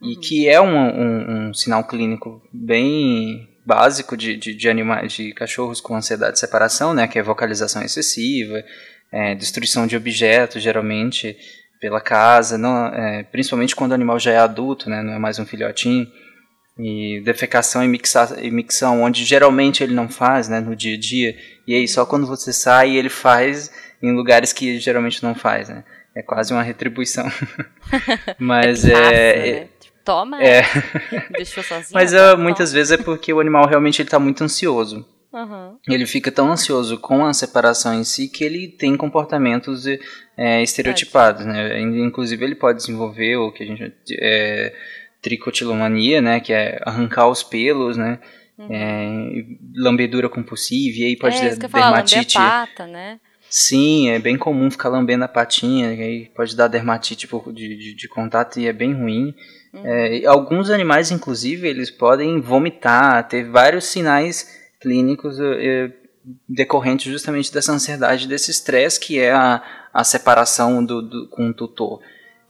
E 0.00 0.14
uhum. 0.14 0.20
que 0.20 0.48
é 0.48 0.60
um, 0.60 0.76
um, 0.76 1.48
um, 1.48 1.54
sinal 1.54 1.82
clínico 1.84 2.42
bem 2.52 3.48
básico 3.64 4.16
de, 4.16 4.36
de, 4.36 4.54
de, 4.54 4.68
animais, 4.68 5.12
de 5.12 5.32
cachorros 5.32 5.80
com 5.80 5.96
ansiedade 5.96 6.34
de 6.34 6.40
separação, 6.40 6.92
né? 6.92 7.08
Que 7.08 7.18
é 7.18 7.22
vocalização 7.22 7.82
excessiva, 7.82 8.62
é, 9.10 9.34
destruição 9.34 9.86
de 9.86 9.96
objetos, 9.96 10.62
geralmente 10.62 11.36
pela 11.80 12.00
casa, 12.00 12.56
não, 12.56 12.86
é, 12.86 13.22
principalmente 13.24 13.76
quando 13.76 13.92
o 13.92 13.94
animal 13.94 14.18
já 14.18 14.32
é 14.32 14.38
adulto, 14.38 14.88
né? 14.88 15.02
Não 15.02 15.14
é 15.14 15.18
mais 15.18 15.38
um 15.38 15.46
filhotinho 15.46 16.06
e 16.78 17.20
defecação 17.24 17.82
e, 17.82 17.88
mixa, 17.88 18.36
e 18.40 18.50
micção, 18.50 19.02
onde 19.02 19.24
geralmente 19.24 19.82
ele 19.82 19.94
não 19.94 20.08
faz, 20.08 20.48
né, 20.48 20.60
no 20.60 20.76
dia 20.76 20.96
a 20.96 20.98
dia, 20.98 21.36
e 21.66 21.74
aí 21.74 21.88
só 21.88 22.04
quando 22.04 22.26
você 22.26 22.52
sai 22.52 22.96
ele 22.96 23.08
faz 23.08 23.70
em 24.02 24.12
lugares 24.12 24.52
que 24.52 24.78
geralmente 24.78 25.22
não 25.22 25.34
faz, 25.34 25.68
né? 25.68 25.84
É 26.14 26.22
quase 26.22 26.52
uma 26.52 26.62
retribuição. 26.62 27.26
Mas 28.38 28.84
é, 28.84 28.92
é, 28.92 29.60
né? 29.60 29.68
tipo, 29.78 29.96
toma, 30.04 30.42
é. 30.42 30.62
deixou 31.32 31.62
sozinho. 31.62 31.92
Mas 31.92 32.12
uh, 32.12 32.36
muitas 32.38 32.72
vezes 32.72 32.92
é 32.92 32.96
porque 32.96 33.32
o 33.32 33.40
animal 33.40 33.66
realmente 33.66 34.00
está 34.00 34.18
muito 34.18 34.42
ansioso. 34.42 35.06
Uhum. 35.32 35.76
Ele 35.86 36.06
fica 36.06 36.32
tão 36.32 36.50
ansioso 36.50 36.98
com 36.98 37.26
a 37.26 37.34
separação 37.34 37.92
em 37.92 38.04
si 38.04 38.28
que 38.28 38.42
ele 38.42 38.68
tem 38.68 38.96
comportamentos 38.96 39.84
é, 40.34 40.62
estereotipados, 40.62 41.44
né? 41.44 41.78
Inclusive 41.78 42.42
ele 42.42 42.54
pode 42.54 42.78
desenvolver 42.78 43.36
o 43.36 43.52
que 43.52 43.62
a 43.62 43.66
gente 43.66 43.94
é, 44.18 44.72
tricotilomania, 45.26 46.22
né, 46.22 46.38
que 46.38 46.52
é 46.52 46.78
arrancar 46.86 47.28
os 47.28 47.42
pelos, 47.42 47.96
né, 47.96 48.20
uhum. 48.56 48.68
é, 48.70 49.44
lambedura 49.74 50.28
compulsiva, 50.28 50.98
e 50.98 51.04
aí 51.04 51.16
pode 51.16 51.36
é, 51.36 51.56
dar 51.56 51.68
dermatite. 51.68 52.34
Falar, 52.34 52.68
pata, 52.68 52.86
né? 52.86 53.18
Sim, 53.50 54.08
é 54.10 54.20
bem 54.20 54.38
comum 54.38 54.70
ficar 54.70 54.88
lambendo 54.88 55.24
a 55.24 55.28
patinha, 55.28 55.92
e 55.92 56.00
aí 56.00 56.26
pode 56.26 56.54
dar 56.54 56.68
dermatite 56.68 57.28
de, 57.52 57.76
de, 57.76 57.94
de 57.94 58.08
contato 58.08 58.60
e 58.60 58.68
é 58.68 58.72
bem 58.72 58.92
ruim. 58.92 59.34
Uhum. 59.74 59.82
É, 59.84 60.24
alguns 60.26 60.70
animais, 60.70 61.10
inclusive, 61.10 61.66
eles 61.66 61.90
podem 61.90 62.40
vomitar, 62.40 63.26
ter 63.26 63.50
vários 63.50 63.86
sinais 63.86 64.48
clínicos 64.80 65.40
é, 65.40 65.92
decorrente 66.48 67.10
justamente 67.10 67.52
dessa 67.52 67.72
ansiedade, 67.72 68.28
desse 68.28 68.52
estresse 68.52 69.00
que 69.00 69.18
é 69.18 69.32
a, 69.32 69.60
a 69.92 70.04
separação 70.04 70.84
do, 70.84 71.02
do, 71.02 71.28
com 71.30 71.48
o 71.48 71.54
tutor, 71.54 72.00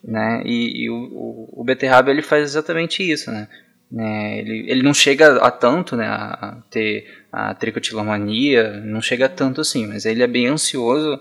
né? 0.02 0.42
E, 0.44 0.84
e 0.84 0.90
o, 0.90 0.94
o, 0.94 1.60
o 1.60 1.64
Beterraba 1.64 2.10
ele 2.10 2.22
faz 2.22 2.42
exatamente 2.42 3.02
isso, 3.02 3.30
né? 3.30 3.48
né? 3.90 4.38
Ele, 4.38 4.70
ele 4.70 4.82
não 4.82 4.94
chega 4.94 5.36
a 5.36 5.50
tanto, 5.50 5.96
né? 5.96 6.06
A 6.06 6.62
ter 6.70 7.06
a 7.32 7.54
tricotilomania, 7.54 8.80
não 8.80 9.00
chega 9.00 9.26
a 9.26 9.28
tanto 9.28 9.60
assim, 9.60 9.86
mas 9.86 10.04
ele 10.04 10.22
é 10.22 10.26
bem 10.26 10.46
ansioso 10.46 11.20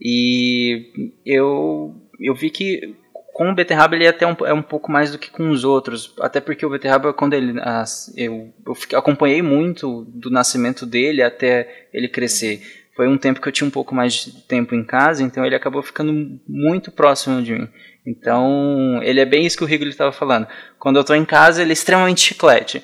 e 0.00 0.92
eu 1.24 1.94
eu 2.20 2.34
vi 2.34 2.50
que 2.50 2.94
com 3.32 3.50
o 3.50 3.54
beterraba 3.54 3.96
ele 3.96 4.04
é 4.04 4.08
até 4.08 4.26
um, 4.26 4.36
é 4.46 4.54
um 4.54 4.62
pouco 4.62 4.92
mais 4.92 5.10
do 5.10 5.18
que 5.18 5.28
com 5.28 5.50
os 5.50 5.64
outros, 5.64 6.14
até 6.20 6.40
porque 6.40 6.64
o 6.64 6.70
beterraba 6.70 7.12
quando 7.12 7.34
ele 7.34 7.58
as, 7.60 8.12
eu, 8.16 8.52
eu 8.64 8.98
acompanhei 8.98 9.42
muito 9.42 10.04
do 10.08 10.30
nascimento 10.30 10.86
dele 10.86 11.22
até 11.22 11.88
ele 11.92 12.08
crescer. 12.08 12.62
Foi 12.94 13.08
um 13.08 13.18
tempo 13.18 13.40
que 13.40 13.48
eu 13.48 13.52
tinha 13.52 13.66
um 13.66 13.72
pouco 13.72 13.92
mais 13.92 14.12
de 14.12 14.42
tempo 14.42 14.72
em 14.72 14.84
casa, 14.84 15.20
então 15.24 15.44
ele 15.44 15.56
acabou 15.56 15.82
ficando 15.82 16.40
muito 16.46 16.92
próximo 16.92 17.42
de 17.42 17.52
mim. 17.52 17.68
Então, 18.06 19.00
ele 19.02 19.20
é 19.20 19.24
bem 19.24 19.46
isso 19.46 19.56
que 19.56 19.64
o 19.64 19.66
Rigoli 19.66 19.90
estava 19.90 20.12
falando. 20.12 20.46
Quando 20.78 20.96
eu 20.96 21.00
estou 21.00 21.16
em 21.16 21.24
casa, 21.24 21.62
ele 21.62 21.70
é 21.70 21.72
extremamente 21.72 22.20
chiclete. 22.20 22.82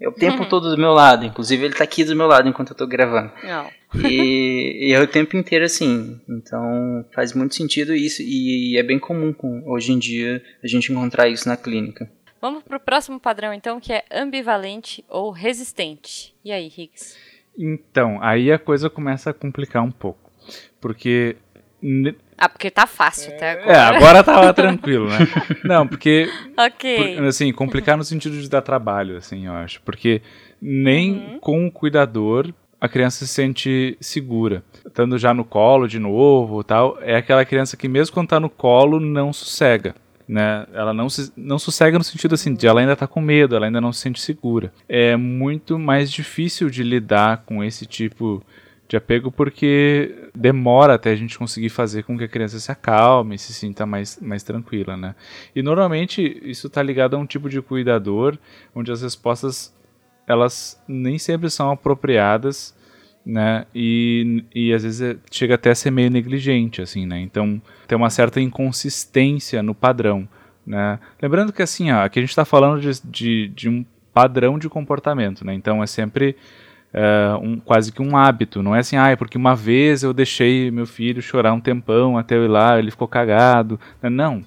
É 0.00 0.08
o 0.08 0.12
tempo 0.12 0.44
todo 0.48 0.70
do 0.70 0.78
meu 0.78 0.92
lado, 0.92 1.24
inclusive 1.24 1.64
ele 1.64 1.74
está 1.74 1.84
aqui 1.84 2.04
do 2.04 2.16
meu 2.16 2.26
lado 2.26 2.48
enquanto 2.48 2.70
eu 2.70 2.74
estou 2.74 2.86
gravando. 2.86 3.30
Não. 3.44 3.70
E, 4.08 4.88
e, 4.88 4.92
é 4.92 5.00
o 5.00 5.06
tempo 5.06 5.36
inteiro 5.36 5.64
assim. 5.64 6.20
Então 6.28 7.04
faz 7.14 7.34
muito 7.34 7.54
sentido 7.54 7.94
isso 7.94 8.22
e 8.22 8.76
é 8.76 8.82
bem 8.82 8.98
comum 8.98 9.32
com, 9.32 9.62
hoje 9.70 9.92
em 9.92 9.98
dia 9.98 10.42
a 10.64 10.66
gente 10.66 10.90
encontrar 10.90 11.28
isso 11.28 11.48
na 11.48 11.56
clínica. 11.56 12.10
Vamos 12.40 12.64
para 12.64 12.76
o 12.76 12.80
próximo 12.80 13.20
padrão 13.20 13.52
então, 13.52 13.78
que 13.78 13.92
é 13.92 14.04
ambivalente 14.10 15.04
ou 15.08 15.30
resistente. 15.30 16.34
E 16.44 16.50
aí, 16.50 16.66
Higgs? 16.66 17.16
Então, 17.56 18.18
aí 18.20 18.50
a 18.50 18.58
coisa 18.58 18.90
começa 18.90 19.30
a 19.30 19.34
complicar 19.34 19.84
um 19.84 19.92
pouco. 19.92 20.32
Porque 20.80 21.36
ah, 22.44 22.48
porque 22.48 22.72
tá 22.72 22.88
fácil 22.88 23.32
até 23.32 23.52
agora. 23.52 23.72
É, 23.72 23.76
agora 23.76 24.24
tava 24.24 24.52
tranquilo, 24.52 25.08
né? 25.08 25.18
Não, 25.62 25.86
porque. 25.86 26.28
ok. 26.58 27.16
Por, 27.16 27.24
assim, 27.26 27.52
complicar 27.52 27.96
no 27.96 28.02
sentido 28.02 28.40
de 28.40 28.50
dar 28.50 28.62
trabalho, 28.62 29.16
assim, 29.16 29.46
eu 29.46 29.52
acho. 29.52 29.80
Porque 29.82 30.20
nem 30.60 31.12
uhum. 31.12 31.38
com 31.38 31.66
o 31.68 31.70
cuidador 31.70 32.52
a 32.80 32.88
criança 32.88 33.24
se 33.24 33.32
sente 33.32 33.96
segura. 34.00 34.64
Estando 34.84 35.16
já 35.18 35.32
no 35.32 35.44
colo 35.44 35.86
de 35.86 36.00
novo 36.00 36.64
tal, 36.64 36.98
é 37.00 37.14
aquela 37.14 37.44
criança 37.44 37.76
que 37.76 37.86
mesmo 37.86 38.12
quando 38.12 38.30
tá 38.30 38.40
no 38.40 38.50
colo 38.50 38.98
não 38.98 39.32
sossega. 39.32 39.94
Né? 40.26 40.66
Ela 40.74 40.92
não, 40.92 41.08
se, 41.08 41.32
não 41.36 41.60
sossega 41.60 41.96
no 41.96 42.02
sentido 42.02 42.34
assim, 42.34 42.54
de 42.54 42.66
ela 42.66 42.80
ainda 42.80 42.96
tá 42.96 43.06
com 43.06 43.20
medo, 43.20 43.54
ela 43.54 43.66
ainda 43.66 43.80
não 43.80 43.92
se 43.92 44.00
sente 44.00 44.20
segura. 44.20 44.72
É 44.88 45.16
muito 45.16 45.78
mais 45.78 46.10
difícil 46.10 46.68
de 46.68 46.82
lidar 46.82 47.44
com 47.46 47.62
esse 47.62 47.86
tipo 47.86 48.44
de 48.92 48.96
apego 48.98 49.32
porque 49.32 50.28
demora 50.34 50.96
até 50.96 51.12
a 51.12 51.16
gente 51.16 51.38
conseguir 51.38 51.70
fazer 51.70 52.02
com 52.02 52.18
que 52.18 52.24
a 52.24 52.28
criança 52.28 52.60
se 52.60 52.70
acalme, 52.70 53.38
se 53.38 53.54
sinta 53.54 53.86
mais, 53.86 54.20
mais 54.20 54.42
tranquila, 54.42 54.98
né? 54.98 55.14
E 55.56 55.62
normalmente 55.62 56.38
isso 56.44 56.66
está 56.66 56.82
ligado 56.82 57.16
a 57.16 57.18
um 57.18 57.24
tipo 57.24 57.48
de 57.48 57.62
cuidador 57.62 58.36
onde 58.74 58.92
as 58.92 59.00
respostas 59.00 59.74
elas 60.26 60.78
nem 60.86 61.18
sempre 61.18 61.48
são 61.48 61.70
apropriadas, 61.70 62.76
né? 63.24 63.64
E, 63.74 64.44
e 64.54 64.74
às 64.74 64.82
vezes 64.82 65.00
é, 65.00 65.16
chega 65.30 65.54
até 65.54 65.70
a 65.70 65.74
ser 65.74 65.90
meio 65.90 66.10
negligente, 66.10 66.82
assim, 66.82 67.06
né? 67.06 67.18
Então 67.18 67.62
tem 67.88 67.96
uma 67.96 68.10
certa 68.10 68.42
inconsistência 68.42 69.62
no 69.62 69.74
padrão, 69.74 70.28
né? 70.66 70.98
Lembrando 71.22 71.50
que 71.50 71.62
assim, 71.62 71.90
ó, 71.90 72.04
aqui 72.04 72.18
a 72.18 72.22
gente 72.22 72.28
está 72.28 72.44
falando 72.44 72.78
de, 72.78 72.90
de, 73.04 73.48
de, 73.48 73.70
um 73.70 73.86
padrão 74.12 74.58
de 74.58 74.68
comportamento, 74.68 75.46
né? 75.46 75.54
Então 75.54 75.82
é 75.82 75.86
sempre 75.86 76.36
é, 76.92 77.34
um, 77.40 77.58
quase 77.58 77.90
que 77.92 78.02
um 78.02 78.16
hábito, 78.16 78.62
não 78.62 78.74
é 78.74 78.80
assim, 78.80 78.96
ah, 78.96 79.08
é 79.08 79.16
porque 79.16 79.38
uma 79.38 79.56
vez 79.56 80.02
eu 80.02 80.12
deixei 80.12 80.70
meu 80.70 80.86
filho 80.86 81.22
chorar 81.22 81.52
um 81.52 81.60
tempão 81.60 82.18
até 82.18 82.36
eu 82.36 82.44
ir 82.44 82.48
lá, 82.48 82.78
ele 82.78 82.90
ficou 82.90 83.08
cagado. 83.08 83.80
Não, 84.02 84.42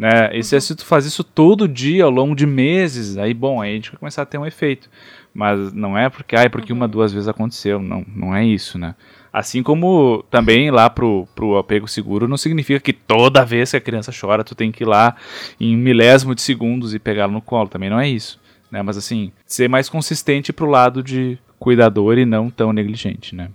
né? 0.00 0.30
E 0.32 0.42
se 0.42 0.56
uhum. 0.56 0.76
tu 0.76 0.86
faz 0.86 1.04
isso 1.04 1.22
todo 1.22 1.68
dia 1.68 2.04
ao 2.04 2.10
longo 2.10 2.34
de 2.34 2.46
meses, 2.46 3.18
aí 3.18 3.34
bom, 3.34 3.60
aí 3.60 3.72
a 3.72 3.74
gente 3.74 3.90
vai 3.90 3.98
começar 3.98 4.22
a 4.22 4.26
ter 4.26 4.38
um 4.38 4.46
efeito. 4.46 4.88
Mas 5.34 5.74
não 5.74 5.96
é 5.96 6.08
porque, 6.08 6.34
ah, 6.34 6.42
é 6.42 6.48
porque 6.48 6.72
uma, 6.72 6.86
uhum. 6.86 6.90
duas 6.90 7.12
vezes 7.12 7.28
aconteceu. 7.28 7.78
Não, 7.82 8.02
não 8.16 8.34
é 8.34 8.42
isso, 8.42 8.78
né? 8.78 8.94
Assim 9.30 9.62
como 9.62 10.24
também 10.30 10.70
lá 10.70 10.88
pro, 10.88 11.28
pro 11.36 11.58
apego 11.58 11.86
seguro 11.86 12.26
não 12.26 12.38
significa 12.38 12.80
que 12.80 12.94
toda 12.94 13.44
vez 13.44 13.72
que 13.72 13.76
a 13.76 13.80
criança 13.80 14.10
chora 14.18 14.42
tu 14.42 14.54
tem 14.54 14.72
que 14.72 14.84
ir 14.84 14.86
lá 14.86 15.14
em 15.60 15.76
milésimo 15.76 16.34
de 16.34 16.40
segundos 16.40 16.94
e 16.94 16.98
pegá-la 16.98 17.32
no 17.32 17.42
colo. 17.42 17.68
Também 17.68 17.90
não 17.90 18.00
é 18.00 18.08
isso. 18.08 18.40
Né? 18.70 18.82
Mas 18.82 18.96
assim, 18.96 19.32
ser 19.44 19.68
mais 19.68 19.90
consistente 19.90 20.50
pro 20.50 20.64
lado 20.64 21.02
de 21.02 21.38
cuidador 21.60 22.18
e 22.18 22.24
não 22.24 22.50
tão 22.50 22.72
negligente, 22.72 23.34
né? 23.36 23.50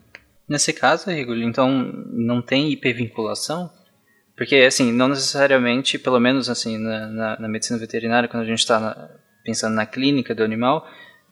Nesse 0.48 0.72
caso, 0.72 1.10
Rigoli, 1.10 1.44
então 1.44 1.92
não 2.14 2.40
tem 2.42 2.72
hipervinculação? 2.72 3.70
Porque, 4.38 4.56
assim, 4.58 4.92
não 4.92 5.08
necessariamente, 5.08 5.98
pelo 5.98 6.20
menos 6.20 6.50
assim, 6.50 6.78
na, 6.78 7.08
na, 7.08 7.40
na 7.40 7.48
medicina 7.48 7.80
veterinária, 7.80 8.30
quando 8.30 8.44
a 8.44 8.46
gente 8.46 8.60
está 8.60 9.10
pensando 9.44 9.74
na 9.74 9.86
clínica 9.86 10.36
do 10.36 10.44
animal, 10.44 10.86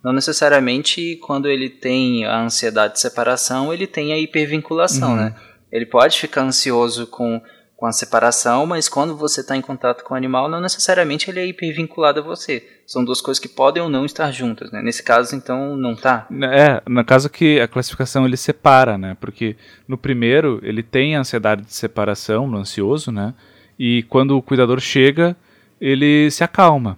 não 0.04 0.12
necessariamente 0.12 1.18
quando 1.18 1.48
ele 1.48 1.70
tem 1.70 2.26
a 2.26 2.42
ansiedade 2.42 2.94
de 2.94 3.00
separação, 3.00 3.72
ele 3.72 3.86
tem 3.86 4.12
a 4.12 4.18
hipervinculação, 4.18 5.12
uhum. 5.12 5.16
né? 5.18 5.36
Ele 5.72 5.86
pode 5.86 6.20
ficar 6.20 6.44
ansioso 6.44 7.08
com, 7.08 7.42
com 7.84 7.88
a 7.88 7.92
separação, 7.92 8.66
mas 8.66 8.88
quando 8.88 9.14
você 9.14 9.42
está 9.42 9.58
em 9.58 9.62
contato 9.62 10.06
com 10.06 10.14
o 10.14 10.18
animal, 10.18 10.48
não 10.48 10.62
necessariamente 10.62 11.30
ele 11.30 11.42
é 11.42 11.46
hipervinculado 11.46 12.22
a 12.22 12.24
você. 12.24 12.66
São 12.88 13.04
duas 13.04 13.20
coisas 13.20 13.42
que 13.42 13.50
podem 13.50 13.84
ou 13.84 13.90
não 13.90 14.06
estar 14.06 14.32
juntas, 14.32 14.72
né? 14.72 14.82
Nesse 14.82 15.04
caso, 15.04 15.36
então, 15.36 15.76
não 15.76 15.94
tá. 15.94 16.26
É, 16.50 16.82
no 16.90 17.04
caso 17.04 17.30
que 17.30 17.60
a 17.60 17.68
classificação 17.68 18.26
ele 18.26 18.38
separa, 18.38 18.98
né? 18.98 19.18
Porque 19.20 19.58
no 19.86 19.98
primeiro, 19.98 20.62
ele 20.64 20.82
tem 20.82 21.18
a 21.18 21.20
ansiedade 21.20 21.64
de 21.64 21.74
separação, 21.74 22.48
no 22.48 22.58
ansioso, 22.58 23.12
né? 23.12 23.34
E 23.78 24.04
quando 24.04 24.38
o 24.38 24.42
cuidador 24.42 24.80
chega, 24.80 25.36
ele 25.82 26.32
se 26.32 26.42
acalma 26.42 26.98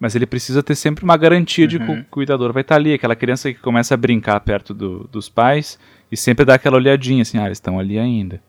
mas 0.00 0.16
ele 0.16 0.26
precisa 0.26 0.64
ter 0.64 0.74
sempre 0.74 1.04
uma 1.04 1.16
garantia 1.16 1.64
uhum. 1.64 1.68
de 1.68 1.78
que 1.78 1.84
o 1.84 1.94
uhum. 1.94 2.04
cuidador 2.10 2.52
vai 2.52 2.62
estar 2.62 2.74
ali. 2.74 2.92
Aquela 2.92 3.14
criança 3.14 3.52
que 3.52 3.60
começa 3.60 3.94
a 3.94 3.96
brincar 3.96 4.40
perto 4.40 4.74
do, 4.74 5.06
dos 5.12 5.28
pais 5.28 5.78
e 6.10 6.16
sempre 6.16 6.44
dá 6.44 6.54
aquela 6.54 6.76
olhadinha 6.76 7.22
assim, 7.22 7.38
ah, 7.38 7.44
eles 7.44 7.58
estão 7.58 7.78
ali 7.78 7.98
ainda. 8.00 8.42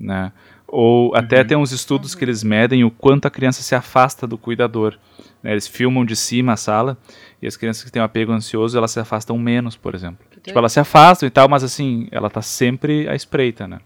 Né? 0.00 0.32
Ou 0.68 1.14
até 1.14 1.40
uhum. 1.40 1.46
tem 1.46 1.56
uns 1.56 1.72
estudos 1.72 2.14
que 2.14 2.24
eles 2.24 2.42
medem 2.42 2.84
o 2.84 2.90
quanto 2.90 3.26
a 3.26 3.30
criança 3.30 3.62
se 3.62 3.74
afasta 3.74 4.26
do 4.26 4.36
cuidador. 4.36 4.98
Né? 5.42 5.52
Eles 5.52 5.68
filmam 5.68 6.04
de 6.04 6.16
cima 6.16 6.54
a 6.54 6.56
sala 6.56 6.98
e 7.40 7.46
as 7.46 7.56
crianças 7.56 7.84
que 7.84 7.92
têm 7.92 8.02
um 8.02 8.04
apego 8.04 8.32
ansioso, 8.32 8.76
elas 8.76 8.90
se 8.90 8.98
afastam 8.98 9.38
menos, 9.38 9.76
por 9.76 9.94
exemplo. 9.94 10.26
Tipo, 10.42 10.58
elas 10.58 10.72
se 10.72 10.80
afastam 10.80 11.26
e 11.26 11.30
tal, 11.30 11.48
mas 11.48 11.62
assim, 11.62 12.08
ela 12.10 12.28
está 12.28 12.42
sempre 12.42 13.08
à 13.08 13.14
espreita, 13.14 13.66
né? 13.66 13.80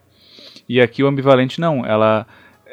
E 0.69 0.81
aqui 0.81 1.03
o 1.03 1.07
ambivalente 1.07 1.61
não, 1.61 1.85
ela 1.85 2.27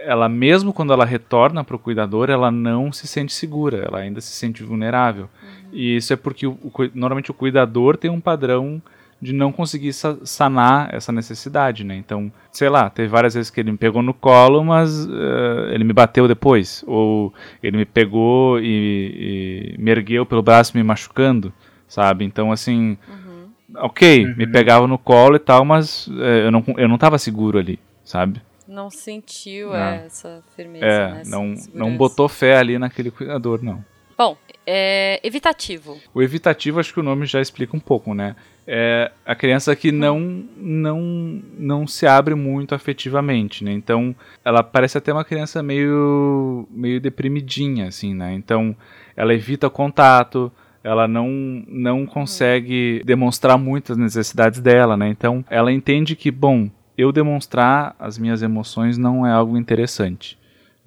ela 0.05 0.29
mesmo 0.29 0.71
quando 0.71 0.93
ela 0.93 1.03
retorna 1.03 1.63
para 1.63 1.75
o 1.75 1.79
cuidador, 1.79 2.29
ela 2.29 2.51
não 2.51 2.91
se 2.91 3.07
sente 3.07 3.33
segura, 3.33 3.83
ela 3.85 3.99
ainda 3.99 4.21
se 4.21 4.31
sente 4.31 4.63
vulnerável. 4.63 5.23
Uhum. 5.23 5.69
E 5.73 5.95
isso 5.97 6.13
é 6.13 6.15
porque 6.15 6.45
o, 6.45 6.51
o, 6.51 6.71
normalmente 6.93 7.31
o 7.31 7.33
cuidador 7.33 7.97
tem 7.97 8.11
um 8.11 8.21
padrão 8.21 8.81
de 9.21 9.33
não 9.33 9.51
conseguir 9.51 9.93
sanar 9.93 10.93
essa 10.93 11.11
necessidade, 11.11 11.83
né? 11.83 11.95
Então, 11.95 12.31
sei 12.51 12.69
lá, 12.69 12.89
teve 12.89 13.07
várias 13.07 13.33
vezes 13.33 13.49
que 13.49 13.59
ele 13.59 13.71
me 13.71 13.77
pegou 13.77 14.01
no 14.01 14.13
colo, 14.13 14.63
mas 14.63 15.05
uh, 15.05 15.69
ele 15.71 15.83
me 15.83 15.93
bateu 15.93 16.27
depois, 16.27 16.83
ou 16.87 17.33
ele 17.61 17.77
me 17.77 17.85
pegou 17.85 18.59
e, 18.59 19.75
e, 19.75 19.81
me 19.81 19.89
ergueu 19.89 20.25
pelo 20.25 20.43
braço 20.43 20.77
me 20.77 20.83
machucando, 20.83 21.51
sabe? 21.87 22.25
Então, 22.25 22.51
assim, 22.51 22.97
uhum. 23.09 23.49
ok, 23.77 24.25
uhum. 24.25 24.35
me 24.37 24.45
pegava 24.45 24.85
no 24.87 24.97
colo 24.97 25.35
e 25.35 25.39
tal, 25.39 25.65
mas 25.65 26.07
uh, 26.07 26.21
eu 26.21 26.51
não 26.51 26.63
eu 26.77 26.87
não 26.87 26.95
estava 26.95 27.17
seguro 27.17 27.57
ali, 27.57 27.79
sabe? 28.03 28.41
não 28.67 28.89
sentiu 28.89 29.73
é, 29.73 30.05
essa 30.05 30.43
firmeza. 30.55 30.85
É, 30.85 31.13
né, 31.13 31.23
não, 31.25 31.55
não 31.73 31.95
botou 31.95 32.27
fé 32.27 32.57
ali 32.57 32.77
naquele 32.77 33.09
cuidador, 33.09 33.63
não. 33.63 33.83
Bom, 34.17 34.35
é, 34.65 35.19
evitativo. 35.23 35.97
O 36.13 36.21
evitativo, 36.21 36.79
acho 36.79 36.93
que 36.93 36.99
o 36.99 37.03
nome 37.03 37.25
já 37.25 37.39
explica 37.39 37.77
um 37.77 37.79
pouco, 37.79 38.13
né? 38.13 38.35
É 38.69 39.11
a 39.25 39.33
criança 39.33 39.73
que 39.77 39.93
não, 39.93 40.43
não, 40.57 41.41
não 41.57 41.87
se 41.87 42.05
abre 42.05 42.35
muito 42.35 42.75
afetivamente, 42.75 43.63
né? 43.63 43.71
Então, 43.71 44.13
ela 44.43 44.61
parece 44.61 44.97
até 44.97 45.13
uma 45.13 45.23
criança 45.23 45.63
meio, 45.63 46.67
meio 46.69 46.99
deprimidinha, 46.99 47.87
assim, 47.87 48.13
né? 48.13 48.33
Então, 48.33 48.75
ela 49.15 49.33
evita 49.33 49.69
contato, 49.69 50.51
ela 50.83 51.07
não, 51.07 51.29
não 51.67 52.05
consegue 52.05 53.01
demonstrar 53.05 53.57
muitas 53.57 53.95
necessidades 53.95 54.59
dela, 54.59 54.97
né? 54.97 55.07
Então, 55.07 55.45
ela 55.49 55.71
entende 55.71 56.15
que, 56.15 56.29
bom, 56.29 56.69
eu 56.97 57.11
demonstrar 57.11 57.95
as 57.99 58.17
minhas 58.17 58.41
emoções 58.41 58.97
não 58.97 59.25
é 59.25 59.31
algo 59.31 59.57
interessante. 59.57 60.37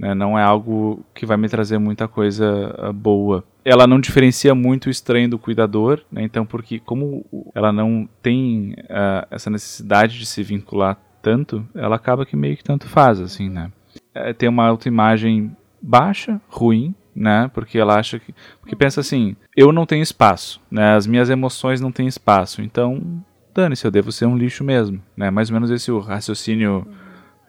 Né? 0.00 0.14
Não 0.14 0.38
é 0.38 0.42
algo 0.42 1.04
que 1.14 1.26
vai 1.26 1.36
me 1.36 1.46
trazer 1.46 1.76
muita 1.78 2.08
coisa 2.08 2.74
uh, 2.88 2.92
boa. 2.92 3.44
Ela 3.62 3.86
não 3.86 4.00
diferencia 4.00 4.54
muito 4.54 4.86
o 4.86 4.90
estranho 4.90 5.28
do 5.28 5.38
cuidador, 5.38 6.00
né? 6.10 6.22
então, 6.22 6.46
porque 6.46 6.80
como 6.80 7.22
ela 7.54 7.70
não 7.70 8.08
tem 8.22 8.72
uh, 8.84 9.26
essa 9.30 9.50
necessidade 9.50 10.18
de 10.18 10.24
se 10.24 10.42
vincular 10.42 10.96
tanto, 11.20 11.68
ela 11.74 11.96
acaba 11.96 12.24
que 12.24 12.34
meio 12.34 12.56
que 12.56 12.64
tanto 12.64 12.88
faz, 12.88 13.20
assim, 13.20 13.50
né? 13.50 13.70
É, 14.14 14.32
tem 14.32 14.48
uma 14.48 14.66
autoimagem 14.66 15.54
baixa, 15.82 16.40
ruim, 16.48 16.94
né? 17.14 17.50
Porque 17.52 17.78
ela 17.78 17.98
acha 17.98 18.18
que. 18.18 18.34
Porque 18.58 18.74
pensa 18.74 19.02
assim, 19.02 19.36
eu 19.54 19.70
não 19.70 19.84
tenho 19.84 20.02
espaço, 20.02 20.62
né? 20.70 20.94
As 20.94 21.06
minhas 21.06 21.28
emoções 21.28 21.78
não 21.78 21.92
têm 21.92 22.06
espaço, 22.06 22.62
então 22.62 23.22
dane-se, 23.54 23.84
eu 23.84 23.90
devo 23.90 24.10
ser 24.10 24.24
um 24.24 24.36
lixo 24.36 24.64
mesmo, 24.64 25.02
né? 25.14 25.30
Mais 25.30 25.50
ou 25.50 25.54
menos 25.54 25.70
esse 25.70 25.92
o 25.92 25.98
raciocínio, 25.98 26.86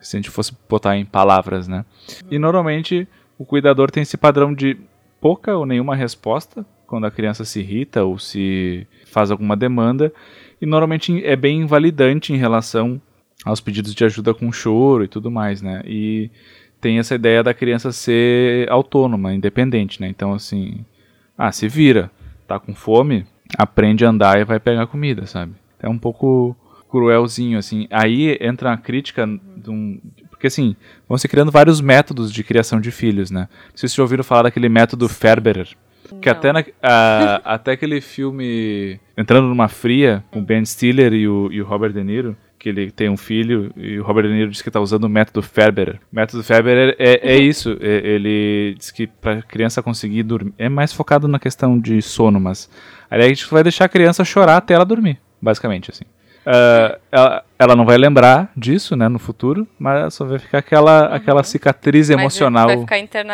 se 0.01 0.17
a 0.17 0.19
gente 0.19 0.29
fosse 0.29 0.53
botar 0.67 0.97
em 0.97 1.05
palavras, 1.05 1.67
né? 1.67 1.85
E 2.29 2.39
normalmente 2.39 3.07
o 3.37 3.45
cuidador 3.45 3.91
tem 3.91 4.03
esse 4.03 4.17
padrão 4.17 4.53
de 4.53 4.77
pouca 5.19 5.55
ou 5.55 5.65
nenhuma 5.65 5.95
resposta 5.95 6.65
quando 6.91 7.05
a 7.05 7.11
criança 7.11 7.45
se 7.45 7.61
irrita 7.61 8.03
ou 8.03 8.19
se 8.19 8.85
faz 9.05 9.31
alguma 9.31 9.55
demanda, 9.55 10.11
e 10.61 10.65
normalmente 10.65 11.25
é 11.25 11.37
bem 11.37 11.61
invalidante 11.61 12.33
em 12.33 12.37
relação 12.37 13.01
aos 13.45 13.61
pedidos 13.61 13.95
de 13.95 14.03
ajuda 14.03 14.33
com 14.33 14.51
choro 14.51 15.03
e 15.05 15.07
tudo 15.07 15.31
mais, 15.31 15.61
né? 15.61 15.81
E 15.85 16.29
tem 16.81 16.99
essa 16.99 17.15
ideia 17.15 17.41
da 17.41 17.53
criança 17.53 17.93
ser 17.93 18.69
autônoma, 18.69 19.33
independente, 19.33 20.01
né? 20.01 20.09
Então, 20.09 20.33
assim, 20.33 20.83
ah, 21.37 21.51
se 21.51 21.67
vira, 21.69 22.11
tá 22.45 22.59
com 22.59 22.75
fome, 22.75 23.25
aprende 23.57 24.05
a 24.05 24.09
andar 24.09 24.39
e 24.39 24.43
vai 24.43 24.59
pegar 24.59 24.87
comida, 24.87 25.25
sabe? 25.25 25.53
É 25.79 25.87
um 25.87 25.97
pouco 25.97 26.55
cruelzinho, 26.89 27.57
assim. 27.57 27.87
Aí 27.89 28.37
entra 28.41 28.73
a 28.73 28.77
crítica 28.77 29.27
de 29.61 29.69
um. 29.69 29.99
Porque, 30.29 30.47
assim, 30.47 30.75
vão 31.07 31.17
se 31.17 31.27
criando 31.27 31.51
vários 31.51 31.79
métodos 31.81 32.31
de 32.31 32.43
criação 32.43 32.81
de 32.81 32.91
filhos, 32.91 33.31
né? 33.31 33.47
Vocês 33.73 33.93
já 33.93 34.03
ouviram 34.03 34.23
falar 34.23 34.43
daquele 34.43 34.69
método 34.69 35.07
Ferberer? 35.07 35.69
Que 36.21 36.29
até, 36.29 36.51
na, 36.51 36.63
a, 36.81 37.35
até 37.55 37.71
aquele 37.71 38.01
filme 38.01 38.99
Entrando 39.17 39.47
numa 39.47 39.67
Fria, 39.67 40.23
com 40.31 40.39
o 40.39 40.43
Ben 40.43 40.65
Stiller 40.65 41.13
e 41.13 41.27
o, 41.27 41.49
e 41.51 41.61
o 41.61 41.65
Robert 41.65 41.93
De 41.93 42.03
Niro, 42.03 42.35
que 42.61 42.69
ele 42.69 42.91
tem 42.91 43.09
um 43.09 43.17
filho 43.17 43.71
e 43.75 43.99
o 43.99 44.03
Robert 44.03 44.27
De 44.27 44.33
Niro 44.33 44.51
diz 44.51 44.61
que 44.61 44.69
está 44.69 44.79
usando 44.79 45.05
o 45.05 45.09
método 45.09 45.41
Ferber. 45.41 45.99
O 46.11 46.15
método 46.15 46.43
Ferber 46.43 46.95
é, 46.99 47.33
é 47.33 47.37
isso. 47.37 47.77
É, 47.79 48.07
ele 48.07 48.75
diz 48.77 48.91
que 48.91 49.07
para 49.07 49.39
a 49.39 49.41
criança 49.41 49.81
conseguir 49.81 50.23
dormir 50.23 50.53
é 50.57 50.69
mais 50.69 50.93
focado 50.93 51.27
na 51.27 51.39
questão 51.39 51.79
de 51.79 52.01
sono, 52.01 52.39
mas 52.39 52.69
aí 53.09 53.23
a 53.23 53.27
gente 53.27 53.49
vai 53.49 53.63
deixar 53.63 53.85
a 53.85 53.89
criança 53.89 54.23
chorar 54.23 54.57
até 54.57 54.73
ela 54.73 54.85
dormir, 54.85 55.17
basicamente 55.41 55.89
assim. 55.89 56.05
Uh, 56.41 56.99
ela, 57.11 57.45
ela, 57.59 57.75
não 57.75 57.85
vai 57.85 57.97
lembrar 57.97 58.51
disso, 58.57 58.95
né, 58.95 59.07
no 59.07 59.19
futuro, 59.19 59.67
mas 59.77 60.13
só 60.13 60.25
vai 60.25 60.39
ficar 60.39 60.57
aquela, 60.57 61.09
uhum. 61.09 61.13
aquela 61.13 61.43
cicatriz 61.43 62.09
mas 62.09 62.19
emocional 62.19 62.67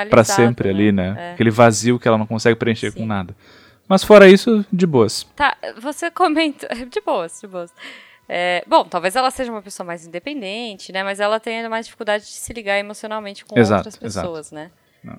para 0.10 0.24
sempre 0.26 0.68
né? 0.68 0.74
ali, 0.74 0.92
né? 0.92 1.16
É. 1.18 1.34
Aquele 1.34 1.50
vazio 1.50 1.98
que 1.98 2.08
ela 2.08 2.18
não 2.18 2.28
consegue 2.28 2.58
preencher 2.58 2.92
Sim. 2.92 3.00
com 3.00 3.06
nada. 3.06 3.34
Mas 3.88 4.04
fora 4.04 4.28
isso, 4.28 4.66
de 4.72 4.86
boas. 4.86 5.24
Tá, 5.36 5.56
você 5.80 6.12
comenta. 6.12 6.68
De 6.92 7.00
boas, 7.00 7.40
de 7.40 7.48
boas. 7.48 7.74
É, 8.28 8.62
bom, 8.68 8.84
talvez 8.84 9.16
ela 9.16 9.32
seja 9.32 9.50
uma 9.50 9.62
pessoa 9.62 9.88
mais 9.88 10.06
independente, 10.06 10.92
né? 10.92 11.02
Mas 11.02 11.22
ela 11.22 11.40
tenha 11.40 11.70
mais 11.70 11.86
dificuldade 11.86 12.26
de 12.26 12.32
se 12.32 12.52
ligar 12.52 12.78
emocionalmente 12.78 13.46
com 13.46 13.58
exato, 13.58 13.80
outras 13.80 13.96
pessoas, 13.96 14.52
exato. 14.52 14.56
né? 14.56 14.72
Não. 15.02 15.18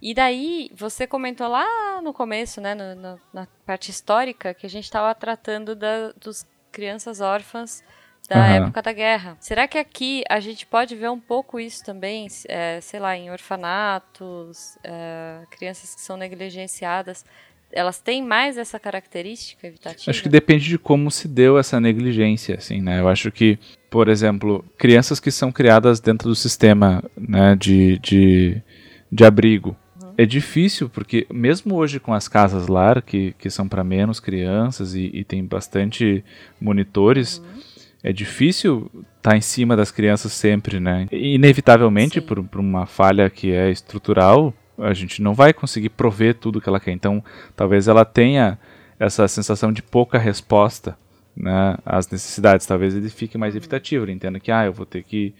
E 0.00 0.14
daí, 0.14 0.70
você 0.74 1.06
comentou 1.06 1.48
lá 1.48 2.00
no 2.00 2.14
começo, 2.14 2.60
né, 2.60 2.74
no, 2.74 2.94
no, 2.94 3.20
na 3.32 3.46
parte 3.66 3.90
histórica, 3.90 4.54
que 4.54 4.64
a 4.64 4.70
gente 4.70 4.84
estava 4.84 5.14
tratando 5.14 5.76
da, 5.76 6.12
dos 6.12 6.46
crianças 6.72 7.20
órfãs 7.20 7.82
da 8.28 8.36
uhum. 8.36 8.64
época 8.64 8.82
da 8.82 8.92
guerra. 8.92 9.36
Será 9.40 9.66
que 9.66 9.78
aqui 9.78 10.22
a 10.28 10.38
gente 10.38 10.66
pode 10.66 10.94
ver 10.94 11.10
um 11.10 11.18
pouco 11.18 11.58
isso 11.58 11.82
também, 11.84 12.26
é, 12.46 12.80
sei 12.80 13.00
lá, 13.00 13.16
em 13.16 13.30
orfanatos, 13.30 14.76
é, 14.84 15.44
crianças 15.50 15.94
que 15.94 16.00
são 16.00 16.16
negligenciadas? 16.16 17.24
elas 17.72 18.00
têm 18.00 18.22
mais 18.22 18.56
essa 18.56 18.78
característica 18.78 19.66
evitativa? 19.66 20.10
Acho 20.10 20.22
que 20.22 20.28
depende 20.28 20.64
de 20.64 20.78
como 20.78 21.10
se 21.10 21.28
deu 21.28 21.58
essa 21.58 21.78
negligência, 21.80 22.56
assim, 22.56 22.80
né? 22.80 23.00
Eu 23.00 23.08
acho 23.08 23.30
que, 23.30 23.58
por 23.90 24.08
exemplo, 24.08 24.64
crianças 24.78 25.20
que 25.20 25.30
são 25.30 25.52
criadas 25.52 26.00
dentro 26.00 26.28
do 26.28 26.34
sistema 26.34 27.02
né, 27.16 27.54
de, 27.56 27.98
de, 27.98 28.62
de 29.10 29.24
abrigo. 29.24 29.76
É 30.18 30.26
difícil, 30.26 30.88
porque 30.88 31.28
mesmo 31.32 31.76
hoje 31.76 32.00
com 32.00 32.12
as 32.12 32.26
casas 32.26 32.66
lar, 32.66 33.00
que, 33.00 33.36
que 33.38 33.48
são 33.48 33.68
para 33.68 33.84
menos 33.84 34.18
crianças 34.18 34.92
e, 34.92 35.08
e 35.14 35.22
tem 35.22 35.44
bastante 35.44 36.24
monitores, 36.60 37.38
uhum. 37.38 37.60
é 38.02 38.12
difícil 38.12 38.90
estar 39.16 39.30
tá 39.30 39.36
em 39.36 39.40
cima 39.40 39.76
das 39.76 39.92
crianças 39.92 40.32
sempre, 40.32 40.80
né? 40.80 41.06
Inevitavelmente, 41.12 42.20
por, 42.20 42.42
por 42.42 42.58
uma 42.60 42.84
falha 42.84 43.30
que 43.30 43.52
é 43.52 43.70
estrutural, 43.70 44.52
a 44.76 44.92
gente 44.92 45.22
não 45.22 45.34
vai 45.34 45.52
conseguir 45.52 45.90
prover 45.90 46.34
tudo 46.34 46.60
que 46.60 46.68
ela 46.68 46.80
quer. 46.80 46.90
Então, 46.90 47.22
talvez 47.54 47.86
ela 47.86 48.04
tenha 48.04 48.58
essa 48.98 49.28
sensação 49.28 49.72
de 49.72 49.84
pouca 49.84 50.18
resposta 50.18 50.98
né, 51.36 51.76
às 51.86 52.10
necessidades. 52.10 52.66
Talvez 52.66 52.92
ele 52.92 53.08
fique 53.08 53.38
mais 53.38 53.54
evitativo, 53.54 54.04
ele 54.04 54.12
entenda 54.12 54.40
que 54.40 54.50
ah, 54.50 54.66
eu 54.66 54.72
vou 54.72 54.84
ter 54.84 55.04
que 55.04 55.32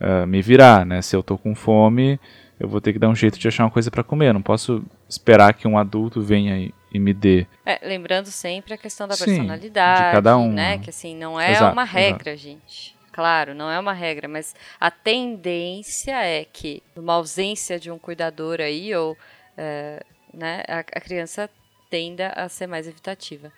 uh, 0.00 0.26
me 0.26 0.42
virar, 0.42 0.84
né? 0.84 1.00
Se 1.00 1.14
eu 1.14 1.20
estou 1.20 1.38
com 1.38 1.54
fome, 1.54 2.18
eu 2.58 2.68
vou 2.68 2.80
ter 2.80 2.92
que 2.92 2.98
dar 2.98 3.08
um 3.08 3.14
jeito 3.14 3.38
de 3.38 3.46
achar 3.46 3.64
uma 3.64 3.70
coisa 3.70 3.90
para 3.90 4.02
comer. 4.02 4.28
Eu 4.28 4.34
não 4.34 4.42
posso 4.42 4.84
esperar 5.08 5.52
que 5.54 5.68
um 5.68 5.76
adulto 5.76 6.20
venha 6.22 6.58
e, 6.58 6.74
e 6.92 6.98
me 6.98 7.12
dê. 7.12 7.46
É, 7.64 7.86
lembrando 7.86 8.26
sempre 8.26 8.74
a 8.74 8.78
questão 8.78 9.06
da 9.06 9.14
Sim, 9.14 9.24
personalidade, 9.24 10.04
de 10.06 10.12
cada 10.12 10.36
um, 10.36 10.52
né? 10.52 10.78
Que 10.78 10.90
assim 10.90 11.14
não 11.16 11.38
é 11.38 11.52
exato, 11.52 11.72
uma 11.72 11.84
regra, 11.84 12.32
exato. 12.32 12.42
gente. 12.42 12.96
Claro, 13.12 13.54
não 13.54 13.70
é 13.70 13.78
uma 13.78 13.94
regra, 13.94 14.28
mas 14.28 14.54
a 14.78 14.90
tendência 14.90 16.22
é 16.22 16.44
que, 16.44 16.82
numa 16.94 17.14
ausência 17.14 17.80
de 17.80 17.90
um 17.90 17.98
cuidador 17.98 18.60
aí, 18.60 18.94
ou 18.94 19.16
é, 19.56 20.02
né, 20.34 20.62
a, 20.68 20.80
a 20.80 21.00
criança 21.00 21.48
tenda 21.88 22.28
a 22.36 22.48
ser 22.48 22.66
mais 22.66 22.86
evitativa. 22.86 23.50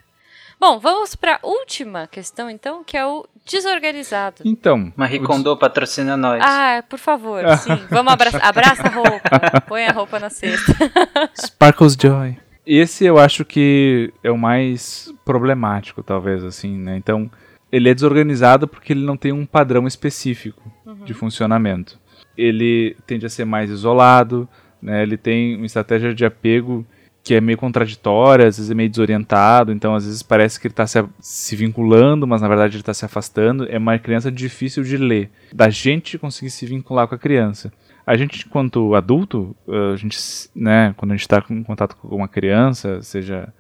Bom, 0.60 0.78
vamos 0.78 1.14
para 1.14 1.39
a 1.40 1.47
última 1.47 2.09
questão, 2.09 2.51
então, 2.51 2.82
que 2.82 2.97
é 2.97 3.06
o 3.06 3.24
desorganizado. 3.47 4.43
Então. 4.44 4.93
Marie 4.97 5.20
Kondo 5.20 5.52
des... 5.52 5.60
patrocina 5.60 6.16
nós. 6.16 6.43
Ah, 6.44 6.82
por 6.89 6.98
favor, 6.98 7.44
sim. 7.59 7.78
Vamos 7.89 8.12
abraçar. 8.12 8.43
Abraça 8.44 8.82
a 8.82 8.90
roupa. 8.90 9.60
Põe 9.68 9.86
a 9.86 9.93
roupa 9.93 10.18
na 10.18 10.28
cesta. 10.28 10.72
Sparkles 11.40 11.97
Joy. 12.01 12.36
Esse 12.66 13.05
eu 13.05 13.18
acho 13.18 13.44
que 13.44 14.12
é 14.22 14.30
o 14.30 14.36
mais 14.36 15.12
problemático, 15.24 16.02
talvez, 16.02 16.44
assim, 16.44 16.76
né? 16.76 16.97
Então, 16.97 17.30
ele 17.70 17.89
é 17.89 17.94
desorganizado 17.94 18.66
porque 18.66 18.93
ele 18.93 19.05
não 19.05 19.16
tem 19.16 19.32
um 19.32 19.47
padrão 19.47 19.86
específico 19.86 20.70
uhum. 20.85 21.05
de 21.05 21.14
funcionamento. 21.14 21.98
Ele 22.36 22.97
tende 23.06 23.24
a 23.24 23.30
ser 23.30 23.44
mais 23.44 23.70
isolado, 23.70 24.48
né? 24.82 25.02
ele 25.02 25.16
tem 25.16 25.56
uma 25.56 25.66
estratégia 25.66 26.14
de 26.14 26.24
apego 26.24 26.85
que 27.28 27.34
é 27.34 27.42
meio 27.42 27.59
contraditória, 27.59 28.46
às 28.46 28.56
vezes 28.56 28.70
é 28.70 28.74
meio 28.74 28.88
desorientado, 28.88 29.70
então 29.70 29.94
às 29.94 30.06
vezes 30.06 30.22
parece 30.22 30.59
que 30.59 30.66
ele 30.66 30.72
está 30.72 30.86
se, 30.86 31.05
se, 31.20 31.55
vinculando, 31.55 32.26
mas 32.26 32.40
na 32.40 32.48
verdade 32.48 32.76
ele 32.76 32.80
está 32.80 32.94
se 32.94 33.05
afastando. 33.05 33.66
É 33.68 33.76
uma 33.76 33.98
criança 33.98 34.32
difícil 34.32 34.82
de 34.82 34.96
ler, 34.96 35.30
da 35.52 35.68
gente 35.68 36.16
conseguir 36.16 36.48
se 36.48 36.64
vincular 36.64 37.06
com 37.06 37.14
a 37.14 37.18
criança. 37.18 37.70
A 38.06 38.16
gente, 38.16 38.46
enquanto 38.46 38.94
adulto, 38.94 39.55
a 39.92 39.94
gente, 39.96 40.16
né, 40.56 40.94
quando 40.96 41.12
a 41.12 41.16
gente 41.16 41.20
está 41.26 41.44
em 41.50 41.62
contato 41.62 41.96
com 41.96 42.16
uma 42.16 42.28
criança, 42.28 43.02
seja 43.02 43.52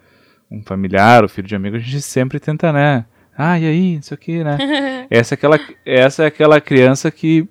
um 0.50 0.62
familiar 0.62 1.22
ou 1.22 1.28
filho 1.28 1.46
de 1.46 1.54
amigo, 1.54 1.76
a 1.76 1.78
gente 1.78 2.00
sempre 2.00 2.40
tenta, 2.40 2.72
né, 2.72 3.04
ah, 3.36 3.60
e 3.60 3.66
aí, 3.66 3.96
não 3.96 4.02
sei 4.02 4.14
o 4.14 4.18
que, 4.18 4.42
né? 4.42 4.56
essa, 5.10 5.34
é 5.34 5.36
aquela, 5.36 5.60
essa 5.84 6.22
é 6.22 6.26
aquela 6.26 6.58
criança 6.58 7.10
que 7.10 7.46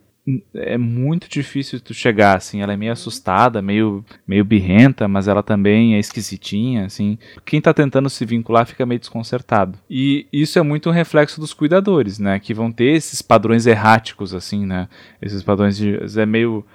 é 0.53 0.77
muito 0.77 1.29
difícil 1.29 1.79
tu 1.79 1.93
chegar, 1.93 2.35
assim, 2.35 2.61
ela 2.61 2.73
é 2.73 2.77
meio 2.77 2.91
assustada, 2.91 3.61
meio, 3.61 4.03
meio 4.27 4.43
birrenta, 4.43 5.07
mas 5.07 5.27
ela 5.27 5.41
também 5.41 5.95
é 5.95 5.99
esquisitinha, 5.99 6.85
assim. 6.85 7.17
Quem 7.45 7.61
tá 7.61 7.73
tentando 7.73 8.09
se 8.09 8.25
vincular 8.25 8.65
fica 8.65 8.85
meio 8.85 8.99
desconcertado. 8.99 9.79
E 9.89 10.27
isso 10.31 10.59
é 10.59 10.61
muito 10.61 10.89
um 10.89 10.93
reflexo 10.93 11.39
dos 11.39 11.53
cuidadores, 11.53 12.19
né, 12.19 12.39
que 12.39 12.53
vão 12.53 12.71
ter 12.71 12.95
esses 12.95 13.21
padrões 13.21 13.65
erráticos, 13.65 14.33
assim, 14.33 14.65
né, 14.65 14.89
esses 15.21 15.41
padrões 15.41 15.77
de, 15.77 15.97
é 16.19 16.25
meio 16.25 16.65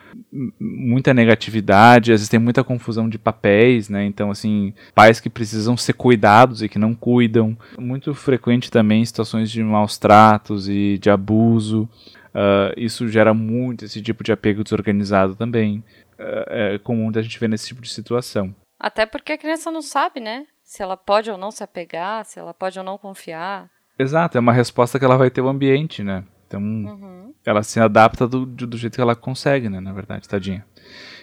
muita 0.59 1.15
negatividade, 1.15 2.13
às 2.13 2.21
vezes 2.21 2.29
tem 2.29 2.41
muita 2.41 2.65
confusão 2.65 3.09
de 3.09 3.19
papéis, 3.19 3.89
né? 3.89 4.05
Então, 4.05 4.31
assim, 4.31 4.73
pais 4.95 5.21
que 5.21 5.31
precisam 5.31 5.77
ser 5.77 5.95
cuidados 5.95 6.63
e 6.63 6.69
que 6.69 6.79
não 6.79 6.95
cuidam. 6.95 7.57
Muito 7.79 8.15
frequente 8.15 8.71
também 8.71 9.05
situações 9.05 9.51
de 9.51 9.63
maus 9.63 9.99
tratos 9.99 10.69
e 10.69 10.99
de 10.99 11.11
abuso. 11.11 11.89
Uh, 12.35 12.73
isso 12.77 13.09
gera 13.09 13.35
muito 13.35 13.85
esse 13.85 14.01
tipo 14.01 14.25
de 14.25 14.33
apego 14.33 14.65
desorganizado 14.65 15.37
também. 15.37 15.85
Uh, 16.19 16.45
é 16.49 16.79
comum 16.79 17.11
da 17.11 17.23
gente 17.23 17.39
ver 17.39 17.49
nesse 17.49 17.69
tipo 17.69 17.83
de 17.83 17.91
situação. 17.91 18.55
Até 18.79 19.07
porque 19.07 19.33
a 19.33 19.39
criança 19.39 19.71
não 19.71 19.83
sabe, 19.83 20.21
né? 20.21 20.47
Se 20.65 20.83
ela 20.83 20.97
pode 20.97 21.31
ou 21.31 21.39
não 21.39 21.51
se 21.51 21.63
apegar, 21.63 22.25
se 22.25 22.39
ela 22.39 22.55
pode 22.55 22.79
ou 22.79 22.85
não 22.85 22.99
confiar. 22.99 23.71
Exato, 23.99 24.39
é 24.39 24.41
uma 24.41 24.53
resposta 24.53 24.99
que 24.99 25.05
ela 25.05 25.17
vai 25.17 25.31
ter 25.31 25.41
o 25.41 25.49
ambiente, 25.49 26.03
né? 26.03 26.25
Então, 26.47 26.61
uhum. 26.61 27.33
ela 27.47 27.63
se 27.63 27.81
adapta 27.81 28.27
do, 28.27 28.45
do 28.45 28.77
jeito 28.77 28.95
que 28.95 29.01
ela 29.01 29.17
consegue, 29.17 29.69
né? 29.69 29.81
Na 29.81 29.93
verdade, 29.93 30.29
tadinha. 30.29 30.65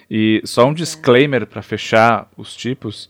E 0.09 0.41
só 0.43 0.65
um 0.65 0.73
disclaimer 0.73 1.45
para 1.45 1.61
fechar 1.61 2.29
os 2.35 2.55
tipos. 2.55 3.09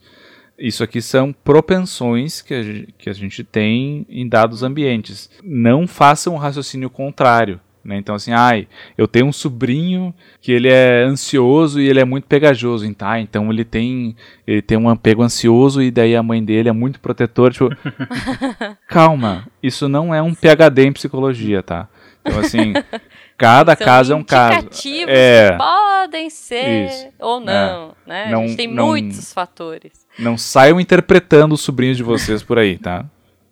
Isso 0.58 0.84
aqui 0.84 1.02
são 1.02 1.32
propensões 1.32 2.42
que 2.42 2.54
a, 2.54 2.62
gente, 2.62 2.92
que 2.98 3.10
a 3.10 3.14
gente 3.14 3.44
tem 3.44 4.06
em 4.10 4.28
dados 4.28 4.64
ambientes. 4.64 5.30
Não 5.42 5.88
façam 5.88 6.34
um 6.34 6.38
raciocínio 6.38 6.90
contrário. 6.90 7.60
Né? 7.90 7.98
Então, 7.98 8.14
assim, 8.14 8.32
ai, 8.32 8.68
eu 8.96 9.08
tenho 9.08 9.26
um 9.26 9.34
sobrinho 9.34 10.14
que 10.40 10.52
ele 10.52 10.70
é 10.70 11.02
ansioso 11.02 11.82
e 11.82 11.90
ele 11.90 12.00
é 12.00 12.06
muito 12.06 12.26
pegajoso, 12.26 12.86
hein, 12.86 12.94
tá? 12.94 13.20
Então 13.20 13.52
ele 13.52 13.66
tem, 13.66 14.16
ele 14.46 14.62
tem 14.62 14.78
um 14.78 14.88
apego 14.88 15.24
ansioso 15.24 15.82
e 15.82 15.90
daí 15.90 16.16
a 16.16 16.22
mãe 16.22 16.44
dele 16.44 16.70
é 16.70 16.72
muito 16.72 17.00
protetora. 17.00 17.52
Tipo, 17.52 17.70
calma, 18.88 19.48
isso 19.64 19.90
não 19.90 20.14
é 20.14 20.22
um 20.22 20.36
PhD 20.36 20.86
em 20.86 20.94
psicologia, 20.94 21.64
tá? 21.64 21.88
Então, 22.24 22.40
assim, 22.40 22.74
cada 23.36 23.76
São 23.76 23.86
caso 23.88 24.14
é 24.14 24.16
um 24.16 24.24
caso. 24.24 24.68
É, 25.08 25.58
podem 25.58 26.30
ser 26.30 26.86
isso, 26.86 27.08
ou 27.18 27.40
não, 27.40 27.96
é, 28.06 28.10
né? 28.10 28.30
Não, 28.30 28.44
a 28.44 28.48
gente 28.48 28.56
tem 28.56 28.68
não, 28.68 28.86
muitos 28.86 29.34
fatores. 29.34 29.94
Não 30.20 30.38
saiam 30.38 30.80
interpretando 30.80 31.54
os 31.56 31.62
sobrinhos 31.62 31.98
de 31.98 32.04
vocês 32.04 32.44
por 32.44 32.60
aí, 32.60 32.78
tá? 32.78 33.04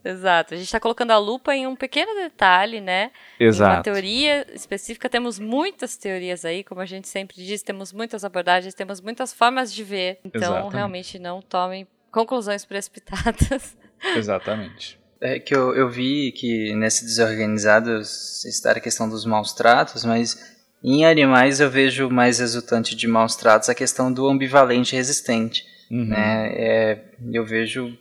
Exato. 0.07 0.53
A 0.53 0.57
gente 0.57 0.67
está 0.67 0.79
colocando 0.79 1.11
a 1.11 1.17
lupa 1.17 1.53
em 1.53 1.67
um 1.67 1.75
pequeno 1.75 2.15
detalhe, 2.15 2.79
né? 2.79 3.11
Exato. 3.39 3.71
Em 3.71 3.75
uma 3.75 3.83
teoria 3.83 4.47
específica, 4.53 5.09
temos 5.09 5.37
muitas 5.37 5.97
teorias 5.97 6.45
aí, 6.45 6.63
como 6.63 6.79
a 6.79 6.85
gente 6.85 7.07
sempre 7.07 7.35
diz, 7.35 7.61
temos 7.61 7.91
muitas 7.91 8.23
abordagens, 8.23 8.73
temos 8.73 9.01
muitas 9.01 9.33
formas 9.33 9.73
de 9.73 9.83
ver. 9.83 10.19
Então, 10.23 10.41
Exatamente. 10.41 10.75
realmente, 10.75 11.19
não 11.19 11.41
tomem 11.41 11.85
conclusões 12.11 12.63
precipitadas. 12.63 13.75
Exatamente. 14.15 14.97
É 15.19 15.39
que 15.39 15.53
eu, 15.53 15.75
eu 15.75 15.89
vi 15.89 16.31
que 16.31 16.73
nesse 16.75 17.03
desorganizado 17.03 17.99
está 17.99 18.71
a 18.71 18.79
questão 18.79 19.09
dos 19.09 19.25
maus 19.25 19.51
tratos, 19.53 20.05
mas 20.05 20.57
em 20.83 21.05
animais 21.05 21.59
eu 21.59 21.69
vejo 21.69 22.09
mais 22.09 22.39
resultante 22.39 22.95
de 22.95 23.07
maus 23.07 23.35
tratos 23.35 23.67
a 23.67 23.75
questão 23.75 24.13
do 24.13 24.27
ambivalente 24.27 24.95
resistente. 24.95 25.65
Uhum. 25.89 26.05
Né? 26.05 26.51
É, 26.53 27.01
eu 27.33 27.43
vejo 27.43 27.97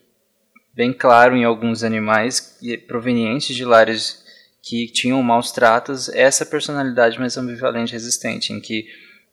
bem 0.76 0.92
claro 0.92 1.34
em 1.34 1.44
alguns 1.44 1.82
animais 1.82 2.58
provenientes 2.86 3.56
de 3.56 3.64
lares 3.64 4.22
que 4.62 4.86
tinham 4.88 5.22
maus 5.22 5.50
tratos 5.50 6.08
essa 6.10 6.44
personalidade 6.44 7.18
mais 7.18 7.36
ambivalente 7.36 7.92
resistente, 7.92 8.52
em 8.52 8.60
que 8.60 8.84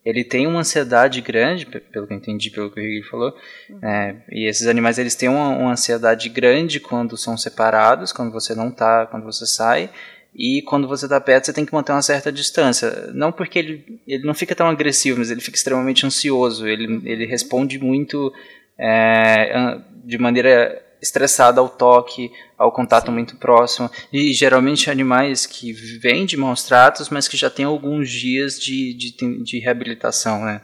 ele 0.06 0.24
tem 0.24 0.46
uma 0.48 0.60
ansiedade 0.60 1.22
grande, 1.22 1.66
pelo 1.66 2.08
que 2.08 2.14
eu 2.14 2.18
entendi, 2.18 2.50
pelo 2.50 2.70
que 2.70 2.80
o 2.80 2.84
Rick 2.84 3.10
falou, 3.10 3.34
uhum. 3.70 3.80
é, 3.82 4.16
e 4.32 4.48
esses 4.48 4.68
animais 4.68 4.98
eles 4.98 5.16
têm 5.16 5.30
uma, 5.30 5.50
uma, 5.50 5.72
ansiedade 5.72 6.30
grande 6.30 6.80
quando 6.80 7.18
são 7.18 7.38
separados, 7.38 8.12
quando 8.12 8.32
você 8.32 8.54
não 8.54 8.70
tá, 8.70 9.06
quando 9.08 9.24
você 9.24 9.46
sai, 9.46 9.90
e 10.36 10.62
quando 10.64 10.88
você 10.88 11.06
está 11.06 11.22
perto 11.22 11.46
você 11.46 11.54
tem 11.54 11.66
que 11.66 11.74
manter 11.74 11.94
uma 11.94 12.02
certa 12.02 12.32
distância. 12.32 13.12
Não 13.14 13.32
porque 13.32 13.60
ele, 13.60 14.02
ele 14.06 14.26
não 14.26 14.34
fica 14.34 14.56
tão 14.56 14.68
agressivo, 14.68 15.20
mas 15.20 15.32
ele 15.32 15.42
fica 15.42 15.58
extremamente 15.58 16.06
ansioso, 16.06 16.68
ele, 16.68 17.02
ele 17.06 17.26
responde 17.26 17.80
muito 17.80 18.34
é, 18.78 19.80
de 20.04 20.18
maneira 20.18 20.82
estressada 21.04 21.60
ao 21.60 21.70
toque, 21.70 22.32
ao 22.58 22.72
contato 22.72 23.08
Sim. 23.08 23.12
muito 23.12 23.36
próximo. 23.36 23.92
E 24.12 24.34
geralmente 24.34 24.90
animais 24.90 25.46
que 25.46 25.74
vêm 25.74 26.26
de 26.26 26.38
maus 26.38 26.64
tratos, 26.64 27.10
mas 27.10 27.28
que 27.28 27.38
já 27.38 27.50
têm 27.50 27.66
alguns 27.66 28.10
dias 28.10 28.60
de, 28.60 28.94
de, 28.94 29.44
de 29.44 29.60
reabilitação, 29.60 30.44
né? 30.44 30.62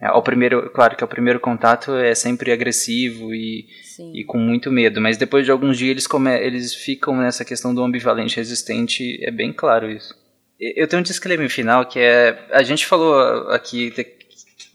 É, 0.00 0.06
ao 0.06 0.22
primeiro, 0.22 0.70
claro 0.70 0.96
que 0.96 1.02
o 1.02 1.08
primeiro 1.08 1.40
contato 1.40 1.92
é 1.96 2.14
sempre 2.14 2.52
agressivo 2.52 3.34
e, 3.34 3.66
e 4.14 4.24
com 4.24 4.38
muito 4.38 4.70
medo, 4.70 5.00
mas 5.00 5.16
depois 5.16 5.44
de 5.44 5.50
alguns 5.50 5.76
dias 5.76 5.90
eles, 5.90 6.06
come, 6.06 6.30
eles 6.38 6.72
ficam 6.72 7.16
nessa 7.16 7.44
questão 7.44 7.74
do 7.74 7.82
ambivalente 7.82 8.36
resistente, 8.36 9.18
é 9.24 9.30
bem 9.32 9.52
claro 9.52 9.90
isso. 9.90 10.14
Eu 10.60 10.86
tenho 10.86 11.00
um 11.00 11.04
disclaimer 11.04 11.50
final 11.50 11.84
que 11.84 11.98
é, 11.98 12.46
a 12.52 12.62
gente 12.62 12.86
falou 12.86 13.50
aqui 13.50 13.92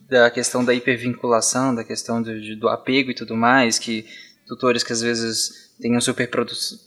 da 0.09 0.29
questão 0.29 0.63
da 0.63 0.73
hipervinculação, 0.73 1.73
da 1.73 1.85
questão 1.85 2.21
do, 2.21 2.57
do 2.57 2.67
apego 2.67 3.11
e 3.11 3.15
tudo 3.15 3.35
mais, 3.35 3.79
que 3.79 4.05
tutores 4.47 4.83
que 4.83 4.93
às 4.93 5.01
vezes 5.01 5.73
têm 5.79 5.99
super 5.99 6.29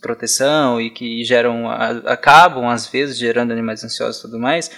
proteção 0.01 0.79
e 0.79 0.89
que 0.89 1.23
geram, 1.23 1.69
acabam 1.69 2.67
às 2.67 2.87
vezes 2.87 3.17
gerando 3.17 3.51
animais 3.51 3.83
ansiosos 3.83 4.19
e 4.19 4.21
tudo 4.23 4.39
mais, 4.39 4.71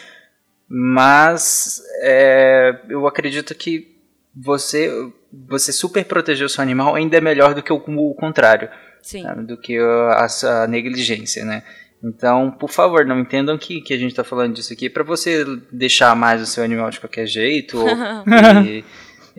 mas 0.68 1.82
é, 2.02 2.82
eu 2.90 3.08
acredito 3.08 3.56
que 3.56 3.98
você 4.36 5.12
você 5.32 5.72
super 5.72 6.04
proteger 6.06 6.46
o 6.46 6.50
seu 6.50 6.62
animal 6.62 6.96
ainda 6.96 7.18
é 7.18 7.22
melhor 7.22 7.54
do 7.54 7.62
que 7.62 7.72
o, 7.72 7.76
o 7.76 8.16
contrário, 8.16 8.70
sabe, 9.02 9.46
do 9.46 9.58
que 9.58 9.78
a, 9.78 10.28
a, 10.64 10.68
negligência, 10.68 11.46
né? 11.46 11.64
Então, 12.04 12.50
por 12.50 12.70
favor, 12.70 13.06
não 13.06 13.20
entendam 13.20 13.58
que, 13.58 13.82
que 13.82 13.94
a 13.94 13.98
gente 13.98 14.12
está 14.12 14.24
falando 14.24 14.56
disso 14.56 14.72
aqui 14.72 14.90
para 14.90 15.04
você 15.04 15.46
deixar 15.72 16.16
mais 16.16 16.42
o 16.42 16.46
seu 16.46 16.64
animal 16.64 16.90
de 16.90 17.00
qualquer 17.00 17.28
jeito 17.28 17.78
ou, 17.78 17.88
e, 18.66 18.84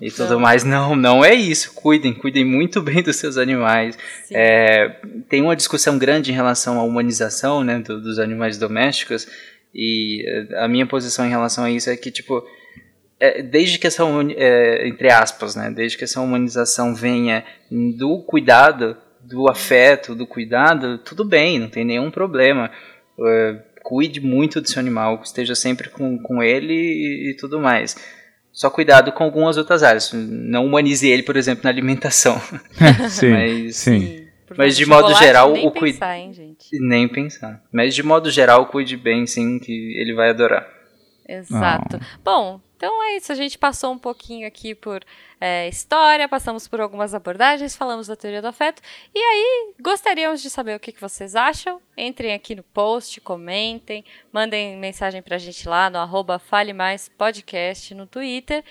e 0.00 0.10
tudo 0.10 0.34
não. 0.34 0.40
mais. 0.40 0.64
Não, 0.64 0.96
não 0.96 1.24
é 1.24 1.34
isso. 1.34 1.74
Cuidem, 1.74 2.14
cuidem 2.14 2.44
muito 2.44 2.80
bem 2.82 3.02
dos 3.02 3.16
seus 3.16 3.36
animais. 3.36 3.98
É, 4.30 4.96
tem 5.28 5.42
uma 5.42 5.56
discussão 5.56 5.98
grande 5.98 6.30
em 6.30 6.34
relação 6.34 6.78
à 6.78 6.82
humanização 6.82 7.62
né, 7.62 7.78
do, 7.78 8.00
dos 8.00 8.18
animais 8.18 8.56
domésticos. 8.56 9.26
E 9.74 10.24
a 10.56 10.66
minha 10.66 10.86
posição 10.86 11.24
em 11.24 11.30
relação 11.30 11.64
a 11.64 11.70
isso 11.70 11.90
é 11.90 11.96
que, 11.96 12.10
tipo, 12.10 12.44
é, 13.20 13.42
desde 13.42 13.78
que 13.78 13.86
essa, 13.86 14.02
é, 14.36 14.88
entre 14.88 15.10
aspas, 15.10 15.54
né, 15.54 15.70
desde 15.70 15.96
que 15.96 16.04
essa 16.04 16.20
humanização 16.20 16.94
venha 16.94 17.44
do 17.70 18.22
cuidado, 18.22 18.96
do 19.20 19.48
afeto, 19.48 20.14
do 20.14 20.26
cuidado, 20.26 20.98
tudo 20.98 21.24
bem, 21.24 21.58
não 21.58 21.68
tem 21.68 21.84
nenhum 21.84 22.10
problema. 22.10 22.70
É, 23.20 23.62
cuide 23.82 24.20
muito 24.20 24.60
do 24.60 24.68
seu 24.68 24.80
animal, 24.80 25.20
esteja 25.22 25.54
sempre 25.54 25.90
com, 25.90 26.18
com 26.18 26.42
ele 26.42 26.72
e, 26.72 27.30
e 27.30 27.36
tudo 27.36 27.60
mais. 27.60 27.96
Só 28.52 28.68
cuidado 28.70 29.12
com 29.12 29.24
algumas 29.24 29.56
outras 29.56 29.82
áreas. 29.82 30.12
Não 30.12 30.66
humanize 30.66 31.08
ele, 31.08 31.22
por 31.22 31.36
exemplo, 31.36 31.64
na 31.64 31.70
alimentação. 31.70 32.40
sim, 33.08 33.30
mas, 33.30 33.76
sim. 33.76 34.26
Mas 34.56 34.76
de 34.76 34.84
modo 34.84 35.14
geral, 35.14 35.52
nem 35.52 35.66
o 35.66 35.70
cuide. 35.70 35.98
Nem 36.72 37.08
pensar. 37.08 37.62
Mas 37.72 37.94
de 37.94 38.02
modo 38.02 38.30
geral, 38.30 38.66
cuide 38.66 38.96
bem, 38.96 39.26
sim, 39.26 39.58
que 39.58 39.72
ele 39.72 40.14
vai 40.14 40.30
adorar. 40.30 40.66
Exato. 41.28 42.00
Oh. 42.00 42.20
Bom, 42.24 42.60
então 42.80 43.04
é 43.04 43.18
isso. 43.18 43.30
A 43.30 43.34
gente 43.34 43.58
passou 43.58 43.92
um 43.92 43.98
pouquinho 43.98 44.48
aqui 44.48 44.74
por 44.74 45.04
é, 45.38 45.68
história, 45.68 46.26
passamos 46.26 46.66
por 46.66 46.80
algumas 46.80 47.14
abordagens, 47.14 47.76
falamos 47.76 48.06
da 48.06 48.16
teoria 48.16 48.40
do 48.40 48.48
afeto. 48.48 48.80
E 49.14 49.18
aí, 49.18 49.74
gostaríamos 49.78 50.40
de 50.40 50.48
saber 50.48 50.74
o 50.74 50.80
que, 50.80 50.90
que 50.90 51.00
vocês 51.00 51.36
acham. 51.36 51.78
Entrem 51.94 52.32
aqui 52.32 52.54
no 52.54 52.62
post, 52.62 53.20
comentem, 53.20 54.02
mandem 54.32 54.78
mensagem 54.78 55.20
pra 55.20 55.36
gente 55.36 55.68
lá 55.68 55.90
no 55.90 55.98
arroba 55.98 56.38
Fale 56.38 56.72
Mais 56.72 57.06
Podcast 57.06 57.94
no 57.94 58.06
Twitter. 58.06 58.64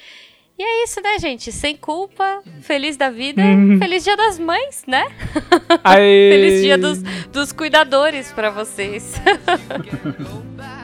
E 0.58 0.64
é 0.64 0.84
isso, 0.84 1.00
né, 1.02 1.20
gente? 1.20 1.52
Sem 1.52 1.78
culpa, 1.78 2.42
feliz 2.64 2.98
da 2.98 3.12
vida, 3.12 3.44
uhum. 3.44 3.78
feliz 3.78 4.04
dia 4.04 4.18
das 4.18 4.40
mães, 4.40 4.86
né? 4.88 5.06
feliz 5.86 6.64
dia 6.64 6.80
dos, 6.80 7.04
dos 7.28 7.54
cuidadores 7.54 8.32
para 8.32 8.50
vocês. 8.50 9.14